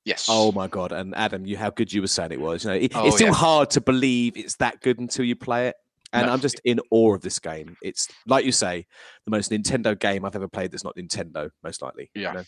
Yes. 0.05 0.29
Oh 0.31 0.53
my 0.53 0.69
god! 0.69 0.93
And 0.93 1.15
Adam, 1.17 1.45
you 1.45 1.57
how 1.57 1.71
good 1.71 1.93
you 1.93 2.01
were 2.01 2.07
saying 2.07 2.31
it 2.31 2.41
was. 2.41 2.65
You 2.65 2.71
know, 2.71 2.77
it- 2.77 2.93
Oh, 2.95 3.07
it's 3.07 3.17
still 3.17 3.29
yeah. 3.29 3.35
hard 3.35 3.71
to 3.71 3.81
believe 3.81 4.37
it's 4.37 4.55
that 4.57 4.81
good 4.81 5.01
until 5.01 5.25
you 5.25 5.35
play 5.35 5.69
it. 5.69 5.77
And 6.13 6.29
No. 6.29 6.33
I'm 6.33 6.41
just 6.41 6.61
in 6.65 6.81
awe 6.93 7.15
of 7.17 7.21
this 7.23 7.41
game. 7.41 7.77
It's 7.83 8.07
like 8.29 8.45
you 8.45 8.53
say, 8.53 8.87
the 9.25 9.33
most 9.33 9.51
Nintendo 9.51 9.99
game 9.99 10.25
I've 10.25 10.37
ever 10.37 10.47
played. 10.47 10.71
That's 10.71 10.85
not 10.85 10.97
Nintendo, 10.97 11.51
most 11.65 11.83
likely. 11.83 12.11
you 12.15 12.23
Yeah. 12.23 12.33
know? 12.33 12.45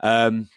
Um, 0.00 0.48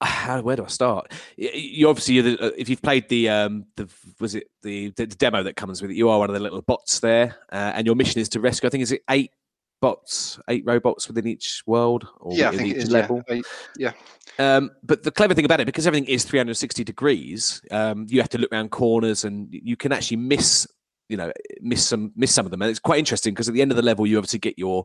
how, 0.00 0.40
where 0.42 0.56
do 0.56 0.64
I 0.64 0.68
start? 0.68 1.12
You 1.36 1.88
obviously, 1.88 2.14
you're 2.14 2.24
the, 2.24 2.46
uh, 2.46 2.50
if 2.56 2.68
you've 2.68 2.82
played 2.82 3.08
the 3.08 3.28
um, 3.28 3.66
the 3.76 3.88
was 4.20 4.34
it 4.34 4.48
the, 4.62 4.90
the 4.90 5.06
demo 5.06 5.42
that 5.42 5.56
comes 5.56 5.82
with 5.82 5.90
it, 5.90 5.96
you 5.96 6.08
are 6.08 6.18
one 6.18 6.30
of 6.30 6.34
the 6.34 6.40
little 6.40 6.62
bots 6.62 7.00
there, 7.00 7.36
uh, 7.52 7.72
and 7.74 7.86
your 7.86 7.96
mission 7.96 8.20
is 8.20 8.28
to 8.30 8.40
rescue. 8.40 8.68
I 8.68 8.70
think 8.70 8.82
is 8.82 8.92
it 8.92 9.02
eight 9.10 9.32
bots, 9.80 10.38
eight 10.48 10.64
robots 10.66 11.08
within 11.08 11.26
each 11.26 11.62
world 11.66 12.06
or 12.18 12.34
yeah, 12.34 12.48
I 12.48 12.50
within 12.50 12.66
think 12.66 12.76
each 12.76 12.84
is. 12.84 12.90
level. 12.90 13.22
Yeah. 13.28 13.40
Yeah. 13.76 13.92
Um, 14.38 14.70
but 14.82 15.02
the 15.02 15.10
clever 15.10 15.34
thing 15.34 15.44
about 15.44 15.60
it, 15.60 15.66
because 15.66 15.86
everything 15.86 16.08
is 16.08 16.24
360 16.24 16.84
degrees, 16.84 17.60
um, 17.70 18.06
you 18.08 18.20
have 18.20 18.28
to 18.30 18.38
look 18.38 18.52
around 18.52 18.70
corners, 18.70 19.24
and 19.24 19.48
you 19.50 19.76
can 19.76 19.92
actually 19.92 20.18
miss, 20.18 20.66
you 21.08 21.16
know, 21.16 21.32
miss 21.60 21.86
some 21.86 22.12
miss 22.14 22.32
some 22.32 22.46
of 22.46 22.50
them. 22.50 22.62
And 22.62 22.70
it's 22.70 22.78
quite 22.78 22.98
interesting 22.98 23.34
because 23.34 23.48
at 23.48 23.54
the 23.54 23.62
end 23.62 23.72
of 23.72 23.76
the 23.76 23.82
level, 23.82 24.06
you 24.06 24.16
obviously 24.16 24.38
get 24.38 24.58
your 24.58 24.84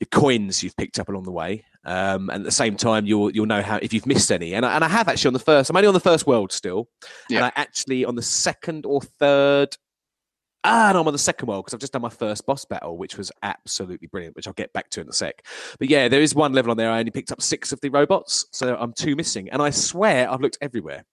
your 0.00 0.08
coins 0.10 0.62
you've 0.62 0.76
picked 0.76 0.98
up 0.98 1.08
along 1.08 1.22
the 1.22 1.32
way, 1.32 1.64
um, 1.84 2.30
and 2.30 2.40
at 2.40 2.44
the 2.44 2.50
same 2.50 2.76
time, 2.76 3.06
you'll 3.06 3.30
you'll 3.30 3.46
know 3.46 3.62
how 3.62 3.78
if 3.82 3.92
you've 3.92 4.06
missed 4.06 4.32
any. 4.32 4.54
And 4.54 4.64
I, 4.64 4.74
and 4.74 4.84
I 4.84 4.88
have 4.88 5.08
actually 5.08 5.28
on 5.28 5.34
the 5.34 5.38
first. 5.40 5.70
I'm 5.70 5.76
only 5.76 5.88
on 5.88 5.94
the 5.94 6.00
first 6.00 6.26
world 6.26 6.52
still, 6.52 6.88
and 7.38 7.44
I 7.46 7.52
actually 7.56 8.04
on 8.04 8.14
the 8.14 8.22
second 8.22 8.86
or 8.86 9.00
third. 9.00 9.76
Ah, 10.66 10.90
no, 10.94 11.00
I'm 11.02 11.06
on 11.06 11.12
the 11.12 11.18
second 11.18 11.46
world 11.46 11.64
because 11.64 11.74
I've 11.74 11.80
just 11.80 11.92
done 11.92 12.00
my 12.00 12.08
first 12.08 12.46
boss 12.46 12.64
battle, 12.64 12.96
which 12.96 13.18
was 13.18 13.30
absolutely 13.42 14.08
brilliant, 14.08 14.34
which 14.34 14.46
I'll 14.46 14.54
get 14.54 14.72
back 14.72 14.88
to 14.90 15.02
in 15.02 15.08
a 15.10 15.12
sec. 15.12 15.44
But 15.78 15.90
yeah, 15.90 16.08
there 16.08 16.22
is 16.22 16.34
one 16.34 16.54
level 16.54 16.70
on 16.70 16.78
there. 16.78 16.90
I 16.90 17.00
only 17.00 17.10
picked 17.10 17.32
up 17.32 17.42
six 17.42 17.70
of 17.70 17.80
the 17.82 17.90
robots, 17.90 18.46
so 18.50 18.74
I'm 18.74 18.94
two 18.94 19.14
missing. 19.14 19.50
And 19.50 19.60
I 19.60 19.68
swear 19.68 20.30
I've 20.30 20.40
looked 20.40 20.56
everywhere. 20.62 21.04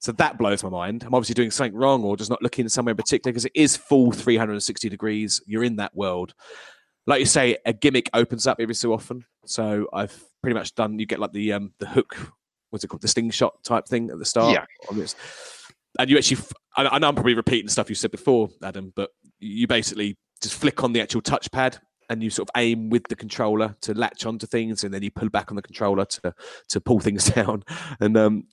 So 0.00 0.12
that 0.12 0.36
blows 0.36 0.62
my 0.62 0.68
mind. 0.68 1.04
I'm 1.04 1.14
obviously 1.14 1.34
doing 1.34 1.50
something 1.50 1.74
wrong 1.74 2.04
or 2.04 2.18
just 2.18 2.28
not 2.28 2.42
looking 2.42 2.68
somewhere 2.68 2.90
in 2.90 2.96
particular 2.98 3.32
because 3.32 3.46
it 3.46 3.52
is 3.54 3.76
full 3.76 4.12
360 4.12 4.90
degrees. 4.90 5.40
You're 5.46 5.64
in 5.64 5.76
that 5.76 5.96
world. 5.96 6.34
Like 7.06 7.20
you 7.20 7.26
say, 7.26 7.56
a 7.64 7.72
gimmick 7.72 8.10
opens 8.14 8.46
up 8.46 8.58
every 8.60 8.74
so 8.74 8.92
often. 8.92 9.24
So 9.44 9.88
I've 9.92 10.24
pretty 10.42 10.54
much 10.54 10.74
done. 10.74 10.98
You 10.98 11.06
get 11.06 11.20
like 11.20 11.32
the 11.32 11.52
um 11.52 11.72
the 11.78 11.86
hook, 11.86 12.16
what's 12.70 12.84
it 12.84 12.88
called, 12.88 13.02
the 13.02 13.08
sting 13.08 13.30
shot 13.30 13.62
type 13.64 13.86
thing 13.86 14.10
at 14.10 14.18
the 14.18 14.24
start. 14.24 14.52
Yeah. 14.52 14.64
And 15.98 16.10
you 16.10 16.18
actually, 16.18 16.42
I 16.76 16.98
know 16.98 17.08
I'm 17.08 17.14
probably 17.14 17.34
repeating 17.34 17.68
stuff 17.68 17.88
you 17.88 17.94
said 17.94 18.10
before, 18.10 18.50
Adam, 18.62 18.92
but 18.94 19.10
you 19.38 19.66
basically 19.66 20.16
just 20.42 20.54
flick 20.54 20.84
on 20.84 20.92
the 20.92 21.00
actual 21.00 21.22
touchpad 21.22 21.78
and 22.08 22.22
you 22.22 22.30
sort 22.30 22.48
of 22.48 22.60
aim 22.60 22.88
with 22.90 23.06
the 23.08 23.16
controller 23.16 23.74
to 23.80 23.94
latch 23.94 24.26
onto 24.26 24.46
things, 24.46 24.84
and 24.84 24.92
then 24.92 25.02
you 25.02 25.10
pull 25.10 25.28
back 25.28 25.50
on 25.50 25.56
the 25.56 25.62
controller 25.62 26.04
to 26.04 26.34
to 26.68 26.80
pull 26.80 27.00
things 27.06 27.26
down. 27.30 27.64
And 28.00 28.16
um, 28.16 28.44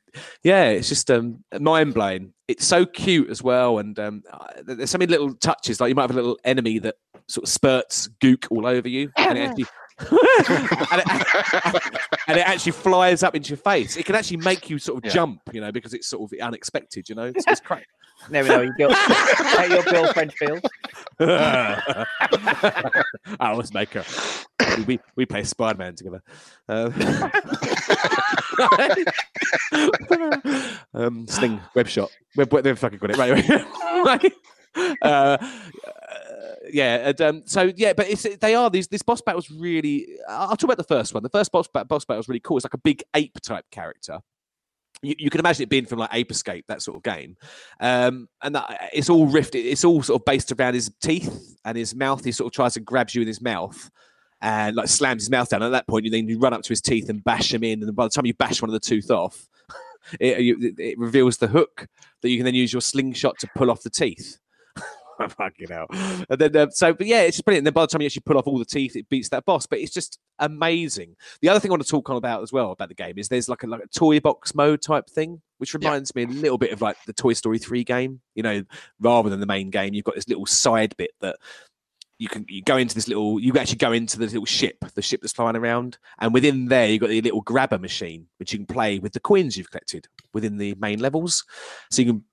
yeah, 0.43 0.69
it's 0.69 0.89
just 0.89 1.09
um, 1.11 1.43
mind 1.59 1.93
blowing. 1.93 2.33
It's 2.47 2.65
so 2.65 2.85
cute 2.85 3.29
as 3.29 3.43
well, 3.43 3.79
and 3.79 3.97
um, 3.99 4.23
there's 4.63 4.91
so 4.91 4.97
many 4.97 5.09
little 5.09 5.33
touches. 5.35 5.79
Like 5.79 5.89
you 5.89 5.95
might 5.95 6.03
have 6.03 6.11
a 6.11 6.15
little 6.15 6.39
enemy 6.43 6.79
that 6.79 6.95
sort 7.27 7.43
of 7.43 7.49
spurts 7.49 8.09
gook 8.21 8.47
all 8.51 8.65
over 8.65 8.87
you, 8.87 9.11
and 9.17 9.37
it 9.37 9.41
actually. 9.49 9.65
and, 9.99 11.01
it, 11.01 11.83
and 12.27 12.37
it 12.37 12.47
actually 12.47 12.71
flies 12.71 13.21
up 13.23 13.35
into 13.35 13.49
your 13.49 13.57
face. 13.57 13.95
It 13.95 14.05
can 14.05 14.15
actually 14.15 14.37
make 14.37 14.69
you 14.69 14.79
sort 14.79 14.97
of 14.97 15.05
Yeah. 15.05 15.11
jump, 15.13 15.41
you 15.53 15.61
know, 15.61 15.71
because 15.71 15.93
it's 15.93 16.07
sort 16.07 16.31
of 16.31 16.39
unexpected. 16.39 17.07
You 17.09 17.15
know, 17.15 17.25
it's, 17.35 17.45
it's 17.47 17.61
crazy. 17.61 17.85
Never 18.29 18.47
know 18.49 18.61
your, 18.61 18.73
girl- 18.73 18.91
how 18.93 19.63
your 19.65 19.83
girlfriend 19.83 20.33
feels. 20.33 20.61
I 21.19 22.05
always 23.39 23.73
make 23.73 23.93
her. 23.93 24.03
We, 24.77 24.83
we, 24.83 24.99
we 25.17 25.25
play 25.25 25.43
Spider 25.43 25.77
Man 25.77 25.95
together. 25.95 26.21
Um, 26.69 26.93
um, 30.93 31.27
Sling, 31.27 31.59
web 31.75 31.87
shot. 31.87 32.11
Web, 32.35 32.51
web, 32.53 32.63
they've 32.63 32.77
fucking 32.79 32.99
got 32.99 33.11
it. 33.11 33.17
Right, 33.17 33.49
right. 34.05 34.33
uh, 35.01 35.05
uh, 35.05 35.37
yeah, 36.71 37.09
and, 37.09 37.21
um, 37.21 37.41
so 37.45 37.71
yeah, 37.75 37.93
but 37.93 38.09
it's 38.09 38.25
they 38.39 38.55
are 38.55 38.69
these. 38.69 38.87
This 38.87 39.01
boss 39.01 39.21
battle's 39.21 39.49
really. 39.51 40.07
I'll 40.27 40.49
talk 40.55 40.63
about 40.63 40.77
the 40.77 40.83
first 40.83 41.13
one. 41.13 41.23
The 41.23 41.29
first 41.29 41.51
boss 41.51 41.67
boss 41.67 42.05
battle 42.05 42.17
was 42.17 42.27
really 42.27 42.39
cool. 42.39 42.57
It's 42.57 42.65
like 42.65 42.73
a 42.73 42.79
big 42.79 43.03
ape 43.15 43.39
type 43.41 43.65
character. 43.71 44.19
You, 45.01 45.15
you 45.17 45.29
can 45.29 45.39
imagine 45.39 45.63
it 45.63 45.69
being 45.69 45.85
from 45.85 45.99
like 45.99 46.11
Ape 46.13 46.31
Escape, 46.31 46.65
that 46.67 46.81
sort 46.81 46.97
of 46.97 47.03
game, 47.03 47.35
um, 47.79 48.29
and 48.41 48.55
that, 48.55 48.89
it's 48.93 49.09
all 49.09 49.27
riffed. 49.27 49.55
It's 49.55 49.83
all 49.83 50.01
sort 50.03 50.21
of 50.21 50.25
based 50.25 50.51
around 50.51 50.75
his 50.75 50.91
teeth 51.01 51.57
and 51.65 51.77
his 51.77 51.93
mouth. 51.95 52.23
He 52.23 52.31
sort 52.31 52.47
of 52.47 52.55
tries 52.55 52.73
to 52.75 52.79
grabs 52.79 53.13
you 53.15 53.21
in 53.21 53.27
his 53.27 53.41
mouth 53.41 53.89
and 54.41 54.75
like 54.75 54.87
slams 54.87 55.23
his 55.23 55.29
mouth 55.29 55.49
down. 55.49 55.63
At 55.63 55.69
that 55.69 55.87
point, 55.87 56.05
you 56.05 56.11
then 56.11 56.27
you 56.27 56.39
run 56.39 56.53
up 56.53 56.61
to 56.63 56.69
his 56.69 56.81
teeth 56.81 57.09
and 57.09 57.23
bash 57.23 57.53
him 57.53 57.63
in. 57.63 57.81
And 57.83 57.95
by 57.95 58.05
the 58.05 58.09
time 58.11 58.25
you 58.25 58.33
bash 58.33 58.61
one 58.61 58.69
of 58.69 58.73
the 58.73 58.79
tooth 58.79 59.09
off, 59.11 59.47
it- 60.19 60.79
it 60.79 60.97
reveals 60.99 61.37
the 61.37 61.47
hook 61.47 61.87
that 62.21 62.29
you 62.29 62.37
can 62.37 62.45
then 62.45 62.55
use 62.55 62.71
your 62.71 62.81
slingshot 62.81 63.37
to 63.39 63.47
pull 63.55 63.71
off 63.71 63.83
the 63.83 63.89
teeth. 63.89 64.37
Fucking 65.29 65.67
hell. 65.69 65.87
And 66.29 66.39
then, 66.39 66.55
uh, 66.55 66.69
so, 66.71 66.93
but 66.93 67.07
yeah, 67.07 67.21
it's 67.21 67.37
just 67.37 67.45
brilliant. 67.45 67.61
And 67.61 67.67
then 67.67 67.73
by 67.73 67.81
the 67.81 67.87
time 67.87 68.01
you 68.01 68.07
actually 68.07 68.23
pull 68.25 68.37
off 68.37 68.47
all 68.47 68.57
the 68.57 68.65
teeth, 68.65 68.95
it 68.95 69.09
beats 69.09 69.29
that 69.29 69.45
boss. 69.45 69.65
But 69.65 69.79
it's 69.79 69.93
just 69.93 70.19
amazing. 70.39 71.15
The 71.41 71.49
other 71.49 71.59
thing 71.59 71.71
I 71.71 71.73
want 71.73 71.83
to 71.83 71.89
talk 71.89 72.09
on 72.09 72.17
about 72.17 72.41
as 72.41 72.51
well 72.51 72.71
about 72.71 72.89
the 72.89 72.95
game 72.95 73.17
is 73.17 73.27
there's 73.27 73.49
like 73.49 73.63
a, 73.63 73.67
like 73.67 73.83
a 73.83 73.87
toy 73.87 74.19
box 74.19 74.55
mode 74.55 74.81
type 74.81 75.09
thing, 75.09 75.41
which 75.57 75.73
reminds 75.73 76.15
me 76.15 76.23
a 76.23 76.27
little 76.27 76.57
bit 76.57 76.71
of 76.71 76.81
like 76.81 76.97
the 77.05 77.13
Toy 77.13 77.33
Story 77.33 77.59
3 77.59 77.83
game. 77.83 78.21
You 78.35 78.43
know, 78.43 78.63
rather 78.99 79.29
than 79.29 79.39
the 79.39 79.45
main 79.45 79.69
game, 79.69 79.93
you've 79.93 80.05
got 80.05 80.15
this 80.15 80.27
little 80.27 80.45
side 80.45 80.95
bit 80.97 81.11
that 81.21 81.37
you 82.19 82.29
can 82.29 82.45
you 82.47 82.61
go 82.61 82.77
into 82.77 82.95
this 82.95 83.07
little 83.07 83.39
you 83.39 83.53
actually 83.57 83.77
go 83.77 83.91
into 83.91 84.17
the 84.17 84.25
little 84.25 84.45
ship 84.45 84.77
the 84.93 85.01
ship 85.01 85.19
that's 85.21 85.33
flying 85.33 85.55
around 85.55 85.97
and 86.19 86.33
within 86.33 86.67
there 86.67 86.87
you've 86.87 87.01
got 87.01 87.09
the 87.09 87.21
little 87.21 87.41
grabber 87.41 87.79
machine 87.79 88.27
which 88.37 88.53
you 88.53 88.59
can 88.59 88.67
play 88.67 88.99
with 88.99 89.13
the 89.13 89.19
coins 89.19 89.57
you've 89.57 89.71
collected 89.71 90.07
within 90.31 90.57
the 90.57 90.75
main 90.75 90.99
levels 90.99 91.43
so 91.89 92.01
you 92.01 92.13
can 92.13 92.23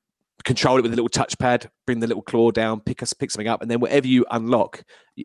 control 0.45 0.78
it 0.78 0.82
with 0.82 0.93
a 0.93 0.97
little 0.97 1.09
touchpad 1.09 1.68
bring 1.86 2.01
the 2.01 2.07
little 2.07 2.22
claw 2.22 2.51
down 2.51 2.80
pick 2.80 3.03
us 3.03 3.12
pick 3.12 3.30
something 3.30 3.49
up 3.49 3.62
and 3.62 3.70
then 3.70 3.80
whatever 3.80 4.07
you 4.07 4.24
unlock 4.30 4.82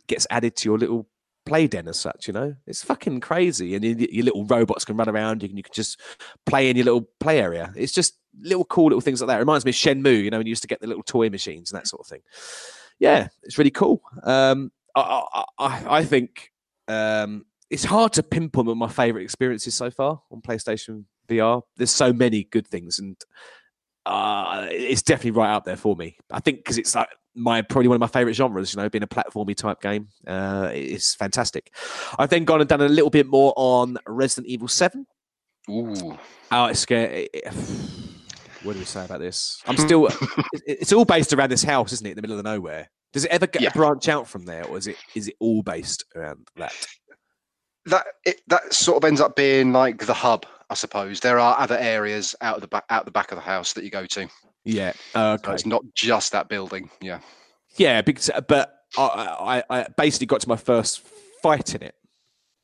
gets 0.07 0.27
added 0.29 0.55
to 0.55 0.69
your 0.69 0.77
little 0.77 1.07
play 1.45 1.67
den 1.67 1.87
as 1.87 1.99
such 1.99 2.27
you 2.27 2.33
know? 2.33 2.55
It's 2.65 2.83
fucking 2.83 3.19
crazy. 3.21 3.75
And 3.75 3.83
your, 3.85 4.25
little 4.25 4.45
robots 4.45 4.83
can 4.83 4.97
run 4.97 5.09
around 5.09 5.43
you 5.43 5.49
can, 5.49 5.57
you 5.57 5.63
can 5.63 5.73
just 5.73 5.99
play 6.45 6.69
in 6.69 6.75
your 6.75 6.85
little 6.85 7.07
play 7.19 7.39
area. 7.39 7.71
It's 7.75 7.93
just 7.93 8.17
little 8.41 8.65
cool 8.65 8.85
little 8.85 9.01
things 9.01 9.21
like 9.21 9.27
that. 9.27 9.37
It 9.37 9.39
reminds 9.39 9.63
me 9.63 9.69
of 9.69 9.75
shenmue 9.75 10.23
you 10.23 10.31
know 10.31 10.37
when 10.37 10.47
you 10.47 10.51
used 10.51 10.63
to 10.63 10.67
get 10.67 10.81
the 10.81 10.87
little 10.87 11.03
toy 11.03 11.29
machines 11.29 11.71
and 11.71 11.79
that 11.79 11.87
sort 11.87 12.01
of 12.01 12.07
thing. 12.07 12.21
Yeah, 12.99 13.27
it's 13.43 13.57
really 13.57 13.71
cool. 13.71 14.01
Um, 14.23 14.71
I, 14.95 15.23
I, 15.33 15.43
I, 15.59 15.97
I 15.97 16.03
think 16.05 16.51
um, 16.87 17.45
it's 17.69 17.83
hard 17.83 18.13
to 18.13 18.23
pinpoint 18.23 18.75
my 18.77 18.87
favorite 18.87 19.23
experiences 19.23 19.75
so 19.75 19.91
far 19.91 20.21
on 20.31 20.41
PlayStation 20.41 21.05
VR. 21.27 21.61
There's 21.77 21.91
so 21.91 22.13
many 22.13 22.45
good 22.45 22.67
things, 22.67 22.99
and 22.99 23.17
uh, 24.05 24.67
it's 24.69 25.01
definitely 25.01 25.31
right 25.31 25.53
up 25.53 25.65
there 25.65 25.75
for 25.77 25.95
me. 25.95 26.17
I 26.31 26.39
think 26.39 26.57
because 26.59 26.77
it's 26.77 26.95
like 26.95 27.09
my 27.35 27.61
probably 27.61 27.87
one 27.87 27.95
of 27.95 28.01
my 28.01 28.07
favorite 28.07 28.33
genres. 28.33 28.73
You 28.73 28.81
know, 28.81 28.89
being 28.89 29.03
a 29.03 29.07
platformy 29.07 29.55
type 29.55 29.81
game, 29.81 30.07
uh, 30.27 30.69
it's 30.73 31.15
fantastic. 31.15 31.73
I've 32.19 32.29
then 32.29 32.45
gone 32.45 32.59
and 32.61 32.69
done 32.69 32.81
a 32.81 32.87
little 32.89 33.09
bit 33.09 33.27
more 33.27 33.53
on 33.55 33.97
Resident 34.07 34.47
Evil 34.47 34.67
Seven. 34.67 35.05
Ooh. 35.69 36.17
Oh, 36.51 36.65
it's 36.65 36.79
scary. 36.81 37.29
What 38.63 38.73
do 38.73 38.79
we 38.79 38.85
say 38.85 39.05
about 39.05 39.19
this? 39.19 39.61
I'm 39.67 39.77
still. 39.87 40.09
it's 40.65 40.91
all 40.91 41.05
based 41.05 41.33
around 41.33 41.51
this 41.51 41.61
house, 41.61 41.93
isn't 41.93 42.07
it, 42.07 42.11
in 42.11 42.15
the 42.15 42.23
middle 42.23 42.39
of 42.39 42.43
nowhere? 42.45 42.89
Does 43.13 43.23
it 43.25 43.29
ever 43.29 43.45
get 43.45 43.61
Yeah. 43.61 43.69
branch 43.69 44.09
out 44.09 44.27
from 44.27 44.45
there, 44.45 44.65
or 44.65 44.79
is 44.79 44.87
it 44.87 44.95
is 45.13 45.27
it 45.27 45.35
all 45.39 45.61
based 45.61 46.03
around 46.15 46.47
that? 46.55 46.73
that 47.85 48.07
it, 48.25 48.41
that 48.47 48.73
sort 48.73 48.97
of 48.97 49.07
ends 49.07 49.21
up 49.21 49.35
being 49.35 49.71
like 49.71 50.07
the 50.07 50.15
hub, 50.15 50.47
I 50.69 50.73
suppose. 50.73 51.19
There 51.19 51.39
are 51.39 51.57
other 51.59 51.77
areas 51.77 52.35
out 52.41 52.55
of 52.55 52.61
the 52.61 52.67
back 52.67 52.85
out 52.89 53.05
the 53.05 53.11
back 53.11 53.31
of 53.31 53.37
the 53.37 53.43
house 53.43 53.73
that 53.73 53.83
you 53.83 53.89
go 53.89 54.05
to. 54.05 54.27
Yeah. 54.63 54.93
So 55.13 55.37
it's 55.45 55.65
not 55.65 55.83
just 55.93 56.31
that 56.31 56.49
building. 56.49 56.89
Yeah. 57.01 57.19
Yeah, 57.77 58.01
because 58.01 58.29
uh, 58.29 58.41
but 58.41 58.73
I, 58.97 59.63
I 59.69 59.79
I 59.79 59.87
basically 59.97 60.27
got 60.27 60.41
to 60.41 60.49
my 60.49 60.55
first 60.55 61.01
fight 61.41 61.75
in 61.75 61.83
it 61.83 61.95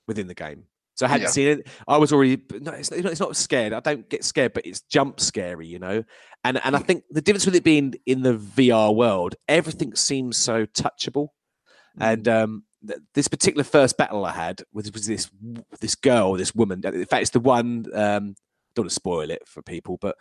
within 0.07 0.27
the 0.27 0.33
game. 0.33 0.63
So 0.95 1.05
I 1.05 1.09
hadn't 1.09 1.25
Yeah. 1.25 1.31
seen 1.31 1.47
it. 1.47 1.67
I 1.87 1.97
was 1.97 2.11
already 2.11 2.41
no, 2.59 2.71
it's, 2.71 2.91
it's 2.91 3.19
not 3.19 3.35
scared. 3.35 3.73
I 3.73 3.79
don't 3.79 4.09
get 4.09 4.23
scared, 4.23 4.53
but 4.53 4.65
it's 4.65 4.81
jump 4.81 5.19
scary, 5.19 5.67
you 5.67 5.79
know. 5.79 6.03
And 6.43 6.59
and 6.63 6.75
I 6.75 6.79
mm. 6.79 6.85
think 6.85 7.03
the 7.09 7.21
difference 7.21 7.45
with 7.45 7.55
it 7.55 7.63
being 7.63 7.95
in 8.05 8.23
the 8.23 8.33
VR 8.33 8.95
world, 8.95 9.35
everything 9.47 9.95
seems 9.95 10.37
so 10.37 10.65
touchable. 10.65 11.29
Mm. 11.99 12.11
And 12.13 12.27
um, 12.27 12.63
this 13.13 13.27
particular 13.27 13.63
first 13.63 13.97
battle 13.97 14.25
I 14.25 14.31
had 14.31 14.63
was, 14.73 14.91
was 14.91 15.05
this 15.05 15.29
this 15.79 15.95
girl, 15.95 16.33
this 16.33 16.55
woman. 16.55 16.81
In 16.85 17.05
fact, 17.05 17.21
it's 17.21 17.31
the 17.31 17.39
one. 17.39 17.85
Um, 17.93 18.35
don't 18.73 18.83
want 18.83 18.89
to 18.89 18.95
spoil 18.95 19.29
it 19.29 19.43
for 19.47 19.61
people, 19.61 19.97
but 20.01 20.15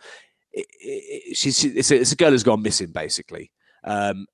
it, 0.51 0.65
it, 0.79 1.37
she's 1.37 1.59
she- 1.59 1.69
it's 1.69 1.91
a, 1.91 1.99
it's 1.99 2.11
a 2.11 2.15
girl 2.15 2.31
who's 2.31 2.43
gone 2.43 2.61
missing, 2.61 2.91
basically. 2.91 3.51
Um, 3.83 4.25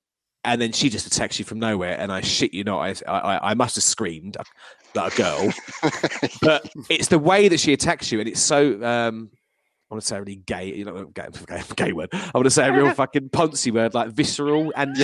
and 0.43 0.61
then 0.61 0.71
she 0.71 0.89
just 0.89 1.07
attacks 1.07 1.39
you 1.39 1.45
from 1.45 1.59
nowhere, 1.59 1.99
and 1.99 2.11
I 2.11 2.21
shit 2.21 2.53
you 2.53 2.63
not, 2.63 2.79
I 3.07 3.11
I, 3.11 3.51
I 3.51 3.53
must 3.53 3.75
have 3.75 3.83
screamed 3.83 4.37
like 4.95 5.13
a 5.13 5.17
girl. 5.17 5.53
but 6.41 6.69
it's 6.89 7.09
the 7.09 7.19
way 7.19 7.47
that 7.47 7.59
she 7.59 7.73
attacks 7.73 8.11
you, 8.11 8.19
and 8.19 8.27
it's 8.29 8.41
so. 8.41 8.83
Um, 8.83 9.29
I 9.89 9.93
want 9.93 10.01
to 10.01 10.07
say 10.07 10.17
a 10.17 10.19
really 10.19 10.35
gay, 10.35 10.73
you 10.73 10.83
know, 10.83 11.05
gay, 11.05 11.27
gay, 11.47 11.63
gay 11.77 11.91
word. 11.93 12.09
I 12.11 12.31
want 12.33 12.45
to 12.45 12.51
say 12.51 12.67
a 12.67 12.73
real 12.73 12.93
fucking 12.95 13.29
poncy 13.29 13.71
word, 13.71 13.93
like 13.93 14.09
visceral, 14.11 14.73
and 14.75 14.93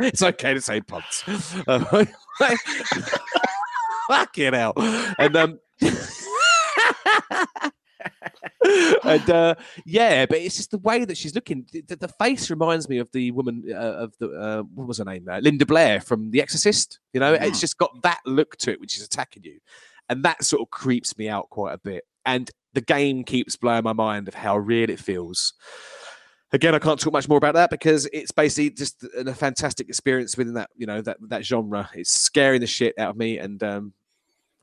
it's 0.00 0.22
okay 0.22 0.52
to 0.52 0.60
say 0.60 0.82
ponce. 0.82 1.24
Um, 1.66 1.86
fucking 4.08 4.52
hell, 4.52 4.74
and 5.18 5.34
um, 5.34 5.58
and 9.04 9.30
uh, 9.30 9.54
yeah, 9.86 10.26
but 10.26 10.38
it's 10.38 10.56
just 10.56 10.70
the 10.70 10.78
way 10.78 11.06
that 11.06 11.16
she's 11.16 11.34
looking. 11.34 11.66
The, 11.72 11.96
the- 11.96 12.08
face 12.08 12.50
reminds 12.50 12.86
me 12.88 12.98
of 12.98 13.10
the 13.12 13.30
woman 13.30 13.64
uh, 13.70 13.76
of 13.76 14.14
the 14.18 14.28
uh, 14.28 14.62
what 14.74 14.86
was 14.86 14.98
her 14.98 15.04
name, 15.06 15.26
uh, 15.28 15.38
Linda 15.38 15.64
Blair 15.64 16.00
from 16.02 16.30
The 16.32 16.42
Exorcist. 16.42 17.00
You 17.14 17.20
know, 17.20 17.32
it's 17.32 17.60
just 17.60 17.78
got 17.78 18.02
that 18.02 18.20
look 18.26 18.56
to 18.58 18.72
it, 18.72 18.80
which 18.80 18.98
is 18.98 19.04
attacking 19.04 19.44
you, 19.44 19.58
and 20.10 20.22
that 20.24 20.44
sort 20.44 20.60
of 20.60 20.70
creeps 20.70 21.16
me 21.16 21.30
out 21.30 21.48
quite 21.48 21.72
a 21.72 21.78
bit. 21.78 22.04
And 22.26 22.50
the 22.74 22.80
game 22.80 23.24
keeps 23.24 23.56
blowing 23.56 23.84
my 23.84 23.92
mind 23.92 24.28
of 24.28 24.34
how 24.34 24.58
real 24.58 24.90
it 24.90 24.98
feels. 25.00 25.54
Again, 26.52 26.74
I 26.74 26.78
can't 26.78 27.00
talk 27.00 27.12
much 27.12 27.28
more 27.28 27.38
about 27.38 27.54
that 27.54 27.70
because 27.70 28.06
it's 28.12 28.30
basically 28.30 28.70
just 28.70 29.02
a 29.02 29.30
a 29.30 29.34
fantastic 29.34 29.88
experience 29.88 30.36
within 30.36 30.54
that, 30.54 30.70
you 30.76 30.86
know, 30.86 31.00
that 31.00 31.16
that 31.28 31.44
genre. 31.44 31.88
It's 31.94 32.10
scaring 32.10 32.60
the 32.60 32.66
shit 32.66 32.98
out 32.98 33.10
of 33.10 33.16
me, 33.16 33.38
and 33.38 33.62
um, 33.62 33.92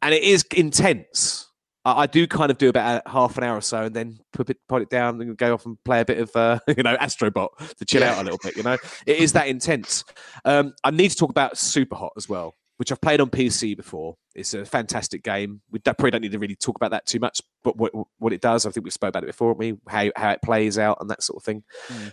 and 0.01 0.13
it 0.13 0.23
is 0.23 0.45
intense. 0.55 1.47
I, 1.83 2.03
I 2.03 2.05
do 2.05 2.27
kind 2.27 2.51
of 2.51 2.57
do 2.57 2.69
about 2.69 3.03
a, 3.05 3.09
half 3.09 3.37
an 3.37 3.43
hour 3.43 3.57
or 3.57 3.61
so, 3.61 3.83
and 3.83 3.95
then 3.95 4.19
put 4.31 4.49
it 4.49 4.57
put 4.69 4.81
it 4.81 4.89
down 4.89 5.19
and 5.19 5.35
go 5.35 5.53
off 5.53 5.65
and 5.65 5.83
play 5.83 6.01
a 6.01 6.05
bit 6.05 6.19
of 6.19 6.33
uh, 6.35 6.59
you 6.77 6.83
know 6.83 6.95
Astrobot 6.97 7.75
to 7.75 7.85
chill 7.85 8.03
out 8.03 8.21
a 8.21 8.23
little 8.23 8.39
bit. 8.41 8.55
You 8.55 8.63
know, 8.63 8.77
it 9.05 9.17
is 9.17 9.33
that 9.33 9.47
intense. 9.47 10.05
Um, 10.45 10.73
I 10.83 10.91
need 10.91 11.09
to 11.09 11.17
talk 11.17 11.29
about 11.29 11.57
Super 11.57 11.95
Hot 11.95 12.13
as 12.15 12.29
well, 12.29 12.55
which 12.81 12.91
I've 12.91 12.99
played 12.99 13.21
on 13.21 13.29
PC 13.29 13.77
before. 13.77 14.15
It's 14.33 14.55
a 14.55 14.65
fantastic 14.65 15.21
game. 15.21 15.61
We 15.69 15.77
probably 15.77 16.09
don't 16.09 16.21
need 16.21 16.31
to 16.31 16.39
really 16.39 16.55
talk 16.55 16.77
about 16.77 16.89
that 16.89 17.05
too 17.05 17.19
much, 17.19 17.39
but 17.63 17.77
what 17.77 17.91
what 18.17 18.33
it 18.33 18.41
does, 18.41 18.65
I 18.65 18.71
think 18.71 18.85
we 18.85 18.89
spoke 18.89 19.09
about 19.09 19.21
it 19.21 19.27
before, 19.27 19.53
me 19.53 19.75
how 19.87 20.09
how 20.15 20.31
it 20.31 20.41
plays 20.41 20.79
out 20.79 20.97
and 20.99 21.07
that 21.11 21.21
sort 21.21 21.37
of 21.37 21.43
thing. 21.43 21.63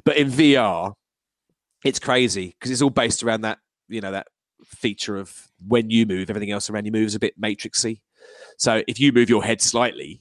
But 0.05 0.19
in 0.19 0.29
VR, 0.29 0.93
it's 1.87 1.99
crazy 1.99 2.49
because 2.49 2.71
it's 2.71 2.83
all 2.83 2.91
based 2.91 3.23
around 3.23 3.41
that 3.41 3.61
you 3.89 4.03
know 4.03 4.13
that 4.13 4.27
feature 4.63 5.17
of 5.17 5.35
when 5.67 5.89
you 5.89 6.05
move, 6.05 6.29
everything 6.29 6.51
else 6.51 6.69
around 6.69 6.85
you 6.85 6.93
moves 6.93 7.15
a 7.15 7.19
bit 7.19 7.41
matrixy. 7.41 8.03
So 8.59 8.83
if 8.87 9.01
you 9.01 9.11
move 9.11 9.31
your 9.31 9.43
head 9.43 9.63
slightly, 9.63 10.21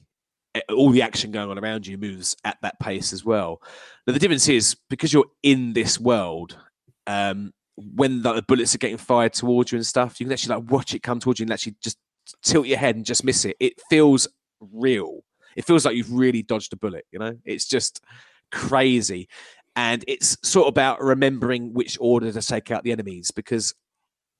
eh, 0.55 0.61
all 0.69 0.91
the 0.91 1.01
action 1.01 1.29
going 1.31 1.49
on 1.49 1.59
around 1.59 1.87
you 1.87 1.97
moves 1.97 2.37
at 2.45 2.55
that 2.61 2.79
pace 2.79 3.11
as 3.11 3.25
well. 3.25 3.61
Now 4.07 4.13
the 4.13 4.19
difference 4.19 4.47
is 4.47 4.77
because 4.89 5.11
you're 5.11 5.27
in 5.43 5.73
this 5.73 5.99
world, 5.99 6.57
um, 7.05 7.51
when 7.77 8.21
the 8.23 8.43
bullets 8.47 8.73
are 8.73 8.79
getting 8.79 8.97
fired 8.97 9.33
towards 9.33 9.71
you 9.71 9.77
and 9.77 9.85
stuff, 9.85 10.19
you 10.19 10.25
can 10.25 10.33
actually 10.33 10.55
like 10.55 10.71
watch 10.71 10.93
it 10.93 11.03
come 11.03 11.19
towards 11.19 11.39
you 11.39 11.43
and 11.45 11.53
actually 11.53 11.75
just 11.81 11.97
tilt 12.43 12.67
your 12.67 12.77
head 12.77 12.95
and 12.95 13.05
just 13.05 13.23
miss 13.23 13.45
it. 13.45 13.55
It 13.59 13.73
feels 13.89 14.27
real. 14.59 15.21
It 15.55 15.65
feels 15.65 15.85
like 15.85 15.95
you've 15.95 16.11
really 16.11 16.41
dodged 16.41 16.73
a 16.73 16.75
bullet. 16.75 17.05
You 17.11 17.19
know, 17.19 17.37
it's 17.45 17.65
just 17.65 18.03
crazy, 18.51 19.27
and 19.75 20.03
it's 20.07 20.37
sort 20.43 20.65
of 20.67 20.71
about 20.71 21.01
remembering 21.01 21.73
which 21.73 21.97
order 21.99 22.31
to 22.31 22.41
take 22.41 22.71
out 22.71 22.83
the 22.83 22.91
enemies 22.91 23.31
because 23.31 23.73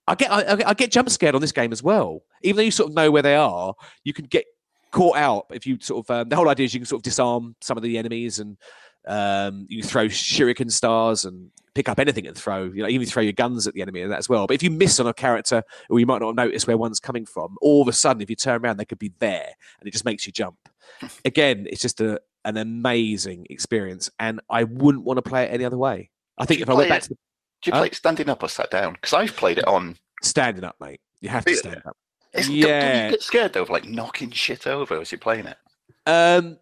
I 0.07 0.15
get 0.15 0.31
I, 0.31 0.69
I- 0.69 0.73
get 0.73 0.91
jump 0.91 1.09
scared 1.09 1.35
on 1.35 1.41
this 1.41 1.51
game 1.51 1.71
as 1.71 1.83
well. 1.83 2.21
Even 2.43 2.57
though 2.57 2.63
you 2.63 2.71
sort 2.71 2.89
of 2.89 2.95
know 2.95 3.11
where 3.11 3.21
they 3.23 3.35
are, 3.35 3.73
you 4.03 4.13
can 4.13 4.25
get 4.25 4.45
caught 4.91 5.17
out 5.17 5.45
if 5.51 5.65
you 5.67 5.77
sort 5.81 6.05
of. 6.05 6.15
Um, 6.15 6.29
the 6.29 6.35
whole 6.35 6.49
idea 6.49 6.65
is 6.65 6.73
you 6.73 6.79
can 6.79 6.87
sort 6.87 6.99
of 6.99 7.03
disarm 7.03 7.55
some 7.61 7.77
of 7.77 7.83
the 7.83 7.97
enemies 7.97 8.39
and 8.39 8.57
um, 9.07 9.65
you 9.69 9.83
throw 9.83 10.05
shuriken 10.05 10.71
stars 10.71 11.25
and 11.25 11.49
pick 11.77 11.87
up 11.89 11.99
anything 11.99 12.25
and 12.25 12.35
throw. 12.35 12.63
You 12.63 12.81
know, 12.83 12.89
even 12.89 13.07
throw 13.07 13.21
your 13.21 13.33
guns 13.33 13.67
at 13.67 13.75
the 13.75 13.83
enemy 13.83 14.01
and 14.01 14.11
that 14.11 14.17
as 14.17 14.27
well. 14.27 14.47
But 14.47 14.55
if 14.55 14.63
you 14.63 14.71
miss 14.71 14.99
on 14.99 15.05
a 15.05 15.13
character, 15.13 15.63
or 15.91 15.99
you 15.99 16.07
might 16.07 16.21
not 16.21 16.35
notice 16.35 16.65
where 16.65 16.75
one's 16.75 16.99
coming 16.99 17.25
from, 17.25 17.55
all 17.61 17.83
of 17.83 17.87
a 17.87 17.93
sudden, 17.93 18.21
if 18.21 18.29
you 18.31 18.35
turn 18.35 18.61
around, 18.65 18.77
they 18.77 18.85
could 18.85 18.97
be 18.99 19.13
there, 19.19 19.51
and 19.79 19.87
it 19.87 19.91
just 19.91 20.03
makes 20.05 20.25
you 20.25 20.33
jump. 20.33 20.57
Again, 21.25 21.67
it's 21.69 21.81
just 21.81 22.01
a 22.01 22.19
an 22.45 22.57
amazing 22.57 23.45
experience, 23.49 24.09
and 24.19 24.39
I 24.49 24.63
wouldn't 24.63 25.03
want 25.03 25.17
to 25.17 25.21
play 25.21 25.43
it 25.43 25.53
any 25.53 25.65
other 25.65 25.77
way. 25.77 26.09
I 26.37 26.45
think 26.45 26.61
if 26.61 26.69
I 26.69 26.73
went 26.73 26.89
back 26.89 26.99
it- 26.99 27.03
to 27.03 27.09
the 27.09 27.15
Do 27.61 27.69
you 27.69 27.73
Huh? 27.73 27.79
play 27.81 27.87
it 27.87 27.95
standing 27.95 28.29
up 28.29 28.41
or 28.43 28.49
sat 28.49 28.71
down? 28.71 28.93
Because 28.93 29.13
I've 29.13 29.35
played 29.35 29.57
it 29.59 29.67
on. 29.67 29.97
standing 30.23 30.63
up, 30.63 30.75
mate, 30.79 30.99
you 31.21 31.29
have 31.29 31.45
to 31.45 31.55
stand 31.55 31.81
up. 31.85 31.95
It's, 32.33 32.49
yeah. 32.49 32.67
Don't, 32.67 32.81
don't 32.93 33.03
you 33.05 33.11
get 33.11 33.21
scared 33.21 33.53
though 33.53 33.61
of 33.63 33.69
like 33.69 33.85
knocking 33.85 34.31
shit 34.31 34.65
over 34.67 34.99
as 34.99 35.11
you're 35.11 35.19
playing 35.19 35.45
it? 35.47 35.57
Um, 36.05 36.57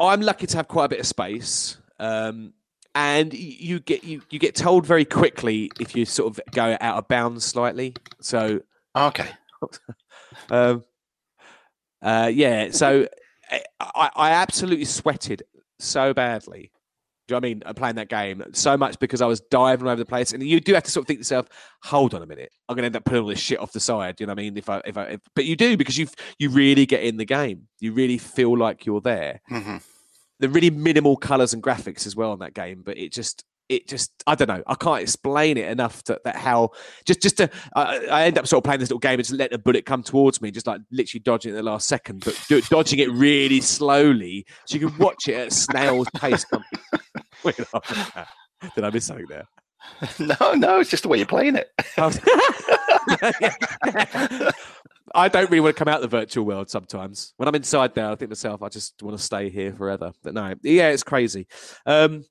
I'm 0.00 0.20
lucky 0.20 0.46
to 0.48 0.56
have 0.56 0.68
quite 0.68 0.86
a 0.86 0.88
bit 0.88 1.00
of 1.00 1.06
space. 1.06 1.76
Um, 2.00 2.52
and 2.98 3.32
you 3.32 3.78
get 3.78 4.02
you, 4.02 4.22
you 4.28 4.40
get 4.40 4.56
told 4.56 4.84
very 4.84 5.04
quickly 5.04 5.70
if 5.78 5.94
you 5.94 6.04
sort 6.04 6.26
of 6.36 6.40
go 6.52 6.76
out 6.80 6.98
of 6.98 7.06
bounds 7.06 7.44
slightly. 7.44 7.94
So 8.20 8.60
Okay. 8.96 9.28
um, 10.50 10.84
uh, 12.02 12.30
yeah, 12.32 12.70
so 12.72 13.06
I, 13.80 14.10
I 14.16 14.30
absolutely 14.32 14.84
sweated 14.84 15.44
so 15.78 16.12
badly. 16.12 16.72
Do 17.28 17.34
you 17.34 17.36
know 17.36 17.36
what 17.36 17.44
I 17.44 17.48
mean? 17.48 17.62
I'm 17.66 17.74
playing 17.74 17.94
that 17.96 18.08
game 18.08 18.42
so 18.52 18.76
much 18.76 18.98
because 18.98 19.20
I 19.20 19.26
was 19.26 19.40
diving 19.42 19.86
all 19.86 19.92
over 19.92 20.02
the 20.02 20.06
place, 20.06 20.32
and 20.32 20.42
you 20.42 20.58
do 20.60 20.74
have 20.74 20.82
to 20.84 20.90
sort 20.90 21.04
of 21.04 21.06
think 21.06 21.18
to 21.18 21.20
yourself, 21.20 21.46
"Hold 21.84 22.14
on 22.14 22.22
a 22.22 22.26
minute, 22.26 22.50
I'm 22.68 22.74
going 22.74 22.82
to 22.82 22.86
end 22.86 22.96
up 22.96 23.04
putting 23.04 23.22
all 23.22 23.28
this 23.28 23.38
shit 23.38 23.60
off 23.60 23.70
the 23.70 23.80
side." 23.80 24.18
You 24.18 24.26
know 24.26 24.32
what 24.32 24.40
I 24.40 24.42
mean? 24.42 24.56
If 24.56 24.68
I, 24.68 24.80
if 24.84 24.96
I, 24.96 25.02
if, 25.04 25.20
but 25.36 25.44
you 25.44 25.54
do 25.54 25.76
because 25.76 25.98
you 25.98 26.08
you 26.38 26.48
really 26.50 26.86
get 26.86 27.02
in 27.02 27.16
the 27.16 27.26
game. 27.26 27.68
You 27.78 27.92
really 27.92 28.18
feel 28.18 28.56
like 28.56 28.86
you're 28.86 29.02
there. 29.02 29.40
hmm 29.46 29.76
The 30.40 30.48
really 30.48 30.70
minimal 30.70 31.16
colors 31.16 31.52
and 31.52 31.62
graphics 31.62 32.06
as 32.06 32.14
well 32.14 32.32
in 32.32 32.38
that 32.40 32.54
game, 32.54 32.82
but 32.84 32.96
it 32.96 33.12
just 33.12 33.44
it 33.68 33.86
just 33.86 34.10
I 34.26 34.34
don't 34.34 34.48
know. 34.48 34.62
I 34.66 34.74
can't 34.74 35.02
explain 35.02 35.56
it 35.56 35.68
enough 35.70 36.02
to, 36.04 36.20
that 36.24 36.36
how 36.36 36.70
just 37.04 37.20
just 37.20 37.36
to 37.38 37.50
I, 37.76 38.06
I 38.06 38.24
end 38.24 38.38
up 38.38 38.46
sort 38.46 38.60
of 38.60 38.64
playing 38.64 38.80
this 38.80 38.88
little 38.88 38.98
game 38.98 39.14
and 39.14 39.24
just 39.24 39.32
letting 39.32 39.54
a 39.54 39.58
bullet 39.58 39.84
come 39.84 40.02
towards 40.02 40.40
me, 40.40 40.50
just 40.50 40.66
like 40.66 40.80
literally 40.90 41.20
dodging 41.20 41.52
it 41.52 41.54
at 41.54 41.58
the 41.58 41.62
last 41.70 41.86
second, 41.88 42.24
but 42.24 42.40
do, 42.48 42.60
dodging 42.62 42.98
it 42.98 43.10
really 43.10 43.60
slowly 43.60 44.46
so 44.66 44.78
you 44.78 44.88
can 44.88 44.98
watch 44.98 45.28
it 45.28 45.34
at 45.34 45.52
snail's 45.52 46.08
pace. 46.16 46.46
Wait, 47.44 47.56
Did 48.74 48.84
I 48.84 48.90
miss 48.90 49.06
something 49.06 49.26
there? 49.28 49.44
No, 50.18 50.52
no, 50.54 50.80
it's 50.80 50.90
just 50.90 51.04
the 51.04 51.08
way 51.08 51.18
you're 51.18 51.26
playing 51.26 51.56
it. 51.56 51.70
I 55.14 55.28
don't 55.28 55.50
really 55.50 55.60
want 55.60 55.76
to 55.76 55.78
come 55.78 55.88
out 55.88 56.02
of 56.02 56.10
the 56.10 56.16
virtual 56.16 56.44
world 56.44 56.70
sometimes. 56.70 57.34
When 57.36 57.48
I'm 57.48 57.54
inside 57.54 57.94
there, 57.94 58.06
I 58.06 58.10
think 58.10 58.20
to 58.20 58.28
myself, 58.28 58.62
I 58.62 58.68
just 58.68 59.02
want 59.02 59.16
to 59.16 59.22
stay 59.22 59.50
here 59.50 59.72
forever. 59.72 60.12
But 60.22 60.34
no, 60.34 60.54
yeah, 60.62 60.88
it's 60.88 61.02
crazy. 61.02 61.46
Um, 61.86 62.24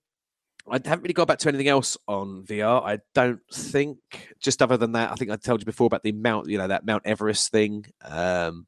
I 0.69 0.75
haven't 0.83 1.03
really 1.03 1.13
got 1.13 1.27
back 1.27 1.39
to 1.39 1.49
anything 1.49 1.69
else 1.69 1.97
on 2.07 2.43
VR. 2.43 2.83
I 2.83 2.99
don't 3.13 3.39
think. 3.53 3.99
Just 4.39 4.61
other 4.61 4.77
than 4.77 4.93
that, 4.93 5.11
I 5.11 5.15
think 5.15 5.31
I 5.31 5.37
told 5.37 5.61
you 5.61 5.65
before 5.65 5.87
about 5.87 6.03
the 6.03 6.11
Mount, 6.11 6.49
you 6.49 6.57
know, 6.57 6.67
that 6.67 6.85
Mount 6.85 7.03
Everest 7.05 7.51
thing. 7.51 7.85
Um, 8.03 8.67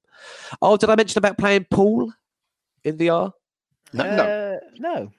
oh, 0.62 0.78
did 0.78 0.90
I 0.90 0.96
mention 0.96 1.20
about 1.20 1.38
playing 1.38 1.68
pool 1.70 2.12
in 2.84 2.98
VR? 2.98 3.34
No, 3.92 4.04
uh, 4.04 4.58
no. 4.78 4.94
no. 4.94 5.12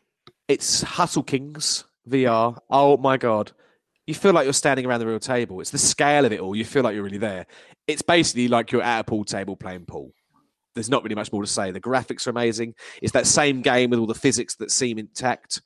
It's 0.49 0.83
Hustle 0.83 1.23
Kings 1.23 1.85
VR. 2.09 2.59
Oh 2.71 2.97
my 2.97 3.17
god. 3.17 3.53
You 4.11 4.15
feel 4.15 4.33
like 4.33 4.43
you're 4.43 4.53
standing 4.53 4.87
around 4.87 4.99
the 4.99 5.07
real 5.07 5.21
table. 5.21 5.61
It's 5.61 5.71
the 5.71 5.79
scale 5.79 6.25
of 6.25 6.33
it 6.33 6.41
all. 6.41 6.57
You 6.57 6.65
feel 6.65 6.83
like 6.83 6.97
you're 6.97 7.05
really 7.05 7.17
there. 7.17 7.47
It's 7.87 8.03
basically 8.03 8.49
like 8.49 8.73
you're 8.73 8.83
at 8.83 8.99
a 8.99 9.05
pool 9.05 9.25
table 9.25 9.55
playing 9.55 9.85
pool. 9.87 10.11
There's 10.75 10.91
not 10.91 11.05
really 11.05 11.15
much 11.15 11.33
more 11.33 11.43
to 11.43 11.49
say. 11.49 11.71
The 11.71 11.81
graphics 11.81 12.27
are 12.27 12.31
amazing. 12.31 12.75
It's 13.01 13.13
that 13.13 13.29
same 13.29 13.63
game 13.63 13.91
with 13.91 14.01
all 14.01 14.09
the 14.09 14.15
physics 14.17 14.57
that 14.57 14.73
seem 14.73 14.99
intact. 14.99 15.63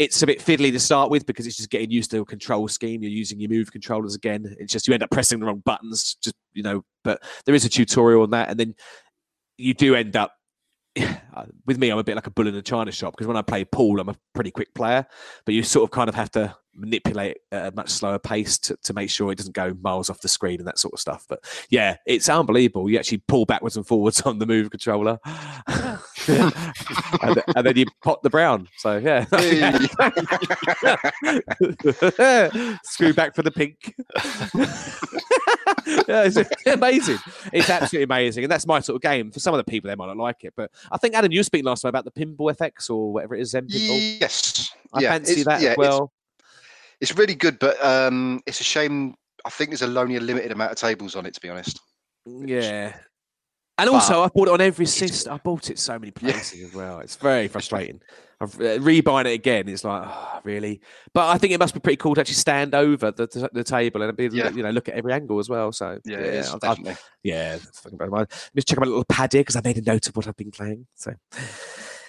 It's 0.00 0.20
a 0.20 0.26
bit 0.26 0.40
fiddly 0.40 0.72
to 0.72 0.80
start 0.80 1.10
with 1.12 1.26
because 1.26 1.46
it's 1.46 1.58
just 1.58 1.70
getting 1.70 1.92
used 1.92 2.10
to 2.10 2.22
a 2.22 2.24
control 2.24 2.66
scheme. 2.66 3.04
You're 3.04 3.12
using 3.12 3.38
your 3.38 3.50
move 3.50 3.70
controllers 3.70 4.16
again. 4.16 4.56
It's 4.58 4.72
just 4.72 4.88
you 4.88 4.94
end 4.94 5.04
up 5.04 5.10
pressing 5.12 5.38
the 5.38 5.46
wrong 5.46 5.62
buttons, 5.64 6.16
just 6.20 6.34
you 6.54 6.64
know. 6.64 6.84
But 7.04 7.22
there 7.44 7.54
is 7.54 7.64
a 7.64 7.68
tutorial 7.68 8.22
on 8.22 8.30
that, 8.30 8.50
and 8.50 8.58
then 8.58 8.74
you 9.58 9.74
do 9.74 9.94
end 9.94 10.16
up 10.16 10.32
with 11.66 11.78
me, 11.78 11.90
I'm 11.90 11.98
a 11.98 12.04
bit 12.04 12.16
like 12.16 12.26
a 12.26 12.32
bull 12.32 12.48
in 12.48 12.54
a 12.56 12.62
china 12.62 12.90
shop 12.90 13.12
because 13.12 13.28
when 13.28 13.36
I 13.36 13.42
play 13.42 13.64
pool, 13.64 14.00
I'm 14.00 14.08
a 14.08 14.16
pretty 14.34 14.50
quick 14.50 14.74
player, 14.74 15.06
but 15.44 15.54
you 15.54 15.62
sort 15.62 15.84
of 15.84 15.92
kind 15.92 16.08
of 16.08 16.16
have 16.16 16.32
to 16.32 16.56
manipulate 16.76 17.38
at 17.52 17.72
a 17.72 17.76
much 17.76 17.90
slower 17.90 18.18
pace 18.18 18.58
to, 18.58 18.76
to 18.82 18.92
make 18.92 19.10
sure 19.10 19.30
it 19.32 19.38
doesn't 19.38 19.54
go 19.54 19.74
miles 19.80 20.10
off 20.10 20.20
the 20.20 20.28
screen 20.28 20.58
and 20.58 20.66
that 20.66 20.78
sort 20.78 20.94
of 20.94 21.00
stuff. 21.00 21.24
But 21.28 21.40
yeah, 21.70 21.96
it's 22.06 22.28
unbelievable. 22.28 22.90
You 22.90 22.98
actually 22.98 23.22
pull 23.28 23.46
backwards 23.46 23.76
and 23.76 23.86
forwards 23.86 24.20
on 24.22 24.38
the 24.38 24.46
move 24.46 24.70
controller, 24.70 25.18
and, 25.26 26.00
th- 26.26 27.44
and 27.54 27.66
then 27.66 27.76
you 27.76 27.86
pop 28.02 28.22
the 28.22 28.30
brown. 28.30 28.68
So 28.78 28.98
yeah, 28.98 29.24
screw 32.84 33.14
back 33.14 33.34
for 33.34 33.42
the 33.42 33.50
pink. 33.50 33.94
yeah, 36.08 36.24
it's 36.26 36.38
amazing. 36.66 37.18
It's 37.52 37.70
absolutely 37.70 38.04
amazing, 38.04 38.44
and 38.44 38.50
that's 38.50 38.66
my 38.66 38.80
sort 38.80 38.96
of 38.96 39.02
game. 39.02 39.30
For 39.30 39.40
some 39.40 39.54
of 39.54 39.58
the 39.58 39.64
people, 39.64 39.88
they 39.88 39.94
might 39.94 40.06
not 40.06 40.16
like 40.16 40.44
it, 40.44 40.54
but 40.56 40.70
I 40.90 40.98
think 40.98 41.14
Adam, 41.14 41.32
you 41.32 41.40
were 41.40 41.44
speaking 41.44 41.64
last 41.64 41.82
time 41.82 41.90
about 41.90 42.04
the 42.04 42.10
pinball 42.10 42.54
FX 42.54 42.90
or 42.90 43.12
whatever 43.12 43.34
it 43.34 43.40
is, 43.40 43.50
Zen 43.50 43.66
pinball. 43.66 44.20
Yes. 44.20 44.70
I 44.92 45.00
yeah, 45.00 45.10
fancy 45.10 45.42
that 45.42 45.60
yeah, 45.60 45.70
as 45.70 45.76
well. 45.76 46.12
It's 47.00 47.16
really 47.16 47.34
good, 47.34 47.58
but 47.58 47.82
um, 47.84 48.40
it's 48.46 48.60
a 48.60 48.64
shame. 48.64 49.14
I 49.44 49.50
think 49.50 49.70
there's 49.70 49.82
only 49.82 50.16
a 50.16 50.20
limited 50.20 50.50
amount 50.52 50.72
of 50.72 50.78
tables 50.78 51.14
on 51.14 51.26
it, 51.26 51.34
to 51.34 51.40
be 51.40 51.48
honest. 51.50 51.78
Yeah. 52.26 52.94
And 53.78 53.88
But- 53.88 53.94
also, 53.94 54.22
I 54.22 54.28
bought 54.28 54.48
it 54.48 54.52
on 54.54 54.60
every 54.62 54.86
system. 54.86 55.34
I 55.34 55.36
bought 55.36 55.68
it 55.70 55.78
so 55.78 55.98
many 55.98 56.10
places 56.10 56.68
as 56.68 56.74
well. 56.74 57.00
It's 57.00 57.16
very 57.16 57.46
frustrating. 57.48 58.00
I've 58.40 58.54
uh, 58.54 58.78
rebuying 58.78 59.26
it 59.26 59.32
again. 59.34 59.68
It's 59.68 59.84
like, 59.84 60.02
oh, 60.06 60.40
really? 60.44 60.80
But 61.14 61.28
I 61.28 61.38
think 61.38 61.52
it 61.52 61.58
must 61.58 61.72
be 61.74 61.80
pretty 61.80 61.96
cool 61.96 62.14
to 62.14 62.20
actually 62.22 62.34
stand 62.34 62.74
over 62.74 63.10
the, 63.10 63.26
the, 63.26 63.50
the 63.52 63.64
table 63.64 64.02
and 64.02 64.16
be, 64.16 64.28
Yeah. 64.32 64.50
you 64.50 64.62
know, 64.62 64.70
look 64.70 64.88
at 64.88 64.94
every 64.94 65.12
angle 65.12 65.38
as 65.38 65.48
well. 65.48 65.72
So 65.72 65.98
Yeah, 66.04 66.18
it 66.18 66.34
is, 66.34 66.54
I've- 66.54 66.66
I've- 66.66 66.96
yeah, 67.22 67.52
that's 67.56 67.80
fucking. 67.80 67.98
Let 67.98 68.30
me 68.54 68.62
check 68.62 68.78
my 68.80 68.86
little 68.86 69.04
pad 69.04 69.32
here 69.32 69.40
because 69.42 69.56
I 69.56 69.60
made 69.62 69.78
a 69.78 69.82
note 69.82 70.08
of 70.08 70.16
what 70.16 70.26
I've 70.26 70.36
been 70.36 70.50
playing. 70.50 70.86
So 70.94 71.12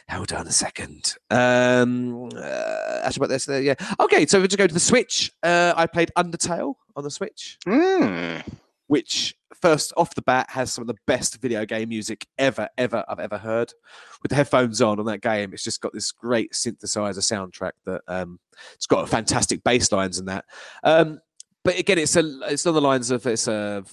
hold 0.10 0.32
on 0.34 0.48
a 0.48 0.52
second. 0.52 1.16
Um, 1.30 2.30
uh, 2.36 3.02
actually, 3.04 3.20
about 3.20 3.30
this, 3.30 3.50
uh, 3.50 3.56
yeah. 3.58 3.76
Okay, 4.00 4.26
so 4.26 4.40
we 4.42 4.48
just 4.48 4.58
go 4.58 4.68
to 4.68 4.74
the 4.74 4.80
Switch. 4.80 5.32
Uh, 5.44 5.74
I 5.76 5.86
played 5.88 6.12
Undertale 6.18 6.76
on 6.96 7.04
the 7.04 7.12
Switch 7.12 7.58
Mm. 7.68 8.44
which 8.88 9.36
first 9.62 9.92
off 9.98 10.16
the 10.16 10.22
bat 10.22 10.50
has 10.50 10.72
some 10.72 10.82
of 10.84 10.88
the 10.88 10.96
best 11.08 11.42
video 11.42 11.66
game 11.66 11.90
music 11.90 12.26
ever, 12.38 12.70
ever 12.78 13.04
I've 13.10 13.20
ever 13.20 13.38
heard. 13.38 13.74
With 14.22 14.30
the 14.30 14.36
headphones 14.36 14.82
on 14.82 15.00
on 15.00 15.06
that 15.06 15.22
game, 15.22 15.54
it's 15.54 15.64
just 15.64 15.82
got 15.82 15.94
this 15.94 16.12
great 16.12 16.54
synthesizer 16.54 17.20
soundtrack 17.20 17.72
that 17.86 18.02
um, 18.08 18.40
it's 18.76 18.88
got 18.88 19.08
fantastic 19.10 19.64
bass 19.64 19.92
lines 19.92 20.20
and 20.20 20.28
that. 20.28 20.46
Um, 20.84 21.20
but 21.64 21.78
again, 21.78 21.98
it's 21.98 22.16
a 22.16 22.40
it's 22.52 22.66
on 22.66 22.74
the 22.76 22.82
lines 22.82 23.12
of 23.12 23.26
it's 23.28 23.48
a 23.48 23.84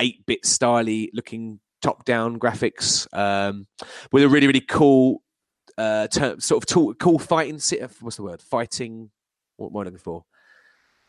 eight 0.00 0.24
bit 0.26 0.42
styly 0.42 1.10
looking 1.14 1.60
top 1.80 2.04
down 2.04 2.38
graphics 2.38 3.06
um, 3.16 3.66
with 4.10 4.22
a 4.24 4.28
really 4.28 4.46
really 4.46 4.60
cool 4.60 5.22
uh, 5.78 6.06
term, 6.08 6.40
sort 6.40 6.62
of 6.62 6.66
tool, 6.66 6.94
cool 6.94 7.18
fighting. 7.18 7.58
si- 7.58 7.80
What's 8.00 8.16
the 8.16 8.22
word? 8.22 8.42
Fighting. 8.42 9.10
What 9.56 9.70
am 9.70 9.76
I 9.76 9.82
looking 9.84 9.98
for? 9.98 10.24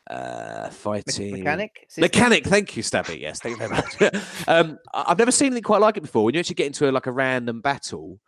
Uh, 0.09 0.70
fighting 0.70 1.32
Mechanic. 1.32 1.86
system? 1.88 2.01
Mechanic, 2.01 2.45
thank 2.47 2.78
you, 2.78 2.84
Stabby. 2.84 3.20
Yes, 3.20 3.39
thank 3.39 3.59
you 3.59 3.68
very 3.68 3.72
much. 3.72 4.24
um, 4.47 4.78
I've 4.93 5.18
never 5.18 5.32
seen 5.32 5.47
anything 5.47 5.63
quite 5.63 5.82
like 5.82 5.97
it 5.97 6.01
before. 6.01 6.24
When 6.26 6.34
you 6.36 6.39
actually 6.39 6.55
get 6.55 6.68
into 6.68 6.88
a, 6.88 6.91
like 6.91 7.07
a 7.07 7.11
random 7.11 7.61
battle, 7.61 8.20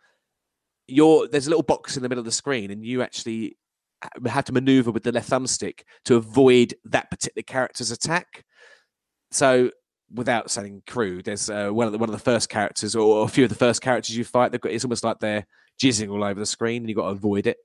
you're 0.88 1.28
there's 1.28 1.46
a 1.46 1.50
little 1.50 1.62
box 1.62 1.96
in 1.96 2.02
the 2.02 2.08
middle 2.08 2.20
of 2.20 2.24
the 2.24 2.32
screen, 2.32 2.70
and 2.72 2.84
you 2.84 3.02
actually 3.02 3.56
have 4.26 4.44
to 4.44 4.52
maneuver 4.52 4.90
with 4.90 5.02
the 5.04 5.12
left 5.12 5.30
thumbstick 5.30 5.80
to 6.04 6.16
avoid 6.16 6.74
that 6.84 7.10
particular 7.10 7.42
character's 7.44 7.90
attack. 7.90 8.44
So, 9.30 9.70
without 10.12 10.50
sounding 10.50 10.82
crude, 10.86 11.26
there's 11.26 11.48
uh, 11.50 11.68
one 11.68 11.86
of 11.86 11.92
the 11.92 11.98
one 11.98 12.08
of 12.08 12.12
the 12.14 12.18
first 12.18 12.48
characters, 12.48 12.96
or 12.96 13.24
a 13.24 13.28
few 13.28 13.44
of 13.44 13.50
the 13.50 13.56
first 13.56 13.82
characters 13.82 14.16
you 14.16 14.24
fight. 14.24 14.50
They've 14.50 14.60
got 14.60 14.72
it's 14.72 14.84
almost 14.84 15.04
like 15.04 15.20
they're 15.20 15.46
jizzing 15.80 16.10
all 16.10 16.24
over 16.24 16.38
the 16.38 16.46
screen, 16.46 16.82
and 16.82 16.88
you've 16.88 16.96
got 16.96 17.06
to 17.06 17.16
avoid 17.16 17.46
it 17.46 17.58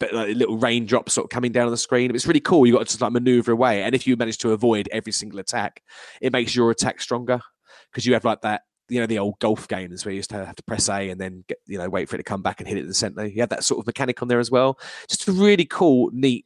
but 0.00 0.12
like 0.12 0.36
little 0.36 0.58
raindrops 0.58 1.12
sort 1.12 1.24
of 1.24 1.30
coming 1.30 1.52
down 1.52 1.66
on 1.66 1.70
the 1.70 1.76
screen. 1.76 2.14
It's 2.14 2.26
really 2.26 2.40
cool. 2.40 2.66
You've 2.66 2.74
got 2.74 2.80
to 2.80 2.84
just 2.86 3.00
like 3.00 3.12
maneuver 3.12 3.52
away, 3.52 3.82
and 3.82 3.94
if 3.94 4.06
you 4.06 4.16
manage 4.16 4.38
to 4.38 4.52
avoid 4.52 4.88
every 4.92 5.12
single 5.12 5.38
attack, 5.38 5.82
it 6.20 6.32
makes 6.32 6.54
your 6.54 6.70
attack 6.70 7.00
stronger 7.00 7.40
because 7.90 8.06
you 8.06 8.14
have 8.14 8.24
like 8.24 8.40
that. 8.42 8.62
You 8.88 9.00
know 9.00 9.06
the 9.06 9.18
old 9.18 9.38
golf 9.38 9.66
games 9.66 10.04
where 10.04 10.12
you 10.12 10.16
used 10.16 10.28
to 10.30 10.44
have 10.44 10.56
to 10.56 10.62
press 10.64 10.90
A 10.90 11.08
and 11.08 11.18
then 11.18 11.42
get, 11.48 11.58
you 11.66 11.78
know 11.78 11.88
wait 11.88 12.08
for 12.08 12.16
it 12.16 12.18
to 12.18 12.22
come 12.24 12.42
back 12.42 12.60
and 12.60 12.68
hit 12.68 12.76
it 12.76 12.82
in 12.82 12.88
the 12.88 12.94
center. 12.94 13.24
You 13.24 13.40
have 13.40 13.48
that 13.48 13.64
sort 13.64 13.80
of 13.80 13.86
mechanic 13.86 14.20
on 14.20 14.28
there 14.28 14.40
as 14.40 14.50
well. 14.50 14.78
Just 15.08 15.26
a 15.26 15.32
really 15.32 15.64
cool, 15.64 16.10
neat 16.12 16.44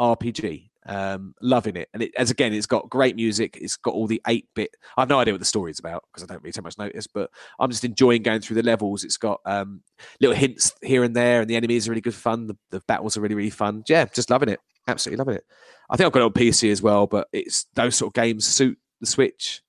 RPG. 0.00 0.70
Um, 0.88 1.34
loving 1.42 1.74
it, 1.74 1.88
and 1.92 2.02
it 2.02 2.12
as 2.16 2.30
again, 2.30 2.52
it's 2.52 2.66
got 2.66 2.88
great 2.88 3.16
music. 3.16 3.58
It's 3.60 3.76
got 3.76 3.94
all 3.94 4.06
the 4.06 4.22
eight 4.28 4.46
bit. 4.54 4.70
I 4.96 5.02
have 5.02 5.08
no 5.08 5.18
idea 5.18 5.34
what 5.34 5.40
the 5.40 5.44
story 5.44 5.72
is 5.72 5.80
about 5.80 6.04
because 6.12 6.22
I 6.22 6.26
don't 6.26 6.42
really 6.42 6.52
take 6.52 6.62
much 6.62 6.78
notice, 6.78 7.08
but 7.08 7.30
I'm 7.58 7.70
just 7.70 7.84
enjoying 7.84 8.22
going 8.22 8.40
through 8.40 8.54
the 8.56 8.62
levels. 8.62 9.02
It's 9.02 9.16
got 9.16 9.40
um, 9.44 9.82
little 10.20 10.36
hints 10.36 10.72
here 10.82 11.02
and 11.02 11.16
there, 11.16 11.40
and 11.40 11.50
the 11.50 11.56
enemies 11.56 11.88
are 11.88 11.90
really 11.90 12.02
good 12.02 12.14
fun. 12.14 12.46
The, 12.46 12.56
the 12.70 12.80
battles 12.86 13.16
are 13.16 13.20
really 13.20 13.34
really 13.34 13.50
fun. 13.50 13.82
Yeah, 13.88 14.04
just 14.04 14.30
loving 14.30 14.48
it. 14.48 14.60
Absolutely 14.86 15.18
loving 15.18 15.34
it. 15.34 15.44
I 15.90 15.96
think 15.96 16.06
I've 16.06 16.12
got 16.12 16.20
it 16.20 16.26
on 16.26 16.32
PC 16.32 16.70
as 16.70 16.80
well, 16.80 17.08
but 17.08 17.26
it's 17.32 17.66
those 17.74 17.96
sort 17.96 18.10
of 18.10 18.14
games 18.14 18.46
suit 18.46 18.78
the 19.00 19.06
Switch. 19.06 19.62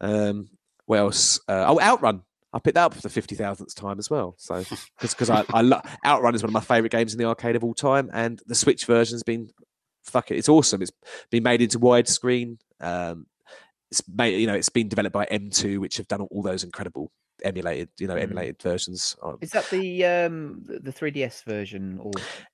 Um, 0.00 0.48
what 0.86 0.98
else? 0.98 1.38
Uh, 1.48 1.66
oh, 1.68 1.80
Outrun. 1.80 2.22
I 2.52 2.58
picked 2.58 2.76
that 2.76 2.84
up 2.84 2.94
for 2.94 3.02
the 3.02 3.10
fifty 3.10 3.34
thousandth 3.34 3.74
time 3.74 3.98
as 3.98 4.08
well. 4.08 4.34
So 4.38 4.64
because 5.00 5.28
I, 5.28 5.44
I 5.52 5.60
love 5.60 5.82
Outrun 6.04 6.34
is 6.34 6.42
one 6.42 6.48
of 6.48 6.54
my 6.54 6.60
favorite 6.60 6.92
games 6.92 7.12
in 7.12 7.18
the 7.18 7.26
arcade 7.26 7.56
of 7.56 7.64
all 7.64 7.74
time, 7.74 8.10
and 8.14 8.40
the 8.46 8.54
Switch 8.54 8.86
version's 8.86 9.22
been 9.22 9.50
fuck 10.06 10.30
it, 10.30 10.36
it's 10.36 10.48
awesome. 10.48 10.82
It's 10.82 10.92
been 11.30 11.42
made 11.42 11.60
into 11.62 11.78
widescreen. 11.78 12.58
Um, 12.80 13.26
it's 13.90 14.02
made, 14.08 14.40
you 14.40 14.46
know, 14.46 14.54
it's 14.54 14.68
been 14.68 14.88
developed 14.88 15.12
by 15.14 15.26
M2, 15.26 15.78
which 15.78 15.96
have 15.98 16.08
done 16.08 16.22
all 16.22 16.42
those 16.42 16.64
incredible 16.64 17.10
emulated, 17.44 17.88
you 17.98 18.06
know, 18.08 18.14
Mm. 18.16 18.22
emulated 18.22 18.60
versions. 18.62 19.14
of- 19.22 19.38
Is 19.42 19.50
that 19.50 19.68
the 19.70 20.04
um 20.04 20.62
the 20.64 20.80
the 20.80 20.92
3DS 20.92 21.42
version 21.44 21.98
or 22.00 22.10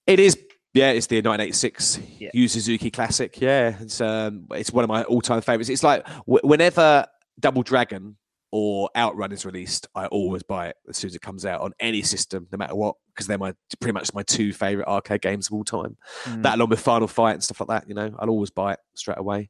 It 0.07 0.19
is. 0.21 0.37
Yeah, 0.75 0.91
it's 0.91 1.07
the 1.07 1.17
1986 1.17 1.99
Yeah. 2.19 2.31
Yu 2.33 2.49
Suzuki 2.49 2.91
Classic. 2.91 3.39
Yeah, 3.41 3.77
it's 3.81 4.01
um, 4.01 4.47
it's 4.53 4.73
one 4.73 4.85
of 4.85 4.89
my 4.89 5.05
all-time 5.05 5.43
favorites. 5.43 5.69
It's 5.69 5.83
like 5.83 6.05
w- 6.27 6.41
whenever 6.43 7.07
Double 7.39 7.63
Dragon 7.63 8.17
or 8.55 8.91
Outrun 8.95 9.33
is 9.33 9.47
released, 9.47 9.89
I 9.95 10.07
always 10.07 10.43
buy 10.43 10.69
it 10.69 10.77
as 10.89 10.99
soon 10.99 11.09
as 11.09 11.15
it 11.17 11.23
comes 11.23 11.47
out 11.47 11.63
on 11.63 11.73
any 11.81 12.03
system, 12.03 12.47
no 12.53 12.59
matter 12.59 12.75
what, 12.77 12.97
because 13.09 13.27
they're 13.27 13.39
my 13.39 13.55
pretty 13.81 13.95
much 13.95 14.13
my 14.15 14.23
two 14.23 14.53
favorite 14.53 14.87
arcade 14.87 15.23
games 15.23 15.47
of 15.49 15.55
all 15.55 15.65
time. 15.65 15.97
Mm. 16.25 16.43
That 16.43 16.55
along 16.57 16.69
with 16.69 16.81
Final 16.81 17.09
Fight 17.09 17.33
and 17.33 17.43
stuff 17.43 17.61
like 17.61 17.69
that, 17.71 17.89
you 17.89 17.95
know, 17.95 18.15
I'll 18.19 18.29
always 18.31 18.51
buy 18.51 18.75
it 18.75 18.79
straight 18.95 19.19
away. 19.19 19.49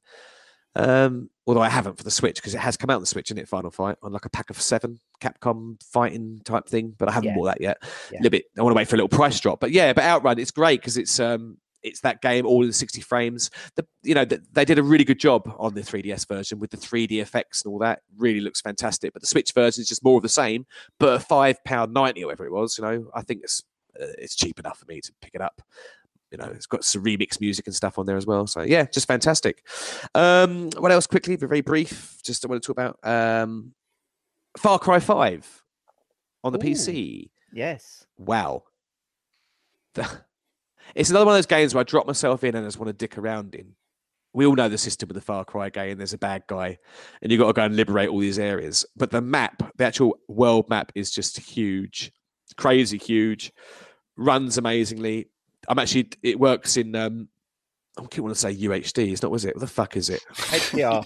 Um, 0.74 1.28
although 1.46 1.61
I 1.61 1.68
haven't 1.68 1.98
for 1.98 2.05
the 2.05 2.11
Switch 2.11 2.36
because 2.36 2.55
it 2.55 2.59
has 2.61 2.76
come 2.78 2.88
out 2.88 2.94
on 2.96 3.03
the 3.03 3.07
Switch, 3.07 3.30
in 3.30 3.38
it? 3.38 3.48
Final 3.48 3.70
Fight 3.70 3.96
on 4.03 4.12
like 4.12 4.24
a 4.24 4.30
pack 4.30 4.48
of 4.48 4.61
seven 4.61 4.98
Capcom 5.20 5.82
fighting 5.82 6.40
type 6.44 6.66
thing, 6.66 6.94
but 6.98 7.09
I 7.09 7.12
haven't 7.12 7.30
Yeah. 7.30 7.34
bought 7.34 7.44
that 7.46 7.61
yet. 7.61 7.78
A 7.82 8.14
little 8.14 8.30
bit. 8.30 8.44
I 8.59 8.62
want 8.62 8.72
to 8.72 8.76
wait 8.76 8.88
for 8.88 8.96
a 8.96 8.98
little 8.98 9.09
price 9.09 9.38
drop, 9.38 9.61
but 9.61 9.70
yeah, 9.72 9.92
but 9.92 10.05
Outrun, 10.05 10.38
it's 10.38 10.50
great 10.50 10.80
because 10.80 10.96
it's 10.96 11.20
um, 11.20 11.59
it's 11.83 12.01
that 12.01 12.22
game 12.22 12.47
all 12.47 12.64
in 12.64 12.72
60 12.72 13.01
frames. 13.01 13.51
The 13.76 13.87
you 14.03 14.14
know 14.14 14.24
the, 14.24 14.43
they 14.53 14.64
did 14.64 14.78
a 14.78 14.83
really 14.83 15.05
good 15.05 15.20
job 15.20 15.55
on 15.59 15.74
the 15.74 15.83
3DS 15.83 16.26
version 16.28 16.59
with 16.59 16.70
the 16.70 16.76
3D 16.76 17.20
effects 17.20 17.62
and 17.62 17.72
all 17.72 17.78
that. 17.80 18.03
Really 18.16 18.41
looks 18.41 18.61
fantastic. 18.61 19.12
But 19.12 19.22
the 19.22 19.28
Switch 19.28 19.53
version 19.53 19.83
is 19.83 19.89
just 19.89 20.05
more 20.05 20.16
of 20.16 20.22
the 20.22 20.28
same, 20.28 20.66
but 20.99 21.14
at 21.14 21.28
five 21.28 21.62
pound 21.64 21.93
ninety 21.93 22.22
or 22.22 22.26
whatever 22.26 22.47
it 22.47 22.53
was. 22.53 22.78
You 22.78 22.85
know, 22.85 23.11
I 23.14 23.22
think 23.22 23.41
it's 23.43 23.62
uh, 24.01 24.07
it's 24.18 24.37
cheap 24.37 24.59
enough 24.59 24.78
for 24.78 24.87
me 24.87 25.01
to 25.01 25.12
pick 25.20 25.35
it 25.35 25.41
up 25.41 25.62
you 26.33 26.39
know, 26.39 26.47
it's 26.47 26.66
got 26.66 26.83
some 26.83 27.05
remix 27.05 27.41
music 27.41 27.66
and 27.66 27.76
stuff 27.76 27.99
on 27.99 28.07
there 28.07 28.16
as 28.16 28.26
well. 28.26 28.47
So 28.47 28.62
yeah, 28.62 28.87
just 28.87 29.07
fantastic. 29.07 29.64
Um, 30.14 30.70
what 30.78 30.91
else? 30.91 31.07
Quickly, 31.07 31.37
very 31.37 31.61
brief. 31.61 32.16
Just 32.24 32.45
I 32.45 32.49
want 32.49 32.62
to 32.62 32.66
talk 32.66 32.78
about 32.78 32.99
um, 33.09 33.74
Far 34.57 34.78
Cry 34.78 34.99
Five 34.99 35.62
on 36.43 36.53
the 36.53 36.59
Ooh. 36.59 36.62
PC. 36.62 37.28
yes. 37.53 38.07
Wow, 38.16 38.64
it's 40.95 41.11
another 41.11 41.26
one 41.26 41.34
of 41.34 41.38
those 41.38 41.47
games 41.47 41.74
where 41.74 41.80
I 41.80 41.84
drop 41.84 42.07
myself 42.07 42.45
in 42.45 42.55
and 42.55 42.64
I 42.64 42.68
just 42.68 42.78
want 42.78 42.88
to 42.88 42.93
dick 42.93 43.18
around 43.18 43.55
in. 43.55 43.74
We 44.34 44.47
all 44.47 44.55
know 44.55 44.68
the 44.68 44.78
system 44.78 45.09
with 45.09 45.16
the 45.16 45.20
Far 45.20 45.45
Cry 45.45 45.68
game. 45.68 45.99
There's 45.99 46.14
a 46.14 46.18
bad 46.18 46.45
guy, 46.47 46.78
and 47.20 47.30
you've 47.30 47.38
got 47.40 47.49
to 47.49 47.53
go 47.53 47.64
and 47.64 47.76
liberate 47.76 48.09
all 48.09 48.18
these 48.18 48.38
areas. 48.38 48.86
But 48.97 49.11
the 49.11 49.20
map, 49.20 49.62
the 49.76 49.84
actual 49.84 50.18
world 50.26 50.70
map, 50.70 50.90
is 50.95 51.11
just 51.11 51.38
huge, 51.38 52.12
crazy 52.57 52.97
huge. 52.97 53.53
Runs 54.16 54.57
amazingly. 54.57 55.28
I'm 55.68 55.78
actually. 55.78 56.09
It 56.22 56.40
works 56.40 56.78
in. 56.78 56.95
um 56.97 57.28
I 57.99 58.07
keep 58.07 58.22
wanting 58.22 58.34
to 58.34 58.40
say 58.40 58.57
UHD. 58.57 59.12
It's 59.12 59.22
not. 59.22 59.30
Was 59.30 59.45
it? 59.45 59.55
What 59.55 59.61
the 59.61 59.66
fuck 59.66 59.99
is 59.99 60.09
it? 60.09 60.22
HDR. 60.30 61.05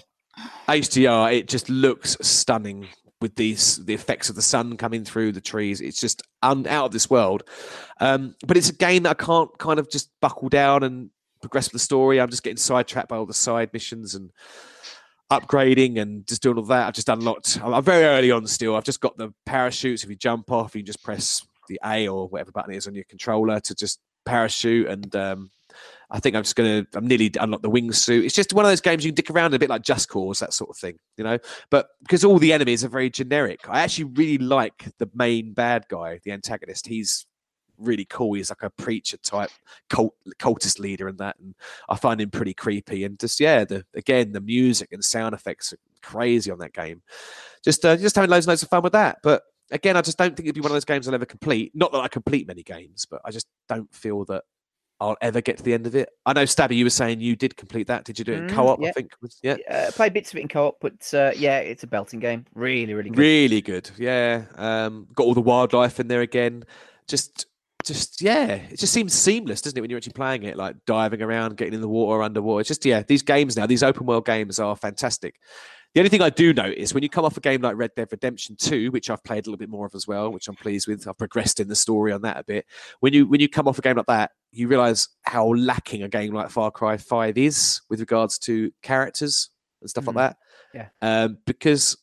HDR, 0.67 1.33
it 1.33 1.47
just 1.47 1.69
looks 1.69 2.15
stunning 2.21 2.87
with 3.21 3.35
these 3.35 3.83
the 3.85 3.93
effects 3.93 4.29
of 4.29 4.35
the 4.35 4.41
sun 4.41 4.77
coming 4.77 5.03
through 5.03 5.31
the 5.31 5.41
trees. 5.41 5.81
It's 5.81 5.99
just 5.99 6.21
un, 6.43 6.67
out 6.67 6.85
of 6.85 6.91
this 6.91 7.09
world. 7.09 7.43
Um, 7.99 8.35
but 8.45 8.57
it's 8.57 8.69
a 8.69 8.73
game 8.73 9.03
that 9.03 9.19
I 9.19 9.23
can't 9.25 9.49
kind 9.57 9.79
of 9.79 9.89
just 9.89 10.09
buckle 10.21 10.49
down 10.49 10.83
and 10.83 11.09
progress 11.41 11.67
with 11.67 11.73
the 11.73 11.79
story. 11.79 12.19
I'm 12.19 12.29
just 12.29 12.43
getting 12.43 12.57
sidetracked 12.57 13.09
by 13.09 13.17
all 13.17 13.25
the 13.25 13.33
side 13.33 13.71
missions 13.73 14.15
and 14.15 14.31
upgrading 15.31 15.99
and 15.99 16.25
just 16.27 16.41
doing 16.41 16.57
all 16.57 16.63
that. 16.65 16.87
I've 16.87 16.93
just 16.93 17.09
unlocked. 17.09 17.59
I'm 17.61 17.83
very 17.83 18.05
early 18.05 18.31
on 18.31 18.47
still. 18.47 18.75
I've 18.75 18.83
just 18.83 19.01
got 19.01 19.17
the 19.17 19.33
parachutes. 19.45 20.03
If 20.03 20.09
you 20.09 20.15
jump 20.15 20.51
off, 20.51 20.75
you 20.75 20.81
can 20.81 20.87
just 20.87 21.03
press 21.03 21.45
the 21.67 21.79
A 21.85 22.07
or 22.07 22.27
whatever 22.27 22.51
button 22.51 22.73
it 22.73 22.77
is 22.77 22.87
on 22.87 22.95
your 22.95 23.03
controller 23.05 23.59
to 23.61 23.75
just 23.75 23.99
parachute 24.25 24.87
and. 24.87 25.15
Um, 25.15 25.51
I 26.09 26.19
think 26.19 26.35
I'm 26.35 26.43
just 26.43 26.55
gonna. 26.55 26.85
I'm 26.93 27.05
nearly 27.05 27.31
unlocked 27.39 27.63
the 27.63 27.69
wingsuit. 27.69 28.23
It's 28.23 28.35
just 28.35 28.53
one 28.53 28.63
of 28.63 28.71
those 28.71 28.81
games 28.81 29.03
you 29.03 29.11
can 29.11 29.15
dick 29.15 29.29
around 29.29 29.53
a 29.53 29.59
bit 29.59 29.69
like 29.69 29.81
Just 29.81 30.07
Cause, 30.07 30.39
that 30.39 30.53
sort 30.53 30.69
of 30.69 30.77
thing, 30.77 30.97
you 31.17 31.23
know. 31.23 31.37
But 31.69 31.89
because 32.01 32.23
all 32.23 32.39
the 32.39 32.53
enemies 32.53 32.85
are 32.85 32.89
very 32.89 33.09
generic, 33.09 33.67
I 33.67 33.81
actually 33.81 34.11
really 34.15 34.37
like 34.37 34.85
the 34.99 35.09
main 35.13 35.53
bad 35.53 35.85
guy, 35.89 36.19
the 36.23 36.31
antagonist. 36.31 36.87
He's 36.87 37.25
really 37.77 38.05
cool. 38.05 38.33
He's 38.33 38.49
like 38.49 38.63
a 38.63 38.69
preacher 38.69 39.17
type 39.17 39.49
cult 39.89 40.13
cultist 40.39 40.79
leader 40.79 41.09
and 41.09 41.17
that, 41.17 41.37
and 41.39 41.55
I 41.89 41.97
find 41.97 42.21
him 42.21 42.31
pretty 42.31 42.53
creepy. 42.53 43.03
And 43.03 43.19
just 43.19 43.39
yeah, 43.41 43.65
the 43.65 43.85
again 43.93 44.31
the 44.31 44.41
music 44.41 44.89
and 44.93 45.03
sound 45.03 45.35
effects 45.35 45.73
are 45.73 45.79
crazy 46.01 46.51
on 46.51 46.59
that 46.59 46.73
game. 46.73 47.01
Just 47.65 47.83
uh, 47.83 47.97
just 47.97 48.15
having 48.15 48.29
loads 48.29 48.45
and 48.45 48.51
loads 48.51 48.63
of 48.63 48.69
fun 48.69 48.83
with 48.83 48.93
that. 48.93 49.17
But 49.23 49.43
again, 49.71 49.97
I 49.97 50.01
just 50.01 50.17
don't 50.17 50.35
think 50.35 50.45
it'd 50.45 50.55
be 50.55 50.61
one 50.61 50.71
of 50.71 50.75
those 50.75 50.85
games 50.85 51.07
I'll 51.07 51.15
ever 51.15 51.25
complete. 51.25 51.71
Not 51.75 51.91
that 51.91 51.99
I 51.99 52.07
complete 52.07 52.47
many 52.47 52.63
games, 52.63 53.05
but 53.05 53.21
I 53.25 53.31
just 53.31 53.47
don't 53.67 53.93
feel 53.93 54.23
that 54.25 54.43
I'll 54.99 55.17
ever 55.21 55.41
get 55.41 55.57
to 55.57 55.63
the 55.63 55.73
end 55.73 55.85
of 55.85 55.95
it. 55.95 56.09
I 56.25 56.33
know, 56.33 56.43
Stabby, 56.43 56.75
you 56.75 56.85
were 56.85 56.89
saying 56.89 57.21
you 57.21 57.35
did 57.35 57.55
complete 57.55 57.87
that. 57.87 58.03
Did 58.03 58.17
you 58.17 58.25
do 58.25 58.33
it 58.33 58.37
in 58.37 58.47
Mm, 58.47 58.55
co-op? 58.55 58.83
I 58.83 58.91
think. 58.91 59.11
Was, 59.21 59.37
yeah. 59.43 59.57
Uh, 59.69 59.91
play 59.91 60.09
bits 60.09 60.31
of 60.31 60.37
it 60.37 60.41
in 60.41 60.47
co-op, 60.47 60.77
but 60.81 61.13
uh, 61.13 61.31
yeah, 61.35 61.59
it's 61.59 61.83
a 61.83 61.87
belting 61.87 62.19
game. 62.19 62.45
Really, 62.55 62.93
really 62.93 63.09
good. 63.09 63.19
Really 63.19 63.61
good. 63.61 63.91
Yeah. 63.97 64.45
Um, 64.55 65.07
got 65.13 65.25
all 65.25 65.33
the 65.33 65.41
wildlife 65.41 65.99
in 65.99 66.07
there 66.07 66.21
again. 66.21 66.63
Just, 67.07 67.45
just 67.85 68.21
yeah, 68.21 68.47
it 68.47 68.79
just 68.79 68.91
seems 68.91 69.13
seamless, 69.13 69.61
doesn't 69.61 69.77
it, 69.77 69.81
when 69.81 69.89
you're 69.89 69.97
actually 69.97 70.13
playing 70.13 70.43
it, 70.43 70.57
like 70.57 70.75
diving 70.85 71.21
around, 71.21 71.57
getting 71.57 71.73
in 71.75 71.81
the 71.81 71.87
water, 71.87 72.23
underwater. 72.23 72.61
It's 72.61 72.67
just 72.67 72.85
yeah, 72.85 73.03
these 73.03 73.21
games 73.21 73.55
now, 73.55 73.65
these 73.65 73.83
open 73.83 74.05
world 74.05 74.25
games 74.25 74.59
are 74.59 74.75
fantastic. 74.75 75.35
The 75.93 76.01
only 76.01 76.09
thing 76.09 76.21
I 76.21 76.29
do 76.29 76.53
notice 76.53 76.93
when 76.93 77.01
you 77.01 77.09
come 77.09 77.25
off 77.25 77.37
a 77.37 77.39
game 77.39 77.61
like 77.61 77.75
Red 77.75 77.91
Dead 77.95 78.07
Redemption 78.11 78.55
2, 78.59 78.91
which 78.91 79.09
I've 79.09 79.23
played 79.23 79.47
a 79.47 79.49
little 79.49 79.57
bit 79.57 79.69
more 79.69 79.85
of 79.87 79.95
as 79.95 80.07
well, 80.07 80.31
which 80.31 80.47
I'm 80.47 80.55
pleased 80.55 80.87
with. 80.87 81.07
I've 81.07 81.17
progressed 81.17 81.59
in 81.59 81.67
the 81.69 81.75
story 81.75 82.11
on 82.11 82.21
that 82.21 82.37
a 82.37 82.43
bit. 82.43 82.65
When 82.99 83.13
you 83.13 83.25
when 83.25 83.39
you 83.39 83.49
come 83.49 83.67
off 83.67 83.79
a 83.79 83.81
game 83.81 83.97
like 83.97 84.05
that, 84.05 84.31
you 84.51 84.67
realise 84.67 85.07
how 85.23 85.47
lacking 85.53 86.03
a 86.03 86.07
game 86.09 86.33
like 86.33 86.49
Far 86.51 86.69
Cry 86.71 86.97
5 86.97 87.37
is 87.37 87.81
with 87.89 87.99
regards 87.99 88.37
to 88.39 88.71
characters 88.83 89.49
and 89.81 89.89
stuff 89.89 90.03
Mhm. 90.03 90.07
like 90.07 90.15
that. 90.15 90.37
Yeah. 90.73 90.89
Um, 91.01 91.37
because 91.45 91.97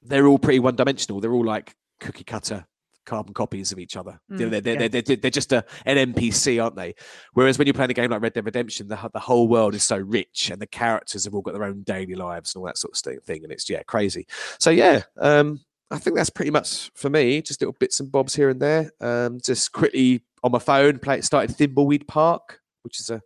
they're 0.00 0.26
all 0.26 0.38
pretty 0.38 0.60
one 0.60 0.76
dimensional. 0.76 1.20
They're 1.20 1.32
all 1.32 1.44
like 1.44 1.74
cookie 2.00 2.24
cutter 2.24 2.66
carbon 3.04 3.34
copies 3.34 3.72
of 3.72 3.78
each 3.78 3.96
other. 3.96 4.20
Mm, 4.30 4.50
they're, 4.50 4.60
they're, 4.60 4.72
yeah. 4.82 4.88
they're, 4.88 5.02
they're, 5.02 5.16
they're 5.16 5.30
just 5.30 5.52
a, 5.52 5.64
an 5.86 6.12
NPC, 6.12 6.62
aren't 6.62 6.76
they? 6.76 6.94
Whereas 7.32 7.58
when 7.58 7.66
you're 7.66 7.74
playing 7.74 7.90
a 7.90 7.94
game 7.94 8.10
like 8.10 8.22
Red 8.22 8.32
Dead 8.32 8.44
Redemption, 8.44 8.88
the, 8.88 9.10
the 9.12 9.20
whole 9.20 9.48
world 9.48 9.74
is 9.74 9.84
so 9.84 9.96
rich 9.96 10.50
and 10.50 10.60
the 10.60 10.66
characters 10.66 11.24
have 11.24 11.34
all 11.34 11.42
got 11.42 11.54
their 11.54 11.64
own 11.64 11.82
daily 11.82 12.14
lives 12.14 12.54
and 12.54 12.60
all 12.60 12.66
that 12.66 12.78
sort 12.78 12.94
of 13.06 13.22
thing. 13.24 13.42
And 13.44 13.52
it's, 13.52 13.68
yeah, 13.68 13.82
crazy. 13.82 14.26
So, 14.58 14.70
yeah, 14.70 15.02
um, 15.18 15.60
I 15.90 15.98
think 15.98 16.16
that's 16.16 16.30
pretty 16.30 16.50
much 16.50 16.90
for 16.94 17.10
me. 17.10 17.40
Just 17.42 17.60
little 17.60 17.76
bits 17.78 18.00
and 18.00 18.10
bobs 18.10 18.34
here 18.34 18.48
and 18.48 18.60
there. 18.60 18.90
Um, 19.00 19.38
just 19.44 19.72
quickly 19.72 20.22
on 20.42 20.52
my 20.52 20.58
phone, 20.58 20.98
play, 20.98 21.20
started 21.20 21.56
Thimbleweed 21.56 22.06
Park, 22.06 22.60
which 22.82 23.00
is 23.00 23.10
a 23.10 23.20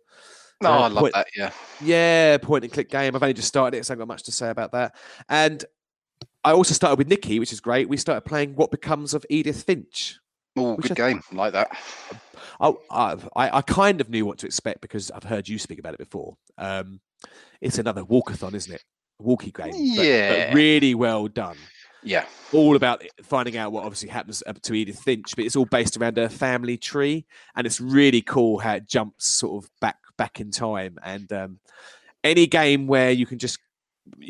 No, 0.61 0.71
uh, 0.71 0.79
I 0.79 0.87
love 0.87 1.01
point- 1.03 1.13
that. 1.13 1.27
Yeah. 1.35 1.51
yeah, 1.81 2.37
point 2.37 2.63
and 2.63 2.71
click 2.71 2.89
game. 2.89 3.15
I've 3.15 3.23
only 3.23 3.33
just 3.33 3.47
started 3.47 3.77
it, 3.77 3.85
so 3.85 3.91
I 3.91 3.93
haven't 3.93 4.07
got 4.07 4.13
much 4.13 4.23
to 4.23 4.31
say 4.31 4.49
about 4.49 4.73
that. 4.73 4.95
And 5.29 5.63
I 6.43 6.51
also 6.53 6.73
started 6.73 6.97
with 6.97 7.07
Nikki, 7.07 7.39
which 7.39 7.51
is 7.53 7.59
great. 7.59 7.89
We 7.89 7.97
started 7.97 8.21
playing 8.21 8.55
What 8.55 8.71
Becomes 8.71 9.13
of 9.13 9.25
Edith 9.29 9.63
Finch. 9.63 10.17
Oh, 10.57 10.75
good 10.77 10.91
I- 10.91 10.95
game. 10.95 11.21
Like 11.31 11.53
that. 11.53 11.69
I've, 12.61 13.29
I, 13.35 13.57
I 13.57 13.61
kind 13.61 14.01
of 14.01 14.09
knew 14.09 14.25
what 14.25 14.37
to 14.39 14.45
expect 14.45 14.81
because 14.81 15.11
I've 15.11 15.23
heard 15.23 15.47
you 15.47 15.57
speak 15.57 15.79
about 15.79 15.93
it 15.93 15.99
before. 15.99 16.35
Um, 16.57 16.99
it's 17.61 17.77
another 17.77 18.03
walkathon, 18.03 18.53
isn't 18.53 18.73
it? 18.73 18.83
A 19.19 19.23
walkie 19.23 19.51
game. 19.51 19.71
but- 19.71 19.95
but 19.95 20.05
Yeah. 20.05 20.53
really 20.53 20.95
well 20.95 21.27
done. 21.27 21.57
Yeah. 22.01 22.25
all 22.53 22.77
about 22.77 23.03
finding 23.23 23.57
out 23.57 23.73
what 23.73 23.83
obviously 23.83 24.07
happens 24.07 24.41
uh, 24.47 24.53
to 24.63 24.73
Edith 24.73 25.01
Finch, 25.01 25.35
but 25.35 25.43
it's 25.43 25.57
all 25.57 25.65
based 25.65 25.97
around 25.97 26.15
her 26.15 26.29
family 26.29 26.77
tree, 26.77 27.25
and 27.57 27.67
it's 27.67 27.81
really 27.81 28.21
cool 28.21 28.57
how 28.59 28.75
it 28.75 28.87
jumps 28.87 29.27
sort 29.27 29.61
of 29.63 29.69
back 29.81 29.97
back 30.17 30.39
in 30.39 30.49
time. 30.49 30.97
And 31.03 31.29
um, 31.33 31.59
any 32.23 32.47
game 32.47 32.87
where 32.87 33.11
you 33.11 33.25
can 33.25 33.37
just 33.37 33.59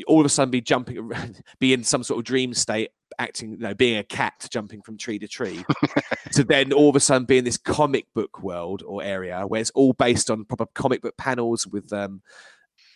all 0.07 0.19
of 0.19 0.25
a 0.25 0.29
sudden 0.29 0.51
be 0.51 0.61
jumping, 0.61 0.97
around, 0.97 1.41
be 1.59 1.73
in 1.73 1.83
some 1.83 2.03
sort 2.03 2.19
of 2.19 2.25
dream 2.25 2.53
state, 2.53 2.89
acting, 3.17 3.51
you 3.51 3.57
know, 3.57 3.73
being 3.73 3.97
a 3.97 4.03
cat 4.03 4.47
jumping 4.51 4.81
from 4.81 4.97
tree 4.97 5.19
to 5.19 5.27
tree, 5.27 5.63
to 6.33 6.43
then 6.43 6.71
all 6.73 6.89
of 6.89 6.95
a 6.95 6.99
sudden 6.99 7.25
be 7.25 7.37
in 7.37 7.45
this 7.45 7.57
comic 7.57 8.05
book 8.13 8.41
world 8.41 8.83
or 8.85 9.03
area 9.03 9.45
where 9.47 9.61
it's 9.61 9.71
all 9.71 9.93
based 9.93 10.29
on 10.29 10.45
proper 10.45 10.65
comic 10.75 11.01
book 11.01 11.17
panels 11.17 11.65
with 11.67 11.91
um 11.93 12.21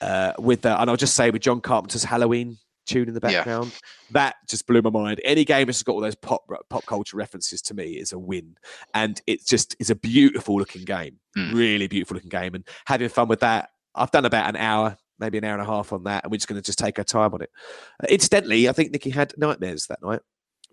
uh 0.02 0.34
with 0.40 0.66
uh, 0.66 0.78
and 0.80 0.90
I'll 0.90 0.96
just 0.98 1.16
say 1.16 1.30
with 1.32 1.42
John 1.42 1.62
Carpenter's 1.62 2.04
Halloween 2.04 2.58
tune 2.86 3.08
in 3.08 3.14
the 3.14 3.22
Yeah. 3.24 3.38
background 3.38 3.72
that 4.10 4.36
just 4.50 4.68
blew 4.68 4.82
my 4.82 4.90
mind 4.90 5.22
any 5.24 5.46
game 5.46 5.68
that's 5.68 5.82
got 5.84 5.94
all 5.94 6.02
those 6.02 6.16
pop 6.16 6.44
pop 6.70 6.86
culture 6.86 7.16
references 7.16 7.62
to 7.62 7.74
me 7.74 7.94
is 7.94 8.12
a 8.12 8.20
win 8.20 8.58
and 8.94 9.22
it 9.26 9.46
just 9.46 9.76
is 9.80 9.90
a 9.90 9.96
beautiful 9.96 10.56
looking 10.58 10.84
game 10.84 11.20
Mm. 11.38 11.54
really 11.54 11.88
beautiful 11.88 12.14
looking 12.16 12.30
game 12.30 12.54
and 12.54 12.68
having 12.86 13.08
fun 13.10 13.28
with 13.30 13.40
that 13.40 13.70
i've 13.96 14.12
done 14.12 14.26
about 14.26 14.50
an 14.50 14.56
hour 14.58 14.98
maybe 15.20 15.38
an 15.38 15.44
hour 15.44 15.54
and 15.54 15.62
a 15.62 15.66
half 15.66 15.94
on 15.94 16.04
that 16.04 16.24
and 16.24 16.32
we're 16.32 16.38
just 16.38 16.48
going 16.48 16.62
to 16.62 16.66
just 16.66 16.80
take 16.80 16.98
our 16.98 17.06
time 17.06 17.34
on 17.34 17.42
it. 17.42 17.52
Uh, 18.02 18.08
incidentally 18.10 18.68
i 18.68 18.72
think 18.72 18.92
nikki 18.92 19.10
had 19.10 19.34
nightmares 19.38 19.88
that 19.88 20.02
night 20.04 20.22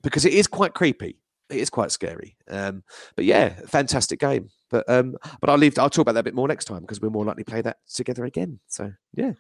because 0.03 0.25
it 0.25 0.33
is 0.33 0.47
quite 0.47 0.75
creepy. 0.75 1.19
It 1.51 1.59
is 1.59 1.69
quite 1.69 1.91
scary. 1.91 2.37
Um 2.49 2.83
but 3.17 3.25
yeah 3.25 3.61
fantastic 3.67 4.21
game. 4.21 4.49
But 4.71 4.89
um 4.89 5.17
but 5.41 5.51
i'll 5.51 5.59
leave 5.59 5.79
i'll 5.79 5.91
talk 5.91 6.03
about 6.03 6.13
that 6.13 6.21
a 6.21 6.25
bit 6.25 6.35
more 6.35 6.49
next 6.49 6.67
time 6.67 6.81
because 6.81 7.01
we're 7.01 7.11
more 7.11 7.25
likely 7.25 7.45
to 7.45 7.51
play 7.51 7.61
that 7.63 7.79
together 7.93 8.25
again. 8.25 8.61
So 8.69 8.93
yeah. 9.15 9.33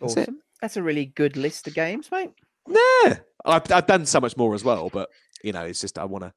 That's 0.00 0.16
it. 0.16 0.22
Awesome. 0.22 0.40
That's 0.60 0.76
a 0.76 0.82
really 0.82 1.06
good 1.06 1.36
list 1.36 1.66
of 1.66 1.74
games, 1.74 2.10
mate. 2.10 2.30
yeah. 2.68 3.18
I've, 3.44 3.70
I've 3.70 3.86
done 3.86 4.06
so 4.06 4.20
much 4.20 4.36
more 4.36 4.54
as 4.54 4.64
well 4.64 4.90
but 4.90 5.08
you 5.42 5.52
know 5.52 5.62
it's 5.62 5.80
just 5.80 5.98
i 5.98 6.04
want 6.04 6.24
to 6.24 6.32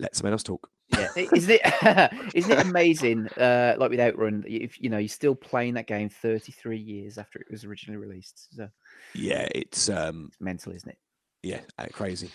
let 0.00 0.16
someone 0.16 0.32
else 0.32 0.42
talk 0.42 0.68
Yeah, 0.90 1.08
isn't 1.16 1.60
it? 1.62 2.12
isn't 2.34 2.50
it 2.50 2.66
amazing? 2.66 3.28
Uh, 3.28 3.74
like 3.78 3.90
with 3.90 4.00
Outrun, 4.00 4.44
you- 4.46 4.60
if 4.60 4.80
you 4.80 4.88
know 4.90 4.98
you're 4.98 5.08
still 5.08 5.34
playing 5.34 5.74
that 5.74 5.86
game 5.86 6.08
33 6.08 6.78
years 6.78 7.18
after 7.18 7.38
it 7.40 7.46
was 7.50 7.64
originally 7.64 7.98
released. 7.98 8.54
So 8.54 8.68
yeah 9.14 9.48
it's 9.54 9.88
um 9.88 10.26
it's 10.28 10.40
mental, 10.40 10.72
isn't 10.72 10.88
it? 10.90 10.98
yeah 11.42 11.60
uh, 11.78 11.86
crazy 11.92 12.30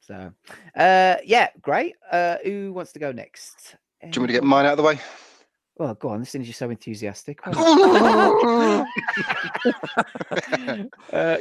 So, 0.00 0.32
uh, 0.76 1.16
yeah, 1.24 1.48
great. 1.62 1.94
Uh, 2.10 2.36
who 2.44 2.72
wants 2.72 2.92
to 2.92 2.98
go 2.98 3.12
next? 3.12 3.76
Do 4.02 4.08
you 4.08 4.20
want 4.20 4.22
me 4.22 4.26
to 4.28 4.32
get 4.32 4.44
mine 4.44 4.66
out 4.66 4.72
of 4.72 4.76
the 4.78 4.82
way? 4.82 4.98
Well, 5.80 5.94
go 5.94 6.10
on. 6.10 6.20
As 6.20 6.28
soon 6.28 6.42
as 6.42 6.46
you're 6.46 6.52
so 6.52 6.68
enthusiastic. 6.68 7.40
uh, 7.46 7.56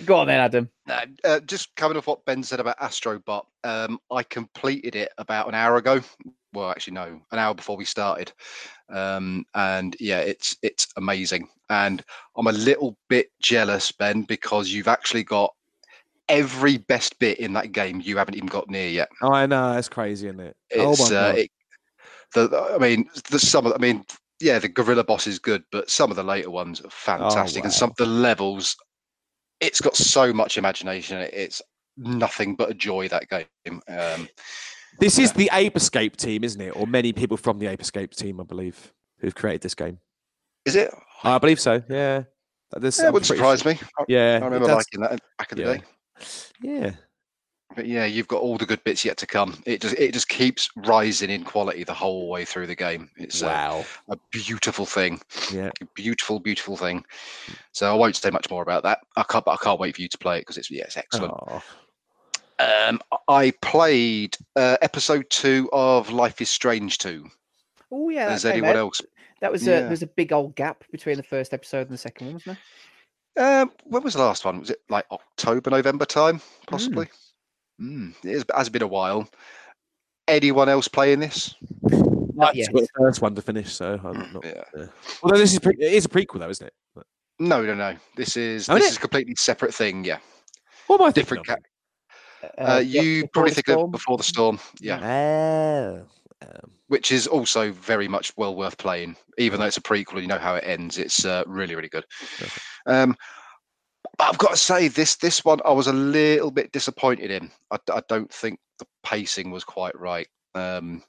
go 0.06 0.16
on 0.16 0.28
then, 0.28 0.40
Adam. 0.40 0.70
No, 0.88 1.00
uh, 1.26 1.42
just 1.42 1.76
coming 1.76 1.98
off 1.98 2.08
what 2.08 2.24
Ben 2.24 2.42
said 2.42 2.62
about 2.62 2.80
Astrobot, 2.80 3.44
um, 3.66 4.00
I 4.10 4.24
completed 4.24 4.96
it 4.96 5.12
about 5.18 5.50
an 5.50 5.56
hour 5.56 5.76
ago. 5.76 6.00
Well, 6.54 6.72
actually, 6.72 6.94
no, 6.94 7.20
an 7.34 7.38
hour 7.38 7.54
before 7.54 7.76
we 7.76 7.84
started. 7.84 8.32
Um, 8.88 9.44
and 9.56 9.98
yeah, 10.00 10.20
it's 10.20 10.56
it's 10.62 10.88
amazing. 10.96 11.50
And 11.70 12.02
I'm 12.38 12.48
a 12.48 12.54
little 12.54 12.98
bit 13.10 13.32
jealous, 13.42 13.92
Ben, 13.92 14.22
because 14.22 14.70
you've 14.70 14.88
actually 14.88 15.24
got 15.26 15.54
every 16.30 16.78
best 16.78 17.20
bit 17.20 17.40
in 17.40 17.52
that 17.54 17.74
game 17.74 18.00
you 18.06 18.16
haven't 18.16 18.36
even 18.36 18.48
got 18.48 18.70
near 18.70 18.88
yet. 18.88 19.10
oh 19.24 19.32
i 19.34 19.48
know 19.48 19.76
it's 19.76 19.90
crazy 19.90 20.28
isn't 20.28 20.40
it 20.40 20.56
It's, 20.70 21.02
oh 21.02 21.10
my 21.10 21.16
uh, 21.16 21.32
god 21.32 21.40
it, 21.40 21.52
the, 22.34 22.48
the- 22.48 22.62
I 22.76 22.78
mean, 22.78 23.10
the 23.30 23.40
some 23.40 23.68
I 23.68 23.78
mean, 23.78 24.06
yeah, 24.40 24.60
the 24.60 24.70
gorilla 24.70 25.04
boss 25.04 25.28
is 25.28 25.40
good, 25.40 25.64
but 25.72 25.90
some 25.90 26.10
of 26.12 26.16
the 26.18 26.24
later 26.24 26.50
ones 26.50 26.82
are 26.82 26.90
fantastic, 26.90 27.64
and 27.64 27.74
some 27.74 27.90
of 27.90 27.96
the 27.98 28.06
levels, 28.06 28.76
it's 29.60 29.82
got 29.82 29.96
so 29.96 30.32
much 30.34 30.58
imagination. 30.58 31.18
It's 31.34 31.62
nothing 31.98 32.56
but 32.56 32.70
a 32.72 32.74
joy 32.74 33.08
that 33.10 33.28
game. 33.30 33.82
Um, 33.88 34.30
This 35.00 35.20
is 35.20 35.32
the 35.34 35.50
Ape 35.54 35.76
Escape 35.78 36.18
team, 36.18 36.44
isn't 36.44 36.60
it? 36.62 36.76
Or 36.76 36.88
many 36.88 37.14
people 37.14 37.38
from 37.38 37.60
the 37.60 37.68
Ape 37.68 37.82
Escape 37.82 38.12
team, 38.12 38.40
I 38.42 38.44
believe, 38.44 38.92
who've 39.20 39.36
created 39.36 39.62
this 39.62 39.76
game. 39.76 40.00
is 40.66 40.76
it? 40.76 40.94
I 41.24 41.38
believe 41.38 41.60
so. 41.60 41.82
Yeah. 41.90 42.24
There's, 42.78 43.00
Yeah, 43.00 43.10
wouldn't 43.10 43.26
surprise 43.26 43.62
sure- 43.62 43.74
me. 43.74 43.80
I, 44.00 44.04
Yeah. 44.08 44.40
I 44.42 44.46
remember 44.46 44.68
liking 44.76 45.02
that 45.02 45.20
back 45.38 45.52
in 45.52 45.58
the 45.58 45.64
Yeah. 45.64 45.74
day. 45.78 45.84
Yeah. 46.62 46.92
But 47.76 47.86
yeah, 47.86 48.06
you've 48.06 48.28
got 48.28 48.42
all 48.42 48.58
the 48.58 48.66
good 48.66 48.84
bits 48.84 49.06
yet 49.06 49.18
to 49.18 49.28
come. 49.28 49.62
It 49.66 49.82
just 49.82 49.96
it 49.96 50.12
just 50.12 50.28
keeps 50.28 50.70
rising 50.76 51.30
in 51.30 51.44
quality 51.44 51.84
the 51.84 51.94
whole 51.94 52.28
way 52.28 52.44
through 52.44 52.66
the 52.68 52.76
game. 52.76 53.10
It's 53.16 53.42
a, 53.44 53.46
Wow. 53.46 53.86
a 54.10 54.18
beautiful 54.32 54.86
thing. 54.88 55.22
Yeah. 55.54 55.70
a 55.82 55.86
beautiful, 55.94 56.40
beautiful 56.40 56.76
thing. 56.78 57.06
So 57.74 57.92
I 57.92 57.96
won't 57.96 58.16
say 58.16 58.32
much 58.32 58.50
more 58.50 58.64
about 58.64 58.84
that. 58.84 59.00
I 59.16 59.24
can't, 59.24 59.46
but 59.46 59.52
I 59.52 59.64
can't 59.64 59.80
wait 59.80 59.96
for 59.96 60.02
you 60.02 60.08
to 60.08 60.18
play 60.18 60.38
it 60.38 60.42
because 60.42 60.58
it's 60.58 60.72
yeah, 60.72 60.84
it's 60.86 60.98
excellent. 60.98 61.34
Oh, 61.36 61.62
Um, 62.60 63.00
I 63.28 63.52
played 63.62 64.36
uh, 64.56 64.78
episode 64.82 65.30
two 65.30 65.70
of 65.72 66.10
Life 66.12 66.42
is 66.42 66.50
Strange 66.50 66.98
two. 66.98 67.30
Oh 67.92 68.10
yeah, 68.10 68.30
Has 68.32 68.42
that 68.44 68.54
anyone 68.54 68.72
out. 68.72 68.76
else? 68.78 69.02
That 69.42 69.52
was 69.52 69.68
a 69.68 69.72
Yeah. 69.72 69.80
there's 69.82 70.02
a 70.04 70.08
big 70.08 70.34
old 70.34 70.56
gap 70.56 70.84
between 70.92 71.18
the 71.18 71.24
first 71.24 71.54
episode 71.54 71.82
and 71.88 71.92
the 71.92 71.98
second 71.98 72.26
one, 72.28 72.34
wasn't 72.34 72.58
Um, 73.38 73.72
when 73.84 74.04
was 74.04 74.16
the 74.16 74.20
last 74.22 74.44
one? 74.44 74.60
Was 74.60 74.72
it 74.72 74.82
like 74.90 75.06
October, 75.12 75.70
November 75.70 76.06
time, 76.06 76.42
possibly? 76.68 77.06
Mm. 77.06 77.12
It 77.80 78.32
has, 78.34 78.46
has 78.56 78.70
been 78.70 78.82
a 78.82 78.88
while. 78.88 79.28
Anyone 80.28 80.70
else 80.70 80.88
playing 80.88 81.20
this? 81.22 81.56
there? 81.84 82.02
Not 82.34 82.56
yet. 82.56 82.72
the 82.72 82.88
first 82.98 83.22
one 83.22 83.36
to 83.36 83.42
finish, 83.42 83.74
so 83.74 84.00
I'm 84.04 84.32
not. 84.34 84.46
Yeah. 84.46 84.64
Yeah. 84.78 84.86
Although 85.24 85.38
this 85.38 85.54
is 85.54 85.60
pre- 85.60 85.76
it 85.80 85.94
is 85.94 86.06
a 86.06 86.10
prequel, 86.10 86.40
though, 86.40 86.50
isn't 86.50 86.68
it? 86.68 86.74
But- 86.96 87.06
No, 87.40 87.62
no, 87.64 87.74
no. 87.76 87.96
This 88.16 88.38
is 88.38 88.70
Oh, 88.70 88.76
is 88.76 88.82
this 88.84 88.88
it? 88.90 88.92
is 88.92 88.98
a 88.98 89.02
completely 89.02 89.36
separate 89.36 89.74
thing. 89.74 90.04
Yeah, 90.06 90.20
What 90.88 91.02
am 91.02 91.08
I 91.08 91.12
different. 91.12 91.46
thinking 91.48 91.64
Ca- 92.42 92.48
Uh, 92.58 92.76
uh, 92.76 92.80
you 92.80 93.24
Before 93.24 93.30
probably 93.34 93.50
the 93.52 93.56
think 93.56 93.66
Storm. 93.68 93.86
of 93.86 93.92
Before 93.92 94.18
the 94.18 94.24
Storm. 94.24 94.60
Yeah, 94.80 94.98
of? 94.98 95.04
Oh. 96.02 96.06
Um, 96.42 96.72
which 96.88 97.12
is 97.12 97.28
also 97.28 97.72
very 97.74 98.08
much 98.08 98.32
well 98.38 98.56
worth 98.56 98.78
playing, 98.78 99.18
even 99.38 99.60
though 99.60 99.66
it's 99.66 99.76
a 99.76 99.82
prequel 99.82 100.14
and 100.14 100.22
you 100.22 100.28
know 100.28 100.38
how 100.38 100.56
it 100.56 100.64
ends. 100.66 100.98
It's 100.98 101.26
uh, 101.26 101.44
really, 101.48 101.76
really 101.76 101.90
good. 101.90 102.06
Okay. 102.42 102.50
Um, 102.86 103.16
but 104.20 104.28
I've 104.28 104.38
got 104.38 104.52
to 104.52 104.58
say, 104.58 104.90
this 104.90 105.16
this 105.16 105.46
one 105.46 105.62
I 105.64 105.72
was 105.72 105.88
a 105.88 105.94
little 105.94 106.52
bit 106.52 106.74
disappointed 106.74 107.32
in. 107.32 107.50
I, 107.72 107.78
I 107.92 108.02
don't 108.10 108.32
think 108.32 108.60
the 108.78 108.86
pacing 109.02 109.50
was 109.50 109.64
quite 109.64 109.98
right. 109.98 110.28
Um, 110.54 111.02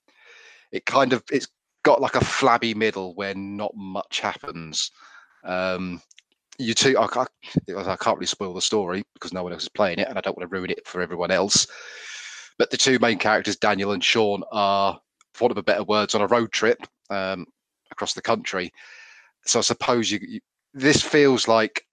it 0.71 0.87
kind 0.87 1.13
of 1.13 1.25
it's 1.33 1.49
got 1.83 2.01
like 2.01 2.15
a 2.15 2.25
flabby 2.25 2.73
middle 2.73 3.15
where 3.17 3.35
not 3.35 3.73
much 3.75 4.21
happens. 4.21 4.93
Um, 5.45 6.01
you 6.57 6.73
two, 6.73 6.97
I 7.01 7.09
can't, 7.09 7.29
I 7.77 7.97
can't 7.97 8.17
really 8.17 8.27
spoil 8.27 8.55
the 8.55 8.61
story 8.61 9.03
because 9.15 9.33
no 9.33 9.43
one 9.43 9.53
else 9.53 9.65
is 9.65 9.69
playing 9.71 9.99
it, 9.99 10.09
and 10.09 10.17
I 10.17 10.21
don't 10.21 10.37
want 10.37 10.49
to 10.49 10.57
ruin 10.57 10.71
it 10.71 10.87
for 10.87 11.03
everyone 11.03 11.33
else. 11.33 11.67
But 12.59 12.71
the 12.71 12.77
two 12.77 13.01
main 13.01 13.19
characters, 13.19 13.57
Daniel 13.57 13.91
and 13.91 14.05
Sean, 14.05 14.45
are, 14.53 15.01
for 15.35 15.45
want 15.45 15.51
of 15.51 15.59
a 15.59 15.65
better 15.65 15.83
words, 15.83 16.15
on 16.15 16.21
a 16.21 16.29
road 16.29 16.53
trip 16.53 16.79
um, 17.09 17.47
across 17.91 18.13
the 18.13 18.23
country. 18.23 18.71
So 19.47 19.59
I 19.59 19.63
suppose 19.63 20.13
you, 20.13 20.21
you 20.23 20.41
this 20.75 21.03
feels 21.03 21.49
like 21.49 21.85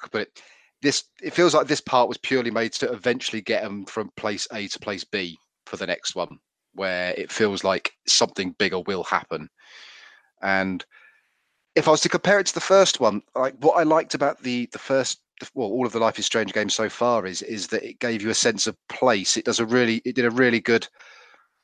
how 0.00 0.06
I 0.06 0.08
put 0.08 0.22
it? 0.22 0.42
This 0.82 1.04
it 1.22 1.32
feels 1.32 1.54
like 1.54 1.66
this 1.66 1.80
part 1.80 2.08
was 2.08 2.18
purely 2.18 2.50
made 2.50 2.72
to 2.74 2.92
eventually 2.92 3.40
get 3.40 3.62
them 3.62 3.86
from 3.86 4.10
place 4.16 4.46
A 4.52 4.66
to 4.68 4.78
place 4.78 5.04
B 5.04 5.38
for 5.66 5.76
the 5.76 5.86
next 5.86 6.14
one, 6.14 6.38
where 6.74 7.14
it 7.16 7.32
feels 7.32 7.64
like 7.64 7.92
something 8.06 8.54
bigger 8.58 8.80
will 8.80 9.04
happen. 9.04 9.48
And 10.42 10.84
if 11.74 11.88
I 11.88 11.90
was 11.90 12.02
to 12.02 12.08
compare 12.08 12.38
it 12.38 12.46
to 12.46 12.54
the 12.54 12.60
first 12.60 13.00
one, 13.00 13.22
like 13.34 13.54
what 13.60 13.78
I 13.78 13.82
liked 13.82 14.14
about 14.14 14.42
the 14.42 14.68
the 14.72 14.78
first, 14.78 15.20
well, 15.54 15.68
all 15.68 15.86
of 15.86 15.92
the 15.92 15.98
Life 15.98 16.18
is 16.18 16.26
Strange 16.26 16.52
games 16.52 16.74
so 16.74 16.88
far 16.88 17.26
is 17.26 17.42
is 17.42 17.66
that 17.68 17.82
it 17.82 17.98
gave 17.98 18.22
you 18.22 18.30
a 18.30 18.34
sense 18.34 18.66
of 18.66 18.76
place. 18.88 19.36
It 19.36 19.44
does 19.46 19.60
a 19.60 19.66
really, 19.66 20.02
it 20.04 20.14
did 20.14 20.26
a 20.26 20.30
really 20.30 20.60
good, 20.60 20.86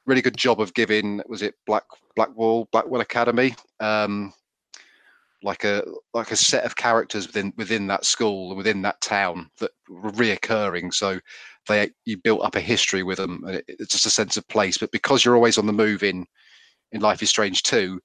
really 0.06 0.22
good 0.22 0.36
job 0.36 0.60
of 0.60 0.74
giving. 0.74 1.20
Was 1.28 1.42
it 1.42 1.54
Black 1.66 1.84
Blackwall 2.16 2.68
Blackwell 2.72 3.02
Academy? 3.02 3.54
Um, 3.80 4.32
like 5.42 5.64
a 5.64 5.82
like 6.12 6.30
a 6.30 6.36
set 6.36 6.64
of 6.64 6.76
characters 6.76 7.26
within 7.26 7.52
within 7.56 7.86
that 7.86 8.04
school 8.04 8.48
and 8.48 8.58
within 8.58 8.82
that 8.82 9.00
town 9.00 9.50
that 9.58 9.70
were 9.88 10.12
reoccurring. 10.12 10.92
So 10.92 11.20
they 11.68 11.90
you 12.04 12.16
built 12.18 12.42
up 12.42 12.56
a 12.56 12.60
history 12.60 13.02
with 13.02 13.18
them 13.18 13.44
and 13.46 13.56
it, 13.56 13.64
it's 13.68 13.92
just 13.92 14.06
a 14.06 14.10
sense 14.10 14.36
of 14.36 14.46
place. 14.48 14.78
But 14.78 14.92
because 14.92 15.24
you're 15.24 15.36
always 15.36 15.58
on 15.58 15.66
the 15.66 15.72
move 15.72 16.02
in 16.02 16.26
in 16.92 17.00
life 17.00 17.22
is 17.22 17.30
strange 17.30 17.62
2 17.62 18.00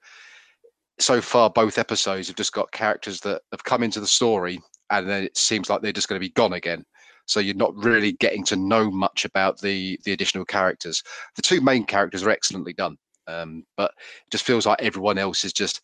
so 1.00 1.20
far 1.20 1.50
both 1.50 1.78
episodes 1.78 2.28
have 2.28 2.38
just 2.38 2.54
got 2.54 2.72
characters 2.72 3.20
that 3.20 3.42
have 3.52 3.64
come 3.64 3.84
into 3.84 4.00
the 4.00 4.08
story 4.08 4.62
and 4.92 5.10
then 5.10 5.24
it 5.24 5.36
seems 5.36 5.70
like 5.70 5.82
they're 5.82 5.92
just 5.92 6.08
going 6.08 6.20
to 6.20 6.26
be 6.26 6.32
gone 6.34 6.54
again. 6.54 6.86
So 7.26 7.40
you're 7.40 7.56
not 7.56 7.76
really 7.76 8.14
getting 8.14 8.46
to 8.46 8.56
know 8.56 8.90
much 8.92 9.26
about 9.26 9.60
the 9.60 10.00
the 10.06 10.14
additional 10.14 10.46
characters. 10.46 11.04
The 11.36 11.42
two 11.42 11.60
main 11.60 11.84
characters 11.86 12.24
are 12.24 12.30
excellently 12.30 12.74
done 12.74 12.98
um, 13.28 13.66
but 13.78 13.92
it 14.26 14.32
just 14.32 14.46
feels 14.46 14.66
like 14.66 14.82
everyone 14.82 15.18
else 15.18 15.46
is 15.46 15.54
just 15.54 15.82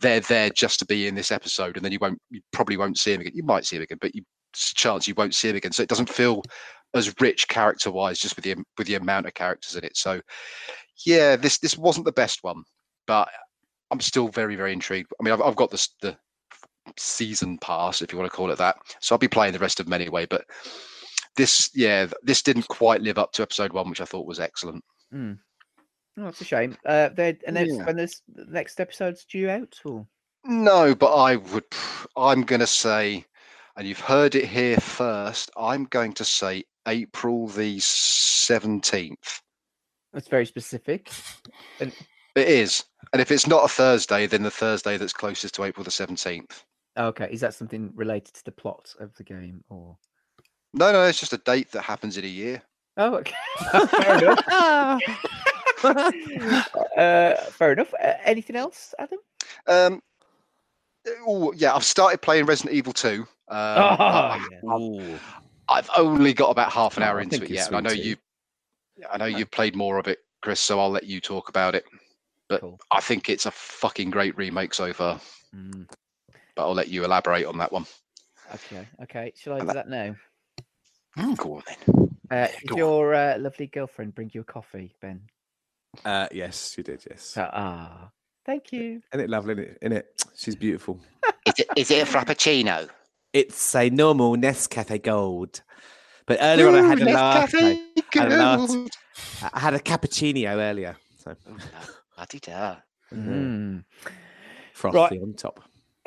they're 0.00 0.20
there 0.20 0.50
just 0.50 0.78
to 0.80 0.86
be 0.86 1.06
in 1.06 1.14
this 1.14 1.30
episode, 1.30 1.76
and 1.76 1.84
then 1.84 1.92
you 1.92 1.98
won't, 2.00 2.20
you 2.30 2.40
probably 2.52 2.76
won't 2.76 2.98
see 2.98 3.12
him 3.12 3.20
again. 3.20 3.32
You 3.34 3.44
might 3.44 3.64
see 3.64 3.76
him 3.76 3.82
again, 3.82 3.98
but 4.00 4.14
you, 4.14 4.22
there's 4.52 4.72
a 4.72 4.74
chance 4.74 5.06
you 5.06 5.14
won't 5.14 5.34
see 5.34 5.50
him 5.50 5.56
again. 5.56 5.72
So 5.72 5.82
it 5.82 5.88
doesn't 5.88 6.08
feel 6.08 6.42
as 6.94 7.14
rich 7.20 7.48
character 7.48 7.90
wise, 7.90 8.18
just 8.18 8.36
with 8.36 8.44
the 8.44 8.56
with 8.78 8.86
the 8.86 8.96
amount 8.96 9.26
of 9.26 9.34
characters 9.34 9.76
in 9.76 9.84
it. 9.84 9.96
So 9.96 10.20
yeah, 11.06 11.36
this 11.36 11.58
this 11.58 11.78
wasn't 11.78 12.06
the 12.06 12.12
best 12.12 12.40
one, 12.42 12.62
but 13.06 13.28
I'm 13.90 14.00
still 14.00 14.28
very 14.28 14.56
very 14.56 14.72
intrigued. 14.72 15.12
I 15.20 15.22
mean, 15.22 15.32
I've, 15.32 15.42
I've 15.42 15.56
got 15.56 15.70
this 15.70 15.94
the 16.00 16.16
season 16.96 17.58
pass, 17.58 18.02
if 18.02 18.12
you 18.12 18.18
want 18.18 18.30
to 18.30 18.36
call 18.36 18.50
it 18.50 18.58
that. 18.58 18.76
So 19.00 19.14
I'll 19.14 19.18
be 19.18 19.28
playing 19.28 19.52
the 19.52 19.58
rest 19.58 19.80
of 19.80 19.86
them 19.86 19.92
anyway. 19.92 20.26
But 20.26 20.44
this, 21.36 21.70
yeah, 21.74 22.06
this 22.22 22.42
didn't 22.42 22.68
quite 22.68 23.02
live 23.02 23.18
up 23.18 23.32
to 23.32 23.42
episode 23.42 23.72
one, 23.72 23.88
which 23.88 24.00
I 24.00 24.04
thought 24.04 24.26
was 24.26 24.40
excellent. 24.40 24.82
Mm. 25.12 25.38
Oh, 26.20 26.24
that's 26.24 26.40
a 26.42 26.44
shame. 26.44 26.76
Uh, 26.84 27.08
they 27.08 27.38
and 27.46 27.56
then 27.56 27.66
Yeah. 27.74 27.84
when 27.86 27.96
this 27.96 28.20
the 28.28 28.44
next 28.44 28.78
episode's 28.78 29.24
due 29.24 29.48
out, 29.48 29.80
or 29.86 30.06
No, 30.44 30.94
but 30.94 31.14
I 31.14 31.36
would. 31.36 31.64
I'm 32.14 32.42
going 32.42 32.60
to 32.60 32.66
say, 32.66 33.24
and 33.76 33.88
you've 33.88 34.00
heard 34.00 34.34
it 34.34 34.44
here 34.44 34.76
first. 34.76 35.50
I'm 35.56 35.84
going 35.84 36.12
to 36.14 36.24
say 36.24 36.64
April 36.86 37.46
the 37.48 37.78
seventeenth. 37.80 39.40
that's 40.12 40.28
very 40.28 40.44
specific. 40.44 41.10
It 41.78 41.94
is, 42.36 42.84
and 43.12 43.20
if 43.22 43.30
it's 43.30 43.46
not 43.46 43.64
a 43.64 43.68
Thursday, 43.68 44.26
then 44.26 44.42
the 44.42 44.50
Thursday 44.50 44.96
that's 44.98 45.12
closest 45.14 45.54
to 45.54 45.64
April 45.64 45.84
the 45.84 45.90
seventeenth. 45.90 46.64
Okay, 46.98 47.28
is 47.30 47.40
that 47.40 47.54
something 47.54 47.92
related 47.94 48.34
to 48.34 48.44
the 48.44 48.52
plot 48.52 48.94
of 49.00 49.14
the 49.16 49.24
game, 49.24 49.64
or? 49.70 49.96
No, 50.74 50.92
no, 50.92 51.02
it's 51.04 51.18
just 51.20 51.32
a 51.32 51.38
date 51.38 51.70
that 51.72 51.82
happens 51.82 52.18
in 52.18 52.24
a 52.24 52.28
year. 52.28 52.62
Oh, 52.96 53.14
okay. 53.14 53.34
fair 55.80 55.92
enough. 56.40 56.76
uh, 56.96 57.34
fair 57.50 57.72
enough. 57.72 57.92
Uh, 57.94 58.14
anything 58.24 58.56
else, 58.56 58.94
Adam? 58.98 59.18
Um, 59.66 60.02
oh 61.26 61.52
yeah, 61.52 61.74
I've 61.74 61.84
started 61.84 62.20
playing 62.22 62.46
Resident 62.46 62.74
Evil 62.74 62.92
Two. 62.92 63.26
Um, 63.48 63.58
Oh, 63.58 63.96
I- 63.98 64.48
yeah. 64.50 64.74
I've, 65.68 65.86
I've 65.88 65.90
only 65.96 66.32
got 66.32 66.50
about 66.50 66.72
half 66.72 66.96
an 66.96 67.02
Oh, 67.02 67.06
hour 67.06 67.20
I 67.20 67.22
into 67.22 67.44
it 67.44 67.50
yet, 67.50 67.68
and 67.68 67.76
I 67.76 67.80
know 67.80 67.90
sweet 67.90 68.04
you. 68.04 68.16
I 69.10 69.16
know 69.16 69.26
you've 69.26 69.50
played 69.50 69.74
more 69.76 69.98
of 69.98 70.08
it, 70.08 70.18
Chris. 70.42 70.60
So 70.60 70.78
I'll 70.80 70.90
let 70.90 71.04
you 71.04 71.20
talk 71.20 71.48
about 71.48 71.74
it. 71.74 71.84
But 72.48 72.60
Cool. 72.60 72.78
I 72.90 73.00
think 73.00 73.28
it's 73.28 73.46
a 73.46 73.50
fucking 73.52 74.10
great 74.10 74.36
remake 74.36 74.74
so 74.74 74.92
far. 74.92 75.20
Mm, 75.54 75.86
But 76.56 76.62
I'll 76.66 76.74
let 76.74 76.88
you 76.88 77.04
elaborate 77.04 77.46
on 77.46 77.56
that 77.58 77.70
one. 77.72 77.86
okay, 78.54 78.86
okay. 79.04 79.32
Shall 79.36 79.52
I 79.54 79.58
And 79.60 79.68
do 79.68 79.74
that 79.74 79.88
now? 79.88 80.16
Go 81.36 81.54
on 81.56 81.62
then. 81.66 82.16
Uh, 82.30 82.46
did 82.48 82.68
Go 82.68 82.74
on. 82.74 82.78
your 82.78 83.14
uh, 83.14 83.38
lovely 83.38 83.68
girlfriend 83.68 84.14
bring 84.14 84.30
you 84.34 84.40
a 84.40 84.44
coffee, 84.44 84.92
Ben? 85.00 85.20
Uh, 86.04 86.28
yes, 86.32 86.72
she 86.74 86.82
did. 86.82 87.04
Yes, 87.08 87.22
So, 87.22 87.48
ah, 87.52 88.10
thank 88.44 88.72
you. 88.72 89.00
isn't 89.12 89.24
it 89.24 89.30
lovely? 89.30 89.52
Isn't 89.54 89.64
it? 89.64 89.78
Isn't 89.82 89.96
it? 89.96 90.24
She's 90.36 90.54
beautiful. 90.56 91.00
Is 91.46 91.54
it, 91.58 91.66
is 91.76 91.90
it 91.90 92.08
a 92.08 92.10
frappuccino? 92.10 92.88
It's 93.32 93.74
a 93.74 93.90
normal 93.90 94.36
Nescafe 94.36 95.02
Gold, 95.02 95.62
but 96.26 96.38
earlier 96.40 96.68
on 96.68 96.74
I 96.74 96.82
had 96.82 97.00
a 97.00 97.04
latte. 97.04 97.80
I 97.96 98.18
had 98.18 98.32
a 98.32 98.36
latte. 98.36 98.88
I 99.52 99.58
had 99.60 99.74
a 99.74 99.78
cappuccino 99.78 100.56
earlier, 100.56 100.96
so 101.18 101.30
Ooh, 101.30 101.52
no, 101.52 101.58
bloody 102.16 102.40
da. 102.40 102.76
Mm. 103.12 103.84
frosty 104.72 105.18
on 105.20 105.34
top. 105.34 105.62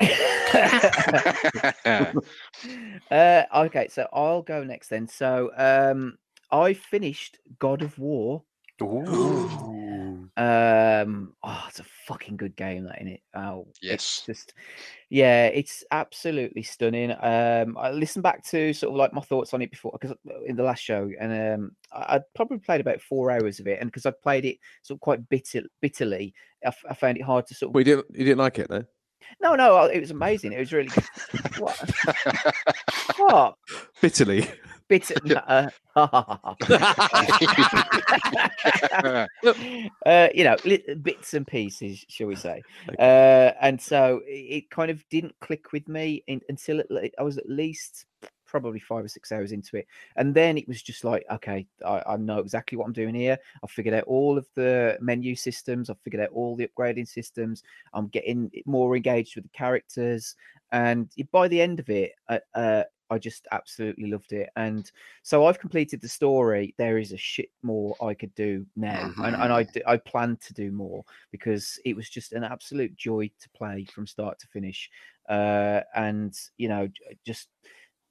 uh, 3.10 3.42
okay, 3.66 3.88
so 3.88 4.08
I'll 4.12 4.42
go 4.42 4.64
next 4.64 4.88
then. 4.88 5.06
So 5.08 5.50
um, 5.56 6.18
I 6.50 6.72
finished 6.74 7.38
God 7.58 7.82
of 7.82 7.98
War. 7.98 8.42
Um, 10.36 11.34
oh, 11.44 11.64
it's 11.68 11.78
a 11.78 11.84
fucking 12.06 12.36
good 12.36 12.56
game, 12.56 12.84
that 12.84 13.00
in 13.00 13.08
it. 13.08 13.20
Oh, 13.34 13.68
Yes. 13.80 13.94
it's 13.94 14.26
just 14.26 14.54
yeah, 15.08 15.46
it's 15.46 15.84
absolutely 15.92 16.62
stunning. 16.64 17.12
Um, 17.12 17.76
I 17.78 17.92
listened 17.92 18.24
back 18.24 18.44
to 18.46 18.72
sort 18.72 18.90
of 18.92 18.96
like 18.96 19.12
my 19.12 19.20
thoughts 19.20 19.54
on 19.54 19.62
it 19.62 19.70
before 19.70 19.96
because 19.98 20.16
in 20.46 20.56
the 20.56 20.62
last 20.64 20.82
show, 20.82 21.08
and 21.20 21.54
um, 21.62 21.76
I, 21.92 22.16
I'd 22.16 22.22
probably 22.34 22.58
played 22.58 22.80
about 22.80 23.00
four 23.00 23.30
hours 23.30 23.60
of 23.60 23.66
it, 23.68 23.78
and 23.80 23.88
because 23.90 24.06
I 24.06 24.10
played 24.10 24.44
it 24.44 24.58
sort 24.82 24.96
of 24.96 25.00
quite 25.02 25.28
bitter, 25.28 25.62
bitterly, 25.80 26.34
I, 26.64 26.68
f- 26.68 26.84
I 26.90 26.94
found 26.94 27.16
it 27.16 27.22
hard 27.22 27.46
to 27.46 27.54
sort 27.54 27.70
of 27.70 27.74
We 27.76 27.84
didn't. 27.84 28.06
You 28.10 28.24
didn't 28.24 28.38
like 28.38 28.58
it, 28.58 28.68
no? 28.70 28.84
no, 29.40 29.54
no, 29.54 29.76
uh, 29.76 29.86
it 29.86 30.00
was 30.00 30.10
amazing. 30.10 30.52
It 30.52 30.58
was 30.58 30.72
really 30.72 30.88
good. 30.88 31.04
what? 31.58 31.90
what? 33.18 33.54
Bitterly. 34.00 34.48
Bitter. 34.88 35.14
no, 35.24 35.40
uh, 35.46 35.68
uh, 40.06 40.28
you 40.34 40.44
know, 40.44 40.56
li- 40.64 40.94
bits 41.02 41.34
and 41.34 41.46
pieces, 41.46 42.04
shall 42.08 42.26
we 42.26 42.36
say? 42.36 42.62
Uh, 42.98 43.52
and 43.60 43.80
so 43.80 44.20
it, 44.26 44.30
it 44.30 44.70
kind 44.70 44.90
of 44.90 45.02
didn't 45.08 45.34
click 45.40 45.72
with 45.72 45.88
me 45.88 46.22
in, 46.26 46.40
until 46.48 46.82
le- 46.90 47.08
I 47.18 47.22
was 47.22 47.38
at 47.38 47.48
least 47.48 48.06
probably 48.46 48.78
five 48.78 49.04
or 49.04 49.08
six 49.08 49.32
hours 49.32 49.52
into 49.52 49.76
it, 49.76 49.86
and 50.16 50.34
then 50.34 50.58
it 50.58 50.68
was 50.68 50.82
just 50.82 51.02
like, 51.02 51.24
okay, 51.30 51.66
I, 51.84 52.02
I 52.06 52.16
know 52.16 52.38
exactly 52.38 52.76
what 52.76 52.86
I'm 52.86 52.92
doing 52.92 53.14
here. 53.14 53.38
I've 53.62 53.70
figured 53.70 53.94
out 53.94 54.04
all 54.04 54.36
of 54.36 54.46
the 54.54 54.98
menu 55.00 55.34
systems. 55.34 55.88
I've 55.88 55.98
figured 56.00 56.22
out 56.22 56.30
all 56.30 56.56
the 56.56 56.68
upgrading 56.68 57.08
systems. 57.08 57.62
I'm 57.94 58.08
getting 58.08 58.50
more 58.66 58.94
engaged 58.96 59.34
with 59.34 59.44
the 59.44 59.50
characters, 59.50 60.36
and 60.72 61.10
by 61.32 61.48
the 61.48 61.60
end 61.60 61.80
of 61.80 61.88
it, 61.88 62.12
uh, 62.28 62.38
uh, 62.54 62.84
I 63.10 63.18
just 63.18 63.46
absolutely 63.52 64.10
loved 64.10 64.32
it. 64.32 64.50
And 64.56 64.90
so 65.22 65.46
I've 65.46 65.58
completed 65.58 66.00
the 66.00 66.08
story. 66.08 66.74
There 66.78 66.98
is 66.98 67.12
a 67.12 67.16
shit 67.16 67.50
more 67.62 67.96
I 68.02 68.14
could 68.14 68.34
do 68.34 68.66
now, 68.76 69.12
and, 69.18 69.34
and 69.36 69.52
I 69.52 69.66
I 69.86 69.96
plan 69.96 70.38
to 70.46 70.54
do 70.54 70.70
more 70.70 71.04
because 71.30 71.78
it 71.84 71.94
was 71.94 72.08
just 72.08 72.32
an 72.32 72.44
absolute 72.44 72.96
joy 72.96 73.30
to 73.40 73.50
play 73.50 73.86
from 73.92 74.06
start 74.06 74.38
to 74.40 74.48
finish. 74.48 74.90
Uh, 75.28 75.80
and 75.94 76.34
you 76.58 76.68
know, 76.68 76.88
just 77.24 77.48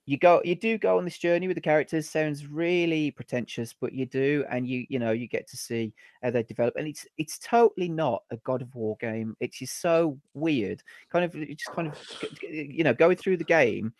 you 0.06 0.18
go 0.18 0.42
you 0.44 0.56
do 0.56 0.78
go 0.78 0.98
on 0.98 1.06
this 1.06 1.18
journey 1.18 1.48
with 1.48 1.56
the 1.56 1.62
characters 1.62 2.10
sounds 2.10 2.46
really 2.48 3.10
pretentious 3.12 3.74
but 3.74 3.94
you 3.94 4.06
do 4.06 4.44
and 4.50 4.68
you 4.68 4.86
you 4.90 5.00
know 5.00 5.12
you 5.12 5.28
get 5.28 5.48
to 5.48 5.56
see 5.56 5.94
how 6.22 6.30
they 6.30 6.44
develop 6.44 6.76
and 6.76 6.88
it's 6.88 7.08
it's 7.18 7.40
totally 7.40 7.88
not 7.88 8.24
a 8.32 8.38
god 8.38 8.62
of 8.62 8.74
war 8.76 8.98
game 9.00 9.36
it's 9.40 9.60
just 9.60 9.82
so 9.82 10.20
weird 10.34 10.84
kind 11.10 11.24
of 11.24 11.34
just 11.34 11.72
kind 11.72 11.88
of 11.88 11.98
you 12.42 12.84
know 12.84 12.94
going 12.94 13.16
through 13.16 13.38
the 13.38 13.44
game 13.46 13.94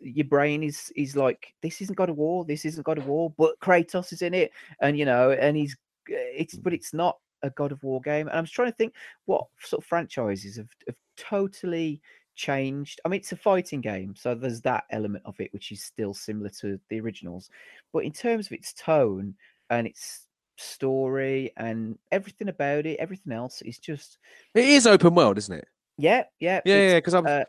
your 0.00 0.26
brain 0.26 0.62
is 0.62 0.92
is 0.96 1.14
like 1.16 1.54
this 1.62 1.80
isn't 1.80 1.96
god 1.96 2.10
of 2.10 2.16
war 2.16 2.44
this 2.44 2.64
isn't 2.64 2.84
god 2.84 2.98
of 2.98 3.06
war 3.06 3.32
but 3.36 3.58
kratos 3.60 4.12
is 4.12 4.22
in 4.22 4.34
it 4.34 4.50
and 4.80 4.98
you 4.98 5.04
know 5.04 5.30
and 5.32 5.56
he's 5.56 5.76
it's 6.08 6.54
but 6.54 6.72
it's 6.72 6.94
not 6.94 7.18
a 7.42 7.50
god 7.50 7.72
of 7.72 7.82
war 7.82 8.00
game 8.00 8.26
and 8.28 8.36
i'm 8.38 8.46
trying 8.46 8.70
to 8.70 8.76
think 8.76 8.94
what 9.26 9.46
sort 9.60 9.82
of 9.82 9.86
franchises 9.86 10.56
have, 10.56 10.68
have 10.86 10.96
totally 11.16 12.00
changed. 12.40 13.00
I 13.04 13.08
mean, 13.08 13.20
it's 13.20 13.32
a 13.32 13.36
fighting 13.36 13.80
game, 13.80 14.14
so 14.16 14.34
there's 14.34 14.62
that 14.62 14.84
element 14.90 15.22
of 15.26 15.38
it 15.40 15.52
which 15.52 15.72
is 15.72 15.82
still 15.82 16.14
similar 16.14 16.48
to 16.60 16.80
the 16.88 17.00
originals. 17.00 17.50
But 17.92 18.04
in 18.04 18.12
terms 18.12 18.46
of 18.46 18.52
its 18.52 18.72
tone 18.72 19.34
and 19.68 19.86
its 19.86 20.26
story 20.56 21.52
and 21.56 21.98
everything 22.10 22.48
about 22.48 22.86
it, 22.86 22.98
everything 22.98 23.32
else 23.32 23.62
is 23.62 23.78
just 23.78 24.18
It 24.54 24.64
is 24.64 24.86
open 24.86 25.14
world, 25.14 25.38
isn't 25.38 25.54
it? 25.54 25.68
yeah, 25.98 26.24
yeah, 26.40 26.60
Yeah, 26.64 26.88
yeah. 26.88 26.94
Because 26.96 27.14
I'm. 27.14 27.26
uh, 27.26 27.44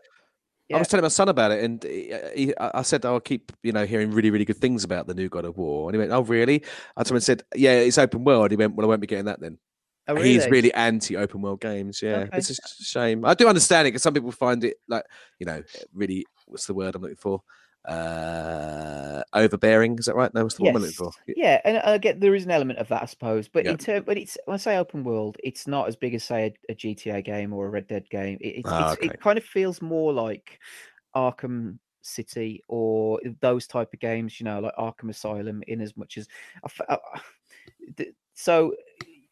I 0.76 0.80
was 0.80 0.88
telling 0.88 1.04
my 1.04 1.10
son 1.10 1.30
about 1.30 1.52
it, 1.52 1.64
and 1.64 1.84
he, 1.84 2.14
he, 2.36 2.54
I 2.58 2.82
said, 2.82 3.06
oh, 3.06 3.14
"I'll 3.14 3.20
keep, 3.20 3.52
you 3.64 3.72
know, 3.72 3.86
hearing 3.86 4.12
really, 4.12 4.30
really 4.32 4.46
good 4.46 4.58
things 4.58 4.84
about 4.84 5.08
the 5.08 5.14
new 5.14 5.30
God 5.30 5.46
of 5.46 5.58
War." 5.58 5.90
And 5.90 5.96
he 5.96 6.00
went, 6.00 6.12
"Oh, 6.12 6.22
really?" 6.24 6.64
I 6.98 7.04
told 7.04 7.18
him, 7.18 7.22
said, 7.22 7.44
"Yeah, 7.56 7.74
it's 7.74 7.98
open 7.98 8.24
world." 8.24 8.52
He 8.52 8.58
went, 8.58 8.76
"Well, 8.76 8.86
I 8.86 8.90
won't 8.90 9.02
be 9.02 9.08
getting 9.08 9.26
that 9.26 9.40
then." 9.40 9.58
Oh, 10.08 10.16
He's 10.16 10.40
really? 10.46 10.52
really 10.52 10.74
anti-open 10.74 11.42
world 11.42 11.62
games. 11.62 12.02
Yeah, 12.02 12.26
Okay. 12.28 12.38
it's 12.38 12.50
a 12.50 12.84
shame. 12.84 13.24
I 13.24 13.34
do 13.34 13.48
understand 13.48 13.88
it 13.88 13.92
because 13.92 14.04
some 14.04 14.14
people 14.14 14.32
find 14.32 14.64
it 14.64 14.78
like, 14.88 15.04
you 15.40 15.46
know, 15.46 15.64
really. 15.94 16.26
What's 16.48 16.66
the 16.66 16.74
word 16.74 16.96
I'm 16.96 17.02
looking 17.02 17.16
for? 17.16 17.44
Uh, 17.88 19.24
overbearing. 19.34 19.98
Is 19.98 20.06
that 20.06 20.16
right? 20.16 20.34
No, 20.34 20.44
what's 20.44 20.56
the 20.56 20.68
I'm 20.68 20.74
looking 20.76 20.92
for? 20.92 21.12
Yeah, 21.28 21.62
and 21.66 21.78
I 21.80 21.98
get 21.98 22.20
there 22.20 22.36
is 22.36 22.46
an 22.46 22.52
element 22.52 22.80
of 22.80 22.88
that, 22.90 23.04
I 23.04 23.06
suppose. 23.06 23.48
But 23.48 23.66
Yeah. 23.66 23.72
in 23.72 23.78
term, 23.78 24.04
but 24.04 24.18
it's 24.18 24.38
when 24.46 24.54
I 24.56 24.58
say 24.58 24.78
open 24.78 25.04
world, 25.04 25.38
it's 25.44 25.68
not 25.68 25.88
as 25.88 25.96
big 25.96 26.14
as 26.14 26.24
say 26.24 26.54
a, 26.70 26.72
a 26.72 26.76
GTA 26.76 27.24
game 27.24 27.54
or 27.54 27.66
a 27.66 27.70
Red 27.70 27.88
Dead 27.88 28.10
game. 28.10 28.38
It, 28.42 28.48
it, 28.48 28.60
it's, 28.60 28.70
okay. 28.70 29.08
it 29.08 29.20
kind 29.20 29.38
of 29.38 29.44
feels 29.44 29.82
more 29.82 30.14
like 30.14 30.60
Arkham 31.16 31.80
City 32.04 32.64
or 32.68 33.20
those 33.42 33.68
type 33.68 33.94
of 33.94 34.00
games, 34.00 34.40
you 34.40 34.44
know, 34.44 34.60
like 34.60 34.76
Arkham 34.76 35.10
Asylum. 35.10 35.64
In 35.68 35.82
as 35.82 35.96
much 35.98 36.18
as, 36.18 36.28
I 36.64 36.94
I- 36.94 37.22
the- 37.98 38.14
so 38.34 38.74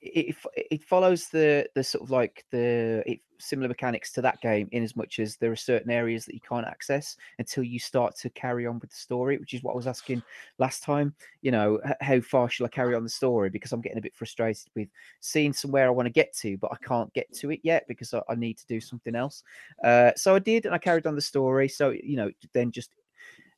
it, 0.02 0.36
it 0.56 0.84
follows 0.84 1.28
the 1.28 1.68
the 1.76 1.84
sort 1.84 2.04
of 2.04 2.12
like 2.12 2.46
the 2.52 3.04
it, 3.06 3.20
similar 3.38 3.68
mechanics 3.68 4.12
to 4.12 4.22
that 4.22 4.40
game 4.42 4.68
in 4.72 4.84
as 4.84 4.96
much 4.96 5.20
as 5.20 5.38
there 5.38 5.52
are 5.52 5.58
certain 5.58 5.92
areas 5.92 6.26
that 6.26 6.34
you 6.34 6.42
can't 6.48 6.68
access 6.68 7.18
until 7.38 7.64
you 7.64 7.80
start 7.80 8.16
to 8.16 8.30
carry 8.32 8.66
on 8.66 8.80
with 8.80 8.90
the 8.90 8.96
story 8.96 9.38
which 9.38 9.54
is 9.54 9.64
what 9.64 9.74
i 9.74 9.76
was 9.76 9.88
asking 9.88 10.22
last 10.58 10.84
time 10.84 11.14
you 11.42 11.52
know 11.52 11.80
how 12.02 12.20
far 12.20 12.50
shall 12.50 12.66
i 12.66 12.70
carry 12.70 12.96
on 12.96 13.04
the 13.04 13.10
story? 13.10 13.50
Because 13.50 13.72
i'm 13.72 13.82
getting 13.82 13.98
a 13.98 14.02
bit 14.02 14.16
frustrated 14.16 14.70
with 14.76 14.90
seeing 15.20 15.54
somewhere 15.54 15.88
i 15.88 15.92
want 15.92 16.06
to 16.06 16.12
get 16.12 16.34
to 16.38 16.58
but 16.58 16.72
i 16.72 16.78
can't 16.86 17.14
get 17.14 17.32
to 17.34 17.52
it 17.52 17.60
yet 17.64 17.86
because 17.88 18.14
i, 18.14 18.22
I 18.30 18.36
need 18.36 18.58
to 18.58 18.68
do 18.68 18.80
something 18.80 19.16
else. 19.16 19.44
Uh, 19.84 20.12
so 20.16 20.36
i 20.36 20.40
did 20.40 20.66
and 20.66 20.76
i 20.76 20.78
carried 20.78 21.08
on 21.08 21.16
the 21.16 21.22
story 21.22 21.68
so 21.68 21.90
you 21.90 22.16
know 22.16 22.30
then 22.54 22.72
just 22.72 22.96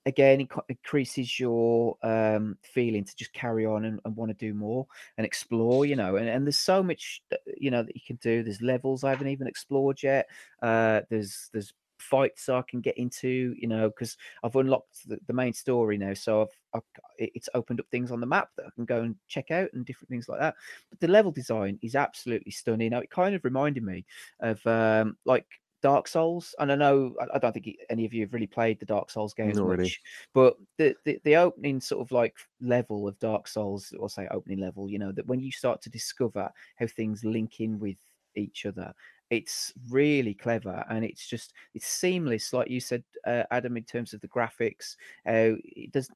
again 0.06 0.42
it 0.42 0.50
increases 0.70 1.40
your 1.40 1.96
um 2.04 2.58
feeling 2.64 3.04
to 3.04 3.16
just 3.16 3.34
carry 3.34 3.66
on 3.66 3.86
and, 3.86 4.00
and 4.06 4.16
want 4.16 4.30
to 4.30 4.46
do 4.46 4.54
more 4.54 4.88
and 5.18 5.26
explore 5.26 5.86
you 5.86 5.96
know 5.96 6.16
and, 6.16 6.28
and 6.28 6.46
there's 6.46 6.58
so 6.58 6.82
much 6.82 7.22
that, 7.30 7.42
you 7.58 7.70
know 7.72 7.84
that 7.84 7.96
you 7.96 8.02
can 8.06 8.18
do. 8.18 8.44
There's 8.44 8.62
levels 8.62 9.04
i 9.04 9.10
haven't 9.10 9.28
even 9.28 9.48
explored 9.48 10.02
yet. 10.02 10.28
Uh 10.62 11.02
there's 11.10 11.50
there's 11.54 11.74
fights 12.00 12.50
i 12.50 12.64
can 12.64 12.82
get 12.82 12.98
into 12.98 13.54
you 13.60 13.68
know 13.68 13.88
because 13.88 14.18
i've 14.44 14.56
unlocked 14.56 15.08
the, 15.08 15.20
the 15.28 15.34
main 15.34 15.54
story 15.54 16.00
now 16.00 16.16
so 16.16 16.50
I've, 16.74 16.82
it's 17.20 17.48
opened 17.54 17.80
up 17.80 17.86
things 17.92 18.12
on 18.12 18.20
the 18.20 18.26
map 18.26 18.50
that 18.58 18.66
i 18.66 18.70
can 18.74 18.86
go 18.86 19.02
and 19.02 19.16
check 19.28 19.52
out 19.52 19.70
and 19.74 19.86
different 19.86 20.10
things 20.10 20.28
like 20.28 20.40
that. 20.40 20.56
But 20.90 21.00
the 21.00 21.08
level 21.08 21.32
design 21.32 21.78
is 21.84 21.96
absolutely 21.96 22.52
stunning. 22.52 22.90
Now 22.90 23.00
it 23.00 23.12
kind 23.12 23.36
of 23.36 23.44
reminded 23.44 23.84
me 23.84 24.06
of 24.40 24.66
um 24.66 25.16
like 25.26 25.46
Dark 25.82 26.08
Souls, 26.08 26.56
and 26.60 26.72
I 26.72 26.76
know 26.76 27.16
I 27.20 27.36
I 27.36 27.40
don't 27.40 27.54
think 27.54 27.78
any 27.90 28.06
of 28.06 28.14
you 28.14 28.22
have 28.22 28.34
really 28.34 28.48
played 28.48 28.80
the 28.80 28.86
Dark 28.86 29.10
Souls 29.10 29.34
games 29.34 29.58
Not 29.58 29.68
much, 29.68 29.78
really. 29.78 29.96
but 30.34 30.58
the, 30.78 30.96
the 31.06 31.20
the 31.24 31.36
opening 31.36 31.82
sort 31.82 32.02
of 32.02 32.12
like 32.12 32.36
level 32.60 33.08
of 33.08 33.20
Dark 33.20 33.48
Souls, 33.48 33.94
or 34.00 34.10
say 34.10 34.28
opening 34.32 34.60
level, 34.60 34.90
you 34.90 35.00
know, 35.00 35.12
that 35.12 35.28
when 35.28 35.40
you 35.40 35.52
start 35.52 35.82
to 35.84 35.90
discover 35.90 36.50
how 36.78 36.88
things 36.88 37.24
link 37.24 37.60
in 37.60 37.80
with 37.80 37.98
each 38.36 38.66
other, 38.66 38.94
it's 39.30 39.74
really 39.90 40.34
clever 40.34 40.86
and 40.90 41.04
it's 41.04 41.28
just 41.28 41.54
it's 41.74 41.88
seamless, 41.88 42.54
like 42.54 42.70
you 42.70 42.80
said, 42.80 43.04
uh, 43.26 43.44
Adam, 43.52 43.78
in 43.78 43.84
terms 43.84 44.14
of 44.14 44.22
the 44.22 44.28
graphics. 44.28 44.96
Uh, 45.26 45.58
it 45.64 45.92
does. 45.92 46.10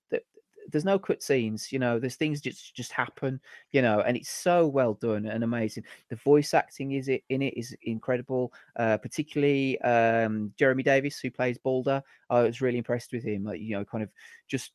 There's 0.71 0.85
no 0.85 0.99
cutscenes, 0.99 1.71
you 1.71 1.79
know. 1.79 1.99
There's 1.99 2.15
things 2.15 2.41
just 2.41 2.75
just 2.75 2.91
happen, 2.91 3.39
you 3.71 3.81
know, 3.81 4.01
and 4.01 4.17
it's 4.17 4.29
so 4.29 4.67
well 4.67 4.93
done 4.95 5.25
and 5.25 5.43
amazing. 5.43 5.83
The 6.09 6.15
voice 6.15 6.53
acting 6.53 6.93
is 6.93 7.07
it 7.07 7.23
in 7.29 7.41
it 7.41 7.55
is 7.57 7.75
incredible, 7.83 8.53
uh, 8.75 8.97
particularly 8.97 9.79
um, 9.81 10.53
Jeremy 10.57 10.83
Davies 10.83 11.19
who 11.19 11.31
plays 11.31 11.57
Baldur. 11.57 12.01
I 12.29 12.41
was 12.41 12.61
really 12.61 12.77
impressed 12.77 13.13
with 13.13 13.23
him. 13.23 13.43
Like 13.43 13.61
you 13.61 13.77
know, 13.77 13.85
kind 13.85 14.03
of 14.03 14.09
just 14.47 14.71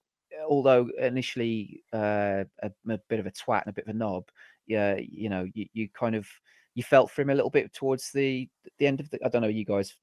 although 0.48 0.88
initially 0.98 1.82
uh, 1.92 2.44
a, 2.62 2.70
a 2.88 2.98
bit 3.08 3.20
of 3.20 3.26
a 3.26 3.30
twat 3.30 3.62
and 3.62 3.70
a 3.70 3.72
bit 3.72 3.86
of 3.86 3.94
a 3.94 3.98
knob, 3.98 4.24
yeah, 4.66 4.96
you 4.96 5.28
know, 5.28 5.46
you, 5.54 5.66
you 5.72 5.88
kind 5.88 6.14
of 6.14 6.28
you 6.74 6.82
felt 6.82 7.10
for 7.10 7.22
him 7.22 7.30
a 7.30 7.34
little 7.34 7.50
bit 7.50 7.72
towards 7.72 8.12
the 8.12 8.48
the 8.78 8.86
end 8.86 9.00
of 9.00 9.10
the. 9.10 9.18
I 9.24 9.28
don't 9.28 9.42
know, 9.42 9.48
you 9.48 9.64
guys, 9.64 9.94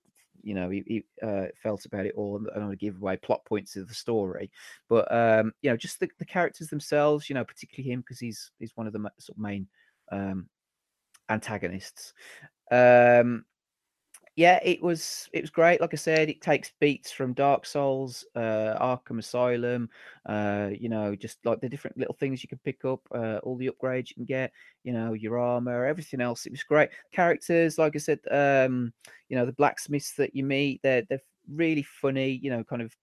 you 0.42 0.54
know, 0.54 0.70
he, 0.70 0.84
you 0.88 1.28
uh, 1.28 1.48
felt 1.62 1.86
about 1.86 2.06
it 2.06 2.16
all. 2.16 2.38
and 2.38 2.48
I 2.52 2.56
don't 2.56 2.68
want 2.68 2.80
to 2.80 2.86
give 2.86 3.02
away 3.02 3.18
plot 3.18 3.46
points 3.46 3.76
of 3.76 3.88
the 3.88 3.94
story, 3.94 4.52
but 4.90 5.12
um, 5.12 5.54
you 5.62 5.70
know, 5.70 5.78
just 5.78 6.00
the, 6.00 6.10
the 6.20 6.26
characters 6.26 6.68
themselves, 6.68 7.30
you 7.30 7.36
know, 7.36 7.44
particularly 7.44 7.92
him 7.92 8.02
because 8.02 8.20
he's 8.20 8.52
he's 8.60 8.76
one 8.76 8.88
of 8.88 8.94
the 8.94 9.00
sort 9.20 9.38
of 9.38 9.42
main 9.42 9.68
um, 10.12 10.48
antagonists. 11.30 12.14
Um, 12.72 13.46
yeah, 14.38 14.60
it 14.64 14.84
was 14.84 15.28
it 15.34 15.42
was 15.42 15.50
great. 15.50 15.82
Like 15.82 15.96
I 15.96 15.98
said, 15.98 16.30
it 16.30 16.42
takes 16.42 16.72
beats 16.80 17.12
from 17.12 17.34
Dark 17.34 17.66
Souls, 17.66 18.24
uh, 18.36 18.78
Arkham 18.80 19.18
Asylum. 19.18 19.90
Uh, 20.28 20.70
you 20.80 20.90
know, 20.90 21.16
just 21.16 21.44
like 21.44 21.60
the 21.60 21.68
different 21.68 21.98
little 21.98 22.14
things 22.14 22.44
you 22.44 22.48
can 22.48 22.60
pick 22.64 22.86
up, 22.86 23.02
uh, 23.16 23.40
all 23.42 23.58
the 23.58 23.68
upgrades 23.68 24.10
you 24.10 24.16
can 24.16 24.26
get. 24.26 24.52
You 24.84 24.94
know, 24.94 25.14
your 25.14 25.40
armor, 25.40 25.86
everything 25.86 26.22
else. 26.22 26.46
It 26.46 26.52
was 26.52 26.62
great. 26.62 26.90
Characters, 27.12 27.80
like 27.80 27.96
I 27.96 28.00
said, 28.00 28.20
um, 28.30 28.94
you 29.28 29.36
know, 29.36 29.46
the 29.48 29.54
blacksmiths 29.54 30.14
that 30.14 30.36
you 30.36 30.44
meet, 30.44 30.82
they're 30.84 31.02
they're 31.10 31.24
really 31.52 31.82
funny. 31.84 32.40
You 32.44 32.52
know, 32.52 32.64
kind 32.64 32.84
of 32.84 32.96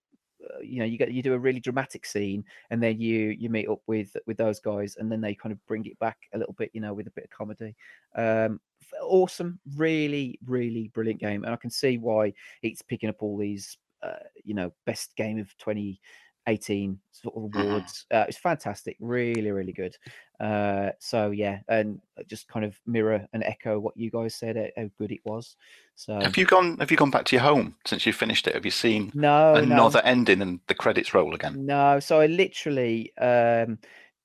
uh, 0.44 0.60
you 0.60 0.78
know 0.78 0.84
you 0.84 0.98
get 0.98 1.10
you 1.10 1.22
do 1.22 1.34
a 1.34 1.38
really 1.38 1.60
dramatic 1.60 2.06
scene 2.06 2.44
and 2.70 2.80
then 2.80 3.00
you 3.00 3.30
you 3.30 3.48
meet 3.50 3.68
up 3.68 3.80
with 3.88 4.16
with 4.26 4.36
those 4.36 4.60
guys 4.60 4.96
and 4.98 5.10
then 5.10 5.20
they 5.20 5.34
kind 5.34 5.52
of 5.52 5.66
bring 5.66 5.84
it 5.86 5.98
back 5.98 6.18
a 6.34 6.38
little 6.38 6.54
bit 6.54 6.70
you 6.74 6.80
know 6.80 6.92
with 6.92 7.06
a 7.06 7.10
bit 7.12 7.24
of 7.24 7.30
comedy 7.30 7.74
um 8.16 8.60
awesome 9.02 9.58
really 9.76 10.38
really 10.46 10.88
brilliant 10.94 11.20
game 11.20 11.44
and 11.44 11.52
i 11.52 11.56
can 11.56 11.70
see 11.70 11.98
why 11.98 12.32
it's 12.62 12.82
picking 12.82 13.08
up 13.08 13.22
all 13.22 13.36
these 13.36 13.78
uh, 14.02 14.16
you 14.44 14.54
know 14.54 14.70
best 14.84 15.16
game 15.16 15.38
of 15.38 15.48
2018 15.56 16.98
sort 17.10 17.34
of 17.36 17.42
awards 17.54 18.06
uh, 18.12 18.26
it's 18.28 18.36
fantastic 18.36 18.96
really 19.00 19.50
really 19.50 19.72
good 19.72 19.96
uh 20.40 20.90
so 20.98 21.30
yeah 21.30 21.60
and 21.68 22.00
just 22.26 22.46
kind 22.48 22.66
of 22.66 22.78
mirror 22.86 23.26
and 23.32 23.42
echo 23.44 23.78
what 23.78 23.96
you 23.96 24.10
guys 24.10 24.34
said 24.34 24.56
uh, 24.58 24.66
how 24.76 24.90
good 24.98 25.10
it 25.10 25.20
was 25.24 25.56
so 25.96 26.20
Have 26.20 26.36
you 26.36 26.44
gone? 26.44 26.76
Have 26.78 26.90
you 26.90 26.96
gone 26.96 27.10
back 27.10 27.24
to 27.26 27.36
your 27.36 27.44
home 27.44 27.76
since 27.86 28.04
you 28.04 28.12
finished 28.12 28.48
it? 28.48 28.54
Have 28.54 28.64
you 28.64 28.72
seen 28.72 29.12
no 29.14 29.54
no. 29.54 29.60
another 29.60 30.00
ending 30.02 30.42
and 30.42 30.58
the 30.66 30.74
credits 30.74 31.14
roll 31.14 31.34
again? 31.34 31.64
No, 31.64 32.00
so 32.00 32.20
I 32.20 32.26
literally 32.26 33.16
um 33.18 33.78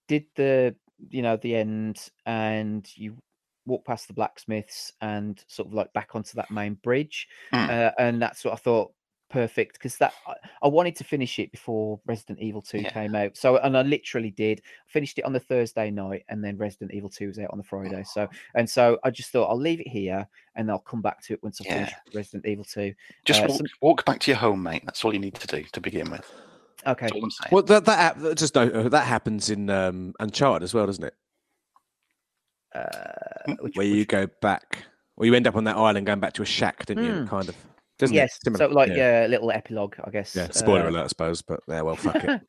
did 0.07 0.25
the 0.35 0.75
you 1.09 1.21
know 1.21 1.37
the 1.37 1.55
end 1.55 2.09
and 2.25 2.89
you 2.95 3.17
walk 3.69 3.85
past 3.85 4.07
the 4.07 4.13
blacksmiths 4.13 4.91
and 5.01 5.41
sort 5.47 5.67
of 5.69 5.73
like 5.73 5.93
back 5.93 6.15
onto 6.15 6.35
that 6.35 6.51
main 6.51 6.73
bridge. 6.73 7.27
Mm. 7.53 7.69
Uh, 7.69 7.91
and 7.97 8.21
that's 8.21 8.43
what 8.43 8.53
I 8.53 8.57
thought 8.57 8.91
perfect 9.29 9.73
because 9.73 9.95
that 9.97 10.11
I, 10.27 10.33
I 10.63 10.67
wanted 10.67 10.95
to 10.95 11.03
finish 11.03 11.37
it 11.37 11.51
before 11.51 11.99
Resident 12.07 12.39
Evil 12.39 12.63
2 12.63 12.79
Yeah. 12.79 12.89
came 12.89 13.13
out. 13.13 13.37
So 13.37 13.57
and 13.57 13.77
I 13.77 13.83
literally 13.83 14.31
did. 14.31 14.63
finished 14.87 15.19
it 15.19 15.23
on 15.23 15.33
the 15.33 15.39
Thursday 15.39 15.91
night 15.91 16.23
and 16.29 16.43
then 16.43 16.57
Resident 16.57 16.91
Evil 16.95 17.09
2 17.11 17.27
was 17.27 17.37
out 17.37 17.51
on 17.51 17.59
the 17.59 17.63
Friday. 17.63 18.03
So 18.11 18.27
and 18.55 18.67
so 18.67 18.97
I 19.03 19.11
just 19.11 19.29
thought 19.29 19.45
I'll 19.49 19.55
leave 19.59 19.79
it 19.81 19.87
here 19.87 20.27
and 20.55 20.71
I'll 20.71 20.79
come 20.79 21.03
back 21.03 21.21
to 21.25 21.33
it 21.33 21.43
once 21.43 21.61
I've 21.61 21.67
finished 21.67 21.93
Resident 22.15 22.47
Evil 22.47 22.63
2. 22.65 22.91
Just 23.23 23.41
Uh, 23.43 23.45
walk, 23.49 23.57
some- 23.57 23.67
walk 23.81 24.05
back 24.05 24.19
to 24.21 24.31
your 24.31 24.39
home, 24.39 24.63
mate. 24.63 24.81
That's 24.85 25.05
all 25.05 25.13
you 25.13 25.19
need 25.19 25.35
to 25.35 25.45
do 25.47 25.63
to 25.73 25.79
begin 25.79 26.09
with. 26.09 26.25
okay. 26.87 27.05
That's 27.05 27.11
all 27.11 27.23
I'm 27.23 27.29
saying. 27.29 27.49
Well, 27.51 27.63
that 27.63 27.85
that 27.85 28.35
just 28.35 28.55
no, 28.55 28.63
uh, 28.67 28.89
that 28.89 29.05
happens 29.05 29.51
in 29.51 29.69
um, 29.69 30.15
Uncharted 30.19 30.63
as 30.63 30.73
well, 30.73 30.87
doesn't 30.87 31.03
it? 31.03 31.13
Uh, 32.73 33.55
which, 33.59 33.75
Where 33.75 33.85
you 33.85 34.05
go 34.05 34.27
back, 34.41 34.83
or 35.17 35.25
you 35.25 35.33
end 35.33 35.47
up 35.47 35.55
on 35.55 35.63
that 35.65 35.77
island 35.77 36.05
going 36.05 36.19
back 36.19 36.33
to 36.33 36.43
a 36.43 36.45
shack, 36.45 36.85
didn't 36.85 37.03
you? 37.05 37.11
Mm. 37.11 37.29
Kind 37.29 37.49
of. 37.49 37.55
Doesn't 37.97 38.15
yes, 38.15 38.37
it? 38.37 38.43
Similar. 38.45 38.69
so 38.69 38.73
like 38.73 38.89
yeah. 38.89 38.95
yeah. 38.95 39.27
a 39.27 39.29
little 39.29 39.51
epilogue, 39.51 39.95
I 40.03 40.09
guess. 40.09 40.35
Yeah, 40.35 40.47
spoiler 40.51 40.85
uh, 40.85 40.89
alert, 40.89 41.03
I 41.03 41.07
suppose, 41.07 41.41
but 41.41 41.59
yeah, 41.67 41.81
well, 41.81 41.95
fuck 41.95 42.23
it. 42.23 42.41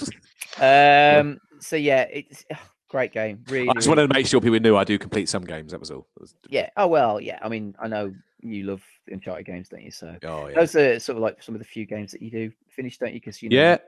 Um. 0.60 1.38
So 1.60 1.76
yeah, 1.76 2.02
it's 2.02 2.44
great 2.90 3.12
game. 3.12 3.44
Really. 3.48 3.68
I 3.70 3.72
just 3.74 3.88
wanted 3.88 4.08
to 4.08 4.12
make 4.12 4.26
sure 4.26 4.40
people 4.40 4.58
knew 4.58 4.76
I 4.76 4.84
do 4.84 4.98
complete 4.98 5.28
some 5.28 5.44
games. 5.44 5.72
That 5.72 5.80
was 5.80 5.90
all. 5.90 6.06
That 6.16 6.20
was- 6.22 6.34
Yeah. 6.48 6.68
Oh 6.76 6.88
well. 6.88 7.20
Yeah. 7.20 7.38
I 7.40 7.48
mean, 7.48 7.74
I 7.80 7.88
know 7.88 8.12
you 8.42 8.64
love 8.64 8.82
Uncharted 9.08 9.46
games, 9.46 9.68
don't 9.68 9.82
you? 9.82 9.90
So 9.90 10.16
Oh 10.24 10.48
yeah. 10.48 10.54
those 10.54 10.76
are 10.76 10.98
sort 10.98 11.16
of 11.16 11.22
like 11.22 11.42
some 11.42 11.54
of 11.54 11.60
the 11.60 11.64
few 11.64 11.86
games 11.86 12.12
that 12.12 12.20
you 12.20 12.30
do 12.30 12.52
finish, 12.68 12.98
don't 12.98 13.14
you? 13.14 13.20
Because 13.20 13.42
you 13.42 13.48
know. 13.48 13.56
Yeah. 13.56 13.78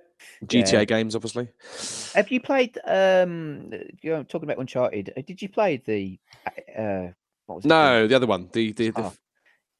GTA 0.44 0.72
Yeah. 0.72 0.84
games, 0.84 1.14
obviously. 1.16 1.48
Have 2.14 2.30
you 2.30 2.40
played? 2.40 2.78
Um. 2.84 3.70
You 4.02 4.10
know, 4.12 4.22
talking 4.22 4.48
about 4.48 4.58
Uncharted. 4.60 5.12
uh, 5.16 5.22
Did 5.26 5.40
you 5.42 5.48
play 5.48 5.76
the? 5.84 6.18
Uh. 6.76 7.08
What 7.46 7.56
was 7.56 7.64
it 7.64 7.68
called? 7.68 7.82
No, 7.92 8.06
the 8.06 8.14
other 8.16 8.26
one. 8.26 8.48
The 8.52 8.72
the, 8.72 8.90
the 8.90 9.02
Oh, 9.02 9.12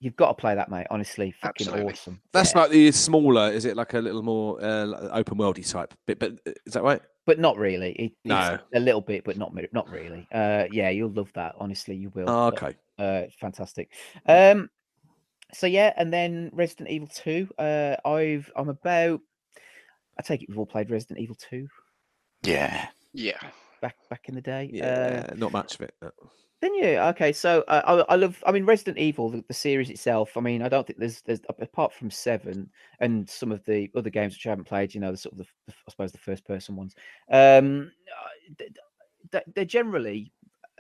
You've 0.01 0.17
got 0.17 0.29
to 0.29 0.35
play 0.35 0.57
that, 0.57 0.69
mate. 0.69 0.89
Honestly, 0.91 1.31
fucking 1.31 1.69
Absolutely. 1.69 1.93
awesome. 1.93 2.21
that's 2.33 2.53
Yeah. 2.55 2.63
like 2.63 2.71
the 2.73 2.91
smaller. 2.91 3.53
Is 3.53 3.65
it 3.67 3.77
like 3.77 3.95
a 3.95 4.01
little 4.01 4.25
more 4.25 4.61
uh, 4.61 4.87
open 5.13 5.39
worldy 5.39 5.69
type 5.71 5.95
bit? 6.09 6.19
But 6.19 6.33
uh, 6.45 6.53
is 6.67 6.73
that 6.73 6.83
right? 6.83 7.01
but 7.25 7.39
not 7.39 7.57
really. 7.57 7.93
It, 7.93 8.13
No. 8.25 8.55
it's 8.55 8.65
a 8.75 8.81
little 8.81 9.01
bit, 9.01 9.23
but 9.23 9.37
not 9.37 9.53
not 9.73 9.89
really. 9.89 10.27
Uh, 10.33 10.65
yeah, 10.73 10.91
you'll 10.91 11.13
love 11.13 11.31
that. 11.35 11.55
Honestly, 11.57 11.95
you 11.95 12.11
will. 12.11 12.29
Oh, 12.29 12.51
but, 12.51 12.63
okay. 12.63 12.77
Uh, 12.99 13.23
fantastic. 13.41 13.93
Um, 14.27 14.69
so 15.55 15.69
yeah, 15.69 15.93
and 15.97 16.13
then 16.13 16.51
Resident 16.53 16.91
Evil 16.91 17.07
Two. 17.07 17.49
Uh, 17.57 17.95
I've 18.05 18.51
I'm 18.57 18.71
about. 18.71 19.21
I 20.19 20.23
take 20.23 20.43
it 20.43 20.49
we've 20.49 20.59
all 20.59 20.67
played 20.67 20.91
Resident 20.91 21.19
Evil 21.19 21.37
Two. 21.37 21.69
Yeah. 22.43 22.89
Yeah. 23.13 23.39
back 23.81 23.97
back 24.11 24.29
in 24.29 24.35
the 24.35 24.41
day. 24.41 24.71
Uh, 24.75 24.77
Yeah, 24.77 25.27
not 25.37 25.53
much 25.53 25.75
of 25.77 25.83
it. 25.83 25.95
no. 26.03 26.11
Then 26.61 26.75
you 26.75 26.85
okay? 26.97 27.33
So 27.33 27.65
uh, 27.67 28.05
I, 28.09 28.13
I 28.13 28.17
love. 28.17 28.41
I 28.47 28.53
mean, 28.53 28.65
Resident 28.65 28.97
Evil, 28.97 29.31
the, 29.31 29.45
the 29.49 29.55
series 29.55 29.91
itself. 29.91 30.37
I 30.37 30.41
mean, 30.41 30.63
I 30.63 30.69
don't 30.69 30.87
think 30.87 31.01
there's 31.01 31.21
there's 31.23 31.41
apart 31.59 31.93
from 31.93 32.09
Seven 32.09 32.71
and 33.01 33.29
some 33.29 33.51
of 33.51 33.65
the 33.65 33.91
other 33.97 34.11
games 34.11 34.35
which 34.35 34.47
I 34.47 34.51
haven't 34.51 34.69
played. 34.69 34.95
You 34.95 35.01
know, 35.01 35.11
the 35.11 35.17
sort 35.17 35.33
of 35.33 35.39
the, 35.39 35.47
the 35.67 35.73
I 35.89 35.91
suppose 35.91 36.13
the 36.13 36.19
first 36.19 36.47
person 36.47 36.77
ones. 36.77 36.95
Um, 37.33 37.91
uh, 38.17 38.55
th- 38.59 38.71
th- 39.33 39.45
they're 39.57 39.65
generally 39.65 40.31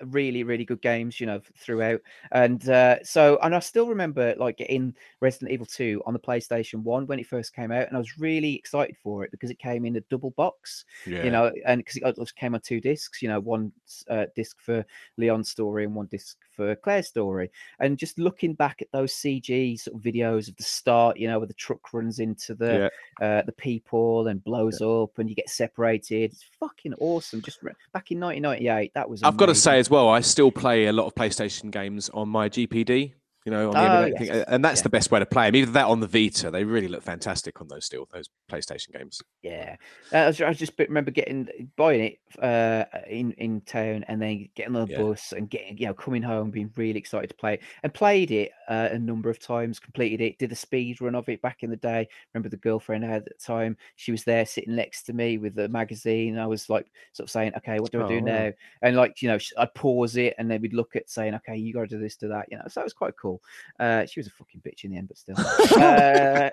really 0.07 0.43
really 0.43 0.65
good 0.65 0.81
games 0.83 1.21
you 1.21 1.27
know 1.27 1.41
throughout. 1.57 2.01
And 2.33 2.69
uh 2.69 3.03
so 3.05 3.39
and 3.43 3.55
i 3.55 3.59
still 3.61 3.87
remember 3.87 4.35
like 4.39 4.57
getting 4.57 4.95
resident 5.21 5.51
evil 5.53 5.67
2 5.67 6.03
on 6.07 6.13
the 6.13 6.19
playstation 6.19 6.83
1 6.83 7.07
when 7.07 7.19
it 7.19 7.27
first 7.27 7.55
came 7.55 7.71
out 7.71 7.87
and 7.87 7.97
i 7.97 7.99
was 7.99 8.19
really 8.19 8.55
excited 8.55 8.97
for 9.03 9.25
it 9.25 9.31
because 9.31 9.51
it 9.51 9.59
came 9.59 9.85
in 9.85 9.97
a 9.97 10.01
double 10.03 10.31
box 10.31 10.85
Yeah. 11.07 11.25
you 11.25 11.31
know 11.31 11.53
and 11.67 11.85
because 11.85 11.97
it 11.97 12.35
came 12.37 12.55
on 12.55 12.61
two 12.61 12.81
discs 12.81 13.23
you 13.23 13.29
know 13.29 13.41
one 13.41 13.71
uh, 14.09 14.27
disc 14.35 14.59
for 14.61 14.85
leon's 15.19 15.51
story 15.51 15.85
and 15.85 15.95
one 15.95 16.07
disc 16.07 16.37
for 16.51 16.75
claire's 16.77 17.09
story. 17.09 17.51
And 17.81 17.97
just 17.97 18.19
looking 18.19 18.53
back 18.55 18.83
at 18.83 18.89
those 18.93 19.13
cg 19.13 19.81
sort 19.81 19.97
of 19.97 20.03
videos 20.03 20.49
of 20.49 20.57
the 20.57 20.63
start 20.63 21.17
you 21.17 21.29
know 21.29 21.39
where 21.39 21.47
the 21.49 21.55
truck 21.55 21.93
runs 21.93 22.19
into 22.19 22.55
the 22.55 22.91
uh, 23.21 23.43
the 23.43 23.53
people 23.53 24.29
and 24.29 24.43
blows 24.45 24.81
up 24.83 25.19
and 25.19 25.29
you 25.29 25.35
get 25.35 25.49
separated 25.49 26.33
it's 26.33 26.45
fucking 26.61 26.95
awesome. 26.99 27.41
Just 27.43 27.63
re- 27.63 27.73
back 27.93 28.11
in 28.11 28.21
1998 28.21 28.93
that 28.95 29.09
was 29.09 29.23
I've 29.23 29.37
got 29.37 29.47
to 29.47 29.55
say 29.55 29.79
as 29.79 29.89
well, 29.93 30.09
I 30.09 30.21
still 30.23 30.51
play 30.51 30.87
a 30.87 30.93
lot 30.93 31.05
of 31.05 31.15
PlayStation 31.15 31.71
games 31.71 32.09
on 32.15 32.27
my 32.31 32.49
GPD. 32.49 33.13
You 33.45 33.51
know, 33.51 33.73
on 33.73 33.79
the 33.81 33.89
Oh, 33.89 34.05
yes. 34.05 34.31
and 34.49 34.65
that's 34.65 34.81
Yeah. 34.81 34.83
the 34.83 34.89
best 34.89 35.11
way 35.11 35.19
to 35.19 35.27
play 35.27 35.47
them. 35.49 35.57
Either 35.57 35.73
that 35.73 35.87
on 35.87 35.99
the 36.01 36.07
Vita, 36.07 36.51
they 36.51 36.65
really 36.65 36.89
look 36.89 37.03
fantastic 37.03 37.61
on 37.61 37.69
those 37.69 37.85
still 37.85 38.07
those 38.13 38.29
PlayStation 38.51 38.93
games. 38.93 39.21
Yeah, 39.43 39.75
uh, 40.13 40.19
I, 40.19 40.27
was, 40.29 40.41
I 40.41 40.53
just 40.53 40.75
remember 40.79 41.11
getting 41.11 41.49
buying 41.77 42.01
it 42.01 42.19
uh, 42.41 42.85
in 43.09 43.33
in 43.33 43.61
town 43.63 44.05
and 44.07 44.23
then 44.23 44.49
getting 44.55 44.77
on 44.77 44.83
the 44.83 44.87
Yeah. 44.87 44.97
bus 45.03 45.33
and 45.33 45.51
getting 45.51 45.77
you 45.79 45.87
know 45.87 45.95
coming 45.95 46.23
home 46.23 46.53
being 46.53 46.71
really 46.77 46.97
excited 47.01 47.31
to 47.31 47.35
play 47.35 47.55
it 47.55 47.63
and 47.83 47.93
played 47.93 48.31
it 48.31 48.53
uh, 48.69 48.91
a 48.93 48.99
number 49.01 49.31
of 49.31 49.41
times. 49.41 49.81
Completed 49.81 50.21
it, 50.21 50.39
did 50.39 50.53
a 50.53 50.55
speed 50.55 51.01
run 51.01 51.17
of 51.17 51.29
it 51.29 51.43
back 51.43 51.65
in 51.65 51.71
the 51.71 51.77
day. 51.77 52.07
Remember 52.33 52.49
the 52.51 52.57
girlfriend 52.57 53.05
I 53.05 53.09
had 53.09 53.23
at 53.23 53.37
the 53.37 53.45
time? 53.45 53.77
She 53.97 54.13
was 54.13 54.23
there 54.23 54.47
sitting 54.47 54.77
next 54.77 55.03
to 55.05 55.13
me 55.13 55.39
with 55.39 55.57
the 55.57 55.69
magazine. 55.69 56.39
I 56.39 56.47
was 56.47 56.71
like 56.71 56.93
sort 57.15 57.27
of 57.27 57.33
saying, 57.33 57.55
"Okay, 57.57 57.81
what 57.81 57.91
do 57.91 57.99
I 58.01 58.03
Oh, 58.03 58.05
do 58.05 58.21
wow. 58.21 58.47
now?" 58.47 58.53
And 58.83 58.95
like 58.95 59.21
you 59.23 59.29
know, 59.29 59.39
I'd 59.59 59.75
pause 59.75 60.15
it 60.17 60.35
and 60.39 60.49
then 60.49 60.61
we'd 60.63 60.73
look 60.73 60.95
at 60.95 61.11
saying, 61.11 61.35
"Okay, 61.35 61.57
you 61.57 61.73
got 61.73 61.81
to 61.81 61.87
do 61.89 61.99
this, 61.99 62.17
do 62.17 62.29
that." 62.29 62.47
You 62.49 62.59
know, 62.59 62.65
so 62.69 62.81
it 62.81 62.85
was 62.85 62.93
quite 62.95 63.15
cool. 63.21 63.32
Uh, 63.79 64.05
she 64.07 64.21
was 64.21 64.27
a 64.27 64.31
fucking 64.31 64.61
bitch 64.61 64.85
in 64.85 64.91
the 64.91 64.97
end, 64.99 65.09
but 65.09 65.17
still. 65.17 65.37
uh, 65.81 66.51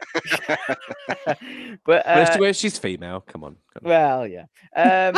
but 1.86 2.06
uh, 2.06 2.38
well, 2.40 2.54
she's 2.54 2.78
female. 2.78 3.22
Come 3.22 3.44
on. 3.44 3.56
come 3.74 3.84
on. 3.86 3.90
well, 3.90 4.28
yeah. 4.28 4.46
Um, 4.76 5.16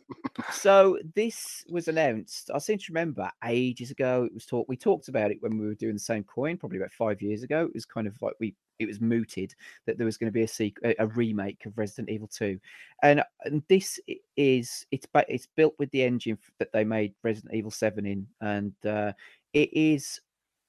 so 0.50 0.98
this 1.14 1.64
was 1.68 1.88
announced. 1.88 2.50
I 2.54 2.58
seem 2.58 2.78
to 2.78 2.92
remember 2.92 3.30
ages 3.44 3.90
ago. 3.90 4.24
It 4.24 4.34
was 4.34 4.46
talked. 4.46 4.68
We 4.68 4.76
talked 4.76 5.08
about 5.08 5.30
it 5.30 5.38
when 5.40 5.58
we 5.58 5.66
were 5.66 5.74
doing 5.74 5.94
the 5.94 6.00
same 6.00 6.24
coin, 6.24 6.56
probably 6.56 6.78
about 6.78 6.92
five 6.92 7.20
years 7.20 7.42
ago. 7.42 7.64
It 7.64 7.74
was 7.74 7.84
kind 7.84 8.06
of 8.06 8.20
like 8.22 8.34
we. 8.40 8.54
It 8.78 8.86
was 8.86 9.00
mooted 9.00 9.54
that 9.86 9.98
there 9.98 10.04
was 10.04 10.16
going 10.16 10.28
to 10.28 10.32
be 10.32 10.44
a 10.44 10.46
sequ- 10.46 10.94
a, 11.00 11.06
remake 11.08 11.66
of 11.66 11.76
Resident 11.76 12.10
Evil 12.10 12.28
Two, 12.28 12.60
and, 13.02 13.24
and 13.44 13.62
this 13.68 13.98
is 14.36 14.86
it's 14.90 15.06
it's 15.28 15.46
built 15.56 15.74
with 15.78 15.90
the 15.90 16.04
engine 16.04 16.38
that 16.60 16.72
they 16.72 16.84
made 16.84 17.14
Resident 17.24 17.54
Evil 17.54 17.72
Seven 17.72 18.06
in, 18.06 18.26
and 18.40 18.72
uh, 18.86 19.12
it 19.52 19.72
is 19.72 20.20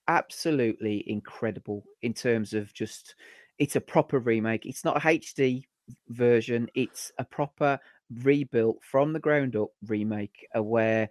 absolutely 0.07 1.03
incredible 1.07 1.83
in 2.01 2.13
terms 2.13 2.55
of 2.55 2.73
just 2.73 3.13
it's 3.59 3.75
a 3.75 3.81
proper 3.81 4.19
remake. 4.19 4.65
It's 4.65 4.83
not 4.83 4.97
a 4.97 5.01
HD 5.01 5.63
version. 6.09 6.67
It's 6.73 7.11
a 7.17 7.23
proper 7.23 7.79
rebuilt 8.23 8.77
from 8.81 9.13
the 9.13 9.19
ground 9.19 9.55
up 9.55 9.69
remake 9.87 10.47
uh, 10.55 10.63
where 10.63 11.09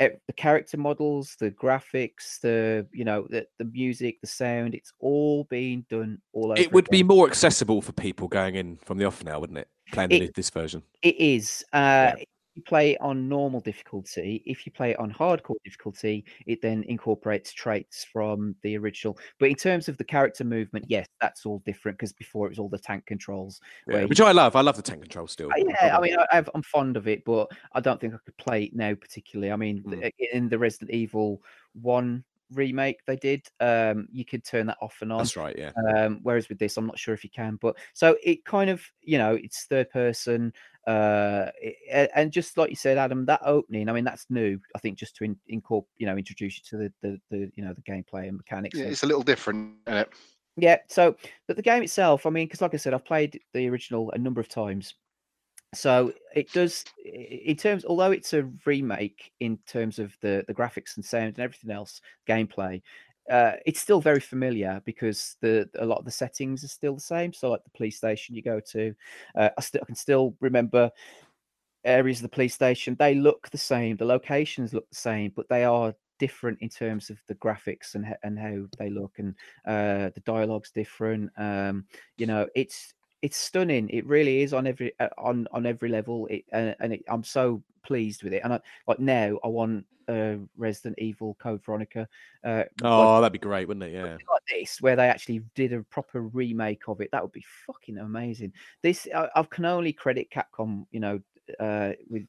e- 0.00 0.08
the 0.26 0.32
character 0.32 0.76
models, 0.76 1.36
the 1.38 1.50
graphics, 1.50 2.40
the 2.40 2.86
you 2.92 3.04
know 3.04 3.26
the, 3.30 3.46
the 3.58 3.64
music, 3.64 4.20
the 4.20 4.26
sound, 4.26 4.74
it's 4.74 4.92
all 5.00 5.44
being 5.44 5.84
done 5.88 6.20
all 6.32 6.52
over. 6.52 6.60
It 6.60 6.72
would 6.72 6.88
be 6.90 7.02
more 7.02 7.26
accessible 7.26 7.82
for 7.82 7.92
people 7.92 8.28
going 8.28 8.54
in 8.54 8.76
from 8.76 8.98
the 8.98 9.04
off 9.04 9.24
now, 9.24 9.40
wouldn't 9.40 9.58
it? 9.58 9.68
Playing 9.92 10.12
It- 10.12 10.34
this 10.34 10.50
version. 10.50 10.82
It 11.02 11.16
is. 11.16 11.64
Uh, 11.72 12.12
If 12.18 12.26
you 12.56 12.62
play 12.62 12.92
it 12.92 13.00
on 13.00 13.28
normal 13.28 13.60
difficulty, 13.60 14.42
if 14.46 14.64
you 14.66 14.72
play 14.72 14.90
it 14.92 14.98
on 14.98 15.12
hardcore 15.12 15.56
difficulty, 15.64 16.24
it 16.46 16.62
then 16.62 16.82
incorporates 16.88 17.52
traits 17.52 18.04
from 18.04 18.56
the 18.62 18.76
original. 18.78 19.18
But 19.38 19.50
in 19.50 19.54
terms 19.54 19.88
of 19.88 19.98
the 19.98 20.04
character 20.04 20.42
movement, 20.42 20.86
yes, 20.88 21.06
that's 21.20 21.44
all 21.46 21.62
different 21.66 21.98
because 21.98 22.12
before 22.12 22.46
it 22.46 22.50
was 22.50 22.58
all 22.58 22.68
the 22.68 22.78
tank 22.78 23.04
controls. 23.06 23.60
Yeah, 23.86 24.04
which 24.06 24.18
you- 24.18 24.24
I 24.24 24.32
love. 24.32 24.56
I 24.56 24.62
love 24.62 24.76
the 24.76 24.82
tank 24.82 25.02
control 25.02 25.26
still. 25.26 25.50
Uh, 25.50 25.64
yeah, 25.68 25.96
I 25.96 26.00
mean, 26.00 26.16
I, 26.32 26.44
I'm 26.54 26.62
fond 26.62 26.96
of 26.96 27.06
it, 27.06 27.24
but 27.24 27.50
I 27.72 27.80
don't 27.80 28.00
think 28.00 28.14
I 28.14 28.18
could 28.24 28.36
play 28.38 28.64
it 28.64 28.74
now 28.74 28.94
particularly. 28.94 29.52
I 29.52 29.56
mean, 29.56 29.82
Mm. 29.82 30.10
in 30.32 30.48
the 30.48 30.58
Resident 30.58 30.90
Evil 30.90 31.42
One 31.80 32.24
remake 32.52 33.00
they 33.06 33.16
did, 33.16 33.46
um, 33.60 34.06
you 34.12 34.24
could 34.24 34.44
turn 34.44 34.66
that 34.66 34.78
off 34.80 34.98
and 35.02 35.12
on. 35.12 35.18
That's 35.18 35.36
right. 35.36 35.56
Yeah. 35.58 35.72
Um, 35.94 36.20
whereas 36.22 36.48
with 36.48 36.58
this, 36.58 36.76
I'm 36.76 36.86
not 36.86 36.98
sure 36.98 37.12
if 37.12 37.24
you 37.24 37.30
can. 37.30 37.56
But 37.60 37.76
so 37.92 38.16
it 38.22 38.44
kind 38.44 38.70
of, 38.70 38.82
you 39.02 39.18
know, 39.18 39.34
it's 39.34 39.64
third 39.64 39.90
person, 39.90 40.52
uh, 40.86 41.50
and 42.14 42.30
just 42.30 42.56
like 42.56 42.70
you 42.70 42.76
said, 42.76 42.96
Adam, 42.96 43.26
that 43.26 43.40
opening. 43.44 43.88
I 43.88 43.92
mean, 43.92 44.04
that's 44.04 44.26
new. 44.30 44.58
I 44.74 44.78
think 44.78 44.96
just 44.96 45.16
to 45.16 45.24
in, 45.24 45.36
incorporate, 45.48 45.90
you 45.98 46.06
know, 46.06 46.16
introduce 46.16 46.58
you 46.58 46.64
to 46.70 46.76
the, 46.76 46.92
the 47.02 47.20
the 47.30 47.52
you 47.56 47.64
know 47.64 47.74
the 47.74 47.82
gameplay 47.82 48.28
and 48.28 48.36
mechanics. 48.36 48.78
Yeah, 48.78 48.84
and- 48.84 48.92
it's 48.92 49.02
a 49.02 49.06
little 49.06 49.22
different. 49.22 49.74
Isn't 49.86 49.98
it? 49.98 50.10
yeah, 50.56 50.78
so 50.88 51.16
but 51.46 51.56
the 51.56 51.62
game 51.62 51.82
itself, 51.82 52.24
I 52.24 52.30
mean, 52.30 52.46
because 52.46 52.60
like 52.60 52.74
I 52.74 52.78
said, 52.78 52.94
I've 52.94 53.04
played 53.04 53.40
the 53.52 53.68
original 53.68 54.10
a 54.12 54.18
number 54.18 54.40
of 54.40 54.48
times. 54.48 54.94
So 55.74 56.12
it 56.34 56.52
does 56.52 56.84
in 57.04 57.56
terms, 57.56 57.84
although 57.84 58.12
it's 58.12 58.32
a 58.32 58.48
remake 58.64 59.32
in 59.40 59.58
terms 59.66 59.98
of 59.98 60.16
the 60.22 60.44
the 60.46 60.54
graphics 60.54 60.96
and 60.96 61.04
sound 61.04 61.26
and 61.26 61.40
everything 61.40 61.70
else, 61.70 62.00
gameplay, 62.28 62.80
uh, 63.30 63.52
it's 63.64 63.80
still 63.80 64.00
very 64.00 64.20
familiar 64.20 64.80
because 64.84 65.36
the 65.40 65.68
a 65.78 65.86
lot 65.86 65.98
of 65.98 66.04
the 66.04 66.10
settings 66.10 66.64
are 66.64 66.68
still 66.68 66.94
the 66.94 67.00
same. 67.00 67.32
So 67.32 67.50
like 67.50 67.64
the 67.64 67.70
police 67.70 67.96
station 67.96 68.34
you 68.34 68.42
go 68.42 68.60
to, 68.72 68.94
uh, 69.34 69.50
I 69.56 69.62
I 69.62 69.84
can 69.84 69.94
still 69.94 70.36
remember 70.40 70.90
areas 71.84 72.18
of 72.18 72.22
the 72.22 72.28
police 72.28 72.54
station. 72.54 72.96
They 72.98 73.14
look 73.14 73.50
the 73.50 73.58
same, 73.58 73.96
the 73.96 74.04
locations 74.04 74.74
look 74.74 74.88
the 74.90 74.96
same, 74.96 75.32
but 75.34 75.48
they 75.48 75.64
are 75.64 75.94
different 76.18 76.58
in 76.60 76.68
terms 76.68 77.10
of 77.10 77.18
the 77.28 77.34
graphics 77.36 77.94
and 77.94 78.06
and 78.22 78.38
how 78.38 78.66
they 78.78 78.88
look 78.88 79.18
and 79.18 79.34
uh 79.66 80.10
the 80.14 80.22
dialogue's 80.24 80.70
different 80.70 81.30
um 81.36 81.84
you 82.16 82.26
know 82.26 82.46
it's 82.54 82.94
it's 83.22 83.36
stunning 83.36 83.88
it 83.90 84.06
really 84.06 84.42
is 84.42 84.52
on 84.52 84.66
every 84.66 84.92
uh, 85.00 85.08
on 85.18 85.46
on 85.52 85.66
every 85.66 85.88
level 85.88 86.26
it 86.26 86.44
uh, 86.52 86.72
and 86.80 86.92
it, 86.94 87.04
i'm 87.08 87.24
so 87.24 87.62
pleased 87.82 88.22
with 88.22 88.32
it 88.32 88.42
and 88.44 88.52
I, 88.52 88.60
like 88.86 88.98
now 88.98 89.38
i 89.44 89.48
want 89.48 89.86
uh 90.08 90.34
resident 90.56 90.96
evil 90.98 91.36
code 91.40 91.64
veronica 91.64 92.06
uh 92.44 92.58
like- 92.58 92.70
Oh, 92.82 93.20
that'd 93.20 93.32
be 93.32 93.38
great, 93.38 93.66
wouldn't 93.66 93.84
it? 93.84 93.92
Yeah. 93.94 94.12
like 94.30 94.42
this 94.50 94.80
where 94.80 94.94
they 94.96 95.08
actually 95.08 95.42
did 95.54 95.72
a 95.72 95.82
proper 95.84 96.22
remake 96.22 96.88
of 96.88 97.00
it 97.00 97.10
that 97.12 97.22
would 97.22 97.32
be 97.32 97.44
fucking 97.66 97.98
amazing 97.98 98.52
this 98.82 99.08
i, 99.14 99.28
I 99.34 99.42
can 99.44 99.64
only 99.64 99.92
credit 99.92 100.28
capcom 100.30 100.86
you 100.92 101.00
know 101.00 101.20
uh 101.60 101.92
with 102.08 102.26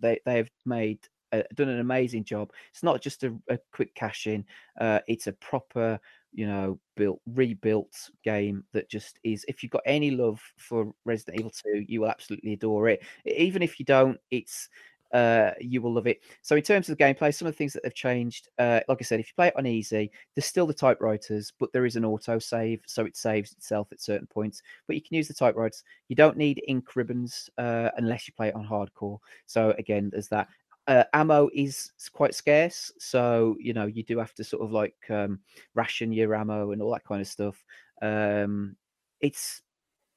they 0.00 0.20
they 0.24 0.36
have 0.36 0.50
made 0.64 1.00
uh, 1.32 1.42
done 1.54 1.68
an 1.68 1.78
amazing 1.80 2.24
job 2.24 2.50
it's 2.72 2.82
not 2.82 3.00
just 3.00 3.22
a, 3.22 3.32
a 3.48 3.58
quick 3.72 3.94
cash 3.94 4.26
in 4.26 4.44
uh 4.80 4.98
it's 5.06 5.28
a 5.28 5.32
proper 5.34 6.00
you 6.32 6.46
know 6.46 6.78
built 6.96 7.20
rebuilt 7.34 8.10
game 8.24 8.64
that 8.72 8.88
just 8.88 9.18
is 9.24 9.44
if 9.48 9.62
you've 9.62 9.72
got 9.72 9.82
any 9.86 10.10
love 10.10 10.40
for 10.56 10.92
resident 11.04 11.38
evil 11.38 11.50
2 11.50 11.84
you 11.88 12.00
will 12.02 12.08
absolutely 12.08 12.52
adore 12.52 12.88
it. 12.88 13.02
Even 13.26 13.62
if 13.62 13.78
you 13.78 13.84
don't 13.84 14.18
it's 14.30 14.68
uh 15.12 15.50
you 15.60 15.82
will 15.82 15.92
love 15.92 16.06
it. 16.06 16.20
So 16.42 16.54
in 16.54 16.62
terms 16.62 16.88
of 16.88 16.96
the 16.96 17.04
gameplay 17.04 17.34
some 17.34 17.48
of 17.48 17.54
the 17.54 17.58
things 17.58 17.72
that 17.72 17.82
they've 17.82 17.94
changed 17.94 18.48
uh 18.60 18.80
like 18.88 18.98
i 19.00 19.02
said 19.04 19.18
if 19.18 19.26
you 19.26 19.32
play 19.34 19.48
it 19.48 19.56
on 19.56 19.66
easy 19.66 20.10
there's 20.36 20.46
still 20.46 20.66
the 20.66 20.74
typewriters 20.74 21.52
but 21.58 21.72
there 21.72 21.84
is 21.84 21.96
an 21.96 22.04
auto 22.04 22.38
save 22.38 22.80
so 22.86 23.04
it 23.04 23.16
saves 23.16 23.50
itself 23.52 23.88
at 23.90 24.00
certain 24.00 24.26
points. 24.28 24.62
But 24.86 24.94
you 24.94 25.02
can 25.02 25.16
use 25.16 25.26
the 25.26 25.34
typewriters. 25.34 25.82
You 26.08 26.16
don't 26.16 26.36
need 26.36 26.62
ink 26.68 26.94
ribbons 26.94 27.50
uh 27.58 27.90
unless 27.96 28.28
you 28.28 28.34
play 28.34 28.48
it 28.48 28.54
on 28.54 28.66
hardcore. 28.66 29.18
So 29.46 29.74
again 29.78 30.10
there's 30.12 30.28
that 30.28 30.46
uh, 30.86 31.04
ammo 31.12 31.48
is 31.54 31.92
quite 32.12 32.34
scarce 32.34 32.92
so 32.98 33.56
you 33.60 33.72
know 33.72 33.86
you 33.86 34.02
do 34.02 34.18
have 34.18 34.34
to 34.34 34.44
sort 34.44 34.62
of 34.62 34.72
like 34.72 34.96
um 35.10 35.38
ration 35.74 36.12
your 36.12 36.34
ammo 36.34 36.72
and 36.72 36.82
all 36.82 36.92
that 36.92 37.04
kind 37.04 37.20
of 37.20 37.26
stuff 37.26 37.64
um 38.02 38.76
it's 39.20 39.62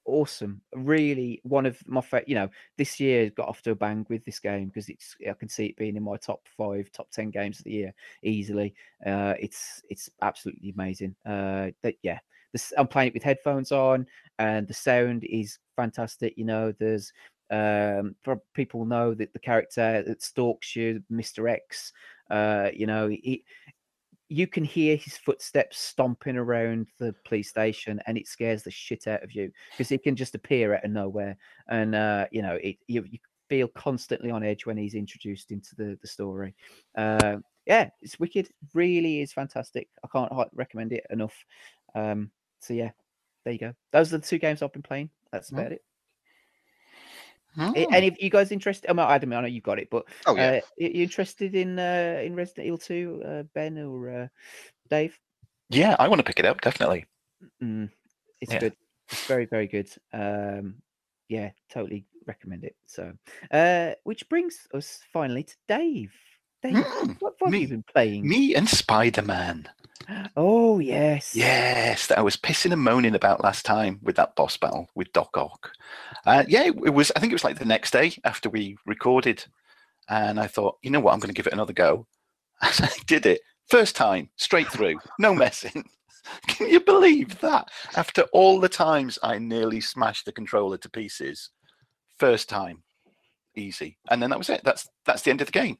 awesome 0.06 0.62
really 0.76 1.40
one 1.44 1.66
of 1.66 1.78
my 1.88 2.02
you 2.28 2.36
know 2.36 2.50
this 2.78 3.00
year 3.00 3.30
got 3.32 3.48
off 3.48 3.62
to 3.62 3.72
a 3.72 3.76
bang 3.76 4.06
with 4.10 4.24
this 4.26 4.40
game 4.40 4.68
because 4.68 4.90
it's 4.90 5.16
i 5.30 5.34
can 5.34 5.48
see 5.48 5.68
it 5.68 5.78
being 5.78 5.96
in 5.96 6.04
my 6.04 6.18
top 6.18 6.42
five 6.58 6.92
top 6.92 7.10
10 7.12 7.30
games 7.30 7.60
of 7.60 7.66
the 7.66 7.72
year 7.72 7.94
easily 8.22 8.74
uh 9.06 9.34
it's 9.40 9.82
it's 9.90 10.10
absolutely 10.22 10.72
amazing 10.72 11.16
uh 11.26 11.70
that 11.82 11.96
yeah 12.04 12.20
this 12.52 12.74
i'm 12.78 12.88
playing 12.88 13.08
it 13.08 13.14
with 13.14 13.24
headphones 13.24 13.72
on 13.72 14.06
and 14.40 14.68
the 14.68 14.74
sound 14.74 15.24
is 15.24 15.60
fantastic 15.76 16.34
you 16.38 16.46
know 16.46 16.74
there's 16.80 17.14
um 17.54 18.16
for 18.24 18.42
people 18.54 18.86
know 18.86 19.14
that 19.14 19.32
the 19.34 19.40
character 19.40 20.04
that 20.06 20.22
stalks 20.22 20.76
you 20.76 21.04
mr 21.12 21.50
x 21.52 21.94
uh 22.32 22.70
you 22.74 22.88
know 22.88 23.08
he 23.08 23.44
you 24.30 24.48
can 24.48 24.64
hear 24.64 24.96
his 24.96 25.16
footsteps 25.18 25.78
stomping 25.78 26.38
around 26.38 26.88
the 26.98 27.14
police 27.24 27.50
station, 27.50 28.02
and 28.08 28.18
it 28.18 28.28
scares 28.28 28.64
the 28.64 28.72
shit 28.72 29.06
out 29.06 29.22
of 29.24 29.32
you 29.34 29.52
because 29.72 29.90
he 29.90 29.98
can 29.98 30.16
just 30.16 30.34
appear 30.34 30.74
out 30.74 30.84
of 30.84 30.90
nowhere, 30.92 31.38
and 31.68 31.94
uh, 31.94 32.26
you 32.32 32.42
know 32.42 32.56
it. 32.56 32.78
You, 32.88 33.04
you 33.10 33.20
feel 33.50 33.68
constantly 33.68 34.32
on 34.32 34.44
edge 34.44 34.66
when 34.66 34.78
he's 34.78 34.96
introduced 34.96 35.52
into 35.52 35.76
the 35.76 36.00
the 36.02 36.08
story. 36.08 36.56
Uh, 36.98 37.38
yeah, 37.68 37.90
it's 38.02 38.20
wicked. 38.20 38.50
Really 38.74 39.22
is 39.22 39.34
fantastic. 39.34 39.90
I 40.04 40.08
can't 40.08 40.32
recommend 40.54 40.94
it 40.94 41.06
enough. 41.12 41.36
Um, 41.94 42.32
so 42.60 42.74
yeah, 42.74 42.92
there 43.44 43.54
you 43.54 43.60
go. 43.60 43.74
Those 43.92 44.14
are 44.14 44.18
the 44.18 44.26
two 44.26 44.40
games 44.40 44.64
I've 44.64 44.74
been 44.74 44.82
playing. 44.82 45.12
That's 45.32 45.52
Mm. 45.52 45.60
about 45.60 45.72
it. 45.74 45.84
A- 47.58 47.88
Any 47.94 48.08
of 48.08 48.16
you 48.20 48.30
guys 48.30 48.52
interested? 48.52 48.90
Oh, 48.90 49.00
Adam, 49.02 49.34
I 49.34 49.42
know 49.42 49.48
you've 49.48 49.64
got 49.64 49.80
it, 49.80 49.90
but 49.90 50.06
Oh, 50.26 50.36
yeah. 50.36 50.58
uh, 50.58 50.62
you 50.78 51.04
interested 51.04 51.56
in 51.56 51.78
uh, 51.80 52.22
in 52.24 52.36
Resident 52.36 52.68
Evil 52.68 52.78
2, 52.78 53.24
uh, 53.26 53.44
Ben 53.54 53.78
or 53.78 54.10
uh, 54.10 54.28
Dave? 54.90 55.18
Yeah, 55.70 55.96
I 56.00 56.08
want 56.08 56.20
to 56.20 56.24
pick 56.24 56.40
it 56.40 56.46
up 56.46 56.62
definitely. 56.62 57.06
Mm, 57.62 57.90
it's 58.42 58.54
Yeah. 58.54 58.60
good. 58.60 58.76
It's 59.12 59.26
very, 59.28 59.46
very 59.46 59.68
good. 59.68 59.90
Um, 60.14 60.76
yeah, 61.30 61.52
totally 61.70 62.06
recommend 62.26 62.64
it. 62.64 62.76
So, 62.86 63.14
uh, 63.52 63.94
which 64.04 64.28
brings 64.30 64.68
us 64.74 65.02
finally 65.12 65.44
to 65.44 65.56
Dave. 65.68 66.14
Dave, 66.64 66.76
Mm, 66.76 67.18
what, 67.20 67.34
have 67.44 67.54
you 67.54 67.60
me- 67.60 67.66
been 67.66 67.84
playing? 67.84 68.28
Me 68.28 68.56
and 68.56 68.68
Spider 68.70 69.22
Man. 69.22 69.68
Oh 70.36 70.80
yes. 70.80 71.34
Yes, 71.36 72.08
that 72.08 72.18
I 72.18 72.22
was 72.22 72.36
pissing 72.38 72.74
and 72.74 72.82
moaning 72.82 73.16
about 73.16 73.44
last 73.44 73.66
time 73.66 74.00
with 74.02 74.16
that 74.18 74.36
boss 74.36 74.58
battle 74.58 74.90
with 74.96 75.12
Doc 75.14 75.36
Ock. 75.38 75.72
Uh, 76.26 76.44
yeah, 76.48 76.64
it, 76.64 76.76
it 76.86 76.94
was. 76.94 77.12
I 77.16 77.20
think 77.20 77.32
it 77.32 77.36
was 77.36 77.44
like 77.44 77.60
the 77.60 77.66
next 77.66 77.92
day 77.92 78.14
after 78.26 78.50
we 78.50 78.78
recorded, 78.86 79.46
and 80.10 80.40
I 80.40 80.48
thought, 80.48 80.78
you 80.82 80.90
know 80.90 81.00
what, 81.00 81.14
I'm 81.14 81.20
going 81.20 81.30
to 81.30 81.34
give 81.34 81.48
it 81.48 81.54
another 81.54 81.74
go. 81.74 82.08
And 82.62 82.74
I 82.82 82.90
did 83.08 83.26
it 83.26 83.42
first 83.70 83.96
time, 83.96 84.30
straight 84.38 84.68
through, 84.70 85.00
no 85.20 85.34
messing. 85.34 85.84
Can 86.48 86.70
you 86.70 86.80
believe 86.80 87.40
that? 87.42 87.70
After 87.98 88.22
all 88.32 88.60
the 88.62 88.70
times 88.70 89.20
I 89.22 89.38
nearly 89.38 89.82
smashed 89.82 90.26
the 90.26 90.32
controller 90.32 90.78
to 90.78 90.90
pieces, 90.90 91.50
first 92.20 92.48
time, 92.48 92.84
easy, 93.56 93.98
and 94.10 94.22
then 94.22 94.30
that 94.30 94.40
was 94.40 94.50
it. 94.50 94.62
That's 94.64 94.88
that's 95.06 95.22
the 95.24 95.32
end 95.32 95.42
of 95.42 95.48
the 95.48 95.52
game. 95.60 95.78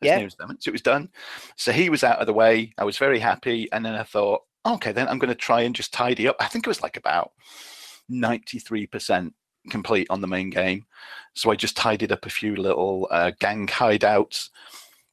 Yeah. 0.00 0.18
near 0.18 0.26
as 0.26 0.36
them. 0.36 0.56
So 0.60 0.68
it 0.68 0.72
was 0.72 0.82
done. 0.82 1.08
So 1.56 1.72
he 1.72 1.88
was 1.88 2.04
out 2.04 2.18
of 2.18 2.26
the 2.26 2.32
way. 2.32 2.74
I 2.78 2.84
was 2.84 2.98
very 2.98 3.18
happy, 3.18 3.70
and 3.72 3.84
then 3.84 3.94
I 3.94 4.02
thought, 4.02 4.42
okay, 4.64 4.92
then 4.92 5.08
I'm 5.08 5.18
going 5.18 5.28
to 5.28 5.34
try 5.34 5.62
and 5.62 5.74
just 5.74 5.92
tidy 5.92 6.28
up. 6.28 6.36
I 6.40 6.46
think 6.46 6.66
it 6.66 6.70
was 6.70 6.82
like 6.82 6.96
about 6.96 7.32
93% 8.10 9.32
complete 9.70 10.06
on 10.10 10.20
the 10.20 10.26
main 10.26 10.50
game. 10.50 10.84
So 11.34 11.50
I 11.50 11.56
just 11.56 11.76
tidied 11.76 12.12
up 12.12 12.26
a 12.26 12.30
few 12.30 12.56
little 12.56 13.08
uh, 13.10 13.32
gang 13.38 13.66
hideouts. 13.66 14.50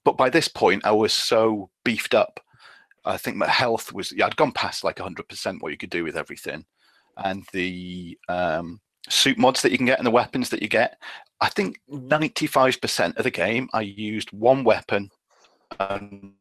But 0.04 0.18
by 0.18 0.30
this 0.30 0.48
point, 0.48 0.86
I 0.86 0.92
was 0.92 1.14
so 1.14 1.70
beefed 1.84 2.14
up. 2.14 2.40
I 3.06 3.18
think 3.18 3.38
my 3.38 3.48
health 3.48 3.94
was, 3.94 4.12
yeah, 4.12 4.26
I'd 4.26 4.36
gone 4.36 4.52
past 4.52 4.84
like 4.84 4.98
100% 4.98 5.62
what 5.62 5.72
you 5.72 5.78
could 5.78 5.90
do 5.90 6.04
with 6.04 6.18
everything. 6.18 6.66
And 7.18 7.46
the 7.52 8.18
um, 8.30 8.82
suit 9.10 9.38
mods 9.38 9.62
that 9.62 9.72
you 9.72 9.78
can 9.78 9.86
get 9.86 10.00
and 10.00 10.06
the 10.06 10.12
weapons 10.12 10.50
that 10.50 10.62
you 10.62 10.68
get, 10.68 10.98
I 11.42 11.50
think 11.50 11.80
95% 11.92 13.18
of 13.18 13.24
the 13.24 13.32
game, 13.32 13.70
I 13.74 13.82
used 13.82 14.32
one 14.32 14.64
weapon 14.64 15.10
and 15.80 16.34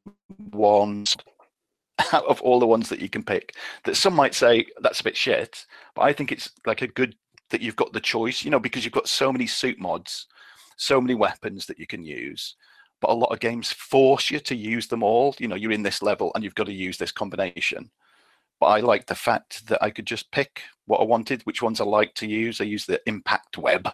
one 0.51 1.05
out 2.13 2.25
of 2.27 2.41
all 2.43 2.61
the 2.61 2.67
ones 2.67 2.89
that 2.89 3.01
you 3.01 3.09
can 3.09 3.23
pick. 3.23 3.55
That 3.85 3.97
some 3.97 4.15
might 4.15 4.35
say 4.35 4.67
that's 4.81 5.01
a 5.01 5.05
bit 5.05 5.17
shit 5.17 5.67
but 5.95 6.03
i 6.03 6.13
think 6.13 6.33
it's 6.33 6.51
like 6.67 6.83
a 6.83 6.87
good 6.87 7.15
that 7.51 7.61
you've 7.61 7.77
got 7.77 7.93
the 7.93 8.01
choice 8.01 8.45
you 8.45 8.51
know 8.51 8.59
because 8.59 8.85
you've 8.85 8.95
got 8.95 9.09
so 9.09 9.31
many 9.31 9.47
suit 9.47 9.79
mods 9.79 10.27
so 10.83 11.01
many 11.01 11.15
weapons 11.15 11.67
that 11.67 11.79
you 11.79 11.87
can 11.87 12.03
use. 12.03 12.57
But 13.01 13.11
a 13.11 13.15
lot 13.15 13.33
of 13.33 13.41
games 13.41 13.73
force 13.73 14.31
you 14.31 14.39
to 14.41 14.55
use 14.55 14.87
them 14.87 15.03
all. 15.03 15.35
You 15.39 15.49
know 15.49 15.57
you're 15.57 15.73
in 15.73 15.83
this 15.83 16.03
level 16.03 16.33
and 16.35 16.45
you've 16.45 16.55
got 16.55 16.67
to 16.67 16.73
use 16.73 16.99
this 16.99 17.13
combination 17.13 17.91
but 18.63 18.69
i 18.69 18.79
like 18.79 19.07
the 19.07 19.15
fact 19.15 19.67
that 19.67 19.83
i 19.83 19.91
could 19.91 20.07
just 20.07 20.31
pick 20.31 20.63
what 20.87 21.01
i 21.01 21.05
wanted 21.05 21.43
which 21.43 21.63
ones 21.63 21.81
i 21.81 21.85
like 21.85 22.15
to 22.15 22.29
use 22.29 22.61
i 22.61 22.65
use 22.65 22.87
the 22.87 23.01
impact 23.07 23.59
web 23.59 23.89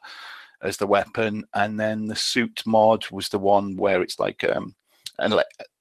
as 0.60 0.76
the 0.76 0.86
weapon 0.86 1.42
and 1.54 1.80
then 1.80 2.06
the 2.06 2.14
suit 2.14 2.62
mod 2.66 3.10
was 3.10 3.30
the 3.30 3.38
one 3.38 3.76
where 3.78 4.02
it's 4.02 4.18
like 4.18 4.44
um 4.44 4.74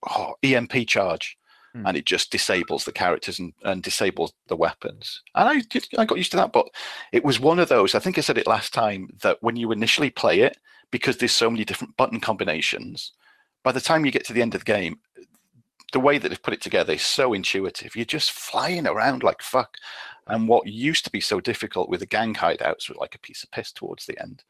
oh, 0.09 0.35
emp 0.41 0.71
charge 0.87 1.37
and 1.85 1.97
it 1.97 2.05
just 2.05 2.31
disables 2.31 2.85
the 2.85 2.91
characters 2.91 3.39
and, 3.39 3.53
and 3.63 3.83
disables 3.83 4.33
the 4.47 4.55
weapons. 4.55 5.21
And 5.35 5.47
I 5.47 5.59
did, 5.59 5.87
I 5.97 6.05
got 6.05 6.17
used 6.17 6.31
to 6.31 6.37
that, 6.37 6.51
but 6.51 6.67
it 7.11 7.23
was 7.23 7.39
one 7.39 7.59
of 7.59 7.69
those. 7.69 7.93
I 7.93 7.99
think 7.99 8.17
I 8.17 8.21
said 8.21 8.37
it 8.37 8.47
last 8.47 8.73
time 8.73 9.09
that 9.21 9.37
when 9.41 9.55
you 9.55 9.71
initially 9.71 10.09
play 10.09 10.39
it, 10.39 10.57
because 10.91 11.17
there's 11.17 11.33
so 11.33 11.51
many 11.51 11.65
different 11.65 11.95
button 11.97 12.19
combinations, 12.19 13.11
by 13.63 13.71
the 13.71 13.81
time 13.81 14.05
you 14.05 14.11
get 14.11 14.25
to 14.25 14.33
the 14.33 14.41
end 14.41 14.55
of 14.55 14.61
the 14.61 14.73
game, 14.73 14.99
the 15.93 15.99
way 15.99 16.17
that 16.17 16.29
they've 16.29 16.41
put 16.41 16.53
it 16.53 16.61
together 16.61 16.93
is 16.93 17.01
so 17.01 17.33
intuitive. 17.33 17.95
You're 17.95 18.05
just 18.05 18.31
flying 18.31 18.87
around 18.87 19.23
like 19.23 19.41
fuck. 19.41 19.77
And 20.27 20.47
what 20.49 20.67
used 20.67 21.05
to 21.05 21.11
be 21.11 21.21
so 21.21 21.39
difficult 21.39 21.87
with 21.89 22.01
the 22.01 22.05
gang 22.05 22.33
hideouts 22.33 22.89
was 22.89 22.97
like 22.99 23.15
a 23.15 23.19
piece 23.19 23.43
of 23.43 23.51
piss 23.51 23.71
towards 23.71 24.05
the 24.05 24.19
end. 24.21 24.43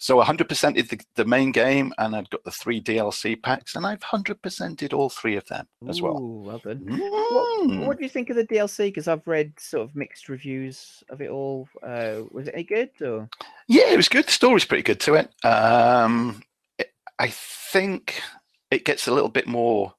So 0.00 0.22
100% 0.22 0.76
is 0.76 0.88
the, 0.88 1.00
the 1.16 1.24
main 1.24 1.50
game, 1.50 1.92
and 1.98 2.14
I've 2.14 2.30
got 2.30 2.44
the 2.44 2.52
three 2.52 2.80
DLC 2.80 3.42
packs, 3.42 3.74
and 3.74 3.84
I've 3.84 3.98
100% 3.98 4.76
did 4.76 4.92
all 4.92 5.08
three 5.08 5.34
of 5.34 5.44
them 5.46 5.66
as 5.88 6.00
well. 6.00 6.18
Ooh, 6.18 6.42
well 6.46 6.58
done. 6.58 6.84
What, 6.86 7.48
Mm. 7.68 7.86
what 7.86 7.96
do 7.98 8.04
you 8.04 8.08
think 8.08 8.30
of 8.30 8.36
the 8.36 8.46
DLC? 8.46 8.86
Because 8.88 9.08
I've 9.08 9.26
read 9.26 9.54
sort 9.58 9.88
of 9.88 9.96
mixed 9.96 10.28
reviews 10.28 11.02
of 11.10 11.20
it 11.20 11.30
all. 11.30 11.68
Uh, 11.82 12.20
was 12.30 12.46
it 12.46 12.54
any 12.54 12.62
good 12.62 12.90
or? 13.00 13.28
Yeah, 13.66 13.90
it 13.90 13.96
was 13.96 14.08
good. 14.08 14.26
The 14.26 14.30
story's 14.32 14.64
pretty 14.64 14.84
good 14.84 15.00
to 15.00 15.14
it. 15.14 15.32
Um, 15.44 16.42
it- 16.78 16.92
I 17.18 17.28
think 17.30 18.22
it 18.70 18.84
gets 18.84 19.08
a 19.08 19.12
little 19.12 19.28
bit 19.30 19.48
more 19.48 19.94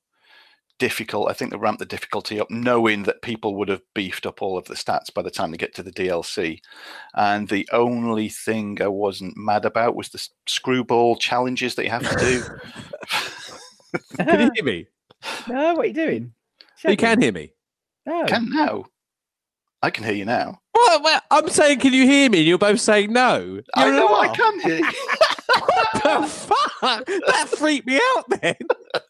difficult. 0.79 1.29
I 1.29 1.33
think 1.33 1.51
they 1.51 1.57
ramp 1.57 1.79
the 1.79 1.85
difficulty 1.85 2.39
up, 2.39 2.49
knowing 2.49 3.03
that 3.03 3.21
people 3.21 3.55
would 3.55 3.69
have 3.69 3.81
beefed 3.93 4.25
up 4.25 4.41
all 4.41 4.57
of 4.57 4.65
the 4.65 4.73
stats 4.73 5.13
by 5.13 5.21
the 5.21 5.29
time 5.31 5.51
they 5.51 5.57
get 5.57 5.75
to 5.75 5.83
the 5.83 5.91
DLC. 5.91 6.59
And 7.13 7.47
the 7.47 7.67
only 7.71 8.29
thing 8.29 8.81
I 8.81 8.87
wasn't 8.87 9.37
mad 9.37 9.65
about 9.65 9.95
was 9.95 10.09
the 10.09 10.27
screwball 10.47 11.17
challenges 11.17 11.75
that 11.75 11.83
you 11.83 11.91
have 11.91 12.09
to 12.09 12.17
do. 12.17 12.43
Can 14.25 14.39
you 14.41 14.51
hear 14.55 14.63
me? 14.63 14.87
No, 15.47 15.73
what 15.75 15.85
are 15.85 15.87
you 15.87 15.93
doing? 15.93 16.33
Oh, 16.85 16.91
you 16.91 16.97
can 16.97 17.21
hear 17.21 17.31
me. 17.31 17.51
No. 18.05 18.25
Can 18.25 18.49
now? 18.49 18.85
I 19.81 19.89
can 19.89 20.03
hear 20.03 20.13
you 20.13 20.25
now. 20.25 20.59
Well, 20.73 21.03
well, 21.03 21.21
I'm 21.31 21.49
saying, 21.49 21.79
can 21.79 21.93
you 21.93 22.05
hear 22.05 22.29
me? 22.29 22.39
And 22.39 22.47
you're 22.47 22.57
both 22.57 22.79
saying 22.79 23.11
no. 23.11 23.61
I 23.75 23.85
You're 23.85 23.95
know 23.95 24.15
I 24.15 24.27
not. 24.27 24.37
can 24.37 24.59
hear 24.61 24.77
you. 24.77 24.83
the 25.93 26.27
fuck? 26.27 27.05
That 27.05 27.47
freaked 27.49 27.87
me 27.87 27.99
out 28.15 28.29
then. 28.41 28.55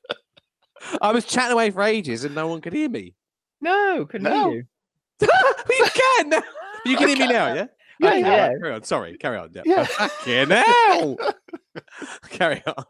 I 1.01 1.11
was 1.11 1.25
chatting 1.25 1.53
away 1.53 1.71
for 1.71 1.81
ages 1.81 2.23
and 2.23 2.35
no 2.35 2.47
one 2.47 2.61
could 2.61 2.73
hear 2.73 2.89
me. 2.89 3.13
No, 3.61 4.05
couldn't 4.05 4.23
No. 4.31 4.49
hear 4.51 4.57
you. 4.59 4.63
you 5.69 5.85
can. 5.93 6.29
now. 6.29 6.41
You 6.85 6.95
can 6.97 7.05
I 7.05 7.07
hear 7.07 7.07
me 7.07 7.15
can 7.15 7.29
now, 7.29 7.47
now. 7.47 7.53
yeah? 7.55 7.65
Yeah, 8.01 8.09
Okay, 8.11 8.19
yeah. 8.21 8.47
right, 8.47 8.59
Carry 8.61 8.73
on. 8.75 8.83
Sorry. 8.83 9.17
Carry 9.17 9.37
on. 9.37 9.49
Yeah. 9.53 9.61
Yeah. 9.65 9.83
Fucking 9.83 10.49
hell. 10.49 11.17
carry 12.29 12.63
on. 12.65 12.85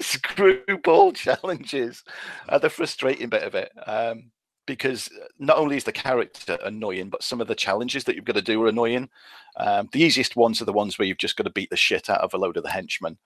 screwball 0.00 1.12
challenges 1.12 2.02
are 2.48 2.58
the 2.58 2.70
frustrating 2.70 3.28
bit 3.28 3.42
of 3.42 3.54
it 3.54 3.72
um, 3.86 4.30
because 4.66 5.08
not 5.38 5.58
only 5.58 5.76
is 5.76 5.84
the 5.84 5.92
character 5.92 6.58
annoying 6.64 7.08
but 7.10 7.22
some 7.22 7.40
of 7.40 7.48
the 7.48 7.54
challenges 7.54 8.04
that 8.04 8.14
you've 8.16 8.24
got 8.24 8.34
to 8.36 8.42
do 8.42 8.62
are 8.62 8.68
annoying 8.68 9.08
um, 9.56 9.88
the 9.92 10.00
easiest 10.02 10.36
ones 10.36 10.60
are 10.60 10.64
the 10.66 10.72
ones 10.72 10.98
where 10.98 11.06
you've 11.06 11.18
just 11.18 11.36
got 11.36 11.44
to 11.44 11.50
beat 11.50 11.70
the 11.70 11.76
shit 11.76 12.08
out 12.10 12.20
of 12.20 12.32
a 12.34 12.38
load 12.38 12.56
of 12.56 12.62
the 12.62 12.70
henchmen 12.70 13.16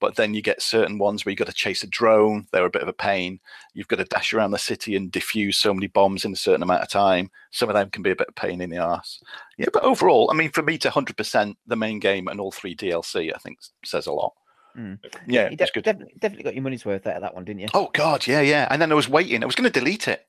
but 0.00 0.16
then 0.16 0.34
you 0.34 0.42
get 0.42 0.60
certain 0.60 0.98
ones 0.98 1.24
where 1.24 1.30
you've 1.30 1.38
got 1.38 1.46
to 1.46 1.52
chase 1.52 1.82
a 1.82 1.86
drone 1.86 2.46
they're 2.52 2.66
a 2.66 2.70
bit 2.70 2.82
of 2.82 2.88
a 2.88 2.92
pain 2.92 3.38
you've 3.72 3.88
got 3.88 3.96
to 3.96 4.04
dash 4.04 4.32
around 4.32 4.50
the 4.50 4.58
city 4.58 4.96
and 4.96 5.12
defuse 5.12 5.54
so 5.54 5.72
many 5.72 5.86
bombs 5.86 6.24
in 6.24 6.32
a 6.32 6.36
certain 6.36 6.62
amount 6.62 6.82
of 6.82 6.88
time 6.88 7.30
some 7.50 7.68
of 7.68 7.74
them 7.74 7.90
can 7.90 8.02
be 8.02 8.10
a 8.10 8.16
bit 8.16 8.28
of 8.28 8.34
pain 8.34 8.60
in 8.60 8.70
the 8.70 8.76
ass 8.76 9.20
yeah 9.58 9.66
but 9.72 9.82
overall 9.82 10.30
i 10.30 10.34
mean 10.34 10.50
for 10.50 10.62
me 10.62 10.76
to 10.78 10.90
100% 10.90 11.54
the 11.66 11.76
main 11.76 11.98
game 11.98 12.28
and 12.28 12.40
all 12.40 12.52
three 12.52 12.74
dlc 12.76 13.32
i 13.34 13.38
think 13.38 13.58
says 13.84 14.06
a 14.06 14.12
lot 14.12 14.32
Mm. 14.76 14.98
yeah 15.28 15.50
you 15.50 15.56
it's 15.56 15.70
de- 15.70 15.74
good 15.74 15.84
definitely, 15.84 16.14
definitely 16.18 16.42
got 16.42 16.54
your 16.54 16.64
money's 16.64 16.84
worth 16.84 17.06
out 17.06 17.14
of 17.14 17.22
that 17.22 17.32
one, 17.32 17.44
didn't 17.44 17.60
you? 17.60 17.68
Oh 17.74 17.90
God, 17.92 18.26
yeah, 18.26 18.40
yeah. 18.40 18.66
And 18.70 18.82
then 18.82 18.90
I 18.90 18.96
was 18.96 19.08
waiting. 19.08 19.40
I 19.40 19.46
was 19.46 19.54
going 19.54 19.70
to 19.70 19.78
delete 19.78 20.08
it 20.08 20.26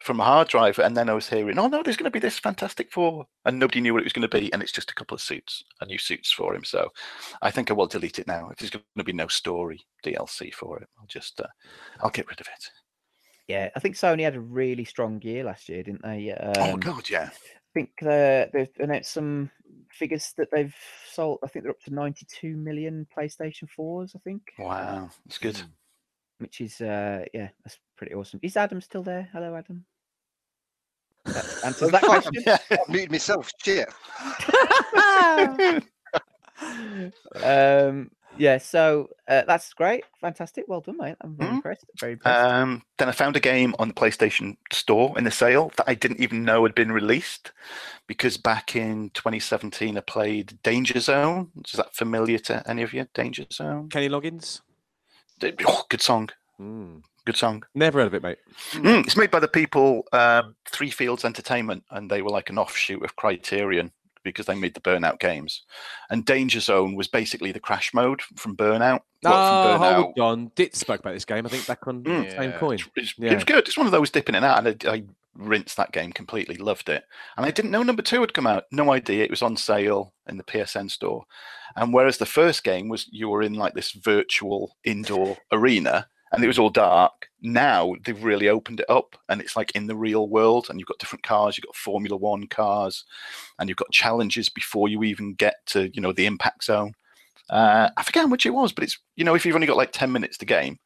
from 0.00 0.20
a 0.20 0.24
hard 0.24 0.48
drive, 0.48 0.78
and 0.78 0.96
then 0.96 1.08
I 1.08 1.14
was 1.14 1.28
hearing, 1.28 1.58
"Oh 1.58 1.68
no, 1.68 1.82
there's 1.82 1.96
going 1.96 2.04
to 2.04 2.10
be 2.10 2.18
this 2.18 2.38
Fantastic 2.38 2.92
Four," 2.92 3.26
and 3.44 3.58
nobody 3.58 3.80
knew 3.80 3.92
what 3.92 4.02
it 4.02 4.04
was 4.04 4.12
going 4.12 4.28
to 4.28 4.40
be, 4.40 4.52
and 4.52 4.62
it's 4.62 4.72
just 4.72 4.90
a 4.90 4.94
couple 4.94 5.14
of 5.14 5.20
suits, 5.20 5.64
a 5.80 5.86
new 5.86 5.98
suits 5.98 6.30
for 6.30 6.54
him. 6.54 6.64
So 6.64 6.92
I 7.42 7.50
think 7.50 7.70
I 7.70 7.74
will 7.74 7.86
delete 7.86 8.18
it 8.18 8.26
now. 8.26 8.48
If 8.50 8.58
there's 8.58 8.70
going 8.70 8.84
to 8.96 9.04
be 9.04 9.12
no 9.12 9.26
story 9.28 9.80
DLC 10.04 10.52
for 10.52 10.78
it, 10.78 10.88
I'll 10.98 11.06
just, 11.06 11.40
uh, 11.40 11.46
I'll 12.00 12.10
get 12.10 12.28
rid 12.28 12.40
of 12.40 12.46
it. 12.46 12.70
Yeah, 13.48 13.70
I 13.76 13.80
think 13.80 13.94
Sony 13.94 14.22
had 14.22 14.34
a 14.34 14.40
really 14.40 14.84
strong 14.84 15.20
year 15.22 15.44
last 15.44 15.68
year, 15.68 15.82
didn't 15.82 16.02
they? 16.02 16.32
Um, 16.32 16.52
oh 16.56 16.76
God, 16.76 17.08
yeah. 17.08 17.30
I 17.32 17.72
think 17.74 17.90
uh, 18.02 18.46
they've 18.52 18.68
announced 18.78 19.12
some 19.12 19.50
figures 19.90 20.32
that 20.36 20.48
they've 20.50 20.74
sold. 21.10 21.38
I 21.44 21.46
think 21.46 21.64
they're 21.64 21.70
up 21.70 21.80
to 21.82 21.94
92 21.94 22.56
million 22.56 23.06
PlayStation 23.16 23.68
4s, 23.78 24.16
I 24.16 24.18
think. 24.20 24.42
Wow, 24.58 25.10
that's 25.24 25.38
good. 25.38 25.60
Which 26.38 26.60
is, 26.60 26.80
uh, 26.80 27.24
yeah, 27.32 27.48
that's 27.64 27.78
pretty 27.96 28.14
awesome. 28.14 28.40
Is 28.42 28.56
Adam 28.56 28.80
still 28.80 29.02
there? 29.02 29.28
Hello, 29.32 29.54
Adam. 29.54 29.84
That 31.24 31.44
answers 31.64 31.90
that 31.90 32.02
Fuck, 32.02 32.22
question. 32.24 32.42
I 32.46 32.78
muted 32.88 33.10
myself. 33.10 33.50
Shit. 33.64 33.88
um, 37.42 38.10
yeah, 38.38 38.58
so 38.58 39.08
uh, 39.28 39.42
that's 39.46 39.72
great, 39.72 40.04
fantastic, 40.20 40.66
well 40.68 40.80
done, 40.80 40.98
mate. 40.98 41.16
I'm 41.22 41.36
very 41.36 41.50
Mhm. 41.50 41.54
impressed. 41.54 41.84
Very 41.98 42.12
impressed. 42.12 42.38
Um, 42.52 42.82
then 42.98 43.08
I 43.08 43.12
found 43.12 43.34
a 43.36 43.40
game 43.40 43.74
on 43.78 43.88
the 43.88 43.94
PlayStation 43.94 44.56
Store 44.72 45.16
in 45.18 45.24
the 45.24 45.30
sale 45.30 45.72
that 45.76 45.88
I 45.88 45.94
didn't 45.94 46.20
even 46.20 46.44
know 46.44 46.62
had 46.64 46.74
been 46.74 46.92
released 46.92 47.52
because 48.06 48.36
back 48.36 48.76
in 48.76 49.10
2017 49.10 49.96
I 49.96 50.00
played 50.02 50.58
Danger 50.62 51.00
Zone. 51.00 51.50
Is 51.64 51.72
that 51.72 51.94
familiar 51.94 52.38
to 52.40 52.62
any 52.68 52.82
of 52.82 52.92
you? 52.92 53.06
Danger 53.14 53.46
Zone? 53.52 53.88
Kenny 53.88 54.08
Loggins. 54.08 54.60
Oh, 55.66 55.84
good 55.88 56.02
song. 56.02 56.28
Mm. 56.60 57.02
Good 57.26 57.36
song. 57.36 57.64
Never 57.74 57.98
heard 57.98 58.06
of 58.06 58.14
it, 58.14 58.22
mate. 58.22 58.38
Mm, 58.72 59.04
it's 59.04 59.16
made 59.16 59.30
by 59.32 59.40
the 59.40 59.48
people 59.48 60.04
um, 60.12 60.54
Three 60.70 60.90
Fields 60.90 61.24
Entertainment, 61.24 61.82
and 61.90 62.08
they 62.10 62.22
were 62.22 62.30
like 62.30 62.50
an 62.50 62.58
offshoot 62.58 63.02
of 63.04 63.16
Criterion 63.16 63.90
because 64.22 64.46
they 64.46 64.54
made 64.54 64.74
the 64.74 64.80
Burnout 64.80 65.18
games. 65.20 65.62
And 66.08 66.24
Danger 66.24 66.60
Zone 66.60 66.94
was 66.94 67.08
basically 67.08 67.52
the 67.52 67.60
crash 67.60 67.92
mode 67.92 68.22
from 68.36 68.56
Burnout. 68.56 69.00
Oh, 69.24 69.30
Well, 69.30 69.78
from 69.78 69.82
Burnout. 69.82 69.94
hold 70.02 70.18
on. 70.20 70.52
Dit 70.54 70.74
spoke 70.76 71.00
about 71.00 71.14
this 71.14 71.24
game, 71.24 71.44
I 71.46 71.48
think, 71.48 71.66
back 71.66 71.86
on 71.86 72.02
Mm. 72.04 72.30
Same 72.30 72.50
Yeah. 72.50 72.58
Coin. 72.58 72.78
It's, 72.96 73.14
Yeah. 73.18 73.32
It 73.32 73.34
was 73.34 73.44
good. 73.44 73.66
It's 73.66 73.76
one 73.76 73.86
of 73.86 73.92
those 73.92 74.10
dipping 74.10 74.34
in 74.36 74.42
and 74.42 74.46
out, 74.46 74.64
and 74.66 74.84
I, 74.88 74.92
I 74.94 75.02
rinsed 75.34 75.76
that 75.76 75.92
game 75.92 76.12
completely. 76.12 76.56
Loved 76.56 76.88
it, 76.88 77.04
and 77.36 77.44
I 77.44 77.50
didn't 77.50 77.70
know 77.72 77.82
number 77.82 78.02
two 78.02 78.20
had 78.20 78.34
come 78.34 78.46
out. 78.46 78.64
No 78.70 78.92
idea. 78.92 79.24
It 79.24 79.30
was 79.30 79.42
on 79.42 79.56
sale 79.56 80.12
in 80.28 80.36
the 80.38 80.44
PSN 80.44 80.90
store, 80.92 81.24
and 81.74 81.92
whereas 81.92 82.18
the 82.18 82.26
first 82.26 82.62
game 82.64 82.88
was 82.88 83.06
you 83.10 83.28
were 83.28 83.42
in 83.42 83.54
like 83.54 83.74
this 83.74 83.90
virtual 83.92 84.76
indoor 84.84 85.36
arena, 85.52 86.08
and 86.32 86.42
it 86.42 86.46
was 86.48 86.58
all 86.58 86.70
dark. 86.70 87.28
Now 87.42 87.94
they've 88.04 88.22
really 88.22 88.48
opened 88.48 88.80
it 88.80 88.90
up, 88.90 89.16
and 89.28 89.40
it's 89.40 89.56
like 89.56 89.70
in 89.72 89.86
the 89.86 89.96
real 89.96 90.28
world, 90.28 90.66
and 90.68 90.78
you've 90.78 90.88
got 90.88 90.98
different 90.98 91.22
cars. 91.22 91.56
You've 91.56 91.66
got 91.66 91.76
Formula 91.76 92.16
One 92.16 92.46
cars, 92.46 93.04
and 93.58 93.68
you've 93.68 93.78
got 93.78 93.92
challenges 93.92 94.48
before 94.48 94.88
you 94.88 95.04
even 95.04 95.34
get 95.34 95.54
to 95.66 95.90
you 95.94 96.02
know 96.02 96.12
the 96.12 96.26
impact 96.26 96.64
zone. 96.64 96.94
Uh, 97.48 97.90
I 97.96 98.02
forget 98.02 98.22
how 98.22 98.28
much 98.28 98.46
it 98.46 98.50
was, 98.50 98.72
but 98.72 98.84
it's 98.84 98.98
you 99.14 99.24
know 99.24 99.34
if 99.34 99.46
you've 99.46 99.54
only 99.54 99.66
got 99.66 99.76
like 99.76 99.92
ten 99.92 100.12
minutes 100.12 100.38
to 100.38 100.46
game, 100.46 100.78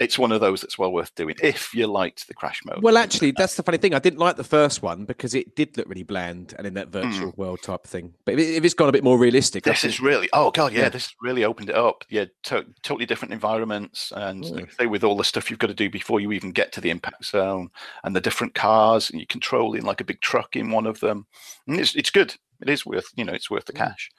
it's 0.00 0.18
one 0.18 0.32
of 0.32 0.40
those 0.40 0.62
that's 0.62 0.78
well 0.78 0.90
worth 0.92 1.14
doing 1.14 1.36
if 1.42 1.72
you 1.74 1.86
liked 1.86 2.26
the 2.26 2.34
crash 2.34 2.60
mode. 2.64 2.82
Well, 2.82 2.96
actually, 2.98 3.30
that's 3.32 3.54
the 3.54 3.62
funny 3.62 3.78
thing. 3.78 3.94
I 3.94 3.98
didn't 4.00 4.18
like 4.18 4.36
the 4.36 4.42
first 4.44 4.82
one 4.82 5.04
because 5.04 5.34
it 5.34 5.54
did 5.54 5.76
look 5.76 5.86
really 5.88 6.02
bland 6.02 6.54
and 6.58 6.66
in 6.66 6.74
that 6.74 6.88
virtual 6.88 7.32
world 7.36 7.60
type 7.62 7.84
thing. 7.86 8.14
But 8.24 8.34
if, 8.34 8.40
it- 8.40 8.54
if 8.56 8.64
it's 8.64 8.74
gone 8.74 8.88
a 8.88 8.92
bit 8.92 9.04
more 9.04 9.18
realistic, 9.18 9.62
this 9.64 9.82
think- 9.82 9.92
is 9.94 10.00
really 10.00 10.28
oh 10.32 10.50
god 10.50 10.72
yeah, 10.72 10.80
Yeah. 10.80 10.88
this 10.88 11.14
really 11.20 11.44
opened 11.44 11.68
it 11.70 11.76
up 11.76 12.04
yeah 12.08 12.24
to- 12.44 12.66
totally 12.82 13.06
different 13.06 13.32
environments 13.34 14.12
and 14.16 14.42
Mm. 14.44 14.72
say 14.74 14.86
with 14.86 15.04
all 15.04 15.16
the 15.16 15.22
stuff 15.24 15.50
you've 15.50 15.58
got 15.60 15.66
to 15.68 15.74
do 15.74 15.88
before 15.90 16.18
you 16.18 16.32
even 16.32 16.50
get 16.50 16.72
to 16.72 16.80
the 16.80 16.90
impact 16.90 17.26
zone 17.26 17.68
and 18.02 18.16
the 18.16 18.20
different 18.20 18.54
cars 18.54 19.10
and 19.10 19.20
you're 19.20 19.26
controlling 19.26 19.82
like 19.84 20.00
a 20.00 20.04
big 20.04 20.20
truck 20.22 20.56
in 20.56 20.70
one 20.70 20.86
of 20.86 20.98
them 21.00 21.26
and 21.66 21.78
it's, 21.78 21.94
it's 21.94 22.10
good 22.10 22.34
it 22.62 22.68
is 22.70 22.86
worth 22.86 23.08
you 23.16 23.24
know 23.24 23.32
it's 23.34 23.50
worth 23.50 23.66
the 23.66 23.72
cash 23.72 24.10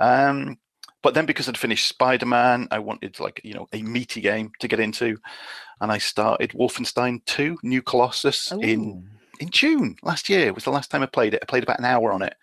um 0.00 0.58
but 1.02 1.14
then 1.14 1.26
because 1.26 1.48
I'd 1.48 1.56
finished 1.58 1.88
Spider-Man, 1.88 2.68
I 2.70 2.78
wanted 2.78 3.18
like 3.20 3.40
you 3.44 3.54
know 3.54 3.66
a 3.72 3.82
meaty 3.82 4.20
game 4.20 4.50
to 4.60 4.68
get 4.68 4.80
into, 4.80 5.16
and 5.80 5.90
I 5.92 5.98
started 5.98 6.50
Wolfenstein 6.52 7.24
2: 7.26 7.58
New 7.62 7.82
Colossus 7.82 8.52
in 8.60 8.80
Ooh. 8.80 9.02
in 9.40 9.50
June 9.50 9.96
last 10.02 10.28
year 10.28 10.46
it 10.48 10.54
was 10.54 10.64
the 10.64 10.70
last 10.70 10.90
time 10.90 11.02
I 11.02 11.06
played 11.06 11.34
it. 11.34 11.40
I 11.42 11.46
played 11.46 11.62
about 11.62 11.78
an 11.78 11.84
hour 11.84 12.12
on 12.12 12.22
it, 12.22 12.34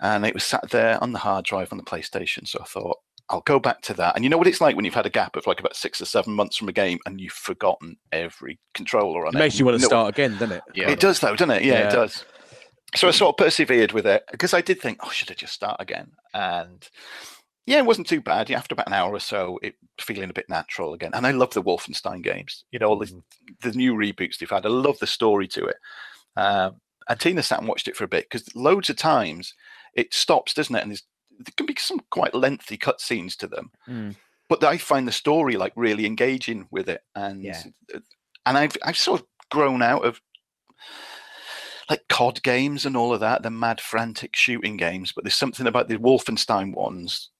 and 0.00 0.24
it 0.26 0.34
was 0.34 0.44
sat 0.44 0.70
there 0.70 1.02
on 1.02 1.12
the 1.12 1.18
hard 1.18 1.44
drive 1.44 1.72
on 1.72 1.78
the 1.78 1.84
PlayStation. 1.84 2.46
So 2.48 2.58
I 2.60 2.64
thought 2.64 2.98
I'll 3.30 3.40
go 3.42 3.58
back 3.58 3.80
to 3.82 3.94
that. 3.94 4.14
And 4.16 4.22
you 4.24 4.28
know 4.30 4.36
what 4.36 4.46
it's 4.46 4.60
like 4.60 4.76
when 4.76 4.84
you've 4.84 4.92
had 4.94 5.06
a 5.06 5.10
gap 5.10 5.34
of 5.36 5.46
like 5.46 5.58
about 5.60 5.76
six 5.76 5.98
or 6.00 6.04
seven 6.04 6.34
months 6.34 6.56
from 6.58 6.68
a 6.68 6.72
game 6.72 6.98
and 7.06 7.18
you've 7.18 7.32
forgotten 7.32 7.96
every 8.12 8.58
controller 8.74 9.22
on 9.26 9.34
it 9.34 9.38
it. 9.38 9.38
makes 9.38 9.58
you 9.58 9.64
want 9.64 9.78
to 9.78 9.82
No- 9.82 9.88
start 9.88 10.14
again, 10.14 10.32
doesn't 10.32 10.52
it? 10.52 10.62
Yeah. 10.74 10.90
It 10.90 11.00
does 11.00 11.20
though, 11.20 11.34
doesn't 11.34 11.50
it? 11.50 11.64
Yeah, 11.64 11.72
Yeah. 11.72 11.88
it 11.88 11.92
does. 11.92 12.24
So 12.96 13.08
I 13.08 13.12
sort 13.12 13.32
of 13.32 13.38
persevered 13.44 13.92
with 13.92 14.06
it 14.06 14.24
because 14.30 14.52
I 14.52 14.60
did 14.60 14.78
think, 14.80 14.98
oh, 15.02 15.08
should 15.08 15.30
I 15.30 15.34
just 15.34 15.54
start 15.54 15.80
again? 15.80 16.12
And 16.34 16.86
yeah, 17.66 17.78
it 17.78 17.86
wasn't 17.86 18.06
too 18.06 18.20
bad. 18.20 18.50
Yeah, 18.50 18.58
After 18.58 18.74
about 18.74 18.86
an 18.88 18.92
hour 18.92 19.12
or 19.12 19.20
so, 19.20 19.58
it 19.62 19.74
feeling 20.00 20.30
a 20.30 20.34
bit 20.34 20.48
natural 20.48 20.92
again. 20.94 21.12
And 21.14 21.26
I 21.26 21.30
love 21.30 21.52
the 21.54 21.62
Wolfenstein 21.62 22.22
games. 22.22 22.64
You 22.70 22.78
know, 22.78 22.88
all 22.88 22.98
the, 22.98 23.22
the 23.62 23.72
new 23.72 23.94
reboots 23.94 24.38
they've 24.38 24.50
had. 24.50 24.66
I 24.66 24.68
love 24.68 24.98
the 24.98 25.06
story 25.06 25.48
to 25.48 25.64
it. 25.66 25.76
Um, 26.36 26.76
and 27.08 27.20
Tina 27.20 27.42
sat 27.42 27.60
and 27.60 27.68
watched 27.68 27.88
it 27.88 27.96
for 27.96 28.04
a 28.04 28.08
bit 28.08 28.24
because 28.30 28.54
loads 28.54 28.90
of 28.90 28.96
times 28.96 29.54
it 29.94 30.12
stops, 30.12 30.54
doesn't 30.54 30.74
it? 30.74 30.82
And 30.82 30.90
there's, 30.90 31.04
there 31.38 31.52
can 31.56 31.66
be 31.66 31.74
some 31.78 32.00
quite 32.10 32.34
lengthy 32.34 32.76
cutscenes 32.76 33.36
to 33.36 33.46
them. 33.46 33.70
Mm. 33.88 34.16
But 34.48 34.62
I 34.64 34.76
find 34.78 35.06
the 35.08 35.12
story 35.12 35.56
like 35.56 35.72
really 35.76 36.06
engaging 36.06 36.66
with 36.70 36.88
it, 36.88 37.00
and 37.14 37.42
Yeah. 37.42 37.62
and 38.46 38.58
I've 38.58 38.76
I've 38.84 38.96
sort 38.96 39.20
of 39.20 39.26
grown 39.50 39.80
out 39.82 40.04
of 40.04 40.20
like 41.90 42.02
COD 42.08 42.42
games 42.42 42.86
and 42.86 42.96
all 42.96 43.12
of 43.12 43.20
that, 43.20 43.42
the 43.42 43.50
mad 43.50 43.80
frantic 43.80 44.36
shooting 44.36 44.76
games. 44.76 45.12
But 45.12 45.24
there's 45.24 45.34
something 45.34 45.66
about 45.66 45.88
the 45.88 45.96
Wolfenstein 45.96 46.74
ones 46.74 47.30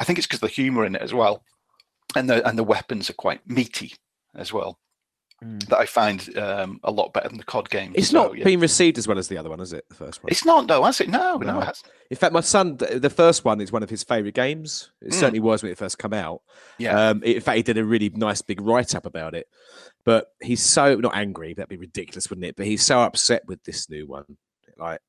I 0.00 0.04
think 0.04 0.18
it's 0.18 0.26
because 0.26 0.40
the 0.40 0.48
humor 0.48 0.84
in 0.84 0.94
it 0.94 1.02
as 1.02 1.12
well, 1.14 1.42
and 2.16 2.28
the 2.28 2.46
and 2.48 2.58
the 2.58 2.64
weapons 2.64 3.10
are 3.10 3.14
quite 3.14 3.40
meaty 3.48 3.94
as 4.34 4.52
well. 4.52 4.78
Mm. 5.44 5.64
That 5.68 5.78
I 5.78 5.86
find 5.86 6.36
um, 6.36 6.80
a 6.82 6.90
lot 6.90 7.12
better 7.12 7.28
than 7.28 7.38
the 7.38 7.44
COD 7.44 7.70
game. 7.70 7.92
It's 7.94 8.08
So, 8.08 8.24
not 8.24 8.36
yeah. 8.38 8.42
been 8.42 8.58
received 8.58 8.98
as 8.98 9.06
well 9.06 9.18
as 9.18 9.28
the 9.28 9.38
other 9.38 9.48
one, 9.48 9.60
is 9.60 9.72
it? 9.72 9.84
The 9.88 9.94
first 9.94 10.20
one. 10.20 10.32
It's 10.32 10.44
not 10.44 10.66
though, 10.66 10.82
has 10.82 11.00
it? 11.00 11.08
No, 11.08 11.36
no, 11.36 11.52
No. 11.52 11.60
it 11.60 11.64
hasn't. 11.66 11.92
In 12.10 12.16
fact, 12.16 12.32
my 12.32 12.40
son, 12.40 12.76
the 12.76 13.08
first 13.08 13.44
one 13.44 13.60
is 13.60 13.70
one 13.70 13.84
of 13.84 13.88
his 13.90 14.02
favorite 14.02 14.34
games. 14.34 14.90
It 15.00 15.10
Mm. 15.12 15.14
certainly 15.14 15.38
was 15.38 15.62
when 15.62 15.70
it 15.70 15.78
first 15.78 15.96
came 15.96 16.12
out. 16.12 16.42
Yeah. 16.78 17.10
Um, 17.10 17.22
in 17.22 17.40
fact, 17.40 17.56
he 17.56 17.62
did 17.62 17.78
a 17.78 17.84
really 17.84 18.08
nice 18.10 18.42
big 18.42 18.60
write 18.60 18.96
up 18.96 19.06
about 19.06 19.36
it. 19.36 19.46
But 20.04 20.26
he's 20.42 20.60
so 20.64 20.96
not 20.96 21.14
angry. 21.16 21.54
That'd 21.54 21.68
be 21.68 21.76
ridiculous, 21.76 22.28
wouldn't 22.30 22.46
it? 22.46 22.56
But 22.56 22.66
he's 22.66 22.84
so 22.84 22.98
upset 23.00 23.46
with 23.46 23.62
this 23.62 23.88
new 23.88 24.08
one. 24.08 24.24
Like 24.76 25.00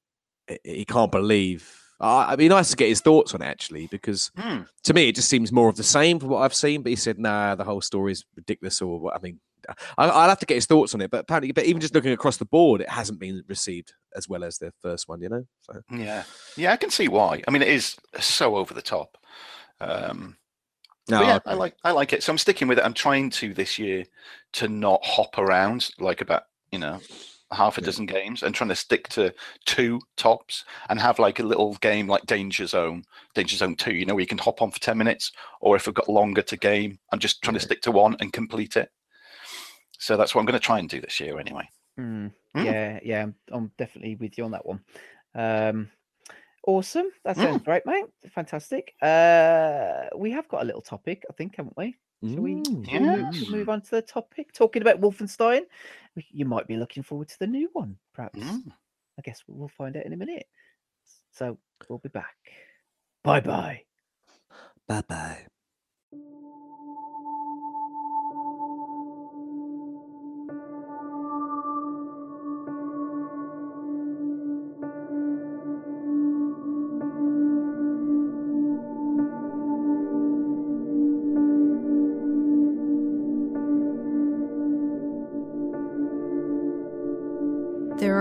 he 0.63 0.85
can't 0.85 1.11
believe. 1.11 1.75
Uh, 1.99 2.25
it'd 2.29 2.39
be 2.39 2.47
nice 2.47 2.69
to 2.69 2.77
get 2.77 2.87
his 2.87 3.01
thoughts 3.01 3.33
on 3.33 3.41
it 3.41 3.45
actually, 3.47 3.87
because 3.87 4.31
Hmm. 4.37 4.61
to 4.83 4.93
me 4.93 5.09
it 5.09 5.15
just 5.15 5.29
seems 5.29 5.51
more 5.51 5.67
of 5.69 5.75
the 5.75 5.83
same 5.83 6.19
from 6.19 6.29
what 6.29 6.43
I've 6.43 6.53
seen. 6.55 6.81
But 6.81 6.91
he 6.91 6.95
said, 6.95 7.19
"Nah, 7.19 7.55
the 7.55 7.65
whole 7.65 7.81
story 7.81 8.13
is 8.13 8.23
ridiculous." 8.35 8.81
Or 8.81 8.99
what? 8.99 9.15
I 9.15 9.19
mean, 9.19 9.39
I, 9.97 10.07
I'll 10.07 10.29
have 10.29 10.39
to 10.39 10.45
get 10.45 10.55
his 10.55 10.65
thoughts 10.65 10.95
on 10.95 11.01
it. 11.01 11.11
But 11.11 11.21
apparently, 11.21 11.51
but 11.51 11.65
even 11.65 11.81
just 11.81 11.93
looking 11.93 12.13
across 12.13 12.37
the 12.37 12.45
board, 12.45 12.79
it 12.81 12.89
hasn't 12.89 13.19
been 13.19 13.43
received 13.47 13.93
as 14.15 14.29
well 14.29 14.43
as 14.45 14.57
the 14.57 14.71
first 14.81 15.07
one. 15.09 15.21
You 15.21 15.29
know. 15.29 15.45
So. 15.59 15.81
Yeah, 15.91 16.23
yeah, 16.55 16.71
I 16.71 16.77
can 16.77 16.89
see 16.89 17.09
why. 17.09 17.43
I 17.47 17.51
mean, 17.51 17.61
it 17.61 17.67
is 17.67 17.97
so 18.19 18.55
over 18.55 18.73
the 18.73 18.81
top. 18.81 19.17
Um, 19.81 20.37
No, 21.09 21.21
yeah, 21.21 21.39
I 21.45 21.51
I 21.51 21.53
like 21.55 21.75
I 21.83 21.91
like 21.91 22.13
it. 22.13 22.23
So 22.23 22.31
I'm 22.31 22.37
sticking 22.37 22.67
with 22.67 22.77
it. 22.79 22.85
I'm 22.85 22.93
trying 22.93 23.29
to 23.31 23.53
this 23.53 23.77
year 23.79 24.05
to 24.53 24.67
not 24.67 25.03
hop 25.03 25.37
around 25.37 25.89
like 25.99 26.21
about 26.21 26.43
you 26.71 26.79
know 26.79 26.99
half 27.51 27.77
a 27.77 27.81
Yeah. 27.81 27.85
dozen 27.85 28.05
games 28.05 28.43
and 28.43 28.53
trying 28.53 28.69
to 28.69 28.75
stick 28.75 29.07
to 29.09 29.33
two 29.65 29.99
tops 30.17 30.65
and 30.89 30.99
have 30.99 31.19
like 31.19 31.39
a 31.39 31.43
little 31.43 31.73
game 31.75 32.07
like 32.07 32.25
Danger 32.25 32.67
Zone, 32.67 33.03
Danger 33.33 33.55
Zone 33.57 33.75
Two. 33.75 33.93
You 33.93 34.05
know, 34.05 34.13
where 34.15 34.21
you 34.21 34.27
can 34.27 34.37
hop 34.37 34.61
on 34.61 34.71
for 34.71 34.79
ten 34.79 34.97
minutes, 34.97 35.31
or 35.61 35.75
if 35.75 35.87
I've 35.87 35.93
got 35.93 36.09
longer 36.09 36.41
to 36.43 36.57
game, 36.57 36.99
I'm 37.11 37.19
just 37.19 37.41
trying 37.41 37.55
to 37.55 37.59
stick 37.59 37.81
to 37.83 37.91
one 37.91 38.15
and 38.19 38.31
complete 38.31 38.77
it. 38.77 38.91
So 39.97 40.15
that's 40.15 40.33
what 40.33 40.41
I'm 40.41 40.45
going 40.45 40.59
to 40.59 40.65
try 40.65 40.79
and 40.79 40.87
do 40.87 41.01
this 41.01 41.19
year 41.19 41.39
anyway. 41.39 41.67
Mm. 41.99 42.31
Mm. 42.55 42.63
Yeah, 42.65 42.99
yeah, 43.03 43.25
I'm, 43.51 43.71
definitely 43.77 44.15
with 44.15 44.37
you 44.37 44.45
on 44.45 44.51
that 44.51 44.65
one. 44.65 44.79
Um, 45.35 45.89
awesome. 46.65 47.09
That 47.25 47.35
Mm. 47.35 47.41
sounds 47.41 47.63
great, 47.63 47.85
mate. 47.85 48.05
Fantastic. 48.29 48.93
Uh, 49.01 50.05
we 50.15 50.31
have 50.31 50.47
got 50.47 50.61
a 50.61 50.65
little 50.65 50.81
topic, 50.81 51.23
I 51.29 51.33
think, 51.33 51.57
haven't 51.57 51.75
we? 51.75 51.97
Shall 52.23 52.41
we, 52.41 52.55
Mm. 52.55 53.01
move, 53.01 53.35
shall 53.35 53.45
we 53.47 53.51
move 53.59 53.69
on 53.69 53.81
to 53.81 53.91
the 53.91 54.01
topic? 54.01 54.53
Talking 54.53 54.81
about 54.81 55.01
Wolfenstein, 55.01 55.63
you 56.15 56.45
might 56.45 56.67
be 56.67 56.77
looking 56.77 57.03
forward 57.03 57.29
to 57.29 57.39
the 57.39 57.47
new 57.47 57.69
one, 57.73 57.97
perhaps. 58.13 58.39
Mm. 58.39 58.71
I 59.17 59.21
guess 59.23 59.43
we'll 59.47 59.67
find 59.67 59.97
out 59.97 60.05
in 60.05 60.13
a 60.13 60.17
minute. 60.17 60.47
So 61.31 61.57
we'll 61.87 61.99
be 61.99 62.09
back. 62.09 62.35
Bye 63.23 63.41
bye. 63.41 63.81
Bye 64.87 65.03
bye. 65.07 65.45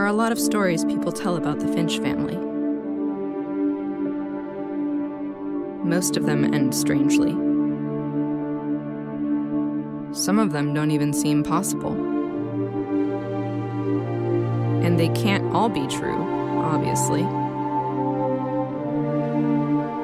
Are 0.08 0.12
a 0.12 0.14
lot 0.14 0.32
of 0.32 0.40
stories 0.40 0.86
people 0.86 1.12
tell 1.12 1.36
about 1.36 1.60
the 1.60 1.68
Finch 1.68 1.98
family. 1.98 2.34
Most 5.86 6.16
of 6.16 6.24
them 6.24 6.54
end 6.54 6.74
strangely. 6.74 7.32
Some 10.14 10.38
of 10.38 10.52
them 10.52 10.72
don't 10.72 10.92
even 10.92 11.12
seem 11.12 11.42
possible. 11.42 11.92
And 14.82 14.98
they 14.98 15.10
can't 15.10 15.44
all 15.52 15.68
be 15.68 15.86
true, 15.88 16.22
obviously. 16.56 17.22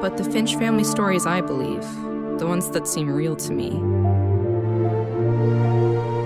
But 0.01 0.17
the 0.17 0.23
Finch 0.31 0.55
family 0.55 0.83
stories 0.83 1.25
I 1.25 1.41
believe, 1.41 1.81
the 2.37 2.45
ones 2.45 2.69
that 2.69 2.87
seem 2.87 3.09
real 3.09 3.35
to 3.37 3.51
me, 3.51 3.71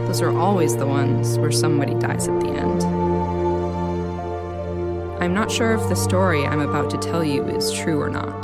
those 0.05 0.21
are 0.21 0.37
always 0.37 0.75
the 0.75 0.85
ones 0.85 1.37
where 1.37 1.53
somebody 1.53 1.93
dies 1.93 2.27
at 2.27 2.41
the 2.41 2.49
end. 2.49 3.08
I'm 5.21 5.33
not 5.33 5.51
sure 5.51 5.73
if 5.73 5.81
the 5.89 5.95
story 5.95 6.45
I'm 6.45 6.61
about 6.61 6.89
to 6.91 6.97
tell 6.97 7.25
you 7.25 7.43
is 7.43 7.73
true 7.73 7.99
or 8.01 8.09
not. 8.09 8.41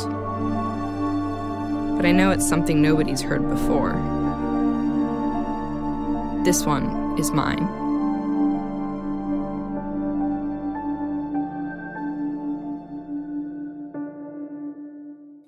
but 1.96 2.06
I 2.06 2.12
know 2.12 2.32
it's 2.32 2.48
something 2.48 2.82
nobody's 2.82 3.22
heard 3.22 3.48
before. 3.48 3.94
This 6.44 6.66
one 6.66 7.18
is 7.18 7.32
mine. 7.32 7.64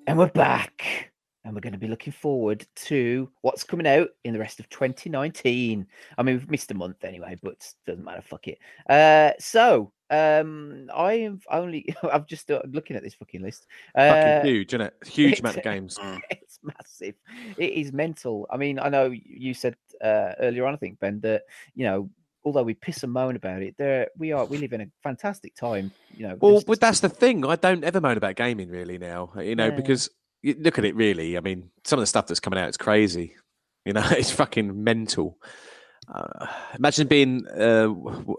And 0.06 0.18
we're 0.18 0.28
back. 0.28 1.12
And 1.44 1.54
we're 1.54 1.60
going 1.60 1.74
to 1.74 1.78
be 1.78 1.88
looking 2.08 2.18
forward 2.20 2.66
to 2.74 3.28
what's 3.42 3.64
coming 3.64 3.86
out 3.86 4.08
in 4.24 4.32
the 4.32 4.38
rest 4.38 4.60
of 4.60 4.68
2019. 4.70 5.86
I 6.16 6.22
mean, 6.22 6.36
we've 6.36 6.50
missed 6.50 6.70
a 6.70 6.74
month 6.74 7.04
anyway, 7.04 7.36
but 7.42 7.70
doesn't 7.86 8.04
matter. 8.04 8.22
Fuck 8.22 8.48
it. 8.48 8.58
Uh, 8.88 9.32
so, 9.38 9.92
um, 10.10 10.88
I've 10.94 11.44
only, 11.50 11.94
I've 12.02 12.26
just 12.26 12.42
started 12.42 12.74
looking 12.74 12.96
at 12.96 13.02
this 13.02 13.14
fucking 13.14 13.42
list. 13.42 13.66
Uh, 13.94 14.08
Fucking 14.12 14.50
huge, 14.50 14.68
isn't 14.70 14.80
it? 14.80 14.94
Huge 15.06 15.40
amount 15.40 15.56
of 15.58 15.62
games. 15.72 15.98
it's 16.30 16.58
massive. 16.62 17.14
It 17.58 17.72
is 17.72 17.92
mental. 17.92 18.46
I 18.50 18.56
mean, 18.56 18.78
I 18.78 18.88
know 18.88 19.10
you 19.12 19.52
said 19.54 19.76
uh, 20.02 20.32
earlier 20.40 20.66
on, 20.66 20.74
I 20.74 20.78
think 20.78 20.98
Ben, 21.00 21.20
that 21.20 21.42
you 21.74 21.84
know, 21.84 22.08
although 22.44 22.62
we 22.62 22.72
piss 22.72 23.02
and 23.02 23.12
moan 23.12 23.36
about 23.36 23.62
it, 23.62 23.74
there 23.76 24.08
we 24.16 24.32
are. 24.32 24.46
We 24.46 24.56
live 24.56 24.72
in 24.72 24.80
a 24.80 24.86
fantastic 25.02 25.54
time. 25.54 25.90
You 26.16 26.28
know, 26.28 26.38
Well, 26.40 26.62
but 26.66 26.80
that's 26.80 27.00
the 27.00 27.08
thing. 27.10 27.44
I 27.44 27.56
don't 27.56 27.84
ever 27.84 28.00
moan 28.00 28.16
about 28.16 28.36
gaming 28.36 28.70
really 28.70 28.96
now. 28.96 29.32
You 29.38 29.56
know, 29.56 29.66
Yeah. 29.66 29.76
because 29.76 30.08
you 30.42 30.56
look 30.58 30.78
at 30.78 30.84
it 30.84 30.94
really. 30.94 31.36
I 31.36 31.40
mean, 31.40 31.70
some 31.84 31.98
of 31.98 32.02
the 32.02 32.06
stuff 32.06 32.26
that's 32.26 32.40
coming 32.40 32.58
out 32.58 32.68
is 32.68 32.76
crazy. 32.76 33.34
You 33.84 33.92
know, 33.92 34.06
it's 34.10 34.30
fucking 34.30 34.82
mental. 34.82 35.38
Uh, 36.12 36.46
imagine 36.78 37.06
being, 37.06 37.46
uh, 37.48 37.92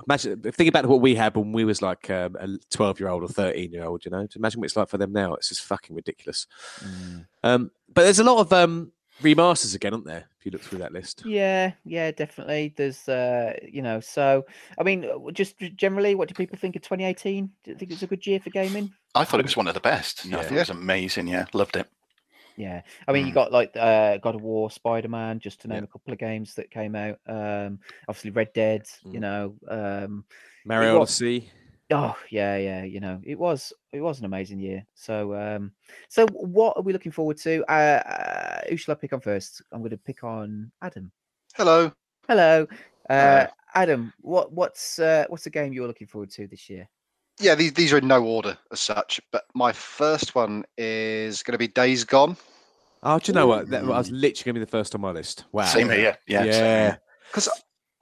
imagine 0.08 0.42
think 0.42 0.70
about 0.70 0.88
what 0.88 1.02
we 1.02 1.14
had 1.14 1.36
when 1.36 1.52
we 1.52 1.66
was 1.66 1.82
like 1.82 2.10
um, 2.10 2.36
a 2.40 2.48
twelve-year-old 2.72 3.24
or 3.24 3.28
thirteen-year-old. 3.28 4.06
You 4.06 4.12
know, 4.12 4.28
imagine 4.36 4.60
what 4.60 4.66
it's 4.66 4.76
like 4.76 4.90
for 4.90 4.98
them 4.98 5.12
now. 5.12 5.36
It's 5.36 5.50
just 5.50 5.62
fucking 5.62 5.96
ridiculous. 5.96 6.48
Mm. 6.80 7.28
Um, 7.44 7.72
but 7.94 8.04
there's 8.04 8.20
a 8.20 8.24
lot 8.24 8.40
of 8.40 8.52
um, 8.54 8.92
remasters 9.22 9.76
again, 9.76 9.94
aren't 9.94 10.06
there? 10.06 10.28
If 10.40 10.46
you 10.46 10.52
look 10.52 10.62
through 10.62 10.80
that 10.80 10.94
list. 10.94 11.24
Yeah, 11.26 11.74
yeah, 11.86 12.12
definitely. 12.12 12.74
There's, 12.76 13.08
uh, 13.10 13.54
you 13.62 13.82
know, 13.82 14.00
so 14.00 14.46
I 14.78 14.84
mean, 14.84 15.06
uh, 15.06 15.32
just 15.32 15.58
generally, 15.76 16.16
what 16.16 16.28
do 16.30 16.34
people 16.34 16.58
think 16.58 16.76
of 16.76 16.82
2018? 16.82 17.50
Do 17.64 17.72
you 17.72 17.78
think 17.78 17.91
it 17.91 17.96
was 17.96 18.04
a 18.04 18.08
good 18.08 18.26
year 18.26 18.40
for 18.40 18.50
gaming? 18.50 18.91
I 19.16 19.26
thought 19.26 19.40
it 19.40 19.46
was 19.46 19.58
one 19.58 19.68
of 19.68 19.74
the 19.74 19.80
best. 19.80 20.26
I 20.26 20.30
thought 20.44 20.52
it 20.52 20.60
was 20.60 20.70
amazing. 20.70 21.28
Yeah, 21.28 21.46
loved 21.54 21.76
it. 21.76 21.88
Yeah, 22.56 22.82
I 23.08 23.14
mean, 23.14 23.26
you 23.26 23.32
Mm. 23.32 23.36
got 23.36 23.52
like 23.54 23.72
uh, 23.76 24.18
God 24.18 24.36
of 24.36 24.41
War, 24.41 24.70
Spider 24.70 25.08
Man, 25.08 25.40
just 25.40 25.62
to 25.62 25.68
name 25.70 25.78
Yeah. 25.78 25.84
a 25.86 25.88
couple 25.88 26.12
of 26.14 26.20
games 26.20 26.56
that 26.56 26.70
came 26.72 26.94
out. 26.94 27.18
Um, 27.26 27.80
obviously, 28.08 28.32
Red 28.32 28.52
Dead. 28.54 28.86
You 29.06 29.20
Mm. 29.20 29.22
know, 29.22 29.56
um, 29.70 30.26
Mario 30.66 30.96
wa- 30.96 31.02
Odyssey. 31.04 31.50
Oh 31.91 32.16
yeah, 32.30 32.57
yeah. 32.57 32.84
You 32.84 32.99
know, 32.99 33.20
it 33.24 33.38
was 33.38 33.74
it 33.91 34.02
was 34.02 34.20
an 34.20 34.26
amazing 34.26 34.60
year. 34.60 34.86
So 34.94 35.34
um, 35.36 35.72
so 36.07 36.28
what 36.28 36.78
are 36.78 36.84
we 36.84 36.94
looking 36.94 37.11
forward 37.11 37.38
to? 37.38 37.64
Uh, 37.68 38.02
uh 38.06 38.61
who 38.70 38.78
shall 38.78 38.94
I 38.94 38.95
pick 38.95 39.14
on 39.14 39.22
first? 39.22 39.61
I'm 39.72 39.80
going 39.80 39.91
to 39.91 39.98
pick 39.98 40.24
on 40.24 40.72
Adam. 40.82 41.11
Hello. 41.56 41.91
Hello, 42.28 42.68
uh, 43.10 43.16
Hello. 43.16 43.48
Adam. 43.74 44.14
What 44.22 44.53
what's 44.53 44.99
uh, 44.99 45.26
what's 45.30 45.44
the 45.44 45.49
game 45.49 45.74
you're 45.74 45.88
looking 45.88 46.07
forward 46.07 46.30
to 46.32 46.48
this 46.48 46.70
year? 46.70 46.88
Yeah, 47.40 47.56
these, 47.56 47.74
these 47.74 47.94
are 47.94 47.98
in 47.98 48.07
no 48.07 48.24
order 48.24 48.57
as 48.72 48.82
such, 48.82 49.22
but 49.32 49.45
my 49.56 49.72
first 49.72 50.36
one 50.36 50.66
is 50.78 51.41
going 51.41 51.53
to 51.53 51.57
be 51.57 51.70
Days 51.70 52.03
Gone. 52.03 52.36
Oh, 53.02 53.18
do 53.18 53.32
you 53.32 53.34
know 53.34 53.48
what? 53.48 53.70
That 53.70 53.86
was 53.86 54.11
literally 54.11 54.44
going 54.44 54.56
to 54.56 54.60
be 54.60 54.66
the 54.66 54.72
first 54.72 54.94
on 54.94 54.99
my 54.99 55.11
list. 55.11 55.45
Wow. 55.53 55.64
Same 55.64 55.90
here. 55.90 56.18
Yeah, 56.28 56.44
Yeah. 56.44 56.52
here. 56.52 56.99
Because 57.28 57.49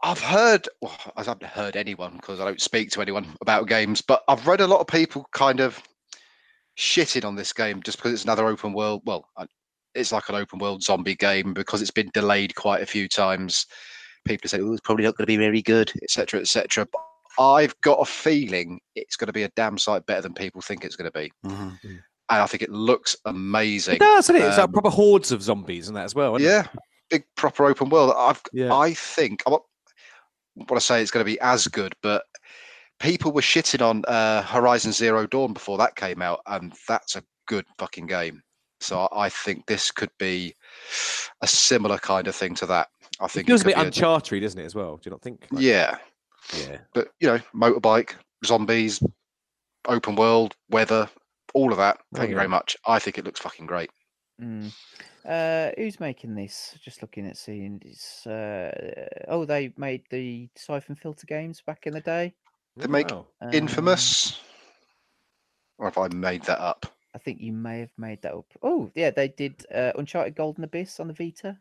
I've 0.04 0.20
heard, 0.22 0.68
well, 0.82 0.96
I 1.16 1.24
haven't 1.24 1.44
heard 1.44 1.76
anyone 1.76 2.18
because 2.18 2.40
I 2.40 2.46
don't 2.46 2.62
speak 2.62 2.92
to 2.92 3.02
anyone 3.02 3.26
about 3.42 3.68
games, 3.68 4.02
but 4.02 4.24
I've 4.28 4.46
read 4.48 4.62
a 4.62 4.68
lot 4.68 4.80
of 4.80 4.88
people 4.88 5.28
kind 5.34 5.60
of 5.60 5.82
shitting 6.78 7.26
on 7.26 7.36
this 7.36 7.52
game 7.54 7.82
just 7.82 7.98
because 7.98 8.14
it's 8.14 8.24
another 8.24 8.46
open 8.48 8.74
world. 8.74 9.02
Well, 9.06 9.28
it's 9.96 10.12
like 10.12 10.30
an 10.30 10.36
open 10.36 10.60
world 10.60 10.84
zombie 10.84 11.16
game 11.16 11.54
because 11.54 11.82
it's 11.82 11.92
been 11.92 12.12
delayed 12.14 12.54
quite 12.56 12.84
a 12.84 12.86
few 12.86 13.08
times. 13.08 13.66
People 14.26 14.50
say, 14.50 14.60
"Oh, 14.62 14.74
it's 14.74 14.82
probably 14.82 15.06
not 15.06 15.16
going 15.18 15.24
to 15.24 15.32
be 15.32 15.38
very 15.38 15.62
good," 15.64 15.92
etc., 16.04 16.42
etc. 16.42 16.86
But 16.92 17.02
I've 17.44 17.80
got 17.82 18.00
a 18.00 18.06
feeling 18.06 18.80
it's 18.96 19.16
going 19.16 19.28
to 19.28 19.34
be 19.34 19.44
a 19.44 19.50
damn 19.56 19.78
sight 19.80 20.06
better 20.06 20.22
than 20.22 20.34
people 20.34 20.62
think 20.62 20.84
it's 20.86 20.96
going 20.96 21.12
to 21.12 21.18
be, 21.20 21.32
Mhm. 21.46 21.80
and 21.84 22.02
I 22.30 22.46
think 22.46 22.62
it 22.62 22.70
looks 22.72 23.16
amazing. 23.26 23.96
It 23.96 24.00
does, 24.02 24.26
isn't 24.26 24.36
it? 24.36 24.46
It's 24.46 24.58
like 24.58 24.66
Um, 24.66 24.74
proper 24.74 24.90
hordes 24.90 25.32
of 25.32 25.42
zombies 25.42 25.88
and 25.88 25.98
that 25.98 26.04
as 26.06 26.14
well. 26.14 26.36
isn't 26.36 26.48
it? 26.48 26.52
yeah, 26.52 26.68
big 27.10 27.24
proper 27.36 27.66
open 27.66 27.90
world. 27.90 28.14
I've 28.16 28.42
Yeah. 28.54 28.74
I 28.76 28.94
think 28.94 29.42
I 29.48 29.58
want 30.58 30.70
to 30.80 30.82
say 30.82 31.02
it's 31.02 31.12
going 31.12 31.26
to 31.26 31.32
be 31.32 31.40
as 31.40 31.68
good, 31.68 31.94
but 32.02 32.24
people 33.00 33.32
were 33.32 33.42
shitting 33.42 33.82
on 33.88 34.04
uh, 34.08 34.42
Horizon 34.44 34.92
Zero 34.92 35.28
Dawn 35.28 35.54
before 35.54 35.78
that 35.78 35.96
came 35.96 36.22
out, 36.22 36.42
and 36.48 36.74
that's 36.88 37.16
a 37.16 37.24
good 37.48 37.66
fucking 37.78 38.08
game. 38.08 38.42
So 38.80 39.08
I 39.12 39.30
think 39.30 39.66
this 39.66 39.90
could 39.92 40.12
be 40.20 40.54
a 41.42 41.48
similar 41.48 41.98
kind 41.98 42.28
of 42.28 42.36
thing 42.36 42.54
to 42.56 42.66
that. 42.68 42.88
I 43.20 43.28
think 43.28 43.46
It 43.46 43.48
feels 43.48 43.62
a 43.62 43.64
could 43.66 43.70
bit 43.76 43.78
a- 43.78 43.86
uncharted, 43.88 44.42
doesn't 44.44 44.60
it, 44.60 44.66
as 44.66 44.76
well? 44.76 44.98
Do 44.98 45.02
you 45.10 45.12
not 45.12 45.22
think? 45.22 45.46
Like, 45.52 45.64
yeah, 45.64 45.98
Yeah. 46.56 46.78
but 46.94 47.10
you 47.20 47.28
know, 47.28 47.40
motorbike, 47.56 48.12
zombies, 48.46 49.02
open 49.88 50.16
world, 50.16 50.56
weather, 50.70 51.10
all 51.56 51.72
of 51.72 51.78
that. 51.80 51.98
Oh, 52.00 52.18
Thank 52.18 52.30
you 52.30 52.36
very 52.36 52.48
much. 52.48 52.78
I 52.86 53.00
think 53.00 53.18
it 53.18 53.26
looks 53.26 53.40
fucking 53.40 53.66
great. 53.66 53.90
Mm. 54.40 54.72
Uh, 55.28 55.72
who's 55.78 56.00
making 56.00 56.36
this? 56.36 56.78
Just 56.82 57.02
looking 57.02 57.28
at 57.28 57.36
seeing. 57.36 57.82
It's, 57.84 58.26
uh, 58.26 59.10
oh, 59.28 59.44
they 59.44 59.74
made 59.76 60.04
the 60.10 60.48
Siphon 60.56 60.96
Filter 60.96 61.28
games 61.28 61.62
back 61.62 61.86
in 61.86 61.94
the 61.94 62.02
day. 62.02 62.34
They 62.78 62.88
make 62.88 63.10
Wow. 63.12 63.26
Um, 63.42 63.50
Infamous, 63.54 64.40
or 65.78 65.90
if 65.90 65.98
I 65.98 66.08
made 66.10 66.44
that 66.44 66.60
up. 66.60 66.86
I 67.14 67.18
think 67.18 67.42
you 67.42 67.52
may 67.52 67.80
have 67.80 67.92
made 67.98 68.22
that 68.22 68.34
up. 68.34 68.46
Oh, 68.62 68.90
yeah, 68.96 69.10
they 69.10 69.28
did 69.28 69.66
uh, 69.74 69.92
Uncharted 69.98 70.36
Golden 70.36 70.64
Abyss 70.64 71.00
on 71.00 71.08
the 71.08 71.14
Vita. 71.14 71.58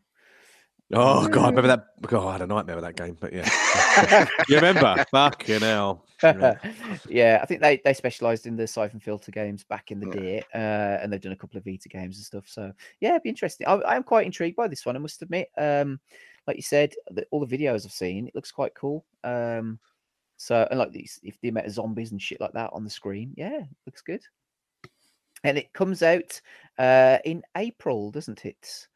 Oh 0.93 1.27
god, 1.27 1.49
remember 1.49 1.67
that? 1.67 2.01
God, 2.01 2.27
I 2.27 2.31
had 2.33 2.41
a 2.41 2.47
nightmare 2.47 2.77
with 2.77 2.85
that 2.85 2.95
game. 2.95 3.17
But 3.19 3.33
yeah, 3.33 4.25
you 4.47 4.55
remember? 4.55 5.03
Fucking 5.11 5.59
hell. 5.59 6.05
Yeah. 6.23 6.55
yeah, 7.09 7.39
I 7.41 7.45
think 7.45 7.61
they 7.61 7.81
they 7.83 7.93
specialised 7.93 8.45
in 8.45 8.55
the 8.55 8.65
Siphon 8.67 9.01
Filter 9.01 9.31
games 9.31 9.65
back 9.65 9.91
in 9.91 9.99
the 9.99 10.09
day, 10.09 10.43
uh, 10.53 10.99
and 11.01 11.11
they've 11.11 11.19
done 11.19 11.33
a 11.33 11.37
couple 11.37 11.57
of 11.57 11.65
Vita 11.65 11.89
games 11.89 12.15
and 12.15 12.25
stuff. 12.25 12.45
So 12.47 12.71
yeah, 13.01 13.11
it'd 13.11 13.23
be 13.23 13.29
interesting. 13.29 13.67
I, 13.67 13.81
I'm 13.85 14.03
quite 14.03 14.25
intrigued 14.25 14.55
by 14.55 14.69
this 14.69 14.85
one. 14.85 14.95
I 14.95 14.99
must 14.99 15.21
admit. 15.21 15.49
Um, 15.57 15.99
like 16.47 16.55
you 16.55 16.63
said, 16.63 16.93
the, 17.11 17.25
all 17.31 17.45
the 17.45 17.57
videos 17.57 17.85
I've 17.85 17.91
seen, 17.91 18.27
it 18.27 18.35
looks 18.35 18.53
quite 18.53 18.73
cool. 18.73 19.05
Um, 19.25 19.79
so 20.37 20.65
and 20.69 20.79
like 20.79 20.93
these, 20.93 21.19
if 21.21 21.37
the 21.41 21.49
amount 21.49 21.65
of 21.65 21.73
zombies 21.73 22.11
and 22.11 22.21
shit 22.21 22.39
like 22.39 22.53
that 22.53 22.69
on 22.71 22.85
the 22.85 22.89
screen, 22.89 23.33
yeah, 23.35 23.63
looks 23.85 24.01
good. 24.01 24.21
And 25.43 25.57
it 25.57 25.73
comes 25.73 26.01
out 26.01 26.39
uh, 26.79 27.17
in 27.25 27.43
April, 27.57 28.09
doesn't 28.11 28.45
it? 28.45 28.87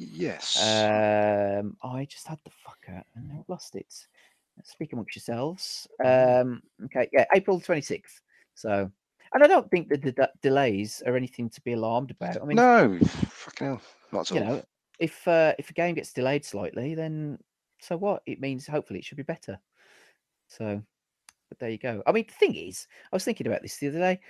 Yes. 0.00 0.58
Um, 0.58 1.76
I 1.82 2.06
just 2.06 2.26
had 2.26 2.38
the 2.44 2.50
fucker 2.50 3.02
and 3.14 3.28
now 3.28 3.40
I've 3.40 3.48
lost 3.48 3.76
it. 3.76 3.94
Speak 4.64 4.92
amongst 4.92 5.14
yourselves. 5.14 5.86
Um, 6.04 6.62
okay, 6.86 7.08
yeah, 7.12 7.24
April 7.34 7.60
26th. 7.60 8.20
So, 8.54 8.90
and 9.32 9.44
I 9.44 9.46
don't 9.46 9.70
think 9.70 9.88
that 9.88 10.02
the 10.02 10.12
de- 10.12 10.32
delays 10.42 11.02
are 11.06 11.16
anything 11.16 11.50
to 11.50 11.60
be 11.62 11.72
alarmed 11.72 12.10
about. 12.10 12.40
I 12.40 12.44
mean, 12.44 12.56
no, 12.56 12.98
fucking 13.04 13.66
hell, 13.66 13.80
not 14.12 14.30
at 14.30 14.36
you 14.36 14.42
all. 14.42 14.46
know, 14.46 14.62
if 14.98 15.26
uh, 15.26 15.54
if 15.58 15.70
a 15.70 15.74
game 15.74 15.94
gets 15.94 16.12
delayed 16.12 16.44
slightly, 16.44 16.94
then 16.94 17.38
so 17.80 17.96
what? 17.96 18.22
It 18.26 18.40
means 18.40 18.66
hopefully 18.66 18.98
it 18.98 19.04
should 19.04 19.16
be 19.16 19.22
better. 19.22 19.58
So, 20.48 20.82
but 21.48 21.58
there 21.58 21.70
you 21.70 21.78
go. 21.78 22.02
I 22.06 22.12
mean, 22.12 22.26
the 22.26 22.34
thing 22.34 22.54
is, 22.54 22.86
I 23.12 23.16
was 23.16 23.24
thinking 23.24 23.46
about 23.46 23.62
this 23.62 23.78
the 23.78 23.88
other 23.88 23.98
day. 23.98 24.20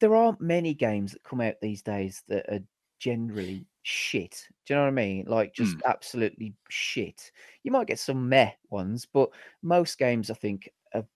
There 0.00 0.14
aren't 0.14 0.40
many 0.40 0.72
games 0.72 1.12
that 1.12 1.24
come 1.24 1.42
out 1.42 1.60
these 1.60 1.82
days 1.82 2.22
that 2.28 2.46
are 2.48 2.60
generally 2.98 3.66
shit. 3.82 4.46
Do 4.66 4.74
you 4.74 4.76
know 4.76 4.82
what 4.84 4.88
I 4.88 4.92
mean? 4.92 5.24
Like 5.26 5.54
just 5.54 5.76
absolutely 5.86 6.54
shit. 6.68 7.32
You 7.64 7.72
might 7.72 7.86
get 7.86 7.98
some 7.98 8.28
meh 8.28 8.52
ones, 8.70 9.06
but 9.12 9.30
most 9.62 9.98
games 9.98 10.30
I 10.30 10.34
think 10.34 10.70
have 10.92 11.06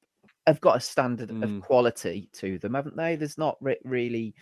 have 0.47 0.61
got 0.61 0.77
a 0.77 0.81
standard 0.81 1.31
Mm. 1.31 1.43
of 1.43 1.63
quality 1.63 2.29
to 2.35 2.59
them, 2.59 2.75
haven't 2.75 2.97
they? 2.97 3.17
There's 3.17 3.39
not 3.39 3.57
re- 3.61 3.79
really. 3.85 4.35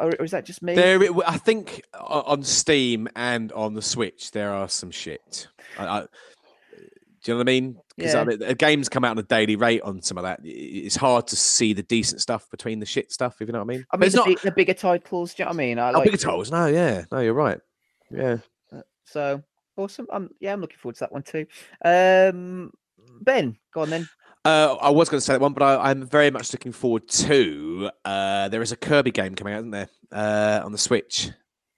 Or, 0.00 0.08
or 0.18 0.24
is 0.24 0.32
that 0.32 0.44
just 0.44 0.62
me? 0.62 0.74
There, 0.74 1.00
I 1.26 1.38
think 1.38 1.82
on 1.94 2.42
Steam 2.42 3.08
and 3.16 3.52
on 3.52 3.72
the 3.74 3.82
Switch 3.82 4.30
there 4.32 4.52
are 4.52 4.68
some 4.68 4.90
shit. 4.90 5.48
I, 5.78 5.86
I, 5.86 6.06
do 7.28 7.32
you 7.32 7.34
know 7.34 7.44
what 7.44 7.50
I 7.50 7.60
mean? 7.60 7.76
Because 7.94 8.40
Yeah. 8.40 8.52
games 8.54 8.88
come 8.88 9.04
out 9.04 9.10
on 9.10 9.18
a 9.18 9.22
daily 9.22 9.54
rate 9.54 9.82
on 9.82 10.00
some 10.00 10.16
of 10.16 10.24
that. 10.24 10.40
It's 10.42 10.96
hard 10.96 11.26
to 11.26 11.36
see 11.36 11.74
the 11.74 11.82
decent 11.82 12.22
stuff 12.22 12.50
between 12.50 12.80
the 12.80 12.86
shit 12.86 13.12
stuff. 13.12 13.36
If 13.42 13.48
you 13.48 13.52
know 13.52 13.58
what 13.58 13.74
I 13.74 13.76
mean. 13.76 13.86
I 13.92 13.98
mean, 13.98 14.06
it's 14.06 14.14
the, 14.14 14.20
not 14.20 14.26
big, 14.28 14.40
the 14.40 14.50
bigger 14.50 14.72
titles. 14.72 15.34
Do 15.34 15.42
you 15.42 15.44
know 15.44 15.50
what 15.50 15.54
I 15.54 15.58
mean? 15.58 15.78
I 15.78 15.90
oh, 15.90 15.92
like 15.92 16.04
bigger 16.04 16.16
titles. 16.16 16.50
No, 16.50 16.66
yeah, 16.68 17.04
no, 17.12 17.20
you're 17.20 17.34
right. 17.34 17.60
Yeah. 18.10 18.38
So 19.04 19.42
awesome. 19.76 20.06
I'm 20.10 20.30
yeah, 20.40 20.54
I'm 20.54 20.62
looking 20.62 20.78
forward 20.78 20.94
to 20.96 21.00
that 21.00 21.12
one 21.12 21.22
too. 21.22 21.44
Um, 21.84 22.72
Ben, 23.20 23.58
go 23.74 23.82
on 23.82 23.90
then. 23.90 24.08
Uh, 24.42 24.76
I 24.80 24.88
was 24.88 25.10
going 25.10 25.18
to 25.18 25.24
say 25.24 25.34
that 25.34 25.40
one, 25.42 25.52
but 25.52 25.62
I, 25.62 25.90
I'm 25.90 26.06
very 26.06 26.30
much 26.30 26.50
looking 26.54 26.72
forward 26.72 27.08
to. 27.08 27.90
Uh, 28.06 28.48
there 28.48 28.62
is 28.62 28.72
a 28.72 28.76
Kirby 28.76 29.10
game 29.10 29.34
coming 29.34 29.52
out, 29.52 29.58
isn't 29.58 29.72
there? 29.72 29.90
Uh, 30.10 30.62
on 30.64 30.72
the 30.72 30.78
Switch. 30.78 31.30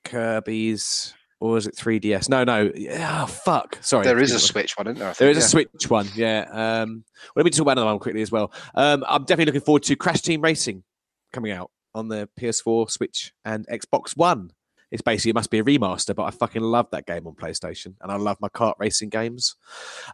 Kirby's, 0.04 1.12
or 1.40 1.56
is 1.56 1.66
it 1.66 1.74
3DS? 1.74 2.28
No, 2.28 2.44
no. 2.44 2.70
Oh, 2.90 3.26
fuck. 3.26 3.78
Sorry. 3.80 4.04
there 4.04 4.20
is 4.20 4.32
a 4.32 4.38
Switch 4.38 4.76
one, 4.76 4.86
isn't 4.86 4.98
there? 4.98 5.12
There 5.14 5.34
think, 5.34 5.44
a. 5.44 5.48
Switch 5.48 5.90
one, 5.90 6.06
yeah. 6.14 6.46
Um, 6.50 7.04
well, 7.22 7.32
let 7.36 7.44
me 7.44 7.50
talk 7.50 7.62
about 7.62 7.72
another 7.72 7.86
one 7.86 7.98
quickly 7.98 8.22
as 8.22 8.30
well. 8.30 8.52
Um, 8.74 9.04
I'm 9.08 9.22
definitely 9.22 9.46
looking 9.46 9.62
forward 9.62 9.82
to 9.84 9.96
Crash 9.96 10.20
Team 10.20 10.42
Racing 10.42 10.84
coming 11.32 11.52
out 11.52 11.70
on 11.94 12.08
the 12.08 12.28
PS4, 12.38 12.90
Switch, 12.90 13.32
and 13.44 13.66
Xbox 13.68 14.16
One. 14.16 14.52
It's 14.90 15.02
basically 15.02 15.30
it 15.30 15.34
must 15.34 15.50
be 15.50 15.60
a 15.60 15.64
remaster, 15.64 16.14
but 16.14 16.24
I 16.24 16.30
fucking 16.30 16.62
love 16.62 16.88
that 16.90 17.06
game 17.06 17.26
on 17.26 17.34
PlayStation, 17.34 17.94
and 18.00 18.10
I 18.10 18.16
love 18.16 18.38
my 18.40 18.48
kart 18.48 18.74
racing 18.78 19.08
games. 19.08 19.56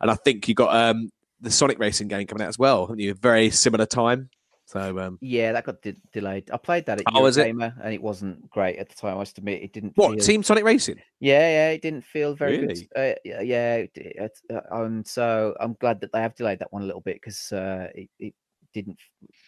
And 0.01 0.11
I 0.11 0.15
think 0.15 0.49
you 0.49 0.55
got 0.55 0.75
um 0.75 1.11
the 1.41 1.51
Sonic 1.51 1.79
racing 1.79 2.09
game 2.09 2.27
coming 2.27 2.43
out 2.43 2.49
as 2.49 2.59
well. 2.59 2.87
haven't 2.87 3.01
you? 3.01 3.15
Very 3.15 3.51
similar 3.51 3.87
time. 3.87 4.31
So 4.67 4.99
um, 4.99 5.19
Yeah, 5.21 5.53
that 5.53 5.65
got 5.65 5.81
de- 5.81 5.95
delayed. 6.13 6.51
I 6.51 6.57
played 6.57 6.87
that 6.87 6.99
at 6.99 7.05
Oh, 7.15 7.23
was 7.23 7.37
it? 7.37 7.49
And 7.49 7.73
it 7.95 8.03
wasn't 8.03 8.51
great 8.51 8.79
at 8.79 8.89
the 8.89 8.97
time. 8.97 9.15
I 9.15 9.19
must 9.19 9.39
admit, 9.39 9.63
it 9.63 9.73
didn't. 9.73 9.93
what 9.97 10.17
feel... 10.17 10.25
Team 10.25 10.43
Sonic 10.43 10.65
Racing? 10.65 11.01
Yeah, 11.21 11.39
yeah, 11.39 11.71
it 11.71 11.83
didn't 11.83 12.05
feel 12.05 12.35
very 12.35 12.59
Really? 12.59 12.89
good. 12.93 13.15
Uh, 13.15 13.15
yeah, 13.25 13.41
yeah, 13.41 13.75
it, 13.77 13.91
it, 13.95 14.39
uh, 14.53 14.61
and 14.73 15.07
so 15.07 15.55
I'm 15.61 15.77
glad 15.81 16.01
that 16.01 16.13
they 16.13 16.21
have 16.21 16.35
delayed 16.35 16.59
that 16.59 16.73
one 16.73 16.83
a 16.83 16.87
little 16.87 17.01
bit 17.01 17.17
because 17.17 17.53
uh, 17.53 17.89
it, 17.95 18.11
it 18.19 18.35
didn't 18.75 18.99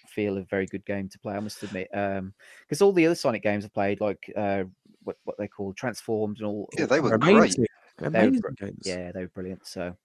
feel 0.06 0.38
a 0.38 0.42
very 0.42 0.66
good 0.66 0.86
game 0.86 1.08
to 1.08 1.18
play. 1.18 1.34
I 1.34 1.40
must 1.40 1.62
admit, 1.64 1.88
because 1.90 2.80
all 2.80 2.92
the 2.92 3.06
other 3.06 3.14
Sonic 3.14 3.42
games 3.42 3.64
I 3.64 3.68
played, 3.68 4.00
like 4.00 4.32
uh, 4.36 4.64
what 5.02 5.16
what 5.24 5.36
they 5.36 5.48
call 5.48 5.72
Transformed 5.72 6.38
and 6.38 6.46
all. 6.46 6.68
Yeah, 6.76 6.82
all- 6.82 6.88
they 6.88 7.00
were 7.00 7.14
Amazing, 7.14 7.66
they 7.98 8.08
were 8.30 8.52
games. 8.52 8.82
Yeah, 8.84 9.10
they 9.12 9.22
were 9.22 9.32
brilliant. 9.34 9.66
So, 9.66 9.96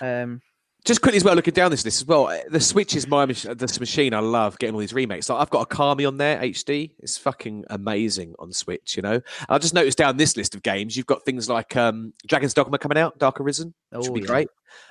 um, 0.00 0.40
just 0.84 1.02
quickly 1.02 1.16
as 1.18 1.24
well, 1.24 1.34
looking 1.34 1.54
down 1.54 1.70
this 1.70 1.84
list 1.84 2.00
as 2.02 2.06
well. 2.06 2.28
uh, 2.28 2.38
The 2.50 2.60
Switch 2.60 2.96
is 2.96 3.06
my 3.06 3.26
mach- 3.26 3.42
this 3.58 3.78
machine. 3.80 4.14
I 4.14 4.20
love 4.20 4.58
getting 4.58 4.74
all 4.74 4.80
these 4.80 4.94
remakes. 4.94 5.28
Like 5.28 5.40
I've 5.40 5.50
got 5.50 5.68
Okami 5.68 6.06
on 6.06 6.16
there, 6.16 6.38
HD. 6.40 6.92
It's 7.00 7.18
fucking 7.18 7.64
amazing 7.70 8.34
on 8.38 8.52
Switch. 8.52 8.96
You 8.96 9.02
know. 9.02 9.20
I 9.48 9.58
just 9.58 9.74
noticed 9.74 9.98
down 9.98 10.16
this 10.16 10.36
list 10.36 10.54
of 10.54 10.62
games, 10.62 10.96
you've 10.96 11.06
got 11.06 11.24
things 11.24 11.48
like 11.48 11.76
um, 11.76 12.12
Dragon's 12.26 12.54
Dogma 12.54 12.78
coming 12.78 12.98
out, 12.98 13.18
Dark 13.18 13.40
Arisen, 13.40 13.74
which 13.90 14.08
Oh, 14.08 14.12
would 14.12 14.20
be 14.20 14.20
yeah. 14.22 14.26
great. 14.26 14.48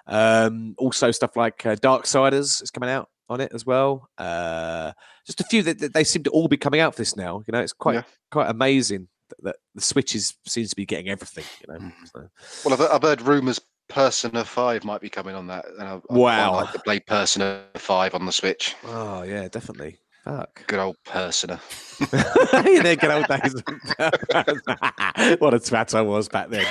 Um, 0.07 0.75
also 0.77 1.11
stuff 1.11 1.35
like 1.35 1.65
uh, 1.65 1.75
Darksiders 1.75 2.61
is 2.61 2.71
coming 2.71 2.89
out 2.89 3.09
on 3.29 3.41
it 3.41 3.51
as 3.53 3.65
well. 3.65 4.09
Uh, 4.17 4.91
just 5.25 5.39
a 5.41 5.43
few 5.45 5.61
that, 5.63 5.79
that 5.79 5.93
they 5.93 6.03
seem 6.03 6.23
to 6.23 6.29
all 6.31 6.47
be 6.47 6.57
coming 6.57 6.79
out 6.79 6.93
for 6.95 7.01
this 7.01 7.15
now. 7.15 7.43
You 7.47 7.51
know, 7.51 7.59
it's 7.61 7.73
quite 7.73 7.95
Yeah. 7.95 8.03
quite 8.31 8.49
amazing 8.49 9.07
that, 9.29 9.43
that 9.43 9.55
the 9.75 9.81
Switch 9.81 10.15
is 10.15 10.33
seems 10.47 10.69
to 10.71 10.75
be 10.75 10.85
getting 10.85 11.09
everything. 11.09 11.45
You 11.67 11.73
know. 11.73 11.91
So. 12.13 12.29
Well, 12.65 12.73
I've, 12.73 12.91
I've 12.95 13.01
heard 13.01 13.21
rumours 13.21 13.59
Persona 13.89 14.45
5 14.45 14.83
might 14.85 15.01
be 15.01 15.09
coming 15.09 15.35
on 15.35 15.47
that. 15.47 15.65
And 15.77 15.81
I, 15.87 15.93
I 15.95 15.99
Wow. 16.09 16.53
like 16.55 16.71
to 16.73 16.79
play 16.79 16.99
Persona 16.99 17.63
5 17.75 18.15
on 18.15 18.25
the 18.25 18.31
Switch. 18.31 18.75
Oh 18.85 19.23
yeah, 19.23 19.47
definitely. 19.47 19.99
Fuck. 20.23 20.65
Good 20.67 20.79
old 20.79 20.97
Persona. 21.05 21.59
yeah, 22.13 22.95
good 22.95 23.09
old 23.11 23.27
days. 23.27 23.53
what 25.39 25.53
a 25.53 25.59
twat 25.59 25.95
I 25.95 26.01
was 26.01 26.29
back 26.29 26.49
then. 26.49 26.65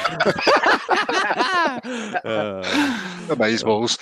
uh, 2.25 2.63
Amazeballs. 3.29 3.99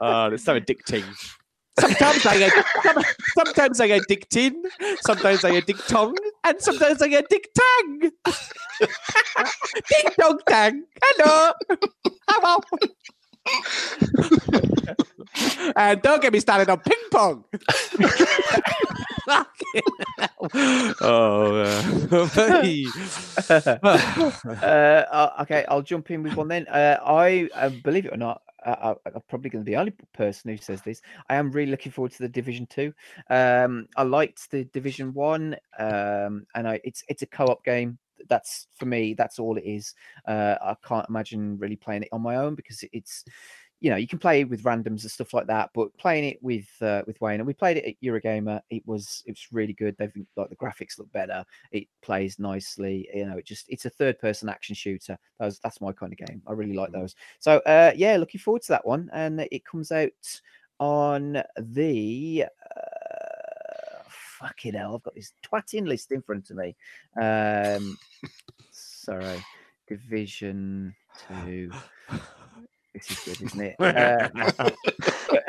oh, 0.00 0.30
it's 0.32 0.44
so 0.44 0.58
addicting. 0.60 1.04
Sometimes 1.80 2.24
I 2.26 2.38
get, 2.38 2.52
some- 2.84 3.02
sometimes 3.36 3.80
I 3.80 3.86
get 3.88 4.02
addicting, 4.08 4.52
sometimes 5.00 5.44
I 5.44 5.50
get 5.52 5.66
dick 5.66 5.76
and 6.44 6.60
sometimes 6.60 7.02
I 7.02 7.08
get 7.08 7.28
dick 7.28 7.48
tang. 7.54 8.12
Ding 9.90 10.12
dong 10.18 10.38
tang. 10.48 10.84
Hello. 11.02 11.52
Hello. 12.28 12.58
and 15.76 16.02
don't 16.02 16.22
get 16.22 16.32
me 16.32 16.40
started 16.40 16.68
on 16.70 16.80
ping 16.80 16.98
pong. 17.10 17.44
Oh, 21.00 21.56
uh, 21.56 21.82
uh, 24.62 24.62
uh, 24.62 25.32
okay, 25.42 25.64
I'll 25.68 25.80
jump 25.82 26.10
in 26.10 26.22
with 26.22 26.36
one 26.36 26.48
then. 26.48 26.66
Uh, 26.68 26.98
I 27.04 27.48
uh, 27.54 27.70
believe 27.70 28.04
it 28.04 28.12
or 28.12 28.18
not, 28.18 28.42
uh, 28.64 28.94
I- 29.06 29.10
I'm 29.14 29.22
probably 29.28 29.48
going 29.50 29.64
to 29.64 29.68
be 29.68 29.72
the 29.72 29.80
only 29.80 29.94
person 30.12 30.50
who 30.50 30.56
says 30.58 30.82
this. 30.82 31.00
I 31.30 31.36
am 31.36 31.50
really 31.50 31.70
looking 31.70 31.92
forward 31.92 32.12
to 32.12 32.18
the 32.22 32.28
Division 32.28 32.66
Two. 32.66 32.92
Um, 33.30 33.86
I 33.96 34.02
liked 34.02 34.50
the 34.50 34.64
Division 34.64 35.14
One, 35.14 35.56
um, 35.78 36.46
and 36.54 36.68
I, 36.68 36.80
it's 36.84 37.02
it's 37.08 37.22
a 37.22 37.26
co-op 37.26 37.64
game. 37.64 37.98
That's 38.28 38.66
for 38.74 38.86
me. 38.86 39.14
That's 39.14 39.38
all 39.38 39.56
it 39.56 39.64
is. 39.64 39.94
Uh, 40.26 40.56
I 40.62 40.76
can't 40.86 41.08
imagine 41.08 41.58
really 41.58 41.76
playing 41.76 42.02
it 42.04 42.08
on 42.12 42.22
my 42.22 42.36
own 42.36 42.54
because 42.54 42.84
it's, 42.92 43.24
you 43.80 43.90
know, 43.90 43.96
you 43.96 44.08
can 44.08 44.18
play 44.18 44.44
with 44.44 44.62
randoms 44.62 45.02
and 45.02 45.10
stuff 45.10 45.34
like 45.34 45.46
that. 45.48 45.70
But 45.74 45.96
playing 45.98 46.24
it 46.24 46.38
with 46.42 46.68
uh, 46.80 47.02
with 47.06 47.20
Wayne, 47.20 47.40
and 47.40 47.46
we 47.46 47.52
played 47.52 47.76
it 47.76 47.84
at 47.84 48.00
Eurogamer. 48.02 48.60
It 48.70 48.82
was 48.86 49.22
it 49.26 49.32
was 49.32 49.46
really 49.52 49.74
good. 49.74 49.94
They've 49.98 50.12
like 50.36 50.48
the 50.48 50.56
graphics 50.56 50.98
look 50.98 51.12
better. 51.12 51.44
It 51.70 51.86
plays 52.02 52.38
nicely. 52.38 53.08
You 53.14 53.26
know, 53.26 53.36
it 53.36 53.44
just 53.44 53.66
it's 53.68 53.84
a 53.84 53.90
third 53.90 54.18
person 54.18 54.48
action 54.48 54.74
shooter. 54.74 55.18
That's 55.38 55.58
that's 55.58 55.80
my 55.80 55.92
kind 55.92 56.12
of 56.12 56.26
game. 56.26 56.42
I 56.46 56.52
really 56.52 56.74
like 56.74 56.92
those. 56.92 57.14
So 57.40 57.58
uh, 57.66 57.92
yeah, 57.94 58.16
looking 58.16 58.40
forward 58.40 58.62
to 58.62 58.72
that 58.72 58.86
one. 58.86 59.10
And 59.12 59.46
it 59.50 59.64
comes 59.64 59.92
out 59.92 60.10
on 60.80 61.42
the. 61.58 62.46
Uh, 62.76 63.03
fucking 64.44 64.74
hell! 64.74 64.96
I've 64.96 65.02
got 65.02 65.14
this 65.14 65.32
twatting 65.42 65.86
list 65.86 66.12
in 66.12 66.22
front 66.22 66.50
of 66.50 66.56
me. 66.56 66.76
Um, 67.20 67.96
sorry, 68.70 69.44
Division 69.88 70.94
Two. 71.28 71.70
This 72.92 73.10
is 73.10 73.18
good, 73.24 73.42
isn't 73.42 73.60
it? 73.60 73.76
Uh, 73.80 74.70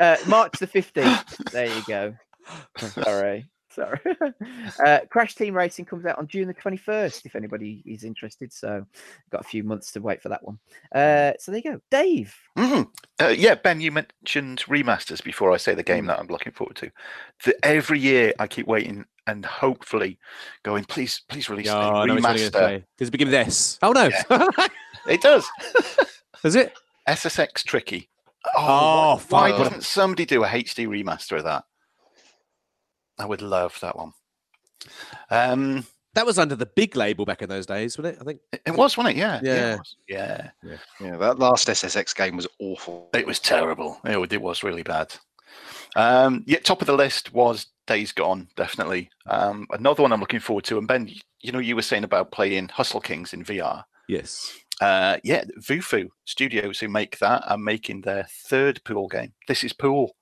uh, 0.00 0.16
March 0.26 0.54
the 0.58 0.66
fifteenth. 0.66 1.52
There 1.52 1.66
you 1.66 1.82
go. 1.86 2.14
Sorry, 2.78 3.44
sorry. 3.76 4.00
Uh, 4.84 4.98
Crash 5.10 5.34
Team 5.36 5.54
Racing 5.54 5.84
comes 5.84 6.04
out 6.04 6.18
on 6.18 6.26
June 6.26 6.48
the 6.48 6.54
twenty 6.54 6.76
first. 6.76 7.24
If 7.24 7.34
anybody 7.36 7.82
is 7.86 8.02
interested, 8.04 8.52
so 8.52 8.84
got 9.30 9.40
a 9.42 9.44
few 9.44 9.62
months 9.62 9.92
to 9.92 10.00
wait 10.00 10.20
for 10.20 10.28
that 10.28 10.42
one. 10.44 10.58
Uh, 10.94 11.32
so 11.38 11.50
there 11.52 11.60
you 11.64 11.72
go, 11.72 11.80
Dave. 11.90 12.34
Mhm. 12.58 12.88
Uh, 13.20 13.28
yeah, 13.28 13.54
Ben, 13.54 13.80
you 13.80 13.92
mentioned 13.92 14.64
remasters 14.66 15.22
before 15.22 15.52
I 15.52 15.56
say 15.56 15.74
the 15.74 15.82
game 15.82 16.06
that 16.06 16.18
I'm 16.18 16.26
looking 16.26 16.52
forward 16.52 16.76
to. 16.76 16.90
The, 17.44 17.54
every 17.64 17.98
year 18.00 18.32
I 18.38 18.46
keep 18.48 18.66
waiting 18.66 19.04
and 19.26 19.44
hopefully 19.46 20.18
going, 20.62 20.84
please, 20.84 21.22
please 21.28 21.48
release 21.48 21.66
Yeah, 21.66 21.74
a 21.76 21.78
I 21.78 21.82
know 21.84 21.92
what 21.92 22.06
you're 22.08 22.20
gonna 22.20 22.34
remaster. 22.38 22.52
say. 22.52 22.84
Does 22.98 23.08
it 23.08 23.12
begin 23.12 23.28
with 23.28 23.34
S? 23.34 23.78
Oh 23.82 23.92
no. 23.92 24.10
It 25.08 25.20
does. 25.22 25.46
Does 26.42 26.56
it? 26.56 26.72
SSX 27.08 27.62
Tricky. 27.64 28.08
Oh, 28.56 29.22
why 29.28 29.50
fuck. 29.50 29.58
doesn't 29.58 29.84
somebody 29.84 30.24
do 30.26 30.42
a 30.44 30.48
HD 30.48 30.86
remaster 30.88 31.36
of 31.38 31.44
that? 31.44 31.64
I 33.18 33.26
would 33.26 33.42
love 33.42 33.78
that 33.80 33.96
one. 33.96 34.12
Um, 35.30 35.86
That 36.14 36.24
was 36.26 36.38
under 36.38 36.56
the 36.56 36.64
big 36.66 36.96
label 36.96 37.26
back 37.26 37.42
in 37.42 37.48
those 37.50 37.66
days, 37.66 37.98
wasn't 37.98 38.16
it? 38.16 38.22
I 38.22 38.24
think. 38.24 38.40
it- 38.50 38.62
it 38.66 38.70
was, 38.74 38.96
wasn't 38.96 39.16
it? 39.16 39.20
Yeah. 39.20 39.38
Yeah. 39.42 39.74
it 39.74 39.78
was. 39.78 39.96
Yeah. 40.08 40.48
Yeah, 40.98 41.16
that 41.18 41.38
last 41.38 41.68
SSX 41.68 42.14
game 42.14 42.36
was 42.36 42.46
awful. 42.58 43.10
It 43.12 43.26
was 43.26 43.38
terrible. 43.38 44.00
It, 44.04 44.32
it 44.32 44.40
was 44.40 44.62
really 44.62 44.82
bad. 44.82 45.14
Um, 45.94 46.42
yeah, 46.46 46.58
top 46.60 46.80
of 46.80 46.86
the 46.86 46.94
list 46.96 47.34
was 47.34 47.66
Days 47.86 48.12
Gone, 48.12 48.48
definitely. 48.56 49.10
Um, 49.26 49.66
another 49.72 50.02
one 50.02 50.12
I'm 50.12 50.20
looking 50.20 50.40
forward 50.40 50.64
to. 50.64 50.78
And 50.78 50.88
Ben, 50.88 51.10
you 51.40 51.52
know, 51.52 51.58
you 51.58 51.76
were 51.76 51.82
saying 51.82 52.04
about 52.04 52.32
playing 52.32 52.68
Hustle 52.68 53.00
Kings 53.00 53.34
in 53.34 53.44
VR. 53.44 53.84
Yes. 54.08 54.52
Uh, 54.80 55.18
yeah, 55.22 55.44
VooFoo 55.60 56.08
Studios, 56.24 56.78
who 56.80 56.88
make 56.88 57.18
that, 57.18 57.42
are 57.46 57.58
making 57.58 58.00
their 58.02 58.26
third 58.48 58.82
pool 58.84 59.08
game. 59.08 59.32
This 59.48 59.64
is 59.64 59.72
Pool, 59.74 60.16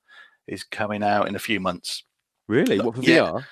is 0.49 0.65
coming 0.65 1.03
out 1.05 1.29
in 1.29 1.35
a 1.37 1.41
few 1.41 1.61
months. 1.61 2.05
Really? 2.49 2.81
What 2.81 2.97
for 2.97 3.03
Yeah. 3.03 3.31
VR? 3.31 3.45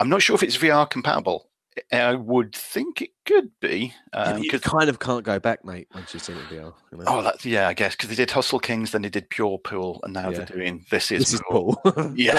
I'm 0.00 0.08
not 0.08 0.22
sure 0.22 0.34
if 0.36 0.42
it's 0.42 0.56
VR 0.56 0.86
compatible. 0.88 1.46
I 1.92 2.14
would 2.14 2.56
think 2.56 3.02
it 3.02 3.10
could 3.24 3.50
be. 3.60 3.94
Yeah, 4.12 4.20
Um, 4.22 4.32
but 4.34 4.42
you 4.44 4.50
'cause- 4.50 4.60
kind 4.62 4.88
of 4.88 4.98
can't 4.98 5.22
go 5.24 5.38
back, 5.38 5.64
mate, 5.64 5.86
once 5.94 6.12
you've 6.12 6.22
seen 6.24 6.36
it 6.36 6.40
in 6.40 6.46
VR. 6.58 6.74
you 6.90 6.98
know? 6.98 7.04
oh, 7.06 7.22
that's 7.22 7.44
yeah, 7.46 7.68
I 7.68 7.74
guess 7.74 7.94
because 7.94 8.08
they 8.08 8.16
did 8.16 8.32
Hustle 8.32 8.58
Kings, 8.58 8.90
then 8.90 9.02
they 9.02 9.08
did 9.08 9.30
Pure 9.30 9.58
Pool, 9.60 10.00
and 10.02 10.12
now 10.12 10.30
Yeah. 10.30 10.38
they're 10.38 10.46
doing 10.56 10.84
This 10.90 11.12
Is 11.12 11.30
this 11.30 11.34
is 11.34 11.42
Pool. 11.48 11.80
Yeah. 12.16 12.34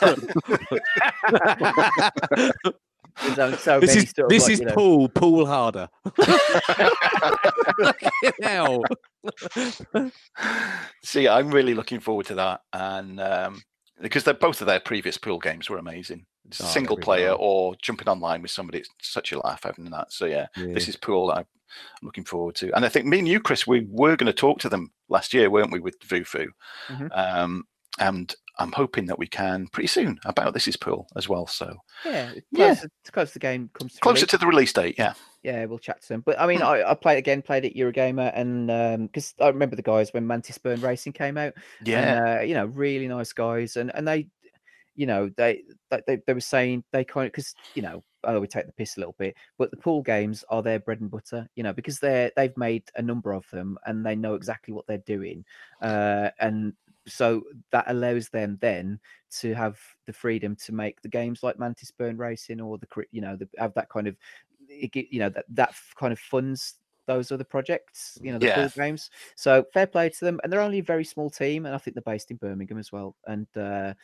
So 3.18 3.80
this 3.80 3.96
is 3.96 4.10
sort 4.10 4.26
of 4.26 4.28
this 4.28 4.42
like, 4.42 4.52
is 4.52 4.60
you 4.60 4.66
know- 4.66 4.74
Paul. 4.74 5.08
Paul 5.08 5.46
harder. 5.46 5.88
Hell. 8.42 8.82
See, 11.02 11.26
I'm 11.26 11.50
really 11.50 11.72
looking 11.72 12.00
forward 12.00 12.26
to 12.26 12.34
that, 12.34 12.60
and 12.74 13.18
um, 13.18 13.62
because 14.00 14.24
they're 14.24 14.34
both 14.34 14.60
of 14.60 14.66
their 14.66 14.80
previous 14.80 15.18
pool 15.18 15.38
games 15.38 15.68
were 15.70 15.78
amazing. 15.78 16.26
Oh, 16.60 16.64
single 16.64 16.96
player 16.96 17.32
or 17.32 17.74
jumping 17.82 18.08
online 18.08 18.40
with 18.42 18.50
somebody. 18.52 18.78
It's 18.78 18.90
such 19.00 19.32
a 19.32 19.38
laugh 19.40 19.64
having 19.64 19.90
that. 19.90 20.12
So 20.12 20.26
yeah, 20.26 20.46
this 20.56 20.86
is 20.88 20.94
pool 20.96 21.28
that 21.28 21.38
I'm 21.38 21.46
looking 22.02 22.24
forward 22.24 22.54
to. 22.56 22.72
And 22.76 22.84
I 22.84 22.88
think 22.88 23.06
me 23.06 23.18
and 23.18 23.26
you, 23.28 23.40
Chris, 23.40 23.66
we 23.66 23.86
were 23.90 24.16
going 24.16 24.26
to 24.28 24.32
talk 24.32 24.60
to 24.60 24.68
them 24.68 24.92
last 25.08 25.34
year, 25.34 25.50
weren't 25.50 25.72
we, 25.72 25.80
with 25.80 25.98
VooFoo? 26.00 26.46
Mhm. 26.88 27.08
Um, 27.18 27.64
and 27.98 28.32
I'm 28.58 28.72
hoping 28.72 29.06
that 29.06 29.18
we 29.18 29.26
can 29.26 29.66
pretty 29.68 29.88
soon 29.88 30.18
about 30.24 30.54
this 30.54 30.68
is 30.68 30.76
pool 30.76 31.08
as 31.16 31.28
well. 31.28 31.46
So 31.48 31.74
Yeah, 32.04 32.32
Yeah. 32.52 32.66
closer, 32.74 32.90
close 33.12 33.32
the 33.32 33.38
game 33.40 33.70
comes 33.74 33.94
to 33.94 34.00
closer 34.00 34.20
release. 34.20 34.30
to 34.30 34.38
the 34.38 34.46
release 34.46 34.72
date, 34.72 34.94
yeah. 34.98 35.14
Yeah, 35.46 35.64
we'll 35.66 35.78
chat 35.78 36.02
to 36.02 36.08
them. 36.08 36.22
But 36.26 36.40
I 36.40 36.46
mean. 36.46 36.60
I, 36.66 36.90
I 36.90 36.94
played 36.94 37.18
again, 37.18 37.40
played 37.40 37.64
at 37.64 37.74
Eurogamer, 37.74 38.32
and 38.34 39.06
because 39.06 39.32
I 39.40 39.46
remember 39.46 39.76
the 39.76 39.82
guys 39.82 40.12
when 40.12 40.26
Mantis 40.26 40.58
Burn 40.58 40.80
Racing 40.80 41.12
came 41.12 41.38
out. 41.38 41.54
Yeah. 41.84 42.00
and, 42.00 42.38
uh, 42.38 42.42
you 42.42 42.54
know, 42.54 42.66
really 42.66 43.06
nice 43.06 43.32
guys, 43.32 43.76
and 43.76 43.94
and 43.94 44.08
they, 44.08 44.26
you 44.96 45.06
know, 45.06 45.30
they 45.36 45.62
they 45.90 46.02
they, 46.06 46.18
they 46.26 46.34
were 46.34 46.40
saying 46.40 46.82
they 46.90 47.04
kind 47.04 47.26
of 47.26 47.32
because 47.32 47.54
you 47.74 47.82
know, 47.82 48.02
oh, 48.24 48.40
we 48.40 48.48
take 48.48 48.66
the 48.66 48.72
piss 48.72 48.96
a 48.96 49.00
little 49.00 49.14
bit, 49.18 49.36
but 49.56 49.70
the 49.70 49.76
pool 49.76 50.02
games 50.02 50.44
are 50.50 50.64
their 50.64 50.80
bread 50.80 51.00
and 51.00 51.12
butter, 51.12 51.48
you 51.54 51.62
know, 51.62 51.72
because 51.72 52.00
they're 52.00 52.32
they've 52.34 52.56
made 52.56 52.82
a 52.96 53.02
number 53.02 53.32
of 53.32 53.48
them 53.50 53.78
and 53.86 54.04
they 54.04 54.16
know 54.16 54.34
exactly 54.34 54.74
what 54.74 54.88
they're 54.88 54.98
doing, 54.98 55.44
uh, 55.80 56.30
and 56.40 56.72
so 57.06 57.44
that 57.70 57.84
allows 57.86 58.28
them 58.30 58.58
then 58.60 58.98
to 59.30 59.54
have 59.54 59.78
the 60.06 60.12
freedom 60.12 60.56
to 60.56 60.72
make 60.72 61.00
the 61.02 61.08
games 61.08 61.44
like 61.44 61.56
Mantis 61.56 61.92
Burn 61.92 62.16
Racing 62.16 62.60
or 62.60 62.78
the 62.78 62.88
you 63.12 63.20
know 63.20 63.36
the, 63.36 63.48
have 63.58 63.74
that 63.74 63.88
kind 63.88 64.08
of 64.08 64.16
it 64.68 65.06
you 65.10 65.18
know 65.18 65.28
that 65.30 65.44
that 65.48 65.74
kind 65.98 66.12
of 66.12 66.18
funds 66.18 66.74
those 67.06 67.30
other 67.30 67.44
projects 67.44 68.18
you 68.20 68.32
know 68.32 68.38
the 68.38 68.46
Yeah. 68.46 68.68
games. 68.76 69.10
So 69.36 69.64
fair 69.72 69.86
play 69.86 70.08
to 70.08 70.24
them 70.24 70.40
and 70.42 70.52
they're 70.52 70.60
only 70.60 70.80
a 70.80 70.82
very 70.82 71.04
small 71.04 71.30
team 71.30 71.64
and 71.66 71.74
i 71.74 71.78
think 71.78 71.94
they're 71.94 72.02
based 72.12 72.30
in 72.30 72.36
birmingham 72.36 72.78
as 72.78 72.90
well 72.92 73.14
and 73.26 73.46
uh, 73.56 73.94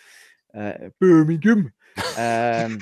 uh 0.57 0.89
birmingham. 1.01 1.73
Um 2.17 2.79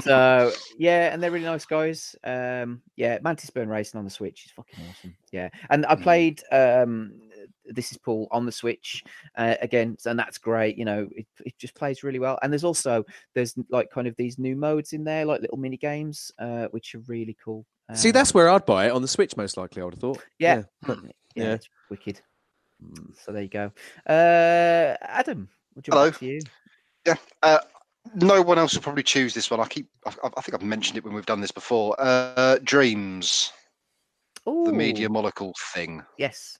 so 0.00 0.52
yeah 0.78 1.12
and 1.12 1.22
they're 1.22 1.30
really 1.30 1.44
nice 1.46 1.64
guys. 1.64 2.14
Um 2.24 2.82
yeah 2.96 3.18
mantis 3.22 3.50
burn 3.50 3.68
racing 3.68 3.98
on 3.98 4.04
the 4.04 4.10
switch 4.10 4.44
is 4.46 4.52
fucking 4.52 4.84
awesome. 4.88 5.16
Yeah 5.30 5.48
and 5.70 5.86
i 5.86 5.94
played 5.94 6.42
um 6.52 7.12
this 7.66 7.92
is 7.92 7.98
paul 7.98 8.26
on 8.30 8.44
the 8.46 8.52
switch 8.52 9.04
uh, 9.36 9.54
again 9.60 9.96
and 10.06 10.18
that's 10.18 10.38
great 10.38 10.76
you 10.76 10.84
know 10.84 11.08
it, 11.16 11.26
it 11.44 11.56
just 11.58 11.74
plays 11.74 12.02
really 12.02 12.18
well 12.18 12.38
and 12.42 12.52
there's 12.52 12.64
also 12.64 13.04
there's 13.34 13.54
like 13.70 13.90
kind 13.90 14.06
of 14.08 14.16
these 14.16 14.38
new 14.38 14.56
modes 14.56 14.92
in 14.92 15.04
there 15.04 15.24
like 15.24 15.40
little 15.40 15.56
mini 15.58 15.76
games 15.76 16.32
uh 16.38 16.66
which 16.72 16.94
are 16.94 17.00
really 17.06 17.36
cool 17.42 17.64
See, 17.94 18.08
Um, 18.08 18.12
that's 18.14 18.32
where 18.32 18.48
I'd 18.48 18.64
buy 18.64 18.86
it 18.86 18.92
on 18.92 19.02
the 19.02 19.08
Switch, 19.08 19.36
most 19.36 19.56
likely. 19.58 19.82
I 19.82 19.84
would 19.84 19.94
have 19.94 20.00
thought. 20.00 20.24
yeah 20.38 20.62
Yeah. 20.88 20.94
yeah, 21.04 21.10
Yeah. 21.34 21.52
it's 21.54 21.68
wicked 21.90 22.20
so 23.24 23.32
there 23.32 23.42
you 23.42 23.48
go 23.48 23.70
uh 24.08 24.96
adam 25.02 25.48
would 25.74 25.86
you 25.86 25.92
Hello. 25.92 26.04
like 26.06 26.18
to 26.18 26.26
you 26.26 26.40
Yeah. 27.06 27.14
Uh, 27.42 27.58
no 28.14 28.42
one 28.42 28.58
else 28.58 28.74
will 28.74 28.82
probably 28.82 29.02
choose 29.04 29.32
this 29.34 29.48
one. 29.50 29.60
I 29.60 29.66
keep. 29.66 29.86
I, 30.06 30.10
I 30.36 30.40
think 30.40 30.54
I've 30.54 30.62
mentioned 30.62 30.98
it 30.98 31.04
when 31.04 31.14
we've 31.14 31.24
done 31.26 31.40
this 31.40 31.52
before. 31.52 31.94
Uh, 31.98 32.58
Dreams, 32.64 33.52
the 34.44 34.72
media 34.72 35.08
molecule 35.08 35.54
thing. 35.72 36.02
yes 36.18 36.58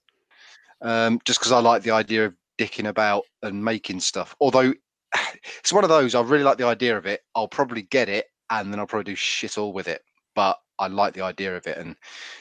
Um, 0.82 1.20
just 1.24 1.38
because 1.38 1.52
I 1.52 1.60
like 1.60 1.82
the 1.82 1.92
idea 1.92 2.26
of 2.26 2.34
dicking 2.58 2.88
about 2.88 3.24
and 3.42 3.64
making 3.64 4.00
stuff. 4.00 4.34
Although 4.40 4.74
it's 5.58 5.72
one 5.72 5.84
of 5.84 5.90
those, 5.90 6.14
I 6.14 6.22
really 6.22 6.44
like 6.44 6.58
the 6.58 6.66
idea 6.66 6.96
of 6.96 7.06
it. 7.06 7.20
I'll 7.34 7.48
probably 7.48 7.82
get 7.82 8.08
it, 8.08 8.26
and 8.50 8.72
then 8.72 8.78
I'll 8.78 8.86
probably 8.86 9.12
do 9.12 9.16
shit 9.16 9.58
all 9.58 9.72
with 9.72 9.88
it. 9.88 10.02
But 10.34 10.58
I 10.78 10.88
like 10.88 11.14
the 11.14 11.22
idea 11.22 11.56
of 11.56 11.66
it, 11.66 11.78
and 11.78 11.96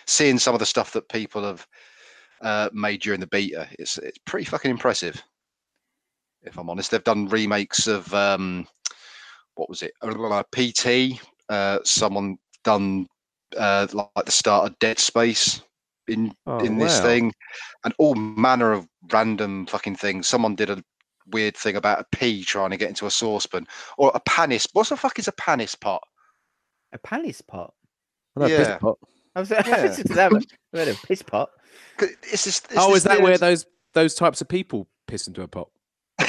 seeing 0.08 0.40
some 0.40 0.54
of 0.54 0.60
the 0.60 0.66
stuff 0.66 0.92
that 0.94 1.10
people 1.10 1.44
have 1.44 1.68
uh, 2.42 2.70
made 2.74 3.02
during 3.02 3.20
the 3.20 3.28
beta, 3.28 3.68
it's 3.80 3.98
it's 3.98 4.18
pretty 4.26 4.46
fucking 4.46 4.72
impressive. 4.72 5.22
If 6.44 6.58
I'm 6.58 6.70
honest, 6.70 6.90
they've 6.90 7.04
done 7.04 7.28
remakes 7.28 7.88
of 7.88 8.12
um, 8.14 8.68
what 9.56 9.70
was 9.70 9.84
it? 9.84 9.94
PT. 10.52 11.22
Uh, 11.50 11.80
someone 11.84 12.38
done 12.64 13.08
uh, 13.58 13.86
like 13.94 14.26
the 14.26 14.32
start 14.32 14.68
of 14.68 14.80
Dead 14.80 14.98
Space 14.98 15.62
in 16.12 16.34
Oh, 16.46 16.60
in 16.60 16.78
this 16.78 17.00
wow. 17.00 17.06
thing, 17.06 17.34
and 17.84 17.94
all 17.98 18.16
manner 18.16 18.72
of 18.74 18.88
random 19.12 19.66
fucking 19.66 19.96
things. 19.96 20.28
Someone 20.28 20.56
did 20.56 20.70
a 20.70 20.84
weird 21.28 21.56
thing 21.56 21.76
about 21.76 22.00
a 22.02 22.06
pea 22.16 22.44
trying 22.44 22.72
to 22.72 22.78
get 22.78 22.90
into 22.90 23.06
a 23.06 23.12
saucepan, 23.12 23.68
or 23.98 24.12
a 24.14 24.20
panis. 24.22 24.68
What 24.74 24.90
the 24.90 24.98
fuck 24.98 25.18
is 25.20 25.28
a 25.28 25.32
panis 25.34 25.76
pot? 25.76 26.02
a 26.94 26.98
panis 26.98 27.42
pot 27.42 27.74
I 28.36 28.40
know, 28.42 28.48
piss 28.48 28.68
Yeah. 28.68 28.78
pot. 28.78 28.98
I 29.36 29.40
was 29.40 29.50
Yeah. 29.50 29.62
I 29.66 29.82
listened 29.84 30.08
to 30.08 30.14
that 30.16 30.32
one. 30.34 30.44
I 30.74 30.78
heard 30.80 30.88
a 30.90 30.94
piss 31.08 31.22
pot. 31.22 31.50
'Cause 31.98 32.10
It's 32.24 32.44
just, 32.44 32.66
it's 32.66 32.76
Oh, 32.78 32.90
this 32.90 32.98
is 32.98 33.04
that 33.06 33.20
where 33.20 33.28
weird- 33.32 33.40
those 33.40 33.66
those 33.94 34.14
types 34.16 34.42
of 34.42 34.50
people 34.50 34.88
piss 35.08 35.28
into 35.28 35.42
a 35.42 35.48
pot? 35.48 35.70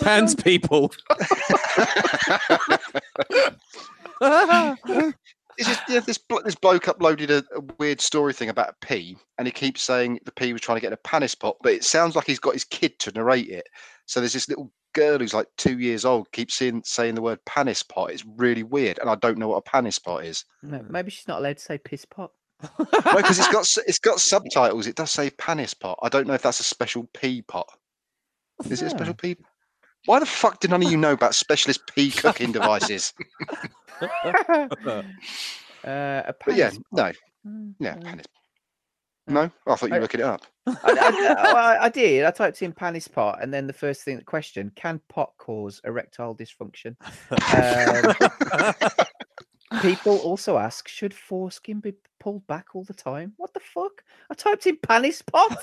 Pans 0.00 0.34
people. 0.36 0.92
It's 5.58 5.68
just 5.68 5.82
yeah, 5.88 6.00
this 6.00 6.18
blo- 6.18 6.42
this 6.44 6.54
bloke 6.54 6.84
uploaded 6.84 7.30
a, 7.30 7.44
a 7.56 7.60
weird 7.78 8.00
story 8.00 8.32
thing 8.32 8.48
about 8.48 8.70
a 8.70 8.86
pea, 8.86 9.16
and 9.38 9.46
he 9.46 9.52
keeps 9.52 9.82
saying 9.82 10.20
the 10.24 10.32
pea 10.32 10.52
was 10.52 10.62
trying 10.62 10.76
to 10.76 10.80
get 10.80 10.88
in 10.88 10.94
a 10.94 10.98
panis 10.98 11.34
pot, 11.34 11.56
but 11.62 11.72
it 11.72 11.84
sounds 11.84 12.16
like 12.16 12.26
he's 12.26 12.38
got 12.38 12.54
his 12.54 12.64
kid 12.64 12.98
to 13.00 13.12
narrate 13.12 13.48
it. 13.48 13.68
So 14.06 14.20
there's 14.20 14.32
this 14.32 14.48
little 14.48 14.72
girl 14.94 15.18
who's 15.18 15.34
like 15.34 15.48
two 15.56 15.78
years 15.78 16.04
old 16.04 16.30
keeps 16.32 16.54
saying 16.54 16.82
saying 16.84 17.14
the 17.14 17.22
word 17.22 17.44
panis 17.44 17.82
pot. 17.82 18.10
It's 18.10 18.24
really 18.36 18.62
weird, 18.62 18.98
and 18.98 19.08
I 19.08 19.14
don't 19.16 19.38
know 19.38 19.48
what 19.48 19.58
a 19.58 19.62
panis 19.62 19.98
pot 19.98 20.24
is. 20.24 20.44
Maybe 20.62 21.10
she's 21.10 21.28
not 21.28 21.40
allowed 21.40 21.58
to 21.58 21.62
say 21.62 21.78
piss 21.78 22.04
pot. 22.04 22.30
because 22.78 23.38
it's 23.38 23.48
got 23.52 23.66
it's 23.86 23.98
got 23.98 24.20
subtitles. 24.20 24.86
It 24.86 24.96
does 24.96 25.10
say 25.10 25.30
panis 25.30 25.74
pot. 25.74 25.98
I 26.02 26.08
don't 26.08 26.26
know 26.26 26.34
if 26.34 26.42
that's 26.42 26.60
a 26.60 26.64
special 26.64 27.08
pea 27.14 27.42
pot. 27.42 27.68
Is 28.70 28.82
it 28.82 28.86
a 28.86 28.90
special 28.90 29.14
hmm. 29.14 29.34
pea? 29.34 29.36
Why 30.06 30.18
the 30.18 30.26
fuck 30.26 30.60
did 30.60 30.70
none 30.70 30.82
of 30.82 30.90
you 30.90 30.98
know 30.98 31.12
about 31.12 31.34
specialist 31.34 31.80
pea 31.94 32.10
cooking 32.10 32.52
devices? 32.52 33.12
uh, 35.84 35.84
But 35.84 36.54
yeah, 36.54 36.70
no. 36.92 37.12
Mm, 37.46 37.74
yeah, 37.78 37.96
mm. 37.96 38.04
panis. 38.04 38.26
No, 39.26 39.50
I 39.66 39.74
thought 39.74 39.88
you 39.88 39.94
were 39.94 40.00
looking 40.00 40.20
it 40.20 40.26
up. 40.26 40.42
I, 40.66 40.74
I, 40.84 41.52
well, 41.52 41.56
I- 41.56 41.78
I 41.84 41.88
did. 41.88 42.24
I 42.24 42.30
typed 42.30 42.60
in 42.62 42.72
panis 42.72 43.08
pot, 43.08 43.42
and 43.42 43.52
then 43.52 43.66
the 43.66 43.72
first 43.72 44.02
thing, 44.02 44.18
the 44.18 44.24
question: 44.24 44.70
Can 44.76 45.00
pot 45.08 45.32
cause 45.38 45.80
erectile 45.84 46.36
dysfunction? 46.36 46.94
Um, 47.54 48.14
people 49.80 50.18
also 50.18 50.58
ask: 50.58 50.88
Should 50.88 51.14
foreskin 51.14 51.80
be 51.80 51.94
pulled 52.20 52.46
back 52.46 52.74
all 52.74 52.84
the 52.84 52.92
time? 52.92 53.32
What 53.38 53.54
the 53.54 53.60
fuck? 53.60 54.04
I 54.30 54.34
typed 54.34 54.66
in 54.66 54.76
panis 54.76 55.22
pot. 55.22 55.56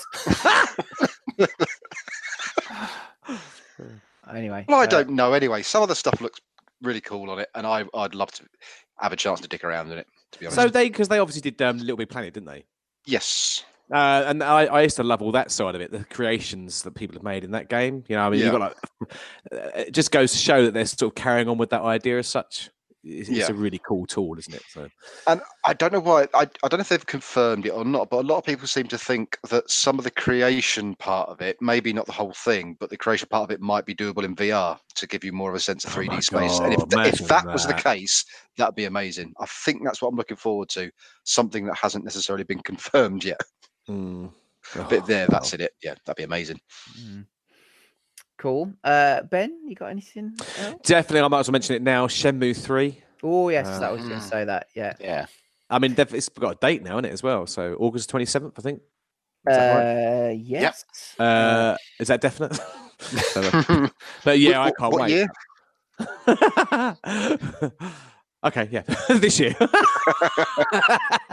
anyway, 4.32 4.64
Well, 4.68 4.80
I 4.80 4.84
uh, 4.84 4.86
don't 4.86 5.10
know. 5.10 5.34
Anyway, 5.34 5.62
some 5.62 5.84
of 5.84 5.88
the 5.88 5.94
stuff 5.94 6.20
looks 6.20 6.40
really 6.82 7.00
cool 7.00 7.30
on 7.30 7.38
it, 7.38 7.48
and 7.54 7.66
I 7.66 7.84
I'd 7.94 8.14
love 8.14 8.30
to 8.32 8.44
have 8.98 9.12
a 9.12 9.16
chance 9.16 9.40
to 9.40 9.48
dick 9.48 9.64
around 9.64 9.90
in 9.90 9.98
it. 9.98 10.06
To 10.32 10.38
be 10.38 10.46
honest, 10.46 10.60
so 10.60 10.68
they 10.68 10.88
because 10.88 11.08
they 11.08 11.18
obviously 11.18 11.42
did 11.50 11.60
um, 11.62 11.78
Little 11.78 11.96
Big 11.96 12.08
Planet, 12.10 12.34
didn't 12.34 12.46
they? 12.48 12.64
yes, 13.06 13.64
Uh, 13.92 14.24
and 14.26 14.42
I, 14.42 14.66
I 14.66 14.82
used 14.82 14.96
to 14.96 15.02
love 15.02 15.20
all 15.22 15.32
that 15.32 15.50
side 15.50 15.74
of 15.74 15.80
it, 15.80 15.90
the 15.90 16.04
creations 16.04 16.82
that 16.82 16.94
people 16.94 17.14
have 17.14 17.22
made 17.24 17.42
in 17.44 17.50
that 17.50 17.68
game. 17.68 18.04
You 18.08 18.16
know, 18.16 18.22
I 18.22 18.30
mean, 18.30 18.40
Yeah. 18.40 18.46
you 18.46 18.52
got 18.52 18.60
like, 18.60 19.10
it 19.52 19.92
just 19.92 20.10
goes 20.12 20.30
to 20.32 20.38
show 20.38 20.64
that 20.64 20.72
they're 20.72 20.86
sort 20.86 21.10
of 21.10 21.14
carrying 21.16 21.48
on 21.48 21.58
with 21.58 21.70
that 21.70 21.82
idea 21.82 22.18
as 22.18 22.28
such. 22.28 22.70
It's, 23.04 23.28
it's 23.28 23.48
a 23.48 23.54
really 23.54 23.80
cool 23.84 24.06
tool, 24.06 24.38
isn't 24.38 24.54
it? 24.54 24.62
So 24.68 24.88
and 25.26 25.40
I 25.66 25.72
don't 25.72 25.92
know 25.92 25.98
why. 26.00 26.28
I, 26.34 26.42
I 26.62 26.68
don't 26.68 26.74
know 26.74 26.82
if 26.82 26.88
they've 26.88 27.04
confirmed 27.04 27.66
it 27.66 27.70
or 27.70 27.84
not, 27.84 28.10
but 28.10 28.20
a 28.24 28.28
lot 28.28 28.38
of 28.38 28.44
people 28.44 28.68
seem 28.68 28.86
to 28.88 28.98
think 28.98 29.36
that 29.50 29.68
some 29.70 29.98
of 29.98 30.04
the 30.04 30.10
creation 30.10 30.94
part 30.96 31.28
of 31.28 31.40
it, 31.40 31.56
maybe 31.60 31.92
not 31.92 32.06
the 32.06 32.12
whole 32.12 32.32
thing, 32.32 32.76
but 32.78 32.90
the 32.90 32.96
creation 32.96 33.26
part 33.28 33.42
of 33.42 33.50
it 33.50 33.60
might 33.60 33.86
be 33.86 33.94
doable 33.94 34.22
in 34.22 34.36
VR 34.36 34.78
to 34.94 35.06
give 35.08 35.24
you 35.24 35.32
more 35.32 35.50
of 35.50 35.56
a 35.56 35.60
sense 35.60 35.84
of 35.84 35.92
Oh 35.96 36.00
3D 36.00 36.08
my 36.08 36.20
space. 36.20 36.58
and 36.60 36.72
if, 36.74 36.78
th- 36.78 36.84
if 36.92 36.92
imagine 37.20 37.26
that 37.26 37.46
was 37.46 37.66
the 37.66 37.74
case, 37.74 38.24
that'd 38.56 38.76
be 38.76 38.84
amazing. 38.84 39.32
I 39.40 39.46
think 39.46 39.82
that's 39.84 40.00
what 40.00 40.08
I'm 40.08 40.16
looking 40.16 40.36
forward 40.36 40.68
to. 40.70 40.90
Something 41.24 41.66
that 41.66 41.76
hasn't 41.76 42.04
necessarily 42.04 42.44
been 42.44 42.60
confirmed 42.64 43.24
yet. 43.24 43.40
mm. 43.88 44.30
But 44.76 44.92
Oh, 44.92 45.00
there, 45.00 45.26
that's 45.26 45.52
wow. 45.52 45.64
it. 45.64 45.72
Yeah, 45.82 45.94
that'd 46.06 46.16
be 46.16 46.22
amazing. 46.22 46.60
mm. 47.00 47.26
Cool. 48.42 48.72
Uh, 48.82 49.22
ben, 49.22 49.56
you 49.68 49.76
got 49.76 49.90
anything? 49.90 50.34
Else? 50.58 50.74
Definitely, 50.82 51.20
I 51.20 51.28
might 51.28 51.38
as 51.38 51.46
well 51.46 51.52
mention 51.52 51.76
it 51.76 51.82
now. 51.82 52.08
Shenmue 52.08 52.56
Three. 52.60 53.00
Oh 53.22 53.50
yes, 53.50 53.68
Uh, 53.68 53.78
that 53.78 53.92
was 53.92 54.02
going 54.02 54.20
to 54.20 54.26
say 54.26 54.44
that. 54.44 54.66
Yeah. 54.74 54.94
Yeah. 54.98 55.26
I 55.70 55.78
mean, 55.78 55.94
def- 55.94 56.12
it's 56.12 56.28
got 56.28 56.56
a 56.56 56.58
date 56.60 56.82
now, 56.82 56.98
in 56.98 57.04
it 57.04 57.12
as 57.12 57.22
well. 57.22 57.46
So 57.46 57.76
August 57.78 58.10
twenty 58.10 58.26
seventh, 58.26 58.58
I 58.58 58.62
think. 58.62 58.80
Is 59.48 59.56
that 59.56 59.72
right? 59.72 60.26
Uh, 60.26 60.30
yes. 60.30 60.84
Uh, 61.20 61.76
is 62.00 62.08
that 62.08 62.20
definite? 62.20 62.58
So, 63.02 63.40
uh, 63.42 63.88
but 64.24 64.38
yeah, 64.38 64.60
I 64.62 64.70
can't 64.70 64.92
what 64.92 65.02
wait. 65.02 65.10
year? 65.10 65.26
okay, 68.44 68.68
yeah, 68.70 68.82
this 69.08 69.40
year. 69.40 69.56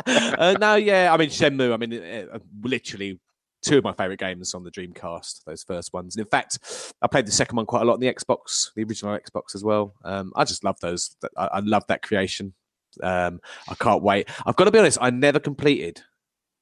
uh, 0.08 0.56
no, 0.60 0.74
yeah, 0.76 1.14
I 1.14 1.18
mean 1.18 1.30
Shenmue. 1.30 1.72
I 1.72 1.78
mean, 1.78 1.94
uh, 1.94 2.26
uh, 2.38 2.40
literally 2.64 3.20
two 3.62 3.78
of 3.78 3.84
my 3.84 3.94
favorite 3.94 4.20
games 4.20 4.54
on 4.54 4.64
the 4.64 4.72
Dreamcast. 4.72 5.44
Those 5.46 5.64
first 5.64 5.94
ones, 5.94 6.16
and 6.16 6.26
in 6.26 6.30
fact, 6.30 6.94
I 7.02 7.08
played 7.08 7.26
the 7.26 7.32
second 7.32 7.56
one 7.56 7.66
quite 7.66 7.82
a 7.82 7.86
lot 7.86 7.94
on 7.94 8.00
the 8.00 8.14
Xbox, 8.14 8.72
the 8.76 8.84
original 8.84 9.18
Xbox 9.18 9.56
as 9.56 9.64
well. 9.64 9.96
Um, 10.04 10.32
I 10.36 10.44
just 10.44 10.64
love 10.64 10.80
those. 10.82 11.16
I, 11.38 11.46
I 11.46 11.60
love 11.60 11.84
that 11.88 12.02
creation. 12.02 12.54
Um, 13.04 13.40
I 13.68 13.76
can't 13.76 14.02
wait. 14.04 14.30
I've 14.46 14.56
got 14.56 14.66
to 14.66 14.72
be 14.72 14.80
honest. 14.80 14.98
I 15.02 15.10
never 15.10 15.40
completed 15.40 16.02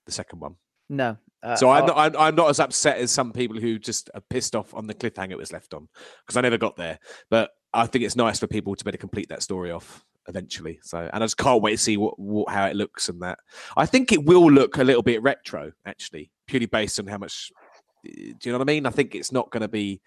the 0.06 0.12
second 0.12 0.40
one. 0.40 0.56
No. 0.90 1.18
Uh, 1.44 1.56
So 1.56 1.70
I'm 1.70 1.86
not, 1.86 1.98
I'm, 1.98 2.16
I'm 2.18 2.36
not 2.36 2.50
as 2.50 2.60
upset 2.60 2.98
as 2.98 3.12
some 3.12 3.32
people 3.32 3.60
who 3.60 3.78
just 3.78 4.10
are 4.14 4.22
pissed 4.30 4.56
off 4.56 4.74
on 4.74 4.88
the 4.88 4.94
cliffhanger 4.94 5.32
it 5.32 5.38
was 5.38 5.54
left 5.54 5.74
on 5.74 5.88
because 6.26 6.38
I 6.38 6.42
never 6.42 6.58
got 6.58 6.76
there. 6.76 7.00
But 7.30 7.52
I 7.74 7.86
think 7.86 8.04
it's 8.04 8.16
nice 8.16 8.40
for 8.40 8.48
people 8.48 8.76
to 8.76 8.84
be 8.84 8.90
able 8.90 8.94
to 8.94 9.00
complete 9.00 9.30
that 9.30 9.44
story 9.44 9.72
off 9.72 10.04
eventually. 10.28 10.80
So 10.82 10.98
and 10.98 11.24
I 11.24 11.26
just 11.26 11.38
can't 11.38 11.62
wait 11.62 11.72
to 11.72 11.78
see 11.78 11.96
what, 11.98 12.20
what 12.20 12.50
how 12.50 12.66
it 12.66 12.76
looks 12.76 13.08
and 13.10 13.22
that. 13.22 13.40
I 13.76 13.86
think 13.86 14.12
it 14.12 14.26
will 14.26 14.52
look 14.52 14.78
a 14.78 14.84
little 14.84 15.04
bit 15.04 15.22
retro 15.22 15.72
actually, 15.86 16.32
purely 16.48 16.66
based 16.66 17.00
on 17.00 17.08
how 17.08 17.18
much. 17.18 17.52
Do 18.04 18.12
you 18.44 18.52
know 18.52 18.60
what 18.60 18.70
I 18.70 18.74
mean? 18.74 18.86
I 18.86 18.90
think 18.92 19.16
it's 19.16 19.32
not 19.32 19.52
going 19.52 19.62
to 19.62 19.68
be 19.68 20.02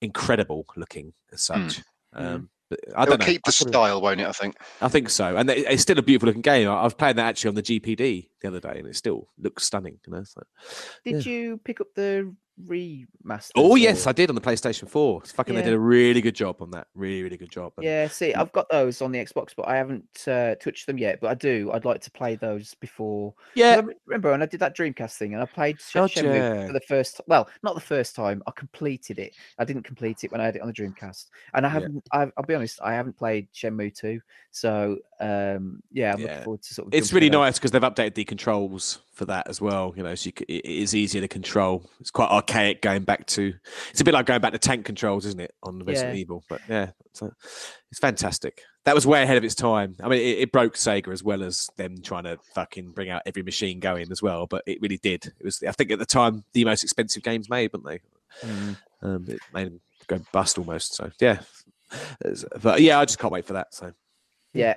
incredible 0.00 0.64
looking 0.76 1.12
as 1.32 1.40
Mm. 1.40 1.42
such. 1.70 1.82
Mm. 2.16 2.24
Um, 2.34 2.50
but 2.70 2.80
I 2.96 3.02
It'll 3.02 3.12
don't 3.12 3.20
know. 3.20 3.26
keep 3.26 3.42
the 3.44 3.52
style, 3.52 4.00
won't 4.02 4.20
it? 4.20 4.26
I 4.26 4.32
think. 4.32 4.56
I 4.82 4.88
think 4.88 5.08
so, 5.08 5.36
and 5.36 5.48
it's 5.48 5.82
still 5.82 5.98
a 5.98 6.02
beautiful 6.02 6.26
looking 6.26 6.42
game. 6.42 6.68
I 6.68 6.74
I 6.74 6.84
was 6.84 6.92
playing 6.94 7.16
that 7.16 7.26
actually 7.26 7.48
on 7.48 7.54
the 7.54 7.62
GPD 7.62 8.28
the 8.42 8.48
other 8.48 8.60
day, 8.60 8.74
and 8.78 8.86
it 8.86 8.96
still 8.96 9.28
looks 9.38 9.64
stunning. 9.64 9.98
You 10.06 10.12
know. 10.12 10.24
So. 10.24 10.42
Did 11.04 11.24
you 11.24 11.58
pick 11.64 11.80
up 11.80 11.86
the 11.94 12.34
remaster? 12.66 13.50
Oh 13.56 13.76
yes, 13.76 14.06
I 14.06 14.12
did 14.12 14.28
on 14.28 14.34
the 14.34 14.40
PlayStation 14.40 14.88
Four. 14.88 15.20
It's 15.22 15.32
fucking, 15.32 15.54
they 15.54 15.62
did 15.62 15.74
a 15.74 15.78
really 15.78 16.20
good 16.20 16.34
job 16.34 16.56
on 16.60 16.70
that. 16.72 16.86
Really, 16.94 17.22
really 17.22 17.36
good 17.36 17.50
job. 17.50 17.72
And 17.76 17.84
Yeah, 17.84 18.08
see, 18.08 18.34
I've 18.34 18.52
got 18.52 18.68
those 18.70 19.00
on 19.02 19.12
the 19.12 19.18
Xbox, 19.18 19.50
but 19.56 19.68
I 19.68 19.76
haven't 19.76 20.24
uh, 20.26 20.54
touched 20.56 20.86
them 20.86 20.98
yet. 20.98 21.20
But 21.20 21.30
I 21.30 21.34
do. 21.34 21.70
I'd 21.72 21.84
like 21.84 22.00
to 22.02 22.10
play 22.10 22.36
those 22.36 22.74
before. 22.74 23.34
Yeah. 23.54 23.80
I 23.80 23.94
remember 24.06 24.30
when 24.30 24.42
I 24.42 24.46
did 24.46 24.60
that 24.60 24.76
Dreamcast 24.76 25.16
thing, 25.16 25.34
and 25.34 25.42
I 25.42 25.46
played 25.46 25.80
Sh- 25.80 25.94
Gotcha. 25.94 26.22
Shenmue 26.22 26.66
for 26.66 26.72
the 26.72 26.80
first. 26.80 27.20
Well, 27.26 27.48
not 27.62 27.74
the 27.74 27.80
first 27.80 28.14
time. 28.14 28.42
I 28.46 28.52
completed 28.52 29.18
it. 29.18 29.34
I 29.58 29.64
didn't 29.64 29.84
complete 29.84 30.24
it 30.24 30.32
when 30.32 30.40
I 30.40 30.44
had 30.44 30.56
it 30.56 30.62
on 30.62 30.68
the 30.68 30.74
Dreamcast, 30.74 31.26
and 31.54 31.64
I 31.64 31.68
haven't. 31.68 32.02
I've, 32.12 32.32
I'll 32.36 32.44
be 32.44 32.54
honest. 32.54 32.80
I 32.82 32.94
haven't 32.94 33.16
played 33.16 33.48
Shenmue 33.52 33.94
two. 33.94 34.20
So 34.50 34.98
um, 35.20 35.82
yeah, 35.92 36.12
I'm 36.12 36.20
Yeah. 36.20 36.26
looking 36.26 36.44
forward 36.44 36.62
to 36.62 36.74
sort 36.74 36.88
of. 36.88 36.94
It's 36.94 37.12
really 37.12 37.30
nice 37.30 37.58
because 37.58 37.70
they've 37.70 37.82
updated 37.82 38.14
the 38.14 38.24
controls 38.24 39.00
for 39.12 39.24
that 39.26 39.48
as 39.48 39.60
well. 39.60 39.92
You 39.96 40.02
know, 40.02 40.14
so 40.14 40.28
you 40.28 40.32
c 40.38 40.44
it 40.48 40.64
is 40.64 40.94
easier 40.94 41.20
to 41.20 41.28
control. 41.28 41.88
It's 42.00 42.10
quite 42.10 42.30
archaic 42.30 42.82
going 42.82 43.02
back 43.02 43.26
to. 43.28 43.54
It's 43.90 44.00
a 44.00 44.04
bit 44.04 44.14
like 44.14 44.26
going 44.26 44.40
back 44.40 44.52
to 44.52 44.58
tank 44.58 44.84
controls, 44.84 45.26
isn't 45.26 45.40
it, 45.40 45.54
on 45.62 45.84
Resident 45.84 46.14
Yeah. 46.16 46.20
Evil? 46.20 46.44
But 46.48 46.60
yeah, 46.68 46.90
it's, 47.06 47.22
uh, 47.22 47.30
it's 47.90 48.00
fantastic. 48.00 48.62
That 48.84 48.94
was 48.94 49.06
way 49.06 49.22
ahead 49.22 49.36
of 49.36 49.44
its 49.44 49.54
time. 49.54 49.96
I 50.02 50.08
mean, 50.08 50.20
it, 50.20 50.38
it 50.38 50.52
broke 50.52 50.74
Sega 50.74 51.12
as 51.12 51.22
well 51.22 51.42
as 51.42 51.68
them 51.76 51.96
trying 52.02 52.24
to 52.24 52.38
fucking 52.54 52.92
bring 52.92 53.10
out 53.10 53.22
every 53.26 53.42
machine 53.42 53.80
going 53.80 54.10
as 54.10 54.22
well. 54.22 54.46
But 54.46 54.62
it 54.66 54.80
really 54.80 54.98
did. 54.98 55.26
It 55.26 55.44
was, 55.44 55.62
I 55.62 55.72
think, 55.72 55.90
at 55.90 55.98
the 55.98 56.06
time, 56.06 56.44
the 56.52 56.64
most 56.64 56.84
expensive 56.84 57.22
games 57.22 57.50
made, 57.50 57.70
weren't 57.72 57.84
they? 57.84 58.00
Mm. 58.48 58.76
Um, 59.02 59.24
it 59.28 59.40
made 59.52 59.66
them 59.66 59.80
go 60.06 60.20
bust 60.32 60.58
almost. 60.58 60.94
So 60.94 61.10
yeah, 61.20 61.40
but 62.62 62.80
yeah, 62.80 62.98
I 62.98 63.04
just 63.04 63.18
can't 63.18 63.32
wait 63.32 63.46
for 63.46 63.54
that. 63.54 63.74
So 63.74 63.92
Yeah. 64.52 64.74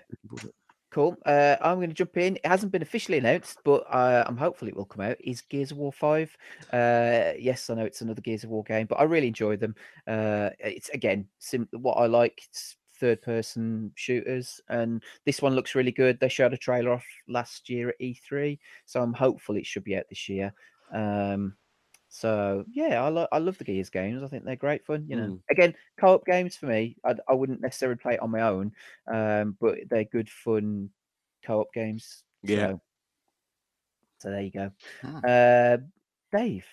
Cool. 0.92 1.16
Uh, 1.26 1.56
I'm 1.62 1.78
going 1.78 1.90
to 1.90 1.96
jump 1.96 2.18
in. 2.18 2.36
It 2.36 2.46
hasn't 2.46 2.74
been 2.74 2.82
officially 2.82 3.18
announced, 3.18 3.60
but 3.64 3.86
uh, 3.90 4.26
I'm 4.28 4.36
hopeful 4.36 4.68
it 4.68 4.76
will 4.76 4.84
come 4.84 5.06
out. 5.06 5.16
Is 5.22 5.40
Gears 5.40 5.72
of 5.72 5.78
War 5.78 5.94
Five? 5.94 6.36
Uh, 6.72 7.32
yes, 7.40 7.70
I 7.70 7.76
know 7.76 7.86
it's 7.86 8.02
another 8.02 8.22
Gears 8.22 8.44
of 8.44 8.50
War 8.50 8.64
game, 8.64 8.88
but 8.88 9.00
I 9.00 9.04
really 9.04 9.28
enjoy 9.28 9.56
them. 9.56 9.74
Uh, 10.06 10.50
it's 10.60 10.90
again 10.90 11.28
sim- 11.40 11.70
what 11.72 11.94
I 11.94 12.08
like. 12.08 12.42
It's 12.50 12.76
third-person 13.00 13.94
shooters, 13.96 14.60
and 14.68 15.02
this 15.26 15.42
one 15.42 15.56
looks 15.56 15.76
really 15.76 15.94
good. 15.94 16.20
They 16.20 16.28
showed 16.28 16.54
a 16.54 16.58
trailer 16.58 16.92
off 16.92 17.06
last 17.26 17.70
year 17.70 17.90
at 17.90 18.00
E3, 18.02 18.60
so 18.86 19.02
I'm 19.02 19.14
hopeful 19.14 19.56
it 19.56 19.66
should 19.66 19.86
be 19.86 19.96
out 19.96 20.10
this 20.10 20.28
year. 20.28 20.54
Um, 20.94 21.56
so 22.14 22.66
yeah, 22.72 23.02
I, 23.02 23.08
lo- 23.08 23.28
I 23.32 23.38
love 23.38 23.58
the 23.58 23.64
Gears 23.64 23.90
games. 23.90 24.22
I 24.22 24.28
think 24.28 24.44
they're 24.44 24.58
great 24.58 24.86
fun. 24.86 25.06
You 25.08 25.16
know, 25.16 25.28
Mm. 25.28 25.40
again, 25.50 25.74
co-op 25.98 26.26
games 26.26 26.58
for 26.58 26.66
me. 26.66 26.98
I, 27.06 27.16
I 27.28 27.34
wouldn't 27.34 27.62
necessarily 27.62 27.98
play 27.98 28.16
it 28.16 28.22
on 28.22 28.30
my 28.32 28.42
own, 28.42 28.74
um, 29.12 29.56
but 29.62 29.78
they're 29.90 30.04
good 30.04 30.30
fun 30.30 30.90
co-op 31.46 31.74
games. 31.74 32.24
Yeah. 32.44 32.72
So, 32.72 32.82
so 34.20 34.30
there 34.30 34.42
you 34.42 34.52
go. 34.52 34.72
Hmm. 35.02 35.20
Uh, 35.26 35.78
Dave. 36.38 36.66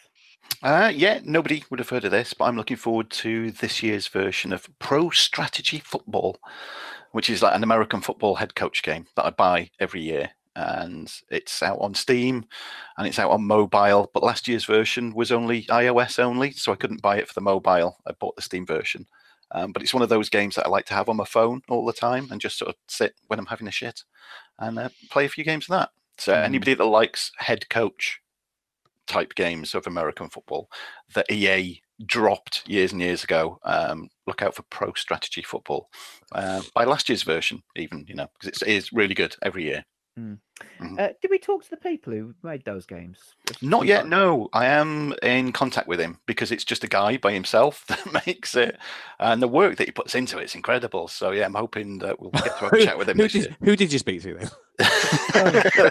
Uh, 0.62 0.90
yeah, 0.94 1.20
nobody 1.24 1.62
would 1.70 1.78
have 1.78 1.88
heard 1.88 2.04
of 2.04 2.10
this, 2.10 2.34
but 2.34 2.46
I'm 2.46 2.56
looking 2.56 2.76
forward 2.76 3.10
to 3.10 3.52
this 3.52 3.80
year's 3.82 4.08
version 4.08 4.52
of 4.52 4.68
Pro 4.80 5.10
Strategy 5.10 5.78
Football, 5.78 6.36
which 7.12 7.30
is 7.30 7.42
like 7.42 7.54
an 7.54 7.62
American 7.62 8.00
football 8.00 8.34
head 8.34 8.54
coach 8.56 8.82
game 8.82 9.06
that 9.14 9.24
I 9.24 9.30
buy 9.30 9.70
every 9.78 10.00
year. 10.02 10.30
And 10.58 11.12
it's 11.30 11.62
out 11.62 11.78
on 11.80 11.94
Steam 11.94 12.44
and 12.96 13.06
it's 13.06 13.18
out 13.20 13.30
on 13.30 13.44
mobile. 13.44 14.10
But 14.12 14.24
last 14.24 14.48
year's 14.48 14.64
version 14.64 15.14
was 15.14 15.30
only 15.30 15.62
iOS 15.64 16.18
only, 16.18 16.50
so 16.50 16.72
I 16.72 16.76
couldn't 16.76 17.00
buy 17.02 17.18
it 17.18 17.28
for 17.28 17.34
the 17.34 17.40
mobile. 17.40 17.96
I 18.06 18.12
bought 18.18 18.34
the 18.34 18.42
Steam 18.42 18.66
version. 18.66 19.06
Um, 19.52 19.72
but 19.72 19.82
it's 19.82 19.94
one 19.94 20.02
of 20.02 20.08
those 20.08 20.28
games 20.28 20.56
that 20.56 20.66
I 20.66 20.68
like 20.68 20.86
to 20.86 20.94
have 20.94 21.08
on 21.08 21.16
my 21.16 21.24
phone 21.24 21.62
all 21.68 21.86
the 21.86 21.92
time 21.92 22.28
and 22.30 22.40
just 22.40 22.58
sort 22.58 22.70
of 22.70 22.74
sit 22.88 23.14
when 23.28 23.38
I'm 23.38 23.46
having 23.46 23.68
a 23.68 23.70
shit 23.70 24.02
and 24.58 24.78
uh, 24.78 24.88
play 25.10 25.24
a 25.26 25.28
few 25.28 25.44
games 25.44 25.66
of 25.66 25.78
that. 25.78 25.90
So 26.18 26.32
Mm. 26.34 26.44
anybody 26.44 26.74
that 26.74 26.84
likes 26.84 27.30
head 27.38 27.68
coach 27.68 28.20
type 29.06 29.34
games 29.36 29.74
of 29.74 29.86
American 29.86 30.28
football 30.28 30.68
that 31.14 31.30
EA 31.30 31.80
dropped 32.04 32.62
years 32.68 32.92
and 32.92 33.00
years 33.00 33.24
ago. 33.24 33.58
Um, 33.64 34.08
look 34.26 34.42
out 34.42 34.54
for 34.54 34.62
Pro 34.64 34.92
Strategy 34.94 35.42
Football 35.42 35.88
uh, 36.32 36.62
by 36.74 36.84
last 36.84 37.08
year's 37.08 37.22
version, 37.22 37.62
even 37.76 38.04
you 38.08 38.14
know, 38.14 38.28
because 38.38 38.62
it 38.62 38.68
is 38.68 38.92
really 38.92 39.14
good 39.14 39.34
every 39.42 39.64
year. 39.64 39.84
Mm. 40.18 40.38
Mhm. 40.80 40.98
Uh, 40.98 41.12
did 41.22 41.30
we 41.30 41.38
talk 41.38 41.62
to 41.62 41.70
the 41.70 41.76
people 41.76 42.12
who 42.12 42.34
made 42.42 42.64
those 42.64 42.84
games? 42.86 43.18
If 43.48 43.62
Not 43.62 43.86
yet. 43.86 44.00
got- 44.02 44.08
No, 44.08 44.48
I 44.52 44.66
am 44.66 45.14
in 45.22 45.52
contact 45.52 45.86
with 45.86 46.00
him 46.00 46.18
because 46.26 46.50
it's 46.50 46.64
just 46.64 46.82
a 46.82 46.88
guy 46.88 47.16
by 47.18 47.32
himself 47.32 47.84
that 47.88 48.26
makes 48.26 48.56
it, 48.56 48.76
and 49.20 49.40
the 49.40 49.46
work 49.46 49.76
that 49.76 49.86
he 49.86 49.92
puts 49.92 50.14
into 50.16 50.38
it 50.38 50.44
is 50.46 50.54
incredible. 50.56 51.06
So 51.06 51.30
yeah, 51.30 51.44
I'm 51.44 51.54
hoping 51.54 51.98
that 52.00 52.18
we'll 52.20 52.30
get 52.32 52.44
to 52.58 52.64
have 52.64 52.72
a 52.72 52.84
chat 52.84 52.98
with 52.98 53.08
him 53.08 53.16
who, 53.18 53.22
this 53.24 53.32
did, 53.32 53.42
year. 53.44 53.56
who 53.62 53.76
did 53.76 53.92
you 53.92 53.98
speak 54.00 54.22
to 54.22 54.34
then? 54.34 54.50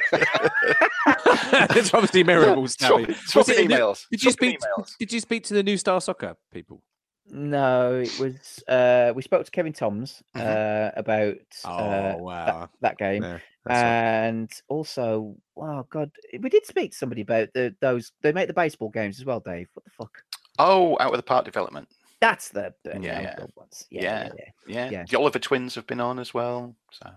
it's 1.75 1.93
obviously 1.93 2.23
memorable. 2.23 2.67
Swap- 2.67 3.01
Stabby. 3.01 3.15
swapping 3.15 3.39
Was 3.39 3.49
it 3.49 3.69
emails, 3.69 4.05
Did 4.11 4.23
you 4.23 4.31
speak? 4.31 4.59
emails. 4.59 4.97
Did 4.97 5.11
you 5.13 5.19
speak 5.19 5.43
to 5.45 5.53
the 5.53 5.63
new 5.63 5.77
Star 5.77 6.01
Soccer 6.01 6.35
people? 6.51 6.81
No, 7.29 7.95
it 8.05 8.19
was. 8.19 8.63
Uh, 8.69 9.11
we 9.13 9.21
spoke 9.21 9.43
to 9.43 9.51
Kevin 9.51 9.73
Toms 9.73 10.23
uh, 10.33 10.91
about 10.95 11.35
uh, 11.65 11.69
Mm-hmm. 11.69 12.19
Oh 12.19 12.23
wow! 12.23 12.45
that, 12.45 12.69
that 12.81 12.97
game, 12.97 13.21
Yeah, 13.23 13.39
that's 13.67 13.81
right. 13.81 14.27
and 14.27 14.51
also, 14.67 15.35
oh 15.55 15.85
god, 15.89 16.11
we 16.39 16.49
did 16.49 16.65
speak 16.65 16.91
to 16.91 16.97
somebody 16.97 17.21
about 17.21 17.49
the 17.53 17.75
those. 17.79 18.11
They 18.21 18.31
make 18.33 18.47
the 18.47 18.53
baseball 18.53 18.89
games 18.89 19.19
as 19.19 19.25
well, 19.25 19.39
Dave. 19.39 19.69
What 19.73 19.85
the 19.85 19.91
fuck? 19.91 20.23
Oh, 20.59 20.97
out 20.99 21.13
of 21.13 21.17
the 21.17 21.23
park 21.23 21.45
development. 21.45 21.87
That's 22.19 22.49
the, 22.49 22.73
the 22.83 22.93
Yeah, 22.93 22.99
yeah, 22.99 23.21
yeah. 23.21 23.35
the 23.35 23.47
ones. 23.55 23.85
Yeah, 23.89 24.01
Yeah, 24.01 24.23
yeah, 24.23 24.31
yeah, 24.35 24.49
yeah. 24.67 24.89
Yeah. 24.91 25.05
The 25.09 25.17
Oliver 25.19 25.39
twins 25.39 25.75
have 25.75 25.85
been 25.85 25.99
on 25.99 26.17
as 26.19 26.33
well. 26.33 26.75
So 26.91 27.09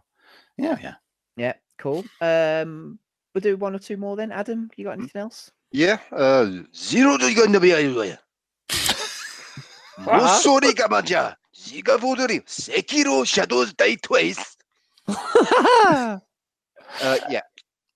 yeah, 0.59 0.77
yeah. 0.82 0.94
yeah. 1.36 1.55
Cool. 1.78 2.05
Um, 2.20 2.98
we'll 3.35 3.40
do 3.40 3.56
one 3.56 3.74
or 3.74 3.78
two 3.78 3.97
more 3.97 4.16
then. 4.16 4.31
Adam, 4.31 4.70
you 4.77 4.85
got 4.85 4.98
anything 4.98 5.22
else? 5.22 5.51
Yeah. 5.72 5.98
Uh, 6.12 6.62
zero 6.74 7.16
to 7.16 7.35
gun 7.35 7.52
to 7.52 7.60
be 7.60 7.72
a 7.72 7.77
Musori 10.01 10.72
Gamanja. 10.72 11.36
Ziga 11.55 11.98
Vodori. 11.98 12.44
Sekiro 12.47 13.24
Shadows 13.27 13.72
Die 13.74 13.97
Twice. 13.97 14.56
Uh, 17.03 17.19
yeah. 17.29 17.43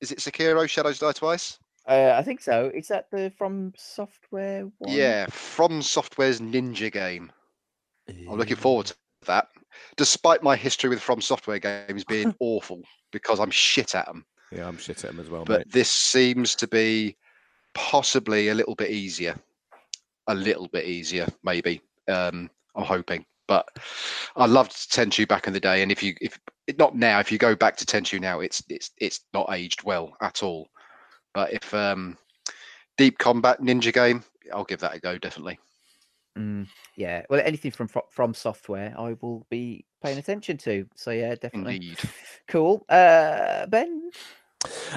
Is 0.00 0.12
it 0.12 0.18
Sekiro 0.18 0.68
Shadows 0.68 0.98
Die 0.98 1.12
Twice? 1.12 1.58
Uh, 1.86 2.14
I 2.16 2.22
think 2.22 2.40
so. 2.40 2.70
Is 2.74 2.88
that 2.88 3.10
the 3.10 3.30
From 3.36 3.72
Software 3.76 4.64
one? 4.78 4.92
Yeah, 4.92 5.26
from 5.26 5.82
Software's 5.82 6.40
Ninja 6.40 6.90
game. 6.90 7.30
I'm 8.08 8.36
looking 8.38 8.56
forward 8.56 8.86
to 8.86 8.94
that. 9.26 9.48
Despite 9.96 10.42
my 10.42 10.56
history 10.56 10.90
with 10.90 11.00
From 11.00 11.20
Software 11.20 11.58
games 11.58 12.04
being 12.04 12.34
awful 12.40 12.82
because 13.12 13.40
I'm 13.40 13.50
shit 13.50 13.94
at 13.94 14.06
them, 14.06 14.24
Yeah, 14.52 14.66
I'm 14.68 14.78
shit 14.78 15.04
at 15.04 15.10
them 15.10 15.20
as 15.20 15.28
well. 15.30 15.44
but 15.44 15.60
mate. 15.60 15.72
this 15.72 15.90
seems 15.90 16.54
to 16.56 16.66
be 16.66 17.16
possibly 17.74 18.48
a 18.48 18.54
little 18.54 18.74
bit 18.74 18.90
easier. 18.90 19.36
A 20.26 20.34
little 20.34 20.68
bit 20.68 20.86
easier, 20.86 21.26
maybe. 21.42 21.80
Um, 22.08 22.50
I'm 22.74 22.84
hoping. 22.84 23.26
But 23.46 23.68
I 24.36 24.46
loved 24.46 24.72
Tenchu 24.72 25.28
back 25.28 25.46
in 25.46 25.52
the 25.52 25.60
day, 25.60 25.82
and 25.82 25.92
if 25.92 26.02
you 26.02 26.14
if 26.22 26.38
not 26.78 26.96
now, 26.96 27.20
if 27.20 27.30
you 27.30 27.38
go 27.38 27.54
back 27.54 27.76
to 27.76 27.86
Tenchu 27.86 28.20
now, 28.20 28.40
it's 28.40 28.62
it's 28.68 28.90
it's 28.98 29.20
not 29.32 29.52
aged 29.52 29.84
well 29.84 30.16
at 30.20 30.42
all. 30.42 30.68
But 31.32 31.52
if 31.52 31.74
um, 31.74 32.16
Deep 32.96 33.18
Combat 33.18 33.60
Ninja 33.60 33.92
game, 33.92 34.22
I'll 34.52 34.64
give 34.64 34.80
that 34.80 34.94
a 34.94 35.00
go 35.00 35.18
definitely. 35.18 35.58
Mm, 36.38 36.66
yeah. 36.96 37.22
Well, 37.30 37.40
anything 37.44 37.70
from 37.70 37.88
From 38.10 38.34
Software, 38.34 38.94
I 38.98 39.16
will 39.20 39.46
be 39.50 39.84
paying 40.02 40.18
attention 40.18 40.56
to. 40.58 40.86
So 40.96 41.10
yeah, 41.10 41.34
definitely. 41.34 41.76
Indeed. 41.76 41.98
Cool. 42.46 42.84
Uh, 42.90 43.64
Ben. 43.66 44.10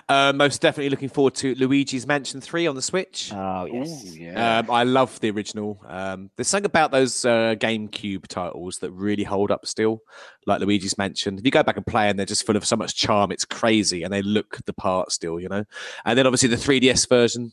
Uh, 0.09 0.33
most 0.33 0.61
definitely 0.61 0.89
looking 0.89 1.09
forward 1.09 1.35
to 1.35 1.55
Luigi's 1.55 2.07
Mansion 2.07 2.41
3 2.41 2.67
on 2.67 2.75
the 2.75 2.81
Switch. 2.81 3.31
Oh 3.33 3.65
yes. 3.65 4.15
yeah. 4.15 4.59
Um, 4.59 4.71
I 4.71 4.83
love 4.83 5.19
the 5.19 5.29
original. 5.29 5.79
Um, 5.87 6.29
there's 6.35 6.47
something 6.47 6.65
about 6.65 6.91
those 6.91 7.25
uh, 7.25 7.55
GameCube 7.57 8.27
titles 8.27 8.79
that 8.79 8.91
really 8.91 9.23
hold 9.23 9.51
up 9.51 9.65
still, 9.65 10.01
like 10.45 10.61
Luigi's 10.61 10.97
Mansion. 10.97 11.37
If 11.37 11.45
you 11.45 11.51
go 11.51 11.63
back 11.63 11.77
and 11.77 11.85
play, 11.85 12.09
and 12.09 12.17
they're 12.17 12.25
just 12.25 12.45
full 12.45 12.55
of 12.55 12.65
so 12.65 12.75
much 12.75 12.95
charm, 12.95 13.31
it's 13.31 13.45
crazy, 13.45 14.03
and 14.03 14.13
they 14.13 14.21
look 14.21 14.59
the 14.65 14.73
part 14.73 15.11
still, 15.11 15.39
you 15.39 15.49
know. 15.49 15.63
And 16.05 16.17
then 16.17 16.25
obviously 16.25 16.49
the 16.49 16.55
3DS 16.55 17.09
version 17.09 17.51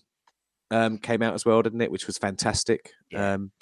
um, 0.74 0.98
came 0.98 1.22
out 1.22 1.34
as 1.34 1.44
well, 1.44 1.62
didn't 1.62 1.80
it? 1.82 1.90
Which 1.90 2.06
was 2.06 2.18
fantastic. 2.18 2.92
Yeah. 3.10 3.34
Um, 3.34 3.52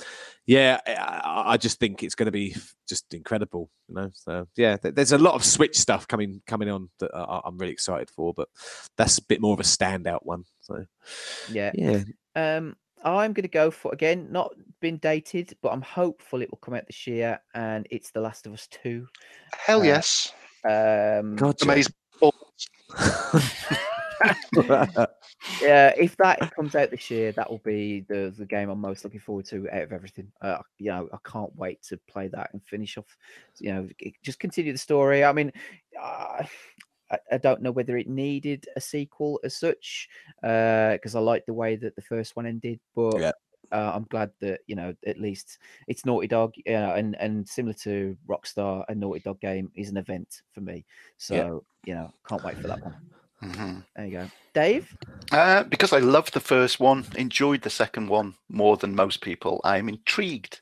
yeah, 0.46 0.80
I, 0.86 0.92
I- 0.92 1.52
I 1.52 1.56
just 1.56 1.78
think 1.78 2.02
it's 2.02 2.14
going 2.14 2.26
to 2.26 2.32
be 2.32 2.56
just 2.88 3.12
incredible, 3.14 3.70
you 3.88 3.94
know. 3.96 4.10
So 4.14 4.46
yeah, 4.56 4.76
th- 4.76 4.94
there's 4.94 5.12
a 5.12 5.18
lot 5.18 5.34
of 5.34 5.44
Switch 5.44 5.78
stuff 5.78 6.08
coming 6.08 6.40
coming 6.46 6.70
on 6.70 6.88
that 7.00 7.10
I, 7.14 7.40
I'm 7.44 7.58
really 7.58 7.72
excited 7.72 8.10
for, 8.10 8.32
but 8.34 8.48
that's 8.96 9.18
a 9.18 9.24
bit 9.24 9.40
more 9.40 9.52
of 9.54 9.60
a 9.60 9.64
standout 9.64 10.24
one. 10.24 10.44
So 10.60 10.84
Yeah. 11.50 11.70
yeah, 11.74 12.02
Um, 12.34 12.76
I'm 13.04 13.32
going 13.32 13.42
to 13.42 13.48
go 13.48 13.70
for 13.70 13.92
again, 13.92 14.28
not 14.30 14.52
been 14.80 14.98
dated, 14.98 15.56
but 15.62 15.70
I'm 15.72 15.82
hopeful 15.82 16.40
it 16.42 16.50
will 16.50 16.58
come 16.58 16.74
out 16.74 16.86
this 16.86 17.06
year, 17.06 17.40
and 17.54 17.86
it's 17.90 18.10
The 18.12 18.20
Last 18.20 18.46
of 18.46 18.52
Us 18.52 18.66
Two. 18.68 19.06
Hell 19.66 19.80
Uh, 19.80 19.84
yes. 19.84 20.32
Um, 20.64 21.36
gotcha. 21.36 21.64
Amazing. 21.64 21.94
yeah, 25.62 25.92
if 25.96 26.16
that 26.18 26.54
comes 26.54 26.74
out 26.74 26.90
this 26.90 27.10
year, 27.10 27.32
that 27.32 27.50
will 27.50 27.58
be 27.64 28.04
the 28.08 28.32
the 28.36 28.46
game 28.46 28.68
I'm 28.68 28.80
most 28.80 29.04
looking 29.04 29.20
forward 29.20 29.46
to 29.46 29.68
out 29.70 29.82
of 29.82 29.92
everything. 29.92 30.30
Uh, 30.40 30.58
you 30.78 30.90
know, 30.90 31.08
I 31.12 31.18
can't 31.28 31.54
wait 31.56 31.82
to 31.84 31.98
play 32.08 32.28
that 32.28 32.50
and 32.52 32.62
finish 32.62 32.96
off. 32.98 33.16
You 33.58 33.72
know, 33.72 33.88
just 34.22 34.40
continue 34.40 34.72
the 34.72 34.78
story. 34.78 35.24
I 35.24 35.32
mean, 35.32 35.52
uh, 36.00 36.44
I, 37.10 37.18
I 37.32 37.38
don't 37.38 37.62
know 37.62 37.70
whether 37.72 37.96
it 37.96 38.08
needed 38.08 38.66
a 38.76 38.80
sequel 38.80 39.40
as 39.44 39.56
such, 39.56 40.08
because 40.40 41.14
I 41.14 41.20
like 41.20 41.46
the 41.46 41.54
way 41.54 41.76
that 41.76 41.96
the 41.96 42.02
first 42.02 42.36
one 42.36 42.46
ended. 42.46 42.80
But 42.94 43.20
Yeah. 43.20 43.32
uh, 43.70 43.92
I'm 43.94 44.04
glad 44.04 44.30
that 44.40 44.60
you 44.66 44.76
know 44.76 44.94
at 45.06 45.18
least 45.18 45.58
it's 45.88 46.04
Naughty 46.04 46.28
Dog, 46.28 46.54
you 46.66 46.72
know, 46.72 46.94
and 46.94 47.16
and 47.16 47.48
similar 47.48 47.74
to 47.82 48.16
Rockstar, 48.28 48.84
a 48.88 48.94
Naughty 48.94 49.20
Dog 49.20 49.40
game 49.40 49.70
is 49.74 49.88
an 49.88 49.96
event 49.96 50.42
for 50.52 50.60
me. 50.60 50.84
So 51.16 51.64
you 51.84 51.94
know, 51.94 52.12
can't 52.28 52.44
wait 52.44 52.58
for 52.58 52.68
that 52.68 52.82
one. 52.82 52.94
Mhm. 53.42 53.84
There 53.96 54.06
you 54.06 54.12
go, 54.12 54.28
Dave. 54.54 54.94
Uh, 55.32 55.64
because 55.64 55.92
I 55.92 55.98
loved 55.98 56.32
the 56.34 56.40
first 56.40 56.78
one, 56.80 57.04
enjoyed 57.16 57.62
the 57.62 57.70
second 57.70 58.08
one 58.08 58.34
more 58.48 58.76
than 58.76 58.94
most 58.94 59.20
people. 59.20 59.60
I'm 59.64 59.88
intrigued. 59.88 60.60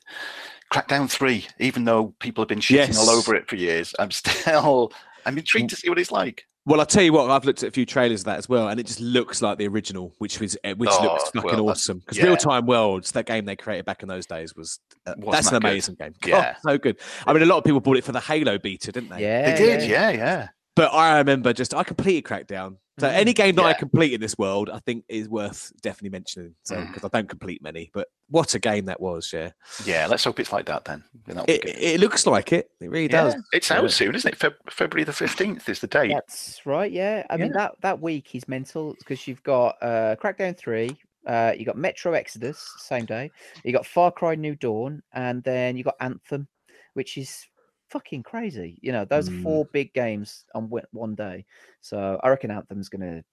Crackdown 0.73 1.09
three, 1.09 1.45
even 1.59 1.83
though 1.83 2.13
people 2.19 2.41
have 2.41 2.47
been 2.49 2.59
shitting 2.59 2.97
all 2.97 3.09
over 3.09 3.35
it 3.35 3.47
for 3.49 3.55
years, 3.57 3.93
I'm 3.99 4.09
still 4.21 4.91
I'm 5.25 5.37
intrigued 5.37 5.69
to 5.71 5.75
see 5.75 5.89
what 5.89 5.99
it's 5.99 6.11
like. 6.11 6.45
Well, 6.65 6.79
I'll 6.79 6.85
tell 6.85 7.01
you 7.03 7.11
what, 7.11 7.29
I've 7.31 7.43
looked 7.43 7.63
at 7.63 7.69
a 7.69 7.71
few 7.71 7.87
trailers 7.87 8.21
of 8.21 8.25
that 8.25 8.37
as 8.37 8.47
well, 8.47 8.69
and 8.69 8.79
it 8.79 8.85
just 8.85 8.99
looks 9.01 9.41
like 9.41 9.57
the 9.57 9.67
original, 9.67 10.13
which 10.19 10.39
was 10.39 10.55
eh, 10.63 10.73
which 10.73 10.91
Oh, 10.93 11.03
looks 11.03 11.29
fucking 11.31 11.43
well, 11.43 11.69
awesome. 11.71 11.99
Because 11.99 12.19
yeah. 12.19 12.25
Real 12.25 12.37
Time 12.37 12.67
Worlds, 12.67 13.11
that 13.13 13.25
game 13.25 13.45
they 13.45 13.55
created 13.55 13.85
back 13.85 14.03
in 14.03 14.07
those 14.07 14.27
days, 14.27 14.55
was 14.55 14.79
uh, 15.07 15.15
Wasn't 15.17 15.31
that's 15.31 15.47
an 15.47 15.53
that 15.55 15.61
good? 15.61 15.67
amazing 15.71 15.95
game. 15.95 16.13
God, 16.21 16.29
Yeah. 16.29 16.55
so 16.63 16.77
good. 16.77 16.97
I 17.25 17.33
mean, 17.33 17.41
a 17.41 17.47
lot 17.47 17.57
of 17.57 17.63
people 17.63 17.79
bought 17.79 17.97
it 17.97 18.03
for 18.03 18.11
the 18.11 18.19
Halo 18.19 18.59
beta, 18.59 18.91
didn't 18.91 19.09
they? 19.09 19.21
Yeah, 19.23 19.51
They 19.51 19.57
did, 19.57 19.89
yeah, 19.89 20.09
yeah. 20.11 20.47
But 20.75 20.93
I 20.93 21.17
remember 21.17 21.51
just 21.53 21.73
I 21.73 21.83
completed 21.83 22.23
Crackdown. 22.23 22.77
So 22.99 23.07
Mm. 23.07 23.13
any 23.13 23.33
game 23.33 23.55
that 23.55 23.65
I 23.65 23.73
complete 23.73 24.13
in 24.13 24.21
this 24.21 24.37
world, 24.37 24.69
I 24.69 24.79
think 24.79 25.05
is 25.09 25.27
worth 25.27 25.71
definitely 25.81 26.09
mentioning. 26.11 26.55
So 26.63 26.75
Mm. 26.77 26.87
because 26.93 27.03
I 27.03 27.17
don't 27.17 27.27
complete 27.27 27.61
many, 27.63 27.89
but 27.93 28.09
what 28.29 28.53
a 28.53 28.59
game 28.59 28.85
that 28.85 29.01
was! 29.01 29.31
Yeah, 29.33 29.51
Yeah, 29.85 30.07
let's 30.07 30.23
hope 30.23 30.39
it's 30.39 30.51
like 30.53 30.65
that 30.67 30.85
then. 30.85 31.03
Then 31.25 31.37
that'll 31.37 31.47
be 31.47 31.53
it, 31.53 31.95
it 31.95 31.99
looks 31.99 32.25
like 32.27 32.53
it. 32.53 32.69
It 32.79 32.89
really 32.89 33.07
Yeah, 33.07 33.23
does. 33.23 33.35
It's 33.53 33.71
out 33.71 33.89
soon, 33.91 34.13
isn't 34.15 34.33
it? 34.33 34.39
Feb- 34.39 34.71
February 34.71 35.03
the 35.03 35.13
15th 35.13 35.67
is 35.67 35.79
the 35.79 35.87
date. 35.87 36.11
That's 36.11 36.61
right. 36.65 36.91
Yeah, 36.91 37.25
I 37.29 37.37
mean 37.37 37.53
that 37.53 37.73
that 37.81 37.99
week 37.99 38.35
is 38.35 38.47
mental 38.47 38.95
because 38.99 39.27
you've 39.27 39.43
got 39.43 39.77
uh, 39.81 40.15
Crackdown 40.17 40.55
three, 40.57 40.95
uh, 41.25 41.53
you 41.57 41.65
got 41.65 41.77
Metro 41.77 42.13
Exodus 42.13 42.63
same 42.77 43.05
day, 43.05 43.31
you 43.63 43.73
got 43.73 43.85
Far 43.85 44.11
Cry 44.11 44.35
New 44.35 44.55
Dawn, 44.55 45.01
and 45.13 45.43
then 45.43 45.75
you 45.75 45.83
got 45.83 45.95
Anthem, 45.99 46.47
which 46.93 47.17
is 47.17 47.47
fucking 47.91 48.23
crazy. 48.23 48.77
You 48.81 48.91
know, 48.93 49.05
those 49.05 49.27
are 49.29 49.33
Mm. 49.33 49.43
four 49.43 49.65
big 49.65 49.93
games 49.93 50.45
on 50.55 50.69
one- 50.69 50.85
one 50.91 51.15
day. 51.15 51.45
So 51.81 52.19
I 52.23 52.29
reckon 52.29 52.49
Anthem's 52.51 52.89
gonna 52.89 53.23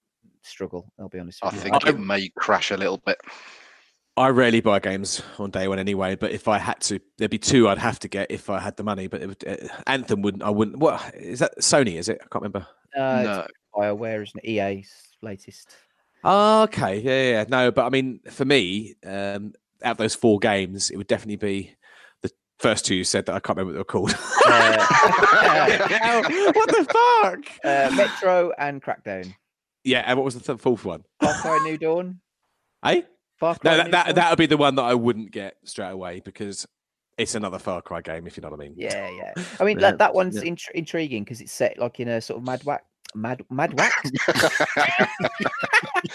struggle. 0.42 0.92
I'll 0.98 1.08
be 1.08 1.18
honest 1.18 1.44
I 1.44 1.52
you. 1.52 1.58
think 1.60 1.86
it 1.86 1.98
may 1.98 2.28
crash 2.36 2.70
a 2.70 2.76
little 2.76 2.98
bit. 2.98 3.18
I 4.16 4.28
rarely 4.30 4.60
buy 4.60 4.80
games 4.80 5.22
on 5.38 5.50
day 5.52 5.68
one 5.68 5.78
anyway, 5.78 6.16
but 6.16 6.32
if 6.32 6.48
I 6.48 6.58
had 6.58 6.80
to, 6.82 6.98
there'd 7.18 7.30
be 7.30 7.38
two 7.38 7.68
I'd 7.68 7.78
have 7.78 8.00
to 8.00 8.08
get 8.08 8.32
if 8.32 8.50
I 8.50 8.58
had 8.58 8.76
the 8.76 8.82
money. 8.82 9.06
But 9.06 9.22
it 9.22 9.26
would, 9.28 9.46
uh, 9.46 9.68
Anthem 9.86 10.22
wouldn't. 10.22 10.42
I 10.42 10.50
wouldn't. 10.50 10.78
What 10.78 11.14
is 11.14 11.38
that? 11.38 11.56
Sony? 11.58 11.94
Is 11.96 12.08
it? 12.08 12.18
I 12.20 12.26
can't 12.26 12.42
remember. 12.42 12.66
Uh, 12.96 13.22
No. 13.22 13.40
it's 13.42 13.52
BioWare, 13.76 14.22
isn't 14.24 14.40
it? 14.42 14.48
EA's 14.48 14.90
latest. 15.22 15.68
Oh, 16.24 16.62
okay, 16.64 16.98
yeah, 16.98 17.10
yeah, 17.22 17.30
yeah. 17.30 17.44
No, 17.48 17.70
but 17.70 17.84
I 17.86 17.90
mean, 17.90 18.18
for 18.28 18.44
me, 18.44 18.96
um, 19.06 19.52
out 19.84 19.92
of 19.92 19.96
those 19.98 20.16
four 20.16 20.40
games, 20.40 20.90
it 20.90 20.96
would 20.96 21.06
definitely 21.06 21.36
be 21.36 21.62
the 21.62 21.77
first 22.58 22.86
two 22.86 22.94
you 22.94 23.04
said 23.04 23.26
that 23.26 23.34
I 23.34 23.40
can't 23.40 23.58
remember 23.58 23.78
what 23.78 23.88
they 23.88 23.98
were 23.98 24.08
called. 24.08 24.14
Uh, 24.46 24.86
what 26.52 26.68
the 26.68 26.84
fuck? 26.90 27.40
uh, 27.64 27.94
Metro 27.96 28.52
and 28.58 28.82
Crackdown. 28.82 29.32
Yeah, 29.84 30.02
and 30.06 30.18
what 30.18 30.24
was 30.24 30.34
the 30.34 30.40
th- 30.40 30.60
fourth 30.60 30.84
one? 30.84 31.04
Far 31.20 31.34
Cry 31.34 31.58
New 31.64 31.78
Dawn. 31.78 32.20
Eh? 32.84 33.02
Far 33.38 33.56
Cry 33.56 33.70
No, 33.70 33.76
New 33.76 33.82
that, 33.84 33.90
that 33.92 34.06
Dawn? 34.06 34.14
that 34.16 34.30
would 34.30 34.38
be 34.38 34.46
the 34.46 34.56
one 34.56 34.74
that 34.74 34.82
I 34.82 34.94
wouldn't 34.94 35.30
get 35.30 35.56
straight 35.64 35.90
away 35.90 36.20
because 36.24 36.66
it's 37.16 37.34
another 37.34 37.58
Far 37.58 37.82
Cry 37.82 38.00
game, 38.00 38.26
if 38.26 38.36
you 38.36 38.40
know 38.42 38.50
what 38.50 38.60
I 38.60 38.64
mean. 38.64 38.74
Yeah, 38.76 39.08
yeah. 39.10 39.32
I 39.60 39.64
mean, 39.64 39.78
Yeah, 39.78 39.90
that, 39.90 39.98
that 39.98 40.14
one's 40.14 40.36
yeah. 40.36 40.42
intri- 40.50 40.70
intriguing 40.74 41.24
because 41.24 41.40
it's 41.40 41.52
set 41.52 41.78
like 41.78 42.00
in 42.00 42.08
a 42.08 42.20
sort 42.20 42.38
of 42.38 42.44
mad 42.46 42.64
wax, 42.64 42.84
mad 43.14 43.42
mad 43.50 43.78
wax, 43.78 44.10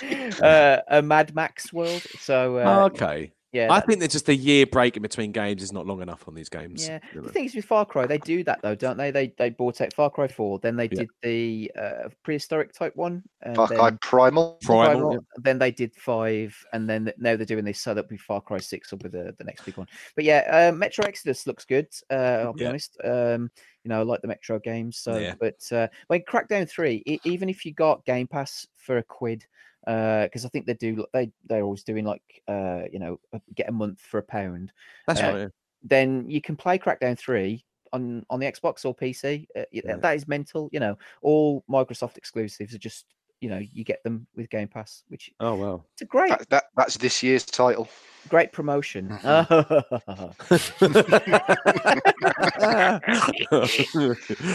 uh, 0.42 0.78
a 0.88 1.02
Mad 1.02 1.34
Max 1.36 1.74
world. 1.74 2.02
So 2.20 2.58
uh, 2.60 2.90
okay. 2.94 3.32
Yeah, 3.54 3.68
I 3.72 3.80
think 3.80 4.00
that 4.02 4.12
just 4.12 4.28
a 4.30 4.36
year 4.36 4.66
break 4.66 4.98
in 4.98 5.02
between 5.04 5.32
games 5.32 5.62
is 5.64 5.72
not 5.72 5.86
long 5.86 6.02
enough 6.02 6.28
on 6.28 6.34
these 6.34 6.50
games. 6.50 6.88
yeah. 6.88 7.00
you 7.14 7.22
know. 7.22 7.28
The 7.28 7.32
thing 7.34 7.46
is 7.46 7.56
with 7.56 7.66
Far 7.66 7.86
Cry, 7.86 8.06
they 8.08 8.18
do 8.18 8.44
that 8.44 8.62
though, 8.64 8.76
don't 8.76 8.98
they? 8.98 9.12
They 9.12 9.34
they 9.38 9.52
bought 9.52 9.80
out 9.80 9.94
Far 9.94 10.10
Cry 10.10 10.28
Four, 10.28 10.60
then 10.60 10.76
they 10.76 10.90
Yeah. 10.92 11.02
did 11.02 11.10
the 11.22 11.72
uh, 11.80 12.10
prehistoric 12.24 12.74
type 12.74 12.96
one, 12.96 13.24
and 13.44 13.56
Far 13.56 13.68
Cry 13.68 13.90
then 13.92 14.00
Primal. 14.02 14.58
Primal, 14.64 14.86
Primal, 14.92 15.14
yeah. 15.14 15.20
then 15.38 15.60
they 15.60 15.72
did 15.72 15.96
five, 15.96 16.58
and 16.74 16.90
then 16.90 17.14
now 17.18 17.36
they're 17.36 17.46
doing 17.46 17.64
this, 17.64 17.80
so 17.80 17.94
that'll 17.94 18.10
be 18.10 18.18
Far 18.18 18.42
Cry 18.42 18.58
Six 18.58 18.92
will 18.92 18.98
be 18.98 19.10
the, 19.10 19.34
the 19.38 19.44
next 19.44 19.64
big 19.64 19.78
one. 19.78 19.88
But 20.16 20.26
yeah, 20.26 20.70
uh, 20.72 20.76
Metro 20.76 21.06
Exodus 21.06 21.46
looks 21.48 21.64
good. 21.66 21.88
Uh, 22.10 22.42
I'll 22.46 22.54
be 22.54 22.64
Yeah. 22.64 22.70
honest. 22.70 22.98
Um, 23.04 23.52
you 23.84 23.90
know, 23.90 24.00
I 24.00 24.04
like 24.04 24.22
the 24.22 24.28
Metro 24.30 24.60
games. 24.60 24.98
So, 24.98 25.18
Yeah. 25.18 25.36
but 25.40 25.62
uh, 25.72 25.88
when 26.08 26.22
Crackdown 26.22 26.68
Three, 26.70 27.04
e- 27.06 27.20
even 27.26 27.50
if 27.50 27.66
you 27.66 27.74
got 27.74 28.04
Game 28.06 28.28
Pass 28.28 28.66
for 28.78 28.98
a 28.98 29.04
quid, 29.04 29.46
because 29.86 30.46
I 30.46 30.50
think 30.50 30.66
they 30.66 30.74
do, 30.74 31.06
they 31.14 31.32
they're 31.48 31.64
always 31.64 31.84
doing 31.84 32.06
like, 32.06 32.24
uh, 32.48 32.84
you 32.92 33.00
know, 33.00 33.20
uh, 33.34 33.40
get 33.56 33.70
a 33.70 33.74
month 33.74 34.00
for 34.00 34.20
a 34.20 34.24
pound. 34.24 34.72
That's 35.08 35.22
uh, 35.22 35.24
right. 35.24 35.38
yeah. 35.40 35.48
Then 35.84 36.30
you 36.30 36.42
can 36.42 36.56
play 36.56 36.78
Crackdown 36.78 37.18
Three 37.18 37.66
on 37.92 38.26
on 38.30 38.40
the 38.40 38.52
Xbox 38.52 38.86
or 38.86 38.96
PC. 38.96 39.48
Uh, 39.58 39.64
Yeah. 39.72 39.98
That 39.98 40.16
is 40.16 40.28
mental. 40.28 40.70
You 40.72 40.80
know, 40.80 40.98
all 41.22 41.64
Microsoft 41.70 42.18
exclusives 42.18 42.74
are 42.74 42.80
just. 42.80 43.06
You 43.44 43.50
know, 43.50 43.58
you 43.74 43.84
get 43.84 44.02
them 44.04 44.26
with 44.38 44.50
Game 44.50 44.70
Pass, 44.70 45.04
which 45.10 45.30
Oh 45.42 45.56
wow. 45.56 45.84
it's 45.92 46.02
a 46.02 46.06
great, 46.06 46.30
That, 46.30 46.50
that, 46.50 46.64
that's 46.78 46.96
this 46.96 47.22
year's 47.22 47.44
title. 47.44 47.90
great 48.30 48.54
promotion. 48.54 49.10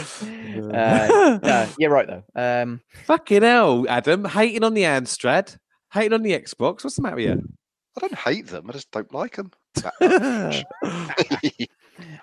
Uh, 0.08 1.38
no, 1.42 1.68
you're 1.78 1.90
right 1.90 2.06
though. 2.06 2.24
Um, 2.34 2.80
Fucking 3.04 3.42
hell, 3.42 3.86
Adam, 3.88 4.24
hating 4.24 4.64
on 4.64 4.74
the 4.74 4.82
Amstrad, 4.82 5.56
hating 5.92 6.12
on 6.12 6.22
the 6.22 6.32
Xbox. 6.32 6.84
What's 6.84 6.96
the 6.96 7.02
matter 7.02 7.16
with 7.16 7.24
you? 7.26 7.48
I 7.96 8.00
don't 8.00 8.14
hate 8.14 8.46
them. 8.48 8.66
I 8.68 8.72
just 8.72 8.90
don't 8.90 9.12
like 9.12 9.36
them. 9.36 9.50
I 10.00 10.64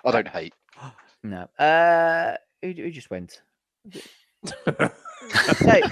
don't 0.04 0.28
hate. 0.28 0.54
no. 1.22 1.42
Uh, 1.58 2.36
who, 2.62 2.72
who 2.72 2.90
just 2.90 3.10
went? 3.10 3.42
Dave. 5.60 5.84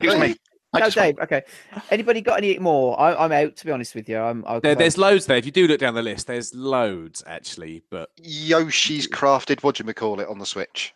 It 0.00 0.18
me. 0.20 0.36
I 0.72 0.78
No, 0.78 0.84
just 0.86 0.96
went- 0.96 1.16
Dave. 1.16 1.24
Okay. 1.24 1.42
Anybody 1.90 2.20
got 2.20 2.38
any 2.38 2.58
more? 2.58 2.98
I, 3.00 3.14
I'm 3.24 3.32
out 3.32 3.56
to 3.56 3.66
be 3.66 3.72
honest 3.72 3.94
with 3.94 4.08
you. 4.08 4.18
I'm. 4.18 4.44
I'll, 4.46 4.60
There, 4.60 4.74
'cause 4.74 4.78
there's 4.78 4.98
loads 4.98 5.26
there. 5.26 5.36
If 5.36 5.44
you 5.46 5.50
do 5.52 5.66
look 5.66 5.80
down 5.80 5.94
the 5.94 6.02
list, 6.02 6.26
there's 6.28 6.54
loads 6.54 7.22
actually. 7.26 7.82
But 7.90 8.10
Yoshi's 8.22 9.08
Crafted, 9.08 9.62
what 9.64 9.74
do 9.76 9.84
you 9.84 9.92
call 9.94 10.20
it 10.20 10.28
on 10.28 10.38
the 10.38 10.46
Switch? 10.46 10.94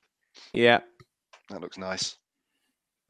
yeah, 0.52 0.80
That 1.51 1.60
looks 1.60 1.76
nice. 1.78 2.16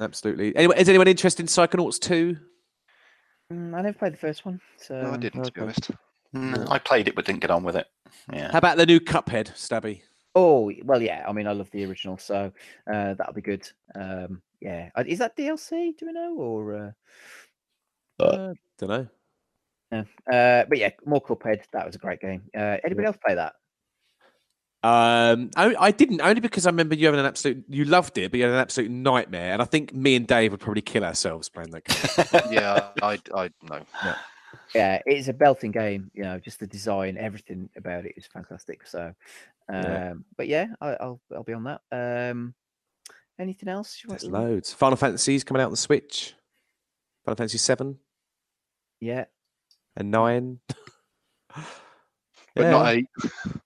absolutely. 0.00 0.56
Anyway, 0.56 0.76
is 0.78 0.88
anyone 0.88 1.08
interested 1.08 1.42
in 1.42 1.46
Psychonauts 1.48 1.98
2? 2.00 2.36
Mm, 3.52 3.74
I 3.74 3.82
never 3.82 3.98
played 3.98 4.14
the 4.14 4.18
first 4.18 4.46
one, 4.46 4.60
so 4.78 5.00
No, 5.02 5.10
I 5.12 5.16
didn't, 5.18 5.44
to 5.44 5.52
be 5.52 5.60
honest. 5.60 5.90
Mm, 6.34 6.66
I 6.70 6.78
played 6.78 7.08
it 7.08 7.14
but 7.14 7.26
didn't 7.26 7.40
get 7.40 7.50
on 7.50 7.62
with 7.62 7.76
it. 7.76 7.86
Yeah. 8.32 8.50
How 8.50 8.58
about 8.58 8.76
the 8.78 8.86
new 8.86 9.00
Cuphead, 9.00 9.52
Stabby? 9.54 10.00
Oh 10.34 10.72
well, 10.82 11.00
yeah. 11.02 11.24
I 11.28 11.32
mean, 11.32 11.46
I 11.46 11.52
love 11.52 11.70
the 11.70 11.84
original, 11.84 12.18
so 12.18 12.50
uh, 12.92 13.14
that'll 13.14 13.34
be 13.34 13.40
good. 13.42 13.68
Um, 13.94 14.42
yeah. 14.64 14.90
Uh, 14.96 15.04
Is 15.06 15.18
that 15.18 15.36
DLC? 15.36 15.96
Do 15.96 16.06
we 16.06 16.12
know 16.12 16.34
or? 16.34 16.94
Uh... 18.18 18.22
Uh, 18.22 18.54
don't 18.78 18.88
know. 18.88 19.06
Yeah. 19.92 20.04
Uh, 20.32 20.64
but 20.68 20.78
yeah, 20.78 20.90
more 21.04 21.22
Cuphead. 21.22 21.62
That 21.72 21.86
was 21.86 21.94
a 21.94 21.98
great 21.98 22.20
game. 22.20 22.42
Uh, 22.56 22.78
anybody 22.82 23.06
else 23.06 23.18
play 23.24 23.34
that? 23.34 23.54
Um, 24.82 25.50
I, 25.56 25.74
I 25.78 25.90
didn't 25.90 26.20
only 26.20 26.40
because 26.40 26.66
I 26.66 26.70
remember 26.70 26.94
you 26.94 27.06
having 27.06 27.20
an 27.20 27.26
absolute. 27.26 27.64
You 27.68 27.84
loved 27.84 28.18
it, 28.18 28.30
but 28.30 28.38
you 28.38 28.44
had 28.44 28.52
an 28.52 28.58
absolute 28.60 28.90
nightmare. 28.90 29.52
And 29.52 29.62
I 29.62 29.64
think 29.66 29.94
me 29.94 30.16
and 30.16 30.26
Dave 30.26 30.50
would 30.52 30.60
probably 30.60 30.82
kill 30.82 31.04
ourselves 31.04 31.48
playing 31.48 31.70
that 31.70 31.84
game. 31.84 32.52
Yeah, 32.52 32.88
I, 33.02 33.18
I 33.34 33.50
know. 33.62 33.80
Yeah, 34.74 35.00
it's 35.06 35.28
a 35.28 35.32
belting 35.32 35.70
game. 35.72 36.10
You 36.14 36.24
know, 36.24 36.38
just 36.38 36.60
the 36.60 36.66
design, 36.66 37.16
everything 37.18 37.70
about 37.76 38.04
it 38.04 38.14
is 38.16 38.26
fantastic. 38.26 38.86
So, 38.86 39.14
um, 39.68 39.82
Yeah. 39.82 40.14
but 40.36 40.48
yeah, 40.48 40.66
I, 40.80 40.96
I'll 41.00 41.20
I'll 41.34 41.44
be 41.44 41.54
on 41.54 41.64
that. 41.64 41.80
Um, 42.30 42.54
anything 43.38 43.68
else? 43.68 44.00
you 44.02 44.08
want 44.08 44.20
There's 44.20 44.30
to- 44.32 44.38
loads. 44.38 44.72
Final 44.72 44.96
Fantasy's 44.96 45.44
coming 45.44 45.60
out 45.62 45.66
on 45.66 45.70
the 45.72 45.76
Switch. 45.76 46.34
Final 47.24 47.36
Fantasy 47.36 47.58
seven 47.58 47.98
Yeah. 49.00 49.24
and 49.96 50.10
nine. 50.10 50.60
But 52.56 52.70
not 52.70 52.94
eight. 52.94 53.06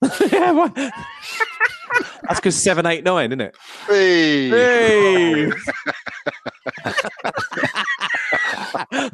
yeah, 0.31 0.51
what? 0.51 0.73
That's 0.75 2.39
because 2.39 2.55
seven, 2.55 2.85
eight, 2.85 3.03
nine, 3.03 3.31
isn't 3.31 3.41
it? 3.41 3.55
Hey. 3.87 4.49
Hey! 4.49 5.51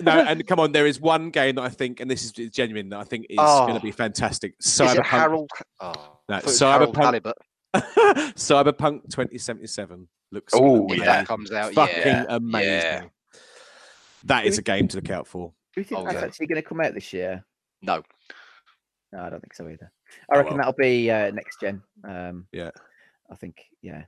no, 0.00 0.12
and 0.12 0.46
come 0.46 0.60
on, 0.60 0.72
there 0.72 0.86
is 0.86 1.00
one 1.00 1.30
game 1.30 1.56
that 1.56 1.62
I 1.62 1.68
think, 1.68 2.00
and 2.00 2.10
this 2.10 2.24
is 2.24 2.32
genuine, 2.50 2.88
that 2.90 3.00
I 3.00 3.04
think 3.04 3.26
is 3.30 3.36
going 3.36 3.48
Oh. 3.48 3.66
Ah. 3.70 3.74
to 3.74 3.80
be 3.80 3.90
fantastic. 3.90 4.54
Is 4.60 4.80
it 4.80 4.84
Cyberpunk, 4.84 5.04
Harold? 5.06 5.50
Oh, 5.80 5.92
No, 6.28 6.36
I 6.36 6.40
thought 6.40 6.42
it 6.42 6.44
was 6.46 6.58
Harold 6.60 6.94
Cyberpunk- 6.94 7.02
Halibut. 7.04 7.36
Cyberpunk 7.76 9.02
2077 9.10 10.08
looks 10.32 10.52
Oh, 10.56 10.82
When 10.82 10.98
yeah. 10.98 11.04
that 11.04 11.26
comes 11.26 11.52
out, 11.52 11.72
fucking 11.74 11.96
yeah. 11.98 12.24
amazing. 12.28 12.70
Yeah. 12.72 13.04
That 14.24 14.46
is 14.46 14.58
a 14.58 14.62
game 14.62 14.88
to 14.88 14.96
look 14.96 15.10
out 15.10 15.26
for. 15.26 15.52
Do 15.74 15.80
you 15.80 15.84
think 15.84 16.00
Oh, 16.00 16.04
that's 16.04 16.14
yeah. 16.16 16.24
actually 16.24 16.46
going 16.46 16.62
to 16.62 16.68
come 16.68 16.80
out 16.80 16.94
this 16.94 17.12
year? 17.12 17.44
No. 17.82 18.02
No, 19.12 19.20
I 19.20 19.30
don't 19.30 19.40
think 19.40 19.54
so 19.54 19.68
either. 19.68 19.90
I 20.32 20.36
reckon 20.36 20.54
well. 20.54 20.58
that'll 20.58 20.72
be 20.78 21.10
uh, 21.10 21.30
next 21.30 21.60
gen. 21.60 21.82
Um, 22.04 22.46
Yeah. 22.52 22.70
I 23.30 23.36
think, 23.36 23.56
yeah. 23.82 24.04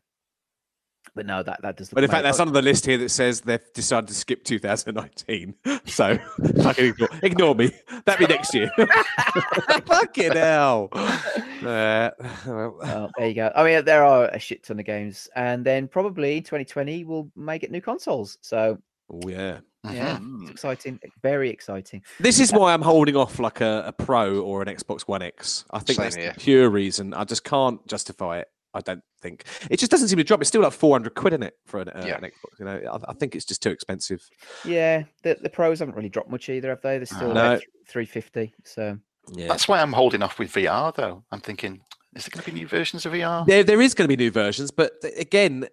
But 1.15 1.27
no, 1.27 1.43
that 1.43 1.61
that 1.63 1.77
does. 1.77 1.89
Look 1.91 1.97
But 1.97 2.05
in 2.05 2.11
fact, 2.11 2.21
amazing. 2.21 2.29
that's 2.29 2.41
on 2.41 2.53
the 2.53 2.63
list 2.63 2.87
here 2.87 2.99
that 2.99 3.09
says 3.11 3.41
they've 3.43 3.73
decided 3.75 4.09
to 4.09 4.15
skip 4.15 4.45
2019. 4.45 5.55
So 5.87 6.19
fucking 6.63 6.85
ignore, 6.87 7.09
ignore 7.23 7.55
me. 7.55 7.73
That'd 8.05 8.27
be 8.29 8.33
next 8.33 8.55
year. 8.55 8.71
fucking 9.87 10.33
hell. 10.33 10.89
Uh, 10.93 12.11
well, 12.47 12.77
Well, 12.81 13.11
there 13.19 13.29
you 13.29 13.35
go. 13.35 13.53
I 13.55 13.65
mean, 13.65 13.85
there 13.85 14.05
are 14.05 14.27
a 14.27 14.39
shit 14.39 14.63
ton 14.63 14.79
of 14.79 14.85
games, 14.87 15.29
and 15.35 15.65
then 15.65 15.89
probably 15.89 16.41
2020 16.41 17.05
we'll 17.05 17.31
may 17.37 17.59
get 17.59 17.71
new 17.71 17.81
consoles. 17.81 18.39
So 18.41 18.79
oh, 19.13 19.21
yeah. 19.29 19.59
yeah, 19.85 20.19
Mhm. 20.19 20.43
it's 20.43 20.51
exciting, 20.51 21.01
very 21.23 21.51
exciting. 21.51 22.03
This 22.21 22.39
is 22.41 22.53
why 22.53 22.73
I'm 22.73 22.83
holding 22.83 23.17
off 23.17 23.39
like 23.39 23.61
a, 23.61 23.85
a 23.87 23.93
Pro 23.93 24.41
or 24.41 24.63
an 24.63 24.69
Xbox 24.69 25.03
One 25.03 25.23
X. 25.23 25.65
I 25.71 25.79
think 25.81 25.97
Same 25.97 26.05
that's 26.05 26.17
here. 26.17 26.33
the 26.35 26.41
pure 26.41 26.71
reason. 26.71 27.15
I 27.15 27.25
just 27.25 27.45
can't 27.45 27.85
justify 27.87 28.39
it. 28.41 28.49
I 28.75 28.81
don't 28.81 29.03
think 29.21 29.45
it 29.71 29.79
just 29.79 29.91
doesn't 29.91 30.09
seem 30.09 30.19
to 30.19 30.25
drop. 30.25 30.41
It's 30.41 30.49
still 30.49 30.63
like 30.63 30.73
400 30.73 31.15
quid 31.15 31.33
in 31.35 31.43
it 31.43 31.55
for 31.67 31.81
an, 31.81 31.89
uh, 31.89 32.05
Yeah. 32.07 32.17
an 32.19 32.23
Xbox. 32.23 32.59
You 32.59 32.65
know, 32.67 32.81
I, 33.07 33.11
I 33.11 33.15
think 33.15 33.35
it's 33.35 33.45
just 33.45 33.63
too 33.63 33.71
expensive. 33.71 34.23
Yeah, 34.65 35.05
the 35.23 35.37
the 35.43 35.51
pros 35.51 35.81
haven't 35.81 35.95
really 35.97 36.09
dropped 36.09 36.31
much 36.31 36.49
either, 36.49 36.69
have 36.71 36.81
they? 36.83 36.99
They're 36.99 37.07
still 37.07 37.33
No. 37.33 37.53
like 37.55 37.67
350. 37.89 38.55
So 38.65 38.99
Yeah. 39.33 39.49
That's 39.49 39.67
why 39.69 39.81
I'm 39.81 39.93
holding 39.93 40.23
off 40.23 40.39
with 40.39 40.53
VR 40.53 40.95
though. 40.95 41.25
I'm 41.33 41.41
thinking, 41.41 41.81
is 42.15 42.25
there 42.25 42.31
going 42.33 42.45
to 42.45 42.51
be 42.53 42.59
new 42.61 42.67
versions 42.69 43.05
of 43.07 43.13
VR? 43.13 43.45
There, 43.47 43.63
there 43.65 43.81
is 43.81 43.95
going 43.95 44.09
to 44.09 44.17
be 44.17 44.23
new 44.23 44.31
versions, 44.31 44.71
but 44.71 45.01
th- 45.03 45.15
again, 45.19 45.69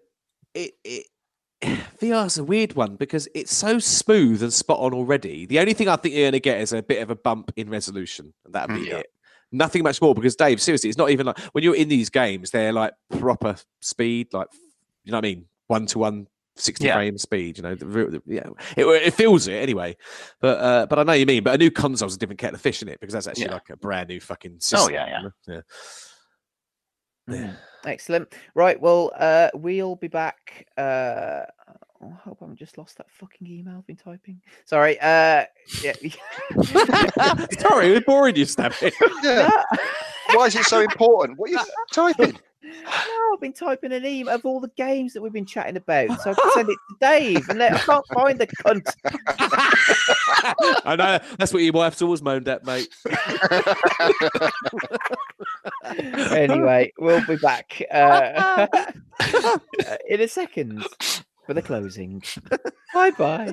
it, 0.53 0.73
it 0.83 1.05
VR 2.01 2.25
is 2.27 2.37
a 2.37 2.43
weird 2.43 2.73
one 2.73 2.95
because 2.95 3.27
it's 3.33 3.55
so 3.55 3.79
smooth 3.79 4.43
and 4.43 4.53
spot 4.53 4.79
on 4.79 4.93
already. 4.93 5.45
The 5.47 5.59
only 5.59 5.73
thing 5.73 5.87
I 5.89 5.95
think 5.95 6.13
you're 6.13 6.25
going 6.25 6.33
to 6.33 6.39
get 6.39 6.61
is 6.61 6.73
a 6.73 6.83
bit 6.83 7.01
of 7.01 7.09
a 7.09 7.15
bump 7.15 7.51
in 7.55 7.69
resolution, 7.69 8.33
and 8.45 8.53
that'd 8.53 8.75
be 8.75 8.83
Mm, 8.83 8.87
yeah. 8.89 8.97
it. 8.97 9.07
Nothing 9.51 9.83
much 9.83 10.01
more 10.01 10.13
because 10.13 10.35
Dave, 10.35 10.61
seriously, 10.61 10.89
it's 10.89 10.97
not 10.97 11.09
even 11.09 11.25
like 11.27 11.39
when 11.53 11.63
you're 11.63 11.75
in 11.75 11.87
these 11.87 12.09
games, 12.09 12.51
they're 12.51 12.73
like 12.73 12.93
proper 13.17 13.55
speed, 13.81 14.33
like 14.33 14.47
you 15.03 15.11
know 15.11 15.17
what 15.17 15.25
I 15.25 15.29
mean, 15.29 15.45
one 15.67 15.85
to 15.87 15.99
one. 15.99 16.27
60 16.59 16.85
Yeah. 16.87 16.95
frame 16.95 17.19
speed, 17.19 17.57
you 17.57 17.61
know, 17.61 17.75
the, 17.75 17.85
the- 17.85 18.21
yeah, 18.25 18.49
it, 18.75 18.83
it 18.87 19.13
feels 19.13 19.47
it 19.47 19.53
anyway. 19.53 19.95
But 20.41 20.57
uh, 20.59 20.85
but 20.87 20.97
I 20.97 21.03
know 21.03 21.11
what 21.11 21.19
you 21.19 21.27
mean. 21.27 21.43
But 21.43 21.53
a 21.53 21.57
new 21.59 21.69
console's 21.69 22.15
a 22.15 22.17
different 22.17 22.39
kettle 22.39 22.55
of 22.55 22.61
fish 22.61 22.81
in 22.81 22.87
it 22.89 22.99
because 22.99 23.13
that's 23.13 23.27
actually 23.27 23.43
Yeah. 23.45 23.53
like 23.53 23.69
a 23.69 23.77
brand 23.77 24.09
new 24.09 24.19
fucking 24.19 24.59
system. 24.59 24.89
Oh, 24.89 24.91
yeah, 24.91 25.05
yeah. 25.07 25.17
you 25.19 25.53
know? 25.53 25.61
yeah. 27.29 27.35
mm, 27.51 27.55
excellent. 27.85 28.33
Right, 28.55 28.81
well, 28.81 29.11
uh, 29.15 29.49
we'll 29.53 29.97
be 29.97 30.07
back. 30.07 30.65
Uh, 30.75 31.43
oh, 32.01 32.11
I 32.11 32.15
hope 32.23 32.37
I 32.41 32.45
haven't 32.45 32.57
just 32.57 32.77
lost 32.77 32.97
that 32.97 33.09
fucking 33.09 33.47
email 33.47 33.75
I've 33.77 33.87
been 33.87 33.95
typing. 33.95 34.41
Sorry. 34.65 34.99
Uh, 34.99 35.45
yeah. 35.83 35.93
Sorry, 37.59 37.91
we're 37.91 38.01
boring 38.01 38.35
you, 38.35 38.45
Stabby. 38.45 38.91
Yeah. 39.23 39.49
Why 40.33 40.45
is 40.45 40.55
it 40.55 40.65
so 40.65 40.81
important? 40.81 41.39
What 41.39 41.49
are 41.49 41.53
you 41.53 41.59
typing? 41.91 42.37
No, 42.63 43.33
I've 43.33 43.39
been 43.39 43.53
typing 43.53 43.93
an 43.93 44.05
email 44.05 44.35
of 44.35 44.45
all 44.45 44.59
the 44.59 44.71
games 44.75 45.13
that 45.13 45.21
we've 45.21 45.31
been 45.31 45.45
chatting 45.45 45.77
about, 45.77 46.21
so 46.21 46.31
I 46.31 46.33
can 46.33 46.51
send 46.53 46.69
it 46.69 46.77
to 46.89 46.95
Dave, 46.99 47.47
and 47.49 47.59
let, 47.59 47.73
I 47.73 47.79
can't 47.79 48.05
find 48.13 48.39
the 48.39 48.47
cunt. 48.47 48.93
I 50.85 50.95
know 50.97 51.19
that's 51.37 51.53
what 51.53 51.63
your 51.63 51.71
wife's 51.71 52.01
always 52.01 52.21
moaned 52.21 52.49
at, 52.49 52.65
mate. 52.65 52.93
anyway, 56.31 56.91
we'll 56.99 57.25
be 57.25 57.37
back 57.37 57.81
uh, 57.89 58.67
in 60.09 60.19
a 60.19 60.27
second 60.27 60.85
for 61.47 61.53
the 61.53 61.61
closing. 61.61 62.21
bye 62.93 63.11
bye. 63.11 63.51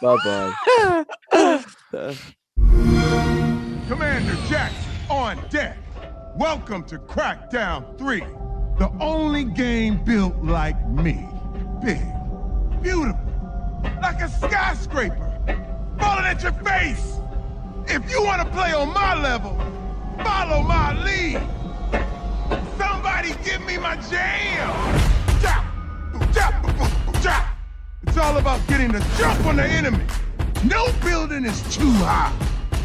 bye 0.00 0.16
bye. 0.24 2.14
Commander 3.88 4.36
Jackson 4.48 4.90
on 5.10 5.38
deck. 5.50 5.76
Welcome 6.36 6.84
to 6.84 6.98
Crackdown 6.98 7.98
3, 7.98 8.20
the 8.78 8.90
only 9.00 9.44
game 9.44 10.02
built 10.02 10.42
like 10.42 10.82
me. 10.88 11.28
Big, 11.84 12.00
beautiful, 12.80 13.20
like 14.00 14.22
a 14.22 14.30
skyscraper, 14.30 15.38
falling 15.98 16.24
at 16.24 16.42
your 16.42 16.52
face. 16.52 17.18
If 17.86 18.10
you 18.10 18.22
want 18.22 18.40
to 18.40 18.48
play 18.54 18.72
on 18.72 18.94
my 18.94 19.20
level, 19.20 19.58
follow 20.24 20.62
my 20.62 20.98
lead. 21.04 21.42
Somebody 23.20 23.44
give 23.44 23.60
me 23.66 23.76
my 23.76 23.96
jam. 24.08 24.98
It's 28.06 28.16
all 28.16 28.38
about 28.38 28.66
getting 28.66 28.92
the 28.92 29.00
jump 29.18 29.44
on 29.44 29.56
the 29.56 29.64
enemy. 29.64 30.02
No 30.64 30.90
building 31.04 31.44
is 31.44 31.60
too 31.74 31.92
high. 31.98 32.32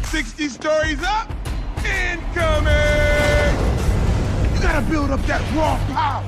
60 0.04 0.48
stories 0.48 1.02
up, 1.02 1.30
incoming! 1.78 2.66
You 4.54 4.60
gotta 4.60 4.84
build 4.90 5.10
up 5.10 5.22
that 5.22 5.40
raw 5.56 5.78
power. 5.94 6.22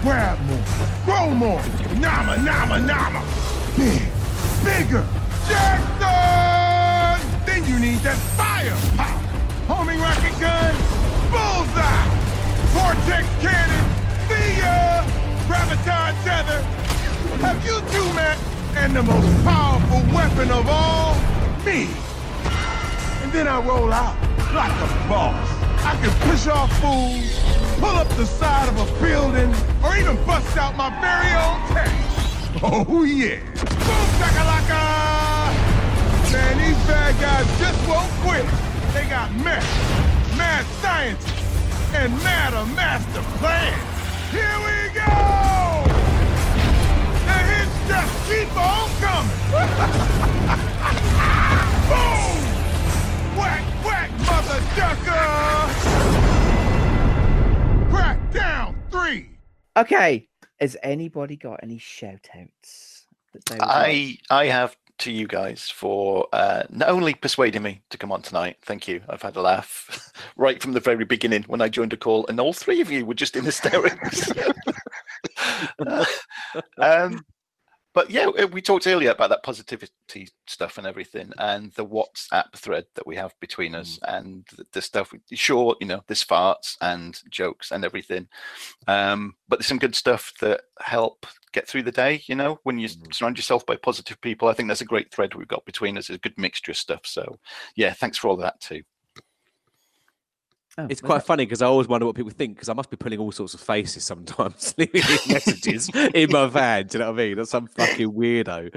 Grab 0.00 0.40
more, 0.46 0.64
grow 1.04 1.30
more, 1.34 1.62
nama, 2.00 2.42
nama, 2.42 2.78
nama. 2.80 3.22
Big, 3.76 4.00
bigger, 4.64 5.06
Jackson! 5.46 7.20
Then 7.44 7.66
you 7.66 7.78
need 7.78 7.98
that 7.98 8.16
firepower. 8.34 9.20
Homing 9.68 10.00
rocket 10.00 10.40
gun, 10.40 10.74
bullseye. 11.30 12.31
Vortex 12.72 13.24
cannon, 13.40 13.84
see 14.28 14.58
ya! 14.60 15.04
Graviton 15.46 16.12
tether. 16.24 16.62
Have 17.44 17.64
you 17.64 17.80
two 17.92 18.14
met? 18.14 18.38
And 18.76 18.96
the 18.96 19.02
most 19.02 19.44
powerful 19.44 20.00
weapon 20.14 20.50
of 20.50 20.66
all, 20.68 21.14
me. 21.64 21.88
And 23.22 23.30
then 23.32 23.46
I 23.46 23.60
roll 23.60 23.92
out 23.92 24.16
like 24.54 24.72
a 24.72 24.88
boss. 25.08 25.48
I 25.84 25.96
can 26.00 26.10
push 26.30 26.46
off 26.46 26.72
fools, 26.80 27.38
pull 27.78 27.96
up 27.96 28.08
the 28.16 28.24
side 28.24 28.68
of 28.68 28.78
a 28.78 28.86
building, 29.00 29.52
or 29.84 29.96
even 29.96 30.16
bust 30.24 30.56
out 30.56 30.76
my 30.76 30.90
very 31.00 31.32
own 31.36 31.58
tank. 31.74 31.92
Oh 32.62 33.04
yeah. 33.04 33.40
Boom 33.58 34.06
shakalaka! 34.18 34.82
Man, 36.32 36.58
these 36.58 36.86
bad 36.86 37.20
guys 37.20 37.46
just 37.58 37.88
won't 37.88 38.10
quit. 38.22 38.46
They 38.94 39.08
got 39.10 39.30
mad, 39.44 39.64
mad 40.36 40.64
scientists, 40.80 41.41
and 41.94 42.12
mad 42.22 42.54
a 42.54 42.64
master 42.74 43.22
plan. 43.38 43.78
Here 44.30 44.58
we 44.64 44.88
go! 44.94 45.84
The 47.26 47.38
hits 47.50 47.76
just 47.86 48.12
keep 48.28 48.56
on 48.56 48.88
coming. 49.00 49.40
Boom! 51.88 52.38
Whack, 53.36 53.64
whack, 53.84 54.10
mother 54.20 54.60
ducker! 54.74 55.28
Crackdown 57.90 58.74
three. 58.90 59.28
Okay, 59.76 60.28
has 60.60 60.76
anybody 60.82 61.36
got 61.36 61.60
any 61.62 61.78
shout 61.78 62.28
outs? 62.34 63.06
That 63.32 63.44
they 63.44 63.54
would 63.56 63.60
like? 63.60 63.70
I 63.70 64.18
I 64.30 64.46
have 64.46 64.76
to 64.98 65.12
you 65.12 65.26
guys 65.26 65.68
for 65.68 66.28
uh, 66.32 66.62
not 66.70 66.88
only 66.88 67.14
persuading 67.14 67.62
me 67.62 67.82
to 67.90 67.98
come 67.98 68.12
on 68.12 68.22
tonight. 68.22 68.56
Thank 68.62 68.88
you. 68.88 69.02
I've 69.08 69.22
had 69.22 69.36
a 69.36 69.42
laugh 69.42 69.88
right 70.36 70.60
from 70.62 70.72
the 70.72 70.80
very 70.80 71.04
beginning 71.04 71.44
when 71.44 71.60
I 71.60 71.68
joined 71.68 71.92
a 71.92 71.96
call, 71.96 72.26
and 72.26 72.40
all 72.40 72.52
three 72.52 72.80
of 72.80 72.90
you 72.90 73.04
were 73.06 73.14
just 73.14 73.36
in 73.36 73.44
hysterics. 73.44 74.32
um, 76.78 77.24
but 77.94 78.10
yeah, 78.10 78.26
uh, 78.26 78.46
we 78.46 78.62
talked 78.62 78.86
earlier 78.86 79.10
about 79.10 79.28
that 79.30 79.42
positivity 79.42 80.28
stuff 80.46 80.78
and 80.78 80.86
everything, 80.86 81.30
and 81.38 81.72
the 81.72 81.84
WhatsApp 81.84 82.52
thread 82.56 82.86
that 82.94 83.06
we 83.06 83.16
have 83.16 83.34
between 83.40 83.74
us, 83.74 83.98
and 84.08 84.46
the, 84.56 84.64
the 84.72 84.82
stuff. 84.82 85.12
we- 85.12 85.20
Sure, 85.36 85.76
you 85.80 85.86
know, 85.86 86.02
there's 86.06 86.24
farts 86.24 86.76
and 86.80 87.20
jokes 87.30 87.70
and 87.70 87.84
everything, 87.84 88.28
um, 88.88 89.34
but 89.48 89.58
there's 89.58 89.66
some 89.66 89.78
good 89.78 89.94
stuff 89.94 90.32
that 90.40 90.62
help 90.80 91.26
get 91.52 91.68
through 91.68 91.82
the 91.82 91.92
day. 91.92 92.22
You 92.26 92.34
know, 92.34 92.58
when 92.62 92.78
you 92.78 92.86
s- 92.86 92.96
surround 93.12 93.36
yourself 93.36 93.66
by 93.66 93.76
positive 93.76 94.20
people, 94.22 94.48
I 94.48 94.54
think 94.54 94.68
that's 94.68 94.80
a 94.80 94.86
great 94.86 95.12
thread 95.12 95.34
we've 95.34 95.46
got 95.48 95.66
between 95.66 95.98
us. 95.98 96.08
It's 96.08 96.16
A 96.16 96.20
good 96.20 96.38
mixture 96.38 96.72
of 96.72 96.78
stuff. 96.78 97.02
So, 97.04 97.38
yeah, 97.76 97.92
thanks 97.92 98.16
for 98.16 98.28
all 98.28 98.34
of 98.34 98.40
that 98.40 98.60
too. 98.60 98.82
Oh, 100.78 100.86
It's 100.88 101.02
okay. 101.02 101.06
quite 101.06 101.22
funny 101.22 101.44
because 101.44 101.60
I 101.60 101.66
always 101.66 101.86
wonder 101.86 102.06
what 102.06 102.14
people 102.16 102.30
think 102.30 102.54
because 102.56 102.70
I 102.70 102.72
must 102.72 102.88
be 102.88 102.96
pulling 102.96 103.18
all 103.18 103.30
sorts 103.30 103.52
of 103.52 103.60
faces 103.60 104.04
sometimes, 104.04 104.74
leaving 104.78 105.02
messages 105.28 105.90
in 106.14 106.30
my 106.32 106.46
van. 106.46 106.86
Do 106.86 106.96
you 106.96 107.04
know 107.04 107.12
what 107.12 107.20
I 107.20 107.24
mean? 107.26 107.36
That's 107.36 107.50
some 107.50 107.66
fucking 107.66 108.10
weirdo. 108.10 108.72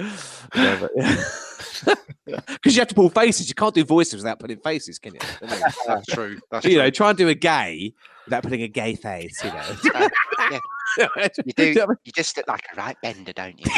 Because 2.48 2.76
you 2.76 2.82
have 2.82 2.90
to 2.90 2.96
pull 2.96 3.10
faces. 3.10 3.48
You 3.48 3.56
can't 3.56 3.74
do 3.74 3.86
voices 3.86 4.16
without 4.16 4.40
putting 4.40 4.58
faces, 4.58 5.00
can 5.00 5.14
you? 5.14 5.20
I 5.42 5.46
mean, 5.52 5.62
That's 5.88 6.06
true. 6.08 6.38
That's 6.52 6.66
you 6.66 6.72
true. 6.74 6.82
know, 6.84 6.90
try 6.90 7.10
and 7.10 7.18
do 7.18 7.30
a 7.30 7.34
gay 7.34 7.94
without 8.26 8.44
putting 8.44 8.62
a 8.64 8.68
gay 8.68 8.96
face. 8.96 9.42
You 9.42 9.52
know. 9.52 9.62
Uh, 9.96 10.10
yeah. 10.98 11.28
You 11.46 11.54
do. 11.54 11.86
You 12.04 12.12
just 12.14 12.36
look 12.36 12.48
like 12.50 12.66
a 12.74 12.76
right 12.76 12.98
bender, 13.02 13.32
don't 13.32 13.58
you? 13.58 13.72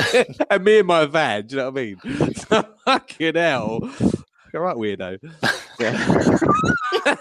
and 0.50 0.64
me 0.64 0.78
in 0.78 0.86
my 0.86 1.06
van. 1.06 1.46
Do 1.46 1.56
you 1.56 1.62
know 1.62 1.70
what 1.70 1.80
I 1.80 1.84
mean? 1.84 1.96
Fucking 2.84 3.34
hell. 3.34 3.90
All 4.54 4.60
right, 4.60 4.76
weirdo. 4.76 5.18
Yeah. 5.80 7.16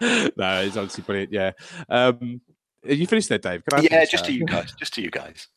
no, 0.36 0.62
it's 0.62 0.76
honestly 0.76 1.04
brilliant. 1.04 1.32
Yeah. 1.32 1.52
Um, 1.88 2.40
Are 2.88 2.94
you 2.94 3.06
finished 3.06 3.28
there, 3.28 3.38
Dave? 3.38 3.62
Yeah, 3.80 4.04
just 4.04 4.24
to 4.24 4.32
you 4.32 4.44
guys. 4.46 4.72
Just 4.78 4.94
to 4.94 5.02
you 5.02 5.10
guys. 5.10 5.48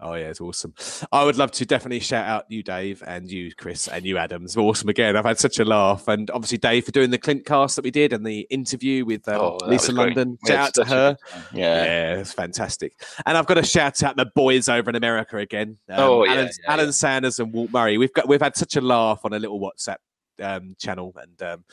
Oh 0.00 0.14
yeah, 0.14 0.28
it's 0.28 0.40
awesome. 0.40 0.72
I 1.12 1.24
would 1.24 1.36
love 1.36 1.50
to 1.52 1.66
definitely 1.66 2.00
shout 2.00 2.26
out 2.26 2.44
you, 2.48 2.62
Dave, 2.62 3.02
and 3.06 3.30
you, 3.30 3.52
Chris, 3.54 3.88
and 3.88 4.04
you, 4.06 4.16
Adam. 4.16 4.44
It's 4.44 4.56
awesome 4.56 4.88
again. 4.88 5.16
I've 5.16 5.24
had 5.26 5.38
such 5.38 5.58
a 5.58 5.64
laugh, 5.64 6.08
and 6.08 6.30
obviously 6.30 6.56
Dave 6.58 6.84
for 6.86 6.92
doing 6.92 7.10
the 7.10 7.18
Clintcast 7.18 7.74
that 7.74 7.84
we 7.84 7.90
did 7.90 8.12
and 8.14 8.24
the 8.24 8.40
interview 8.50 9.04
with 9.04 9.28
um, 9.28 9.40
Oh, 9.40 9.58
Lisa 9.66 9.92
was 9.92 9.96
great. 9.98 10.16
London. 10.16 10.38
Shout 10.46 10.56
had 10.56 10.64
out 10.66 10.74
to 10.74 10.84
her. 10.86 11.16
Yeah. 11.52 11.84
yeah, 11.84 12.14
it's 12.20 12.32
fantastic. 12.32 12.94
And 13.26 13.36
I've 13.36 13.46
got 13.46 13.54
to 13.54 13.62
shout 13.64 14.02
out 14.02 14.16
the 14.16 14.30
boys 14.34 14.68
over 14.68 14.88
in 14.88 14.96
America 14.96 15.36
again. 15.36 15.76
Um, 15.90 16.00
Oh, 16.00 16.24
yeah, 16.24 16.32
Alan, 16.32 16.46
yeah, 16.46 16.72
Alan 16.72 16.86
yeah. 16.86 16.92
Sanders 16.92 17.38
and 17.38 17.52
Walt 17.52 17.70
Murray. 17.70 17.98
We've 17.98 18.12
got 18.14 18.28
we've 18.28 18.40
had 18.40 18.56
such 18.56 18.76
a 18.76 18.80
laugh 18.80 19.20
on 19.24 19.34
a 19.34 19.38
little 19.38 19.60
WhatsApp 19.60 19.96
um, 20.40 20.74
channel, 20.78 21.14
and 21.20 21.42
um, 21.42 21.64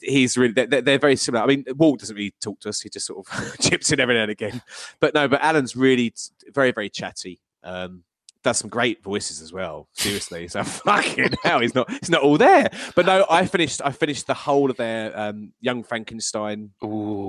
he's 0.00 0.36
really 0.36 0.52
they're, 0.52 0.82
they're 0.82 0.98
very 0.98 1.16
similar. 1.16 1.44
I 1.44 1.46
mean, 1.46 1.64
Walt 1.76 2.00
doesn't 2.00 2.16
really 2.16 2.34
talk 2.40 2.60
to 2.60 2.68
us; 2.68 2.80
he 2.80 2.88
just 2.88 3.06
sort 3.06 3.26
of 3.26 3.58
chips 3.60 3.92
in 3.92 4.00
every 4.00 4.14
now 4.14 4.22
and 4.22 4.30
again. 4.30 4.62
But 5.00 5.14
no, 5.14 5.28
but 5.28 5.42
Alan's 5.42 5.76
really 5.76 6.14
very 6.52 6.72
very 6.72 6.90
chatty. 6.90 7.40
Um, 7.64 8.04
does 8.42 8.58
some 8.58 8.68
great 8.68 9.02
voices 9.02 9.40
as 9.40 9.52
well. 9.52 9.88
Seriously, 9.92 10.48
so 10.48 10.64
fucking 10.64 11.30
hell, 11.42 11.60
he's 11.60 11.74
not 11.74 11.90
he's 11.90 12.10
not 12.10 12.22
all 12.22 12.36
there. 12.36 12.68
But 12.94 13.06
no, 13.06 13.24
I 13.30 13.46
finished 13.46 13.80
I 13.84 13.92
finished 13.92 14.26
the 14.26 14.34
whole 14.34 14.70
of 14.70 14.76
their 14.76 15.18
um, 15.18 15.52
Young 15.60 15.82
Frankenstein 15.82 16.70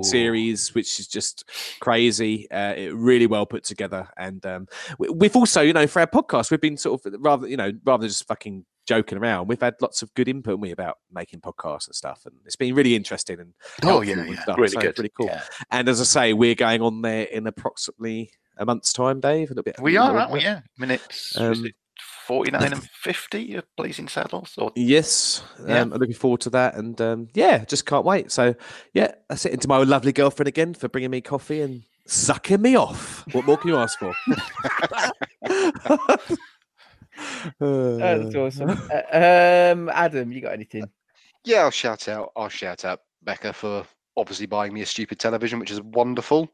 series, 0.02 0.74
which 0.74 1.00
is 1.00 1.06
just 1.06 1.48
crazy. 1.80 2.50
Uh, 2.50 2.74
it 2.74 2.94
really 2.94 3.26
well 3.26 3.46
put 3.46 3.64
together, 3.64 4.08
and 4.16 4.44
um, 4.46 4.68
we, 4.98 5.08
we've 5.08 5.36
also 5.36 5.62
you 5.62 5.72
know 5.72 5.86
for 5.86 6.00
our 6.00 6.06
podcast 6.06 6.50
we've 6.50 6.60
been 6.60 6.76
sort 6.76 7.04
of 7.06 7.14
rather 7.20 7.48
you 7.48 7.56
know 7.56 7.72
rather 7.84 8.02
than 8.02 8.08
just 8.08 8.26
fucking 8.26 8.64
joking 8.86 9.18
around, 9.18 9.48
we've 9.48 9.60
had 9.60 9.74
lots 9.80 10.02
of 10.02 10.12
good 10.14 10.28
input 10.28 10.52
haven't 10.52 10.60
we, 10.60 10.70
about 10.70 10.98
making 11.12 11.40
podcasts 11.40 11.86
and 11.86 11.94
stuff, 11.94 12.22
and 12.26 12.34
it's 12.44 12.56
been 12.56 12.74
really 12.74 12.94
interesting 12.94 13.40
and 13.40 13.54
Oh, 13.82 14.00
yeah, 14.02 14.18
and 14.18 14.34
yeah. 14.34 14.42
stuff, 14.42 14.56
Really 14.58 14.68
so 14.68 14.80
good. 14.80 14.98
really 14.98 15.12
cool. 15.16 15.26
Yeah. 15.26 15.42
And 15.70 15.88
as 15.88 16.00
I 16.00 16.04
say, 16.04 16.32
we're 16.32 16.54
going 16.54 16.82
on 16.82 17.02
there 17.02 17.24
in 17.24 17.46
approximately 17.46 18.30
a 18.56 18.64
month's 18.64 18.92
time, 18.92 19.20
Dave. 19.20 19.48
A 19.50 19.54
little 19.54 19.62
bit. 19.64 19.76
We 19.80 19.96
are, 19.96 20.16
aren't 20.16 20.32
we? 20.32 20.40
Yeah. 20.42 20.60
Minutes. 20.78 21.38
Um, 21.38 21.66
49 22.26 22.62
and 22.72 22.82
50 22.82 23.54
of 23.56 23.64
Blazing 23.76 24.08
Saddles? 24.08 24.54
Or 24.58 24.72
Yes, 24.76 25.42
Yeah. 25.66 25.80
um, 25.80 25.92
I'm 25.92 25.98
looking 25.98 26.14
forward 26.14 26.40
to 26.42 26.50
that, 26.50 26.74
and 26.76 26.98
um, 27.00 27.28
yeah, 27.34 27.64
just 27.64 27.84
can't 27.86 28.04
wait. 28.04 28.30
So 28.32 28.54
yeah, 28.92 29.12
that's 29.28 29.44
it. 29.46 29.52
And 29.52 29.62
to 29.62 29.68
my 29.68 29.78
lovely 29.78 30.12
girlfriend 30.12 30.48
again 30.48 30.74
for 30.74 30.88
bringing 30.88 31.10
me 31.10 31.20
coffee 31.20 31.60
and 31.60 31.82
sucking 32.06 32.60
me 32.62 32.76
off. 32.76 33.24
What 33.32 33.44
more 33.46 33.56
can 33.56 33.68
you 33.70 33.76
ask 33.76 33.98
for? 33.98 34.14
Oh, 37.60 37.96
that's 37.98 38.34
awesome. 38.34 38.78
Uh, 38.92 39.72
um, 39.72 39.88
Adam, 39.90 40.32
you 40.32 40.40
got 40.40 40.52
anything? 40.52 40.88
Yeah, 41.44 41.60
I'll 41.60 41.70
shout 41.70 42.08
out. 42.08 42.32
I'll 42.36 42.48
shout 42.48 42.84
out 42.84 43.00
Becca 43.22 43.52
for 43.52 43.84
obviously 44.16 44.46
buying 44.46 44.72
me 44.72 44.82
a 44.82 44.86
stupid 44.86 45.18
television, 45.18 45.58
which 45.58 45.70
is 45.70 45.80
wonderful. 45.80 46.48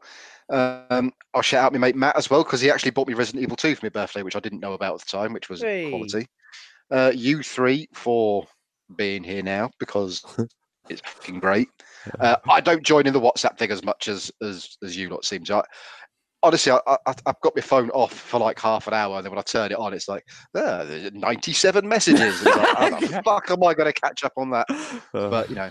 Um, 0.49 1.13
I'll 1.35 1.43
shout 1.43 1.65
out 1.65 1.73
my 1.73 1.79
mate 1.79 1.97
Matt 1.97 2.17
as 2.17 2.29
well 2.29 2.43
because 2.43 2.61
he 2.61 2.71
actually 2.71 2.91
bought 2.91 3.07
me 3.07 3.15
Resident 3.15 3.43
Evil 3.43 3.57
2 3.57 3.77
for 3.77 3.87
my 3.87 3.91
birthday, 3.91 4.23
which 4.23 4.37
I 4.37 4.41
didn't 4.41 4.61
know 4.61 4.73
about 4.73 4.95
at 4.95 5.01
the 5.01 5.17
time, 5.19 5.33
which 5.33 5.49
was 5.49 5.63
Hey. 5.63 5.89
quality. 5.89 6.27
Uh, 6.91 7.13
you 7.15 7.43
three 7.43 7.89
for 7.93 8.47
being 8.97 9.23
here 9.23 9.43
now 9.43 9.71
because 9.79 10.25
it's 10.89 11.03
fucking 11.03 11.39
great. 11.39 11.69
Uh, 12.19 12.37
I 12.49 12.61
don't 12.61 12.83
join 12.83 13.07
in 13.07 13.13
the 13.13 13.21
WhatsApp 13.21 13.59
thing 13.59 13.71
as 13.71 13.85
much 13.85 14.09
as 14.09 14.33
as, 14.43 14.77
as 14.83 14.97
you 14.97 15.09
lot 15.09 15.25
seem 15.25 15.45
to. 15.45 15.57
I, 15.57 15.63
honestly, 16.43 16.73
I, 16.73 16.81
I, 16.87 17.15
I've 17.27 17.41
got 17.41 17.55
my 17.55 17.63
phone 17.63 17.91
off 17.91 18.13
for 18.13 18.41
like 18.41 18.59
half 18.59 18.87
an 18.87 18.95
hour, 18.95 19.17
and 19.17 19.25
then 19.25 19.31
when 19.31 19.39
I 19.39 19.43
turn 19.43 19.73
it 19.73 19.79
on, 19.79 19.93
it's 19.93 20.09
like, 20.09 20.25
ah, 20.57 20.85
there's 20.85 21.13
97 21.13 21.87
messages. 21.89 22.45
And 22.45 22.57
like, 22.57 22.77
how 22.77 23.01
the 23.01 23.23
fuck 23.25 23.51
am 23.51 23.65
I 23.65 23.75
going 23.75 23.93
to 23.93 24.01
catch 24.01 24.25
up 24.25 24.33
on 24.37 24.51
that? 24.51 24.67
But 25.13 25.49
you 25.49 25.57
know, 25.57 25.71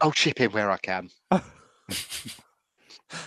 I'll 0.00 0.12
chip 0.12 0.40
in 0.40 0.50
where 0.52 0.70
I 0.70 0.78
can. 0.78 1.08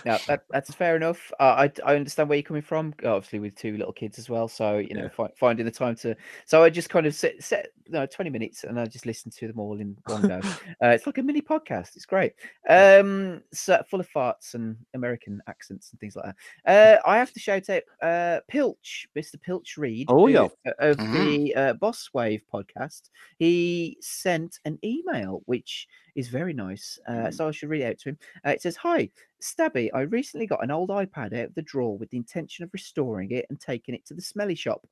No, 0.04 0.18
that, 0.28 0.44
that's 0.50 0.72
fair 0.74 0.96
enough. 0.96 1.32
Uh, 1.40 1.66
I 1.66 1.72
I 1.84 1.96
understand 1.96 2.28
where 2.28 2.36
you're 2.38 2.42
coming 2.44 2.62
from. 2.62 2.94
Obviously, 3.04 3.38
with 3.40 3.54
two 3.56 3.76
little 3.76 3.92
kids 3.92 4.18
as 4.18 4.28
well, 4.30 4.48
so 4.48 4.78
you 4.78 4.94
know, 4.94 5.08
fi- 5.08 5.30
finding 5.36 5.64
the 5.66 5.72
time 5.72 5.96
to. 5.96 6.14
So 6.46 6.62
I 6.62 6.70
just 6.70 6.88
kind 6.90 7.06
of 7.06 7.14
set 7.14 7.42
set 7.42 7.68
no 7.88 8.06
twenty 8.06 8.30
minutes, 8.30 8.64
and 8.64 8.78
I 8.78 8.86
just 8.86 9.06
listen 9.06 9.30
to 9.32 9.46
them 9.48 9.58
all 9.58 9.80
in 9.80 9.96
one 10.06 10.22
go. 10.22 10.40
uh, 10.82 10.88
it's 10.88 11.06
like 11.06 11.18
a 11.18 11.22
mini 11.22 11.40
podcast. 11.42 11.96
It's 11.96 12.06
great. 12.06 12.32
Um, 12.68 13.42
so 13.52 13.82
full 13.90 14.00
of 14.00 14.08
farts 14.08 14.54
and 14.54 14.76
American 14.94 15.40
accents 15.48 15.90
and 15.90 16.00
things 16.00 16.16
like 16.16 16.26
that. 16.26 17.00
Uh, 17.04 17.08
I 17.08 17.18
have 17.18 17.32
to 17.32 17.40
shout 17.40 17.68
out 17.70 17.82
uh 18.02 18.40
Pilch, 18.48 19.08
Mr. 19.16 19.40
Pilch 19.40 19.76
Reed. 19.76 20.06
Oh, 20.10 20.26
yeah. 20.28 20.48
uh, 20.66 20.70
of 20.78 20.96
Mhm. 20.96 21.12
the 21.12 21.54
uh, 21.54 21.72
Boss 21.74 22.10
Wave 22.14 22.42
podcast. 22.52 23.10
He 23.38 23.96
sent 24.00 24.58
an 24.64 24.78
email, 24.84 25.42
which 25.46 25.88
is 26.14 26.28
very 26.28 26.52
nice. 26.52 26.98
Uh, 27.08 27.30
so 27.30 27.48
I 27.48 27.50
should 27.50 27.68
read 27.70 27.82
it 27.82 27.86
out 27.86 27.98
to 28.00 28.08
him. 28.10 28.18
Uh, 28.46 28.50
it 28.50 28.62
says, 28.62 28.76
"Hi, 28.76 29.08
Stabby. 29.42 29.90
I 29.92 30.02
recently 30.02 30.46
got 30.46 30.62
an 30.62 30.70
old 30.70 30.90
iPad 30.90 31.38
out 31.38 31.48
of 31.48 31.54
the 31.54 31.62
drawer 31.62 31.98
with 31.98 32.10
the 32.10 32.16
intention 32.16 32.64
of 32.64 32.70
restoring 32.72 33.30
it 33.32 33.46
and 33.50 33.60
taking 33.60 33.94
it 33.94 34.04
to 34.06 34.14
the 34.14 34.22
smelly 34.22 34.54
shop. 34.54 34.86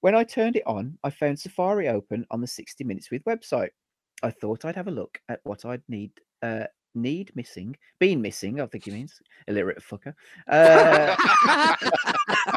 When 0.00 0.14
I 0.14 0.24
turned 0.24 0.56
it 0.56 0.66
on, 0.66 0.98
I 1.04 1.10
found 1.10 1.38
Safari 1.38 1.88
open 1.88 2.26
on 2.30 2.40
the 2.40 2.46
60 2.46 2.84
Minutes 2.84 3.10
with 3.10 3.24
website. 3.24 3.70
I 4.22 4.30
thought 4.30 4.64
I'd 4.64 4.76
have 4.76 4.88
a 4.88 4.92
look 4.92 5.18
at 5.28 5.40
what 5.44 5.64
I'd 5.64 5.82
need." 5.88 6.12
Uh, 6.42 6.64
Need 6.96 7.32
missing, 7.34 7.76
been 7.98 8.22
missing. 8.22 8.60
I 8.60 8.66
think 8.66 8.84
he 8.84 8.92
means 8.92 9.20
illiterate 9.48 9.82
fucker. 9.82 10.14
Uh, 10.46 11.16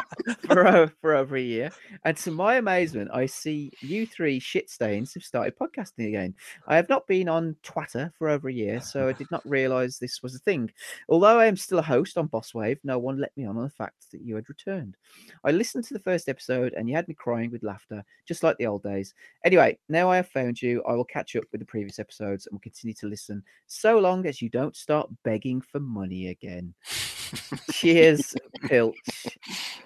for, 0.46 0.66
o- 0.66 0.90
for 1.00 1.14
over 1.14 1.36
a 1.36 1.40
year. 1.42 1.70
And 2.04 2.16
to 2.18 2.30
my 2.30 2.56
amazement, 2.56 3.10
I 3.12 3.26
see 3.26 3.72
you 3.80 4.06
three 4.06 4.38
shit 4.38 4.70
stains 4.70 5.14
have 5.14 5.22
started 5.22 5.58
podcasting 5.58 6.08
again. 6.08 6.34
I 6.66 6.76
have 6.76 6.88
not 6.88 7.06
been 7.06 7.28
on 7.28 7.56
Twitter 7.62 8.12
for 8.18 8.28
over 8.28 8.48
a 8.48 8.52
year, 8.52 8.80
so 8.82 9.08
I 9.08 9.12
did 9.12 9.30
not 9.30 9.48
realize 9.48 9.98
this 9.98 10.22
was 10.22 10.34
a 10.34 10.40
thing. 10.40 10.70
Although 11.08 11.38
I 11.38 11.46
am 11.46 11.56
still 11.56 11.78
a 11.78 11.82
host 11.82 12.18
on 12.18 12.26
Boss 12.26 12.54
Wave, 12.54 12.78
no 12.84 12.98
one 12.98 13.18
let 13.18 13.36
me 13.36 13.44
on 13.44 13.56
on 13.56 13.64
the 13.64 13.70
fact 13.70 14.10
that 14.12 14.22
you 14.22 14.34
had 14.36 14.48
returned. 14.48 14.96
I 15.44 15.50
listened 15.50 15.84
to 15.84 15.94
the 15.94 16.00
first 16.00 16.28
episode 16.28 16.74
and 16.74 16.88
you 16.88 16.94
had 16.94 17.08
me 17.08 17.14
crying 17.14 17.50
with 17.50 17.62
laughter, 17.62 18.04
just 18.26 18.42
like 18.42 18.56
the 18.58 18.66
old 18.66 18.82
days. 18.82 19.14
Anyway, 19.44 19.78
now 19.88 20.10
I 20.10 20.16
have 20.16 20.28
found 20.28 20.60
you. 20.60 20.82
I 20.84 20.92
will 20.92 21.04
catch 21.04 21.36
up 21.36 21.44
with 21.52 21.60
the 21.60 21.66
previous 21.66 21.98
episodes 21.98 22.46
and 22.46 22.54
will 22.54 22.60
continue 22.60 22.94
to 22.94 23.06
listen 23.06 23.42
so 23.66 23.98
long 23.98 24.26
as 24.26 24.40
you 24.40 24.48
don't 24.48 24.76
start 24.76 25.08
begging 25.24 25.60
for 25.60 25.80
money 25.80 26.28
again. 26.28 26.74
Cheers, 27.72 28.34
Pilch. 28.62 28.96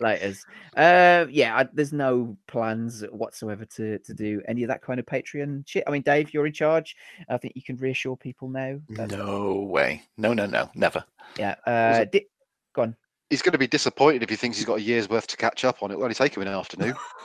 Laters. 0.01 0.45
Uh, 0.77 1.27
yeah, 1.31 1.57
I, 1.57 1.69
there's 1.73 1.93
no 1.93 2.37
plans 2.47 3.03
whatsoever 3.11 3.65
to 3.77 3.99
to 3.99 4.15
do 4.15 4.41
any 4.49 4.63
of 4.63 4.69
that 4.69 4.83
kind 4.83 4.99
of 4.99 5.07
Patreon 5.07 5.67
shit. 5.67 5.85
I 5.87 5.91
mean, 5.91 6.03
Dave, 6.03 6.33
you're 6.33 6.47
in 6.47 6.53
charge. 6.53 6.97
I 7.29 7.37
think 7.37 7.55
you 7.57 7.63
can 7.63 7.77
reassure 7.77 8.17
people 8.17 8.49
now. 8.49 8.81
No 8.89 9.55
way. 9.61 10.03
No, 10.17 10.33
no, 10.33 10.47
no. 10.47 10.71
Never. 10.75 11.05
Yeah. 11.39 11.57
Uh, 11.67 12.05
di- 12.05 12.27
go 12.75 12.83
on. 12.83 12.97
He's 13.33 13.41
going 13.41 13.53
to 13.53 13.59
be 13.59 13.67
disappointed 13.67 14.23
if 14.23 14.29
he 14.29 14.37
thinks 14.37 14.59
he's 14.59 14.67
got 14.67 14.77
a 14.77 14.83
year's 14.83 15.09
worth 15.09 15.27
to 15.29 15.39
catch 15.39 15.65
up 15.65 15.83
on. 15.83 15.91
It 15.91 15.97
will 15.97 16.05
only 16.05 16.15
take 16.15 16.37
him 16.37 16.43
an 16.43 16.49
afternoon. 16.49 16.95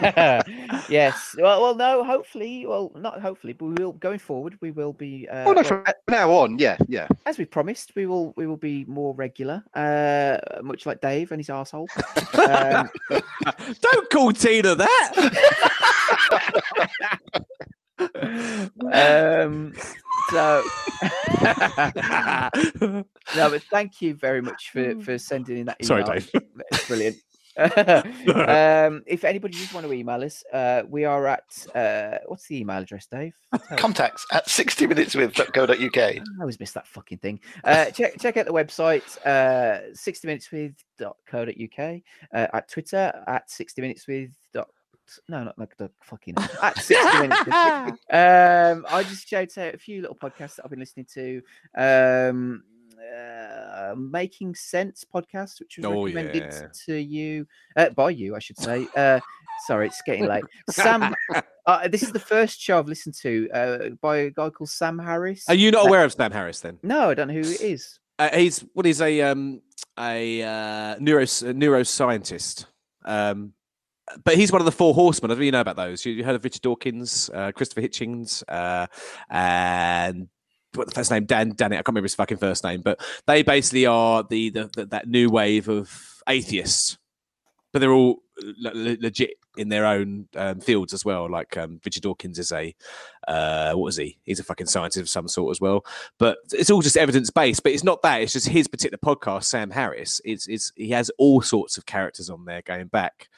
yes. 0.88 1.36
Well, 1.38 1.62
well, 1.62 1.76
no. 1.76 2.02
Hopefully, 2.02 2.66
well, 2.66 2.90
not 2.96 3.20
hopefully, 3.20 3.52
but 3.52 3.66
we 3.66 3.74
will 3.74 3.92
going 3.92 4.18
forward. 4.18 4.58
We 4.60 4.72
will 4.72 4.92
be. 4.92 5.28
Uh, 5.28 5.44
oh 5.46 5.52
no, 5.52 5.62
well, 5.62 5.64
from 5.64 5.84
now 6.08 6.32
on, 6.32 6.58
yeah, 6.58 6.76
yeah. 6.88 7.06
as 7.24 7.38
we 7.38 7.44
promised, 7.44 7.92
we 7.94 8.06
will 8.06 8.32
we 8.36 8.48
will 8.48 8.56
be 8.56 8.84
more 8.86 9.14
regular, 9.14 9.62
uh, 9.74 10.38
much 10.60 10.86
like 10.86 11.00
Dave 11.00 11.30
and 11.30 11.38
his 11.38 11.48
asshole. 11.48 11.88
Um, 12.36 12.90
Don't 13.80 14.10
call 14.10 14.32
Tina 14.32 14.74
that. 14.74 15.30
Um, 18.92 19.72
so 20.30 20.62
no, 21.42 23.02
but 23.34 23.62
thank 23.70 24.02
you 24.02 24.14
very 24.14 24.42
much 24.42 24.70
for 24.70 25.00
for 25.00 25.18
sending 25.18 25.58
in 25.58 25.66
that. 25.66 25.76
email. 25.82 25.88
Sorry, 25.88 26.02
email. 26.02 26.14
Dave. 26.14 26.30
It's 26.72 26.88
brilliant. 26.88 27.16
um, 27.58 29.02
if 29.06 29.24
anybody 29.24 29.54
does 29.56 29.72
want 29.72 29.86
to 29.86 29.92
email 29.92 30.22
us, 30.22 30.44
uh, 30.52 30.82
we 30.88 31.06
are 31.06 31.26
at 31.26 31.66
uh, 31.74 32.18
what's 32.26 32.46
the 32.48 32.58
email 32.58 32.76
address, 32.76 33.06
Dave? 33.06 33.34
Contacts 33.78 34.26
at 34.30 34.46
60 34.46 34.86
minutes 34.86 35.14
with.co.uk. 35.14 35.96
I 35.96 36.20
always 36.38 36.60
miss 36.60 36.72
that 36.72 36.86
fucking 36.86 37.18
thing. 37.18 37.40
Uh, 37.64 37.86
check 37.86 38.20
check 38.20 38.36
out 38.36 38.44
the 38.44 38.52
website, 38.52 39.16
uh, 39.26 39.94
60 39.94 40.26
minutes 40.28 40.50
with.co.uk, 40.52 42.00
uh, 42.34 42.46
at 42.52 42.68
Twitter 42.68 43.24
at 43.26 43.50
60 43.50 43.80
minutes 43.80 44.06
with. 44.06 44.32
Dot, 44.52 44.68
no, 45.28 45.44
not 45.44 45.58
like 45.58 45.76
the 45.76 45.90
fucking 46.02 46.34
at 46.62 46.78
60 46.78 47.18
minutes. 47.20 47.42
Um, 48.10 48.86
I 48.90 49.04
just 49.08 49.28
showed 49.28 49.50
out 49.58 49.74
a 49.74 49.78
few 49.78 50.00
little 50.00 50.16
podcasts 50.16 50.56
that 50.56 50.62
I've 50.64 50.70
been 50.70 50.80
listening 50.80 51.06
to. 51.14 51.42
Um, 51.76 52.62
uh, 53.16 53.94
Making 53.96 54.54
Sense 54.54 55.04
podcast, 55.04 55.60
which 55.60 55.76
was 55.76 55.86
Oh, 55.86 56.04
recommended 56.04 56.52
yeah. 56.52 56.68
to 56.86 56.96
you 56.96 57.46
uh, 57.76 57.90
by 57.90 58.10
you, 58.10 58.34
I 58.34 58.38
should 58.38 58.58
say. 58.58 58.86
Uh, 58.96 59.20
sorry, 59.66 59.86
it's 59.86 60.02
getting 60.02 60.26
late. 60.26 60.44
Sam, 60.70 61.14
uh, 61.66 61.88
this 61.88 62.02
is 62.02 62.12
the 62.12 62.20
first 62.20 62.60
show 62.60 62.78
I've 62.78 62.88
listened 62.88 63.14
to 63.22 63.48
uh, 63.50 63.78
by 64.00 64.16
a 64.18 64.30
guy 64.30 64.50
called 64.50 64.70
Sam 64.70 64.98
Harris. 64.98 65.44
Are 65.48 65.54
you 65.54 65.70
not 65.70 65.86
aware 65.86 66.04
of 66.04 66.12
Sam 66.12 66.32
Harris 66.32 66.60
then? 66.60 66.78
No, 66.82 67.10
I 67.10 67.14
don't 67.14 67.28
know 67.28 67.34
who 67.34 67.40
it 67.40 67.60
is. 67.60 67.98
Uh, 68.18 68.30
he's 68.34 68.60
what 68.72 68.86
is 68.86 69.02
a 69.02 69.20
um 69.22 69.60
a 69.98 70.42
uh, 70.42 70.96
neuro 70.98 71.22
a 71.22 71.26
neuroscientist. 71.26 72.66
Um, 73.04 73.52
but 74.24 74.36
he's 74.36 74.52
one 74.52 74.60
of 74.60 74.66
the 74.66 74.72
four 74.72 74.94
horsemen. 74.94 75.30
I 75.30 75.34
don't 75.34 75.40
know 75.40 75.44
you 75.44 75.52
know 75.52 75.60
about 75.60 75.76
those. 75.76 76.04
You, 76.04 76.12
you 76.12 76.24
heard 76.24 76.36
of 76.36 76.44
Richard 76.44 76.62
Dawkins, 76.62 77.30
uh, 77.32 77.52
Christopher 77.52 77.82
Hitchens, 77.82 78.42
uh, 78.48 78.86
and 79.30 80.28
what 80.74 80.88
the 80.88 80.94
first 80.94 81.10
name 81.10 81.24
Dan 81.24 81.52
Dan 81.56 81.72
I 81.72 81.76
can't 81.76 81.88
remember 81.88 82.04
his 82.04 82.14
fucking 82.14 82.38
first 82.38 82.64
name, 82.64 82.82
but 82.82 83.00
they 83.26 83.42
basically 83.42 83.86
are 83.86 84.24
the, 84.28 84.50
the, 84.50 84.70
the 84.74 84.86
that 84.86 85.08
new 85.08 85.30
wave 85.30 85.68
of 85.68 86.22
atheists, 86.28 86.98
but 87.72 87.80
they're 87.80 87.92
all 87.92 88.22
le- 88.42 88.74
le- 88.74 88.98
legit 89.00 89.34
in 89.56 89.68
their 89.68 89.86
own 89.86 90.28
um, 90.36 90.60
fields 90.60 90.92
as 90.92 91.04
well. 91.04 91.30
Like 91.30 91.56
um, 91.56 91.80
Richard 91.84 92.02
Dawkins 92.02 92.38
is 92.38 92.52
a 92.52 92.74
uh, 93.26 93.72
was 93.76 93.96
he? 93.96 94.18
He's 94.24 94.40
a 94.40 94.44
fucking 94.44 94.66
scientist 94.66 95.00
of 95.00 95.08
some 95.08 95.28
sort 95.28 95.50
as 95.50 95.60
well. 95.60 95.84
But 96.18 96.38
it's 96.52 96.70
all 96.70 96.82
just 96.82 96.96
evidence 96.96 97.30
based. 97.30 97.62
But 97.62 97.72
it's 97.72 97.84
not 97.84 98.02
that. 98.02 98.22
It's 98.22 98.34
just 98.34 98.48
his 98.48 98.68
particular 98.68 98.98
podcast, 98.98 99.44
Sam 99.44 99.70
Harris. 99.70 100.20
It's 100.24 100.46
it's 100.46 100.72
he 100.76 100.90
has 100.90 101.10
all 101.18 101.42
sorts 101.42 101.76
of 101.76 101.86
characters 101.86 102.30
on 102.30 102.44
there 102.44 102.62
going 102.62 102.86
back, 102.88 103.28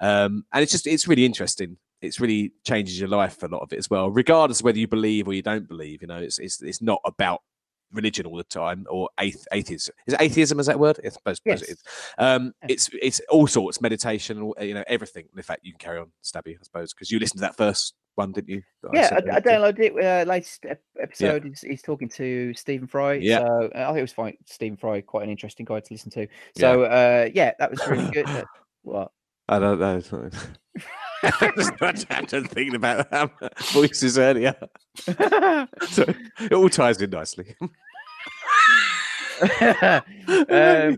um, 0.00 0.44
and 0.52 0.62
it's 0.62 0.72
just 0.72 0.86
it's 0.86 1.08
really 1.08 1.24
interesting. 1.24 1.76
It's 2.00 2.20
really 2.20 2.52
changes 2.64 2.98
your 3.00 3.08
life 3.08 3.42
a 3.42 3.46
lot 3.46 3.62
of 3.62 3.72
it 3.72 3.78
as 3.78 3.90
well, 3.90 4.10
regardless 4.10 4.60
of 4.60 4.64
whether 4.64 4.78
you 4.78 4.86
believe 4.88 5.26
or 5.26 5.34
you 5.34 5.42
don't 5.42 5.68
believe. 5.68 6.00
You 6.02 6.08
know, 6.08 6.18
it's 6.18 6.38
it's 6.38 6.62
it's 6.62 6.80
not 6.80 7.00
about 7.04 7.42
religion 7.92 8.26
all 8.26 8.36
the 8.36 8.44
time 8.44 8.86
or 8.90 9.08
athe- 9.18 9.46
atheism. 9.50 9.94
Is 10.06 10.14
it 10.14 10.20
atheism? 10.20 10.60
Is 10.60 10.66
that 10.66 10.78
word? 10.78 11.00
I 11.04 11.08
suppose, 11.08 11.40
Yes. 11.44 11.62
is. 11.62 11.82
Um, 12.18 12.52
it's 12.68 12.90
it's 13.02 13.20
all 13.30 13.46
sorts 13.46 13.80
meditation, 13.80 14.52
you 14.60 14.74
know, 14.74 14.84
everything. 14.86 15.24
In 15.36 15.42
fact, 15.42 15.64
you 15.64 15.72
can 15.72 15.78
carry 15.78 15.98
on, 15.98 16.12
Stabby, 16.22 16.54
I 16.54 16.62
suppose, 16.62 16.92
because 16.92 17.10
you 17.10 17.18
listened 17.18 17.38
to 17.38 17.42
that 17.42 17.56
first 17.56 17.94
one, 18.14 18.30
didn't 18.32 18.50
you? 18.50 18.62
Yeah, 18.92 19.10
I, 19.12 19.36
I 19.36 19.40
to- 19.40 19.48
downloaded 19.48 19.78
it. 19.80 19.92
Uh, 20.04 20.30
latest 20.30 20.66
ep- 20.66 20.82
episode, 21.00 21.44
he's, 21.44 21.62
he's 21.62 21.82
talking 21.82 22.08
to 22.10 22.52
Stephen 22.54 22.86
Fry. 22.86 23.14
Yeah. 23.14 23.38
So 23.40 23.70
uh, 23.74 23.78
I 23.82 23.86
think 23.86 23.98
it 23.98 24.02
was 24.02 24.12
fine. 24.12 24.36
Stephen 24.46 24.76
Fry, 24.76 25.00
quite 25.00 25.24
an 25.24 25.30
interesting 25.30 25.64
guy 25.64 25.80
to 25.80 25.92
listen 25.92 26.10
to. 26.12 26.28
So 26.56 26.82
uh, 26.82 27.28
yeah, 27.34 27.52
that 27.58 27.70
was 27.70 27.84
really 27.88 28.08
good. 28.12 28.26
What? 28.82 29.10
I 29.48 29.58
don't 29.58 29.80
know. 29.80 30.00
I 31.22 31.52
was 31.56 31.70
just 32.26 32.46
thinking 32.48 32.74
about 32.74 33.12
um, 33.12 33.30
voices 33.72 34.18
earlier. 34.18 34.54
so 34.96 35.14
it 36.40 36.52
all 36.52 36.68
ties 36.68 37.00
in 37.00 37.10
nicely. 37.10 37.54
um, 37.60 37.70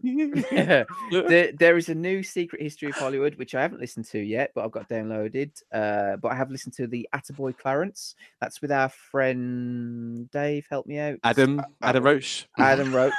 there, 1.10 1.52
there 1.58 1.76
is 1.76 1.88
a 1.88 1.94
new 1.94 2.22
Secret 2.22 2.62
History 2.62 2.88
of 2.88 2.96
Hollywood, 2.96 3.36
which 3.36 3.54
I 3.54 3.62
haven't 3.62 3.80
listened 3.80 4.06
to 4.06 4.18
yet, 4.18 4.52
but 4.54 4.64
I've 4.64 4.70
got 4.70 4.88
downloaded. 4.88 5.62
Uh, 5.72 6.16
but 6.16 6.32
I 6.32 6.34
have 6.34 6.50
listened 6.50 6.74
to 6.74 6.86
the 6.86 7.08
Attaboy 7.14 7.56
Clarence. 7.56 8.14
That's 8.40 8.60
with 8.60 8.72
our 8.72 8.88
friend 8.88 10.30
Dave. 10.30 10.66
Help 10.70 10.86
me 10.86 10.98
out. 10.98 11.18
Adam, 11.24 11.62
Adam 11.82 12.04
Roach. 12.04 12.48
Adam 12.58 12.94
Roach. 12.94 13.12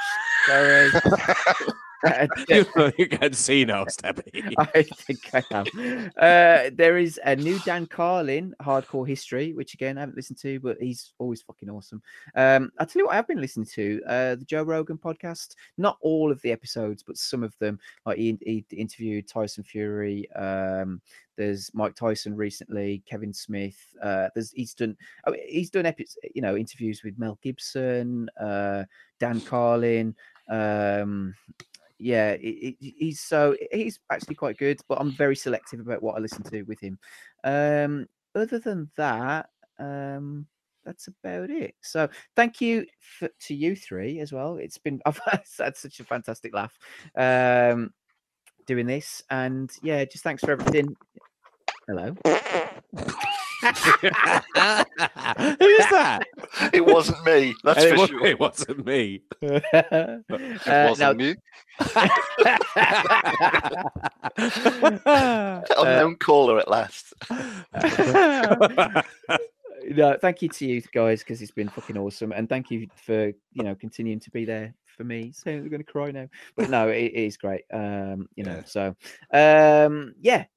Sorry. 0.46 0.90
You're 2.48 2.92
you're 2.98 3.08
going 3.08 3.32
see 3.32 3.64
now, 3.64 3.84
Stabby. 3.84 4.54
I 4.58 4.82
think 4.82 5.30
I 5.32 5.42
am. 5.50 6.10
Uh, 6.16 6.70
there 6.74 6.98
is 6.98 7.20
a 7.24 7.36
new 7.36 7.58
Dan 7.60 7.86
Carlin, 7.86 8.54
Hardcore 8.60 9.06
History, 9.06 9.52
which 9.52 9.74
again 9.74 9.98
I 9.98 10.00
haven't 10.00 10.16
listened 10.16 10.38
to, 10.40 10.58
but 10.60 10.78
he's 10.80 11.12
always 11.18 11.42
fucking 11.42 11.70
awesome. 11.70 12.02
Um, 12.34 12.70
I'll 12.78 12.86
tell 12.86 13.00
you 13.00 13.06
what 13.06 13.16
I've 13.16 13.28
been 13.28 13.40
listening 13.40 13.66
to 13.74 14.00
uh, 14.06 14.34
the 14.36 14.44
Joe 14.44 14.62
Rogan 14.62 14.98
podcast. 14.98 15.54
Not 15.78 15.98
all 16.00 16.32
of 16.32 16.40
the 16.42 16.52
episodes, 16.52 17.02
but 17.02 17.16
some 17.16 17.42
of 17.42 17.56
them. 17.58 17.78
Like 18.06 18.18
he, 18.18 18.38
he 18.42 18.64
interviewed 18.76 19.28
Tyson 19.28 19.64
Fury. 19.64 20.30
Um, 20.32 21.00
there's 21.36 21.70
Mike 21.72 21.94
Tyson 21.94 22.36
recently, 22.36 23.02
Kevin 23.08 23.32
Smith. 23.32 23.78
Uh, 24.02 24.28
there's 24.34 24.52
he's 24.52 24.74
done 24.74 24.96
I 25.26 25.30
mean, 25.30 25.40
he's 25.48 25.70
done 25.70 25.86
epi- 25.86 26.06
you 26.34 26.42
know 26.42 26.56
interviews 26.56 27.02
with 27.02 27.18
Mel 27.18 27.38
Gibson, 27.42 28.28
uh, 28.40 28.84
Dan 29.18 29.40
Carlin. 29.40 30.14
Um, 30.48 31.34
yeah, 32.02 32.36
he- 32.36 32.76
he- 32.80 32.96
he's 32.98 33.20
so 33.20 33.56
he's 33.70 34.00
actually 34.10 34.34
quite 34.34 34.58
good, 34.58 34.80
but 34.88 35.00
I'm 35.00 35.12
very 35.12 35.36
selective 35.36 35.80
about 35.80 36.02
what 36.02 36.16
I 36.16 36.18
listen 36.18 36.42
to 36.44 36.62
with 36.62 36.80
him. 36.80 36.98
Um, 37.44 38.08
other 38.34 38.58
than 38.58 38.90
that, 38.96 39.50
um, 39.78 40.46
that's 40.84 41.06
about 41.06 41.50
it. 41.50 41.76
So 41.80 42.08
thank 42.34 42.60
you 42.60 42.86
for, 42.98 43.28
to 43.28 43.54
you 43.54 43.76
three 43.76 44.18
as 44.18 44.32
well. 44.32 44.56
It's 44.56 44.78
been 44.78 45.00
I've 45.06 45.20
had 45.24 45.46
such 45.46 46.00
a 46.00 46.04
fantastic 46.04 46.52
laugh 46.54 46.76
um, 47.16 47.92
doing 48.66 48.86
this, 48.86 49.22
and 49.30 49.70
yeah, 49.82 50.04
just 50.04 50.24
thanks 50.24 50.42
for 50.42 50.50
everything. 50.50 50.96
Hello. 51.86 52.16
Who's 53.62 53.72
that? 55.90 56.22
It 56.72 56.84
wasn't 56.84 57.24
me. 57.24 57.54
That's 57.64 57.82
it, 57.82 57.94
for 57.94 58.00
was, 58.00 58.10
sure. 58.10 58.26
it 58.32 58.38
wasn't 58.38 58.84
me. 58.86 59.22
Uh, 59.42 60.86
wasn't 60.88 60.98
now- 60.98 61.12
me. 61.12 61.34
Unknown 65.76 66.16
caller 66.16 66.58
at 66.58 66.68
last. 66.68 67.14
no, 69.88 70.16
thank 70.20 70.42
you 70.42 70.48
to 70.48 70.66
you 70.66 70.82
guys 70.92 71.20
because 71.20 71.40
it's 71.42 71.50
been 71.50 71.68
fucking 71.68 71.96
awesome, 71.98 72.32
and 72.32 72.48
thank 72.48 72.70
you 72.70 72.88
for 72.96 73.26
you 73.52 73.62
know 73.62 73.74
continuing 73.74 74.20
to 74.20 74.30
be 74.30 74.44
there 74.44 74.74
for 74.96 75.04
me. 75.04 75.32
So 75.32 75.50
I'm 75.50 75.68
going 75.68 75.84
to 75.84 75.90
cry 75.90 76.10
now, 76.10 76.28
but 76.56 76.70
no, 76.70 76.88
it, 76.88 77.04
it 77.04 77.14
is 77.14 77.36
great. 77.36 77.64
Um, 77.72 78.28
you 78.36 78.44
know, 78.44 78.62
so 78.64 78.94
um, 79.32 80.14
yeah, 80.20 80.44
j- 80.44 80.48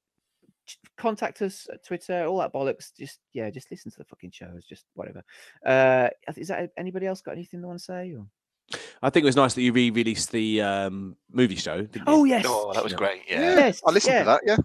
contact 0.96 1.42
us 1.42 1.66
at 1.72 1.84
Twitter, 1.84 2.24
all 2.24 2.38
that 2.38 2.52
bollocks. 2.52 2.94
Just 2.96 3.20
yeah, 3.32 3.50
just 3.50 3.70
listen 3.70 3.90
to 3.90 3.98
the 3.98 4.04
fucking 4.04 4.30
shows, 4.30 4.64
just 4.68 4.84
whatever. 4.94 5.22
Uh, 5.64 6.08
is 6.36 6.48
that 6.48 6.70
anybody 6.76 7.06
else 7.06 7.20
got 7.20 7.32
anything 7.32 7.60
they 7.60 7.66
want 7.66 7.78
to 7.78 7.84
say? 7.84 8.14
Or? 8.14 8.26
I 9.02 9.10
think 9.10 9.22
it 9.22 9.26
was 9.26 9.36
nice 9.36 9.54
that 9.54 9.62
you 9.62 9.72
re-released 9.72 10.32
the 10.32 10.60
um, 10.62 11.16
movie 11.30 11.54
show. 11.54 11.82
Didn't 11.82 12.08
you? 12.08 12.14
Oh 12.14 12.24
yes, 12.24 12.44
Oh, 12.48 12.72
that 12.74 12.82
was 12.82 12.94
great. 12.94 13.22
Yeah. 13.28 13.56
yes, 13.56 13.80
I 13.86 13.90
listened 13.92 14.14
yeah, 14.14 14.18
to 14.20 14.24
that. 14.24 14.40
Yeah, 14.44 14.56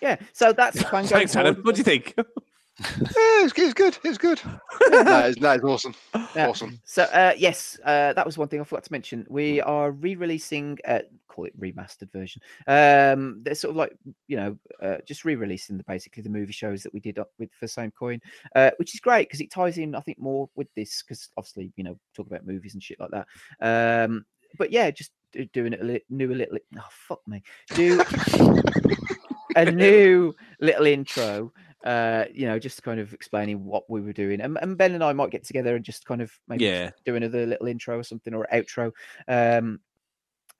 Yeah, 0.00 0.16
so 0.32 0.52
that's 0.52 0.78
the 0.78 0.84
plan 0.84 1.04
going 1.04 1.20
Thanks, 1.20 1.36
Adam. 1.36 1.56
What 1.56 1.74
do 1.74 1.80
you 1.80 1.84
think? 1.84 2.16
yeah, 2.80 3.40
it 3.40 3.42
was, 3.42 3.74
good. 3.74 3.98
It 4.02 4.08
was 4.08 4.18
good. 4.18 4.40
that, 4.90 5.30
is, 5.30 5.36
that 5.36 5.58
is 5.58 5.64
awesome. 5.64 5.94
Yeah. 6.34 6.48
Awesome. 6.48 6.80
So 6.84 7.02
uh, 7.04 7.34
yes, 7.36 7.78
uh, 7.84 8.12
that 8.14 8.24
was 8.24 8.38
one 8.38 8.48
thing 8.48 8.60
I 8.60 8.64
forgot 8.64 8.84
to 8.84 8.92
mention. 8.92 9.26
We 9.28 9.60
are 9.60 9.90
re-releasing, 9.90 10.78
uh, 10.86 11.00
call 11.28 11.44
it 11.44 11.60
remastered 11.60 12.10
version. 12.12 12.40
Um, 12.66 13.40
they're 13.42 13.54
sort 13.54 13.70
of 13.70 13.76
like 13.76 13.96
you 14.28 14.36
know, 14.36 14.56
uh, 14.82 14.98
just 15.06 15.24
re-releasing 15.24 15.76
the 15.76 15.84
basically 15.84 16.22
the 16.22 16.30
movie 16.30 16.52
shows 16.52 16.82
that 16.82 16.94
we 16.94 17.00
did 17.00 17.18
up 17.18 17.30
with 17.38 17.50
for 17.58 17.66
same 17.66 17.90
coin, 17.90 18.20
uh, 18.54 18.70
which 18.78 18.94
is 18.94 19.00
great 19.00 19.28
because 19.28 19.40
it 19.40 19.50
ties 19.50 19.78
in, 19.78 19.94
I 19.94 20.00
think, 20.00 20.18
more 20.18 20.48
with 20.54 20.68
this 20.74 21.02
because 21.02 21.28
obviously 21.36 21.72
you 21.76 21.84
know 21.84 21.98
talk 22.14 22.26
about 22.26 22.46
movies 22.46 22.74
and 22.74 22.82
shit 22.82 23.00
like 23.00 23.10
that. 23.10 24.04
Um, 24.06 24.24
but 24.58 24.70
yeah, 24.70 24.90
just 24.90 25.10
doing 25.52 25.74
it 25.74 25.80
a 25.80 25.84
li- 25.84 26.04
new 26.08 26.32
a 26.32 26.34
little. 26.34 26.58
Oh 26.78 26.82
fuck 26.90 27.20
me, 27.26 27.42
do 27.74 28.02
a 29.56 29.70
new 29.70 30.34
little 30.60 30.86
intro 30.86 31.52
uh 31.84 32.24
you 32.32 32.46
know 32.46 32.58
just 32.58 32.82
kind 32.82 33.00
of 33.00 33.12
explaining 33.14 33.64
what 33.64 33.88
we 33.88 34.00
were 34.00 34.12
doing 34.12 34.40
and, 34.40 34.58
and 34.60 34.76
ben 34.76 34.92
and 34.94 35.02
i 35.02 35.12
might 35.12 35.30
get 35.30 35.44
together 35.44 35.76
and 35.76 35.84
just 35.84 36.04
kind 36.04 36.20
of 36.20 36.30
maybe 36.46 36.64
Yeah. 36.64 36.90
do 37.06 37.16
another 37.16 37.46
little 37.46 37.66
intro 37.68 37.98
or 37.98 38.02
something 38.02 38.34
or 38.34 38.46
outro 38.52 38.92
um 39.28 39.80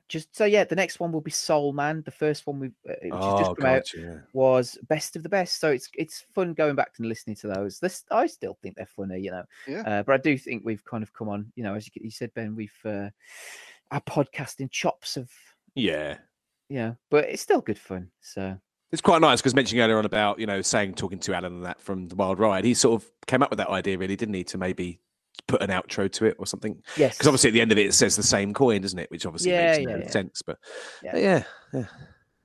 just 0.08 0.34
so 0.34 0.44
yeah 0.44 0.64
the 0.64 0.74
next 0.74 0.98
one 0.98 1.12
will 1.12 1.20
be 1.20 1.30
soul 1.30 1.72
man 1.72 2.02
the 2.04 2.10
first 2.10 2.46
one 2.46 2.58
we 2.58 2.68
uh, 2.88 2.94
which 3.02 3.12
Oh, 3.12 3.38
just 3.38 3.56
come 3.56 3.66
out 3.66 3.82
yeah. 3.94 4.16
was 4.32 4.76
best 4.88 5.14
of 5.14 5.22
the 5.22 5.28
best 5.28 5.60
so 5.60 5.70
it's 5.70 5.88
it's 5.94 6.24
fun 6.34 6.52
going 6.54 6.74
back 6.74 6.92
and 6.98 7.06
listening 7.06 7.36
to 7.36 7.46
those 7.48 7.78
this 7.78 8.04
i 8.10 8.26
still 8.26 8.56
think 8.62 8.74
they're 8.76 8.86
funny 8.86 9.20
you 9.20 9.30
know 9.30 9.44
Yeah. 9.68 9.82
uh, 9.86 10.02
but 10.02 10.14
i 10.14 10.18
do 10.18 10.36
think 10.38 10.64
we've 10.64 10.84
kind 10.84 11.02
of 11.02 11.12
come 11.12 11.28
on 11.28 11.52
you 11.54 11.62
know 11.62 11.74
as 11.74 11.86
you, 11.86 11.92
you 12.02 12.10
said 12.10 12.32
ben 12.34 12.56
we've 12.56 12.76
uh 12.84 13.10
our 13.92 14.00
podcasting 14.00 14.70
chops 14.70 15.16
of 15.16 15.30
Yeah. 15.74 16.16
yeah 16.68 16.94
but 17.10 17.26
it's 17.28 17.42
still 17.42 17.60
good 17.60 17.78
fun 17.78 18.10
so 18.20 18.58
It's 18.92 19.02
quite 19.02 19.20
nice 19.20 19.40
because 19.40 19.54
mentioning 19.54 19.82
earlier 19.82 19.98
on 19.98 20.04
about, 20.04 20.38
you 20.40 20.46
know, 20.46 20.62
saying, 20.62 20.94
talking 20.94 21.18
to 21.20 21.34
Alan 21.34 21.52
and 21.54 21.64
that 21.64 21.80
from 21.80 22.08
the 22.08 22.16
Wild 22.16 22.38
Ride, 22.38 22.64
he 22.64 22.74
sort 22.74 23.00
of 23.02 23.08
came 23.26 23.42
up 23.42 23.50
with 23.50 23.58
that 23.58 23.68
idea, 23.68 23.96
really, 23.98 24.16
didn't 24.16 24.34
he, 24.34 24.42
to 24.44 24.58
maybe 24.58 24.98
put 25.46 25.62
an 25.62 25.70
outro 25.70 26.10
to 26.10 26.24
it 26.26 26.34
or 26.38 26.46
something? 26.46 26.82
yes 26.96 27.16
Because 27.16 27.28
obviously 27.28 27.48
at 27.48 27.52
the 27.52 27.60
end 27.60 27.70
of 27.72 27.78
it, 27.78 27.86
it 27.86 27.94
says 27.94 28.16
the 28.16 28.22
same 28.22 28.52
coin, 28.52 28.82
doesn't 28.82 28.98
it? 28.98 29.10
Which 29.10 29.26
obviously 29.26 29.52
Yeah, 29.52 29.72
makes 29.76 29.86
no 29.86 29.90
yeah, 29.96 30.02
yeah. 30.02 30.10
sense. 30.10 30.42
But 30.42 30.58
Yeah. 31.02 31.12
but 31.12 31.20
yeah, 31.22 31.42
yeah. 31.72 31.84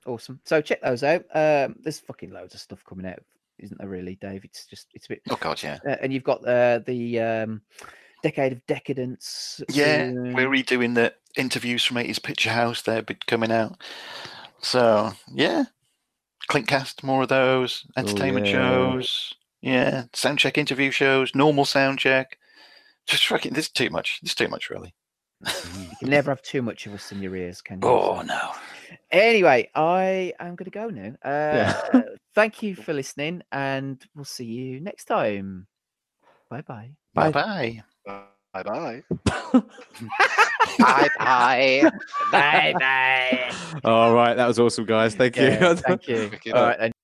Awesome. 0.05 0.39
So 0.45 0.61
check 0.61 0.81
those 0.84 1.01
out. 1.03 1.26
Um, 1.34 1.77
there's 1.81 1.99
fucking 1.99 2.30
loads 2.31 2.53
of 2.53 2.59
stuff 2.61 2.84
coming 2.88 3.07
out, 3.07 3.23
isn't 3.57 3.77
there? 3.80 3.89
Really, 3.89 4.15
Dave? 4.22 4.45
It's 4.45 4.67
just 4.67 4.88
it's 4.93 5.07
a 5.07 5.09
bit. 5.09 5.22
Oh 5.31 5.38
God, 5.39 5.63
yeah. 5.63 5.80
Uh, 5.84 5.95
and 5.99 6.13
you've 6.13 6.23
got 6.23 6.47
uh, 6.47 6.80
the 6.85 7.19
um, 7.19 7.61
decade 8.22 8.51
of 8.51 8.63
decadence. 8.67 9.61
Yeah, 9.69 10.09
soon. 10.09 10.34
we're 10.35 10.47
redoing 10.47 10.93
the 10.93 11.11
interviews 11.35 11.84
from 11.84 11.97
80s 11.97 12.22
Picture 12.22 12.51
House. 12.51 12.84
They're 12.84 13.01
coming 13.26 13.51
out. 13.51 13.81
So 14.61 15.11
yeah, 15.34 15.63
Clintcast, 16.49 17.03
more 17.03 17.23
of 17.23 17.30
those. 17.30 17.85
Entertainment 17.97 18.45
yeah. 18.45 18.51
shows. 18.53 19.34
Yeah, 19.61 20.03
sound 20.13 20.39
check 20.39 20.57
interview 20.57 20.91
shows. 20.91 21.34
Normal 21.34 21.65
sound 21.65 21.99
check. 21.99 22.38
Just 23.07 23.27
fucking. 23.27 23.53
There's 23.53 23.69
too 23.69 23.89
much. 23.89 24.19
There's 24.22 24.35
too 24.35 24.47
much, 24.47 24.69
really. 24.69 24.93
You 25.45 25.89
can 25.99 26.09
never 26.09 26.31
have 26.31 26.41
too 26.41 26.61
much 26.61 26.85
of 26.88 26.93
us 26.93 27.11
in 27.11 27.22
your 27.22 27.35
ears, 27.35 27.61
can 27.61 27.81
you? 27.81 27.88
Oh 27.88 28.22
no. 28.22 28.51
Anyway, 29.11 29.69
I 29.76 30.34
am 30.39 30.55
going 30.55 30.65
to 30.65 30.72
go 30.72 30.89
now. 30.89 31.15
Yeah. 31.23 31.81
Uh, 31.93 32.01
thank 32.35 32.63
you 32.63 32.76
for 32.76 32.93
listening, 32.93 33.41
and 33.51 34.03
we'll 34.15 34.26
see 34.26 34.45
you 34.45 34.80
next 34.80 35.05
time. 35.05 35.67
Bye 36.49 36.61
bye. 36.61 36.91
Bye 37.13 37.31
bye. 38.05 38.30
Bye 38.56 38.64
bye. 38.64 39.03
Bye 40.80 41.10
bye. 41.19 41.91
Bye 42.32 42.73
bye. 42.80 43.52
All 43.84 44.14
right. 44.14 44.34
That 44.34 44.48
was 44.48 44.60
awesome, 44.60 44.86
guys. 44.86 45.14
Thank 45.14 45.36
you. 45.36 45.76
Thank 45.76 46.07
you. 46.07 46.15
All 46.15 46.30
right, 46.30 46.45
it 46.45 46.53
All 46.53 46.64
up. 46.64 46.80
right 46.80 46.94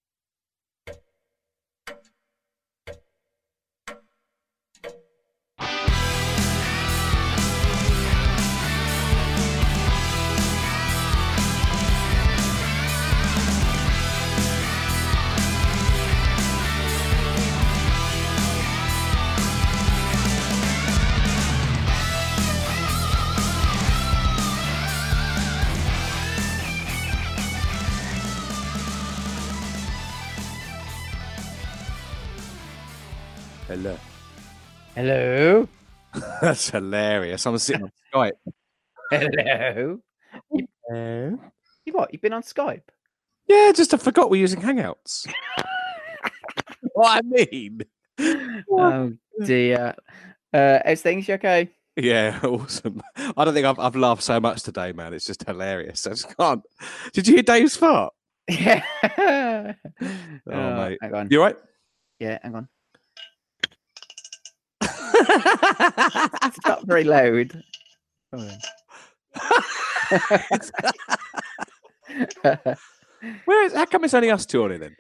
Hello. 34.95 35.68
That's 36.41 36.69
hilarious. 36.69 37.45
I'm 37.45 37.57
sitting 37.57 37.84
on 37.84 37.91
Skype. 38.13 38.31
Hello. 39.11 39.99
You, 40.51 40.68
Hello. 40.88 41.39
you 41.85 41.93
what? 41.93 42.09
You've 42.11 42.22
been 42.22 42.34
on 42.34 42.43
Skype? 42.43 42.81
Yeah, 43.47 43.72
just 43.73 43.93
I 43.93 43.97
forgot 43.97 44.30
we're 44.30 44.41
using 44.41 44.61
Hangouts. 44.61 45.27
what 46.93 47.18
I 47.18 47.22
mean. 47.22 47.81
Oh 48.72 49.13
dear. 49.43 49.95
Uh, 50.53 50.80
how's 50.85 51.01
things? 51.01 51.27
You 51.27 51.35
okay? 51.35 51.69
Yeah, 51.97 52.39
awesome. 52.43 53.01
I 53.15 53.43
don't 53.45 53.53
think 53.53 53.65
I've, 53.65 53.80
I've 53.80 53.95
laughed 53.95 54.23
so 54.23 54.39
much 54.39 54.63
today, 54.63 54.91
man. 54.93 55.13
It's 55.13 55.26
just 55.26 55.45
hilarious. 55.45 56.05
I 56.07 56.09
just 56.11 56.38
can't. 56.38 56.61
Did 57.13 57.27
you 57.27 57.35
hear 57.35 57.43
Dave's 57.43 57.76
fart? 57.76 58.13
Yeah. 58.49 58.84
Oh, 59.18 59.73
Oh, 60.51 60.76
mate. 60.76 60.97
Hang 61.01 61.13
on. 61.13 61.27
You 61.30 61.39
all 61.41 61.47
right? 61.47 61.57
Yeah, 62.19 62.39
hang 62.43 62.55
on. 62.55 62.68
It's 65.30 66.65
not 66.65 66.85
very 66.85 67.03
loud. 67.03 67.64
Where 73.45 73.65
is? 73.65 73.73
How 73.73 73.85
come 73.85 74.03
it's 74.03 74.14
only 74.14 74.31
us 74.31 74.45
two 74.45 74.64
on 74.64 74.72
it 74.72 74.80
then? 74.80 74.95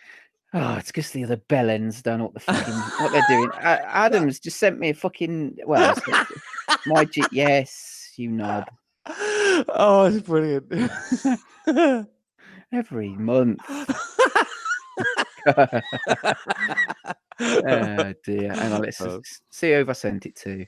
Oh, 0.53 0.75
it's 0.75 0.87
because 0.87 1.11
the 1.11 1.23
other 1.23 1.37
bellends 1.37 2.03
don't 2.03 2.17
know 2.19 2.25
what 2.25 2.33
the 2.33 2.39
fucking 2.41 2.73
what 2.73 3.11
they're 3.11 3.25
doing. 3.29 3.49
Uh, 3.51 3.79
Adams 3.85 4.39
just 4.39 4.59
sent 4.59 4.79
me 4.79 4.89
a 4.89 4.93
fucking 4.93 5.57
well, 5.65 5.95
my 6.85 7.05
G- 7.05 7.23
yes, 7.31 8.11
you 8.17 8.29
knob. 8.29 8.69
Oh, 9.07 10.11
it's 10.13 10.27
brilliant. 10.27 10.71
Every 12.73 13.09
month. 13.09 13.59
oh 17.41 18.13
dear. 18.23 18.53
Hang 18.53 18.73
on, 18.73 18.81
let's 18.81 19.01
Oh. 19.01 19.21
see 19.51 19.71
who 19.73 19.85
I 19.89 19.93
sent 19.93 20.25
it 20.25 20.35
to. 20.37 20.65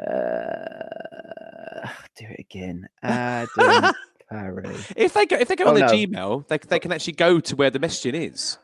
Uh, 0.00 1.88
do 2.16 2.26
it 2.30 2.40
again. 2.40 2.88
Adam 3.02 3.92
Parry. 4.30 4.74
if 4.96 5.12
they 5.12 5.26
go, 5.26 5.36
if 5.36 5.48
they 5.48 5.56
go 5.56 5.64
Oh, 5.64 5.68
on 5.68 5.74
their 5.74 5.86
no. 5.86 5.92
Gmail, 5.92 6.48
they 6.48 6.58
they 6.58 6.78
can 6.78 6.92
actually 6.92 7.12
go 7.14 7.40
to 7.40 7.56
where 7.56 7.70
the 7.70 7.78
messaging 7.78 8.14
is, 8.14 8.58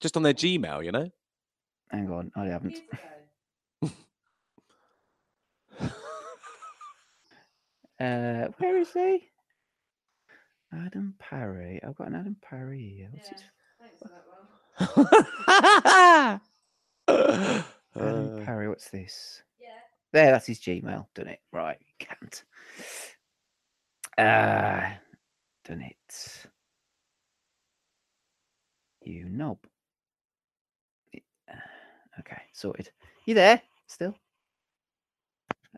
just 0.00 0.16
on 0.16 0.22
their 0.22 0.34
Gmail. 0.34 0.84
You 0.84 0.92
know. 0.92 1.08
Hang 1.90 2.10
on, 2.10 2.30
I 2.36 2.46
haven't. 2.46 2.78
uh, 8.00 8.48
where 8.58 8.78
is 8.78 8.92
he? 8.92 9.28
Adam 10.72 11.14
Parry. 11.18 11.80
I've 11.86 11.94
got 11.96 12.08
an 12.08 12.14
Adam 12.16 12.36
Parry 12.42 12.94
here. 12.96 13.08
What's 13.12 13.28
his 13.28 13.40
Adam 14.80 16.40
Uh, 17.08 18.40
Parry? 18.44 18.68
What's 18.68 18.90
this? 18.90 19.42
There, 20.12 20.30
that's 20.32 20.46
his 20.46 20.60
Gmail. 20.60 21.06
Done 21.14 21.28
it. 21.28 21.40
Right, 21.52 21.78
can't. 21.98 22.44
Ah, 24.18 24.96
done 25.64 25.82
it. 25.82 26.46
You 29.02 29.28
knob. 29.28 29.58
Uh, 31.50 31.54
Okay, 32.20 32.40
sorted. 32.52 32.90
You 33.26 33.34
there 33.34 33.60
still? 33.88 34.14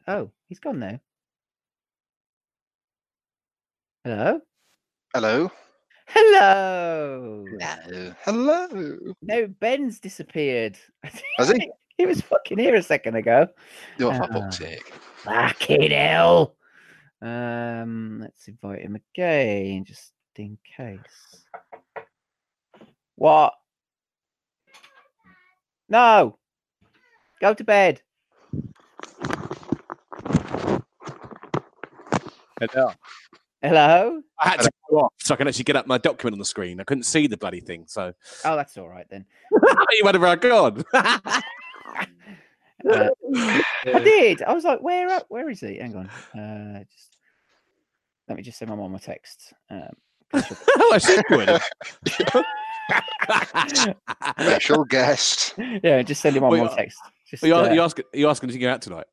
Oh, 0.06 0.30
he's 0.48 0.58
gone 0.60 0.78
now. 0.78 1.00
Hello? 4.04 4.40
Hello. 5.14 5.50
Hello. 6.08 7.44
Hello. 7.60 8.12
Hello. 8.24 8.96
No, 9.22 9.46
Ben's 9.60 9.98
disappeared. 10.00 10.78
Has 11.38 11.50
he? 11.50 11.70
he 11.98 12.06
was 12.06 12.20
fucking 12.20 12.58
here 12.58 12.74
a 12.76 12.82
second 12.82 13.16
ago. 13.16 13.48
You're 13.98 14.14
for 14.14 14.24
Ah. 14.24 14.26
fuck's 14.32 14.58
sake. 14.58 14.92
Fucking 15.24 15.90
hell. 15.90 16.54
Um, 17.22 18.20
let's 18.20 18.46
invite 18.46 18.82
him 18.82 18.96
again, 19.14 19.84
just 19.84 20.12
in 20.36 20.58
case. 20.76 21.44
What? 23.16 23.54
No. 25.88 26.38
Go 27.40 27.54
to 27.54 27.64
bed. 27.64 28.00
Hello. 32.60 32.92
Hello? 33.62 34.20
I 34.40 34.48
had 34.50 34.60
to 34.60 34.70
go 34.90 34.98
off 35.00 35.12
so 35.18 35.34
I 35.34 35.36
can 35.36 35.48
actually 35.48 35.64
get 35.64 35.76
up 35.76 35.86
my 35.86 35.98
document 35.98 36.34
on 36.34 36.38
the 36.38 36.44
screen. 36.44 36.80
I 36.80 36.84
couldn't 36.84 37.04
see 37.04 37.26
the 37.26 37.36
bloody 37.36 37.60
thing, 37.60 37.84
so 37.86 38.12
Oh, 38.44 38.56
that's 38.56 38.76
all 38.76 38.88
right 38.88 39.06
then. 39.10 39.24
you 39.52 40.04
whatever 40.04 40.26
I 40.26 40.36
gone. 40.36 40.84
Uh, 40.92 41.18
I 43.24 43.62
did. 44.04 44.42
I 44.42 44.52
was 44.52 44.64
like, 44.64 44.80
where 44.82 45.08
up? 45.08 45.24
Where 45.28 45.48
is 45.50 45.60
he? 45.60 45.78
Hang 45.78 45.96
on. 45.96 46.06
Uh, 46.40 46.84
just 46.92 47.16
let 48.28 48.36
me 48.36 48.42
just 48.42 48.58
send 48.58 48.70
my 48.70 48.76
mom 48.76 48.94
a 48.94 48.98
text. 49.00 49.52
Um, 49.70 49.88
'cause 50.30 50.46
she'll- 50.46 50.56
oh, 50.76 50.98
she's 50.98 51.22
good. 51.28 51.60
Special 54.38 54.84
guest. 54.84 55.54
yeah, 55.82 56.02
just 56.02 56.20
send 56.20 56.36
him 56.36 56.44
on 56.44 56.50
Well, 56.50 56.64
my 56.66 56.70
you- 56.70 56.76
text. 56.76 56.98
Just, 57.28 57.42
Are 57.42 57.46
you, 57.48 57.56
uh, 57.56 57.72
you 57.72 57.80
asking? 57.80 58.04
Are 58.14 58.18
you 58.18 58.28
asking 58.28 58.50
to 58.50 58.58
go 58.58 58.70
out 58.70 58.82
tonight? 58.82 59.06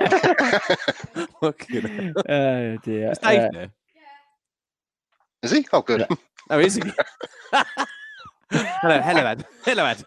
Fucking 1.40 1.82
hell. 1.82 2.12
oh 2.28 2.76
dear. 2.82 3.10
Is 3.12 3.18
Dave 3.18 3.40
Uh, 3.40 3.48
there? 3.52 3.70
Is 5.42 5.50
he? 5.52 5.66
Oh, 5.72 5.82
good. 5.82 6.06
Oh, 6.48 6.60
is 6.60 6.76
he? 6.76 6.82
hello, 8.52 9.00
hello, 9.00 9.22
lad. 9.24 9.44
Hello, 9.64 9.82
lad. 9.82 10.04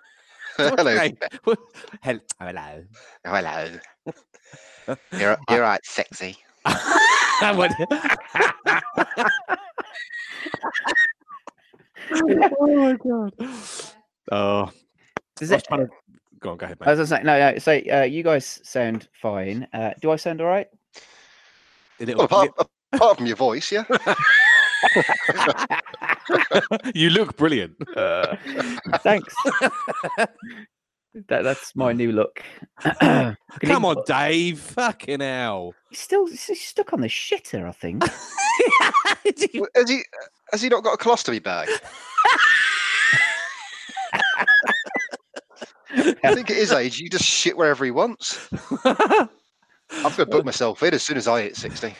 Hello. 0.55 0.91
Okay. 0.91 1.13
What- 1.43 1.59
hel- 2.01 2.21
Hello. 2.39 2.83
Oh, 3.25 3.33
hello. 3.35 3.77
You're, 5.11 5.37
you're 5.49 5.59
right, 5.61 5.85
sexy. 5.85 6.37
I 6.63 7.53
went- 7.57 7.73
oh 12.11 12.75
my 12.75 12.93
god. 12.93 13.33
Oh, 14.31 14.71
Does 15.35 15.51
I 15.51 15.55
was 15.55 15.63
it, 15.63 15.67
trying 15.67 15.87
to... 15.87 15.91
Go 16.39 16.51
on, 16.51 16.57
go 16.57 16.65
ahead, 16.65 16.77
As 16.81 16.99
I 16.99 17.01
was 17.01 17.09
gonna 17.09 17.21
say, 17.21 17.25
no, 17.25 17.51
no. 17.51 17.57
So 17.59 17.81
uh, 17.99 18.03
you 18.03 18.23
guys 18.23 18.59
sound 18.63 19.07
fine. 19.21 19.67
Uh, 19.73 19.91
do 20.01 20.11
I 20.11 20.15
sound 20.15 20.41
all 20.41 20.47
right? 20.47 20.67
Little- 21.99 22.17
Well, 22.17 22.25
apart, 22.25 22.51
apart 22.93 23.17
from 23.17 23.25
your 23.25 23.35
voice, 23.35 23.71
yeah. 23.71 23.83
you 26.95 27.09
look 27.09 27.35
brilliant. 27.35 27.75
Thanks. 29.03 29.33
that, 31.27 31.27
that's 31.27 31.75
my 31.75 31.91
new 31.91 32.13
look. 32.13 32.41
Come 33.01 33.83
on, 33.83 33.95
put- 33.95 34.05
Dave. 34.05 34.59
Fucking 34.59 35.19
hell. 35.19 35.73
He's 35.89 35.99
still 35.99 36.27
he's 36.27 36.61
stuck 36.61 36.93
on 36.93 37.01
the 37.01 37.07
shitter, 37.09 37.67
I 37.67 37.71
think. 37.71 38.03
Well, 39.53 39.67
Has 39.75 39.89
he? 39.89 40.01
Has 40.51 40.61
he 40.61 40.69
not 40.69 40.83
got 40.83 40.93
a 40.93 40.97
colostomy 40.97 41.43
bag? 41.43 41.67
I 46.23 46.33
think 46.35 46.49
at 46.49 46.57
his 46.57 46.71
age, 46.71 46.99
you 46.99 47.09
just 47.09 47.25
shit 47.25 47.57
wherever 47.57 47.83
he 47.85 47.91
wants. 47.91 48.47
I'm 48.85 49.29
going 50.03 50.15
to 50.15 50.25
book 50.27 50.45
myself 50.45 50.83
in 50.83 50.93
as 50.93 51.03
soon 51.03 51.17
as 51.17 51.27
I 51.27 51.41
hit 51.43 51.55
60. 51.55 51.95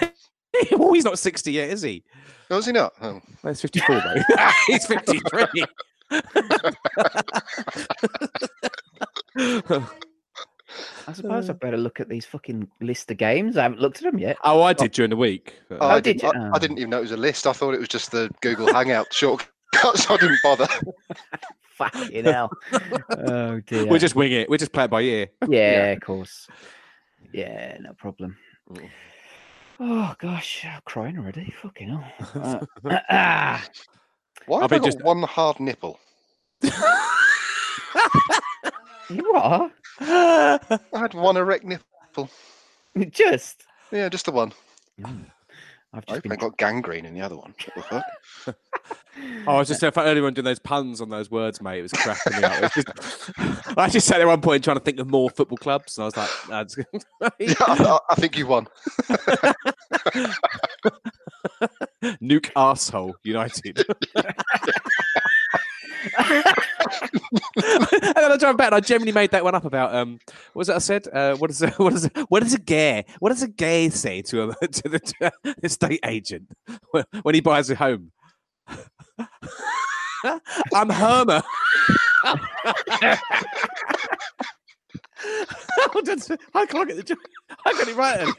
well, 0.72 0.92
he's 0.92 1.04
not 1.04 1.18
60 1.18 1.52
yet, 1.52 1.70
is 1.70 1.82
he? 1.82 2.02
No, 2.50 2.58
is 2.58 2.66
he 2.66 2.72
not? 2.72 2.92
Oh. 3.00 3.20
Well, 3.42 3.52
he's 3.52 3.60
54, 3.60 3.94
mate. 3.96 4.24
he's 4.66 4.86
53. 4.86 5.64
I 11.06 11.12
suppose 11.12 11.48
I 11.48 11.52
better 11.54 11.76
look 11.76 12.00
at 12.00 12.08
these 12.08 12.26
fucking 12.26 12.68
list 12.80 13.10
of 13.10 13.16
games. 13.16 13.56
I 13.56 13.62
haven't 13.62 13.80
looked 13.80 13.98
at 13.98 14.04
them 14.10 14.18
yet. 14.18 14.36
oh, 14.44 14.62
I 14.62 14.72
did 14.72 14.92
during 14.92 15.10
the 15.10 15.16
week. 15.16 15.54
Oh, 15.70 15.78
Oh, 15.80 15.88
I, 15.88 16.00
did 16.00 16.18
didn't, 16.18 16.34
you? 16.34 16.40
I, 16.40 16.48
Oh. 16.48 16.52
I 16.54 16.58
didn't 16.58 16.78
oh. 16.78 16.80
even 16.80 16.90
know 16.90 16.98
it 16.98 17.02
was 17.02 17.12
a 17.12 17.16
list. 17.16 17.46
I 17.46 17.52
thought 17.52 17.74
it 17.74 17.80
was 17.80 17.88
just 17.88 18.10
the 18.10 18.30
Google 18.40 18.72
Hangout 18.72 19.06
shortcut, 19.12 19.48
so 19.94 20.14
I 20.14 20.16
didn't 20.16 20.38
bother. 20.42 20.66
Fucking 21.78 22.24
hell. 22.24 22.50
oh 23.10 23.60
dear. 23.60 23.86
We'll 23.86 23.98
just 24.00 24.14
wing 24.16 24.32
it. 24.32 24.48
We'll 24.48 24.58
just 24.58 24.72
play 24.72 24.84
it 24.84 24.90
by 24.90 25.02
ear. 25.02 25.28
Yeah, 25.48 25.92
of 25.92 26.00
course. 26.00 26.46
Yeah, 27.32 27.78
no 27.80 27.92
problem. 27.94 28.36
Mm. 28.70 28.90
Oh 29.80 30.14
gosh, 30.18 30.64
I'm 30.64 30.80
crying 30.84 31.16
already. 31.18 31.54
Fucking 31.62 31.88
hell. 31.88 32.04
Uh, 32.84 32.98
ah. 33.10 33.64
Why 34.46 34.56
I've 34.58 34.62
have 34.62 34.72
I 34.72 34.76
been 34.76 34.82
got 34.82 34.86
just- 34.92 35.04
one 35.04 35.22
hard 35.22 35.60
nipple? 35.60 35.98
you 39.10 39.32
are 39.34 39.70
I 40.00 40.68
had 40.92 41.14
one 41.14 41.36
erect 41.36 41.64
nipple. 41.64 42.28
just. 43.10 43.62
Yeah, 43.92 44.08
just 44.08 44.24
the 44.26 44.32
one. 44.32 44.52
I've 45.94 46.04
I 46.08 46.12
just 46.12 46.22
been. 46.22 46.32
I 46.32 46.36
got 46.36 46.56
gangrene 46.58 47.06
in 47.06 47.14
the 47.14 47.20
other 47.22 47.36
one. 47.36 47.54
What 47.74 47.88
the 47.90 48.02
fuck? 48.44 48.56
Oh, 49.48 49.56
I 49.56 49.58
was 49.58 49.66
just 49.66 49.80
saying, 49.80 49.92
earlier 49.96 50.24
on 50.26 50.34
doing 50.34 50.44
those 50.44 50.60
puns 50.60 51.00
on 51.00 51.08
those 51.08 51.28
words, 51.28 51.60
mate. 51.60 51.80
It 51.80 51.82
was 51.82 51.92
cracking 51.92 52.36
me 52.36 52.44
up. 52.44 52.72
Just- 52.72 52.88
I 53.76 53.88
just 53.88 54.06
sat 54.06 54.18
there 54.18 54.28
at 54.28 54.30
one 54.30 54.40
point 54.40 54.62
trying 54.62 54.76
to 54.76 54.82
think 54.82 55.00
of 55.00 55.10
more 55.10 55.28
football 55.28 55.56
clubs, 55.58 55.98
and 55.98 56.04
I 56.04 56.06
was 56.06 56.16
like, 56.16 56.30
"That's 56.48 56.76
Yeah, 57.40 57.54
I, 57.60 57.98
I 58.10 58.14
think 58.14 58.38
you 58.38 58.46
won. 58.46 58.68
Nuke 62.22 62.52
arsehole 62.52 63.14
United. 63.24 63.84
and 66.18 66.44
then 67.56 68.32
I 68.32 68.36
driving 68.36 68.56
back, 68.56 68.66
and 68.66 68.74
I 68.74 68.80
generally 68.80 69.12
made 69.12 69.30
that 69.32 69.44
one 69.44 69.54
up 69.54 69.64
about 69.64 69.94
um, 69.94 70.18
what 70.52 70.60
was 70.60 70.68
it 70.68 70.74
I 70.74 70.78
said? 70.78 71.06
Uh, 71.12 71.36
what 71.36 71.50
is 71.50 71.62
a, 71.62 71.70
what 71.76 71.92
is 71.92 72.06
a, 72.06 72.10
what 72.28 72.42
does 72.42 72.54
a 72.54 72.58
gay 72.58 73.04
what 73.18 73.30
does 73.30 73.42
a 73.42 73.48
gay 73.48 73.88
say 73.90 74.22
to 74.22 74.50
a 74.50 74.54
to 74.68 74.88
the 74.88 74.98
to 74.98 75.32
estate 75.62 76.00
agent 76.04 76.50
when- 76.90 77.34
he 77.34 77.40
buys 77.40 77.70
a 77.70 77.74
home? 77.74 78.12
I'm 80.74 80.88
Herma. 80.90 81.42
How 82.24 82.36
did 86.02 86.20
I 86.54 86.66
can't 86.66 86.88
get 86.88 86.96
the 86.96 87.02
joke. 87.02 87.18
I 87.64 87.72
got 87.72 87.88
it 87.88 87.96
right. 87.96 88.18
Then. 88.18 88.32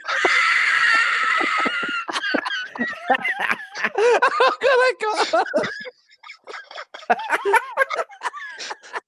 oh 3.98 4.52
God, 4.62 4.64
I 4.64 4.94
got. 5.02 5.46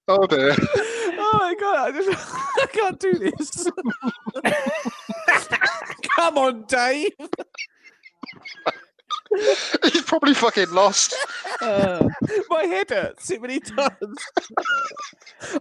Oh 0.07 0.25
dear. 0.27 0.55
Oh 0.57 1.37
my 1.39 1.55
god, 1.59 1.87
I, 1.87 1.91
just, 1.91 2.09
I 2.61 2.65
can't 2.73 2.99
do 2.99 3.17
this. 3.19 3.67
Come 6.15 6.37
on, 6.37 6.65
Dave. 6.67 7.11
He's 9.83 10.01
probably 10.01 10.33
fucking 10.33 10.71
lost. 10.71 11.15
Uh, 11.61 12.05
My 12.49 12.63
head 12.63 12.89
hurts 12.89 13.27
too 13.27 13.39
many 13.39 13.61
times. 13.61 14.17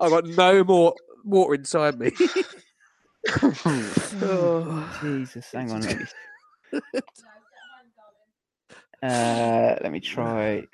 I've 0.01 0.11
got 0.11 0.24
no 0.24 0.65
more 0.65 0.94
water 1.24 1.55
inside 1.55 2.01
me. 2.01 2.11
oh, 3.43 4.98
Jesus. 5.01 5.52
Hang 5.52 5.70
on. 5.70 5.82
Let 5.82 5.98
me, 5.98 6.05
uh, 9.02 9.77
let 9.82 9.93
me 9.93 10.01
try. 10.01 10.66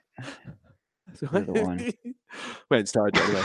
Another 1.30 1.64
one. 1.64 1.78
Went 2.70 2.80
and 2.80 2.88
started 2.88 3.20
anyway. 3.22 3.43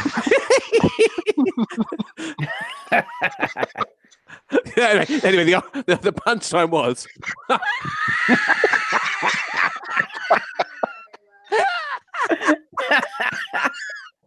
anyway, 4.78 5.06
anyway, 5.24 5.44
the, 5.46 5.64
the, 5.88 5.96
the 5.98 6.14
punchline 6.14 6.70
was. 6.70 7.08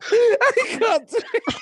I 0.07 0.79
can't 0.79 1.09
do 1.09 1.19
it. 1.35 1.55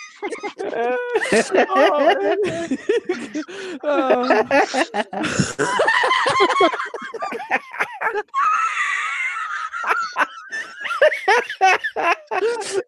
oh 3.82 4.42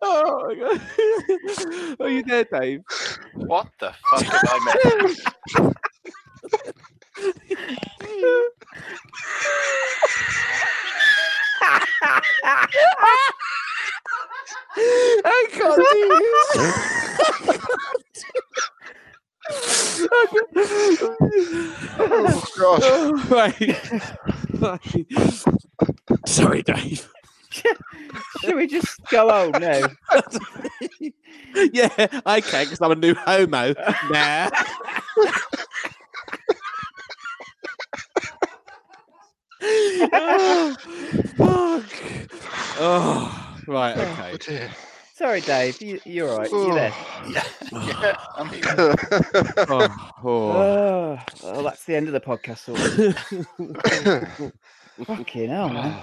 Oh 0.03 0.47
my 0.47 0.55
god. 0.55 0.81
Are 0.81 1.97
oh, 2.01 2.07
you 2.07 2.23
there, 2.23 2.45
Dave? 2.45 2.83
What 3.35 3.69
the 3.81 3.93
fuck 4.11 4.23
have 4.23 4.41
I 4.47 4.59
missed? 5.03 5.29
I 15.25 15.49
can't 15.53 15.77
do 15.77 16.09
this. 16.21 16.85
Oh 21.99 22.43
god. 22.59 23.31
Right. 23.31 23.93
Right. 24.55 25.07
Sorry, 26.27 26.63
Dave. 26.63 27.09
Should 28.41 28.57
we 28.57 28.67
just 28.67 29.01
go 29.11 29.29
oh, 29.31 29.53
home 29.53 29.61
now? 29.61 29.87
yeah, 31.73 32.21
I 32.27 32.41
can 32.41 32.65
because 32.65 32.81
I'm 32.81 32.91
a 32.91 32.97
new 32.97 33.15
homo. 33.15 33.75
Nah. 34.11 34.51
oh, 40.13 40.77
fuck. 41.37 41.85
Oh, 42.81 43.57
right, 43.69 43.97
okay. 43.97 44.31
Oh 44.33 44.37
dear. 44.37 44.71
Sorry, 45.15 45.41
Dave. 45.43 45.81
You, 45.81 46.01
you're 46.05 46.29
all 46.29 46.39
right. 46.39 46.51
You 46.51 46.73
oh, 46.73 46.75
there? 46.75 46.93
Yeah, 47.29 47.45
yeah, 47.73 48.17
I'm 48.37 48.49
here. 48.53 48.65
Oh, 49.69 49.89
oh. 50.25 50.25
Oh, 50.25 51.19
well, 51.45 51.63
that's 51.63 51.85
the 51.85 51.95
end 51.95 52.09
of 52.09 52.13
the 52.13 52.21
podcast. 52.21 52.65
Sort. 54.97 55.09
Fucking 55.19 55.49
hell, 55.51 55.69
man. 55.69 56.01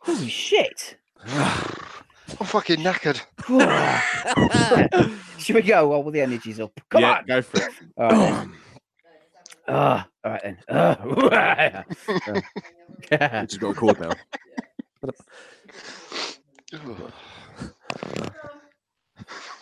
Holy 0.00 0.28
shit. 0.28 0.96
I'm 1.26 2.46
fucking 2.46 2.80
knackered. 2.80 3.20
Should 5.38 5.56
we 5.56 5.62
go 5.62 5.88
while 5.88 6.10
the 6.10 6.20
energy's 6.20 6.60
up? 6.60 6.72
Come 6.88 7.02
yeah, 7.02 7.18
on. 7.18 7.26
go 7.26 7.42
for 7.42 7.60
it. 7.60 7.72
All 7.96 8.08
right. 8.10 8.20
then. 8.20 8.52
Ah, 9.70 10.08
all 10.24 10.30
right 10.32 10.42
then. 10.42 10.56
Ah, 10.70 10.96
We 13.10 13.18
just 13.46 13.60
got 13.60 13.68
a 13.68 13.74
chord 13.74 14.00
now. 14.00 14.12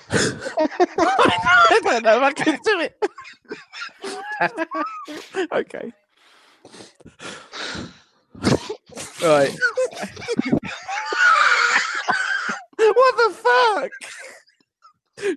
I 0.08 1.80
don't 1.82 2.04
know 2.04 2.16
if 2.16 2.22
I 2.22 2.32
can 2.32 2.58
do 2.62 2.80
it. 2.80 2.94
okay. 5.52 5.92
Right. 9.22 9.52
what 12.76 13.16
the 13.16 13.30
fuck? 13.34 13.90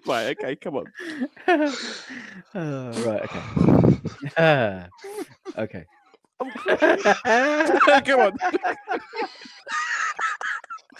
Right, 0.05 0.37
okay, 0.37 0.55
come 0.57 0.75
on. 0.75 0.85
Oh, 2.55 2.91
right, 3.05 3.23
okay. 3.23 3.41
Ah, 4.37 4.87
okay. 5.57 5.85
come 8.05 8.19
on. 8.19 8.37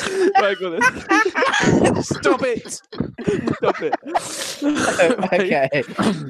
Right, 0.02 0.58
go 0.60 0.74
on 0.76 0.80
then. 0.80 2.04
Stop 2.06 2.42
it. 2.44 2.72
Stop 2.72 3.82
it. 3.82 3.96
okay. 5.34 5.70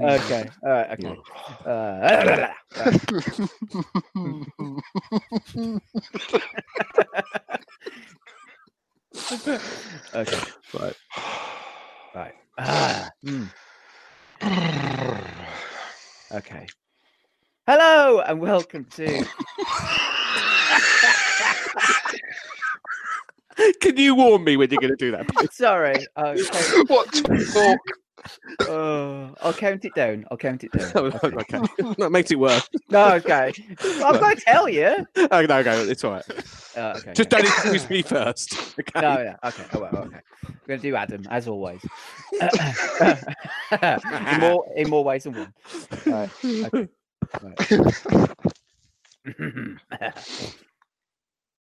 Okay. 0.01 0.49
All 0.63 0.69
right. 0.69 0.91
Okay. 0.91 1.17
Uh, 1.65 2.47
okay. 10.15 10.39
Right. 10.73 10.95
Right. 12.15 12.33
Ah. 12.57 13.09
hmm. 13.23 13.43
Okay. 16.31 16.67
Hello 17.67 18.21
and 18.21 18.39
welcome 18.39 18.85
to. 18.85 19.25
Can 23.81 23.97
you 23.97 24.15
warn 24.15 24.43
me 24.43 24.57
when 24.57 24.69
you're 24.69 24.81
going 24.81 24.95
to 24.95 24.97
do 24.97 25.11
that? 25.11 25.27
please? 25.27 25.49
Sorry. 25.55 25.95
Okay. 26.17 26.83
What 26.87 27.11
talk? 27.13 27.79
Uh, 28.67 29.29
I'll 29.41 29.53
count 29.53 29.85
it 29.85 29.95
down. 29.95 30.25
I'll 30.29 30.37
count 30.37 30.63
it 30.63 30.71
down. 30.73 30.91
okay. 30.95 31.27
okay. 31.27 31.93
That 31.97 32.11
makes 32.11 32.31
it 32.31 32.39
worse. 32.39 32.69
No, 32.89 33.13
okay. 33.13 33.53
I'm 34.03 34.19
going 34.19 34.35
to 34.35 34.41
tell 34.41 34.67
you. 34.67 35.05
Oh, 35.31 35.41
no, 35.45 35.61
no, 35.61 35.83
it's 35.83 36.03
all 36.03 36.11
right. 36.11 36.23
Uh, 36.75 36.95
okay. 36.97 37.13
Just 37.13 37.33
okay. 37.33 37.43
don't 37.43 37.45
introduce 37.45 37.89
me 37.89 38.01
first. 38.01 38.77
Okay. 38.79 39.01
No, 39.01 39.23
no. 39.23 39.35
Okay. 39.45 39.63
Oh, 39.73 39.79
well, 39.79 39.97
okay. 40.05 40.19
We're 40.43 40.67
going 40.67 40.81
to 40.81 40.89
do 40.89 40.95
Adam 40.95 41.23
as 41.29 41.47
always. 41.47 41.81
in 43.71 44.39
more 44.39 44.65
in 44.75 44.89
more 44.89 45.03
ways 45.03 45.23
than 45.23 45.33
one. 45.35 45.53
All 46.05 46.13
right. 46.13 46.29
Okay. 46.43 46.89
Right. 49.91 50.55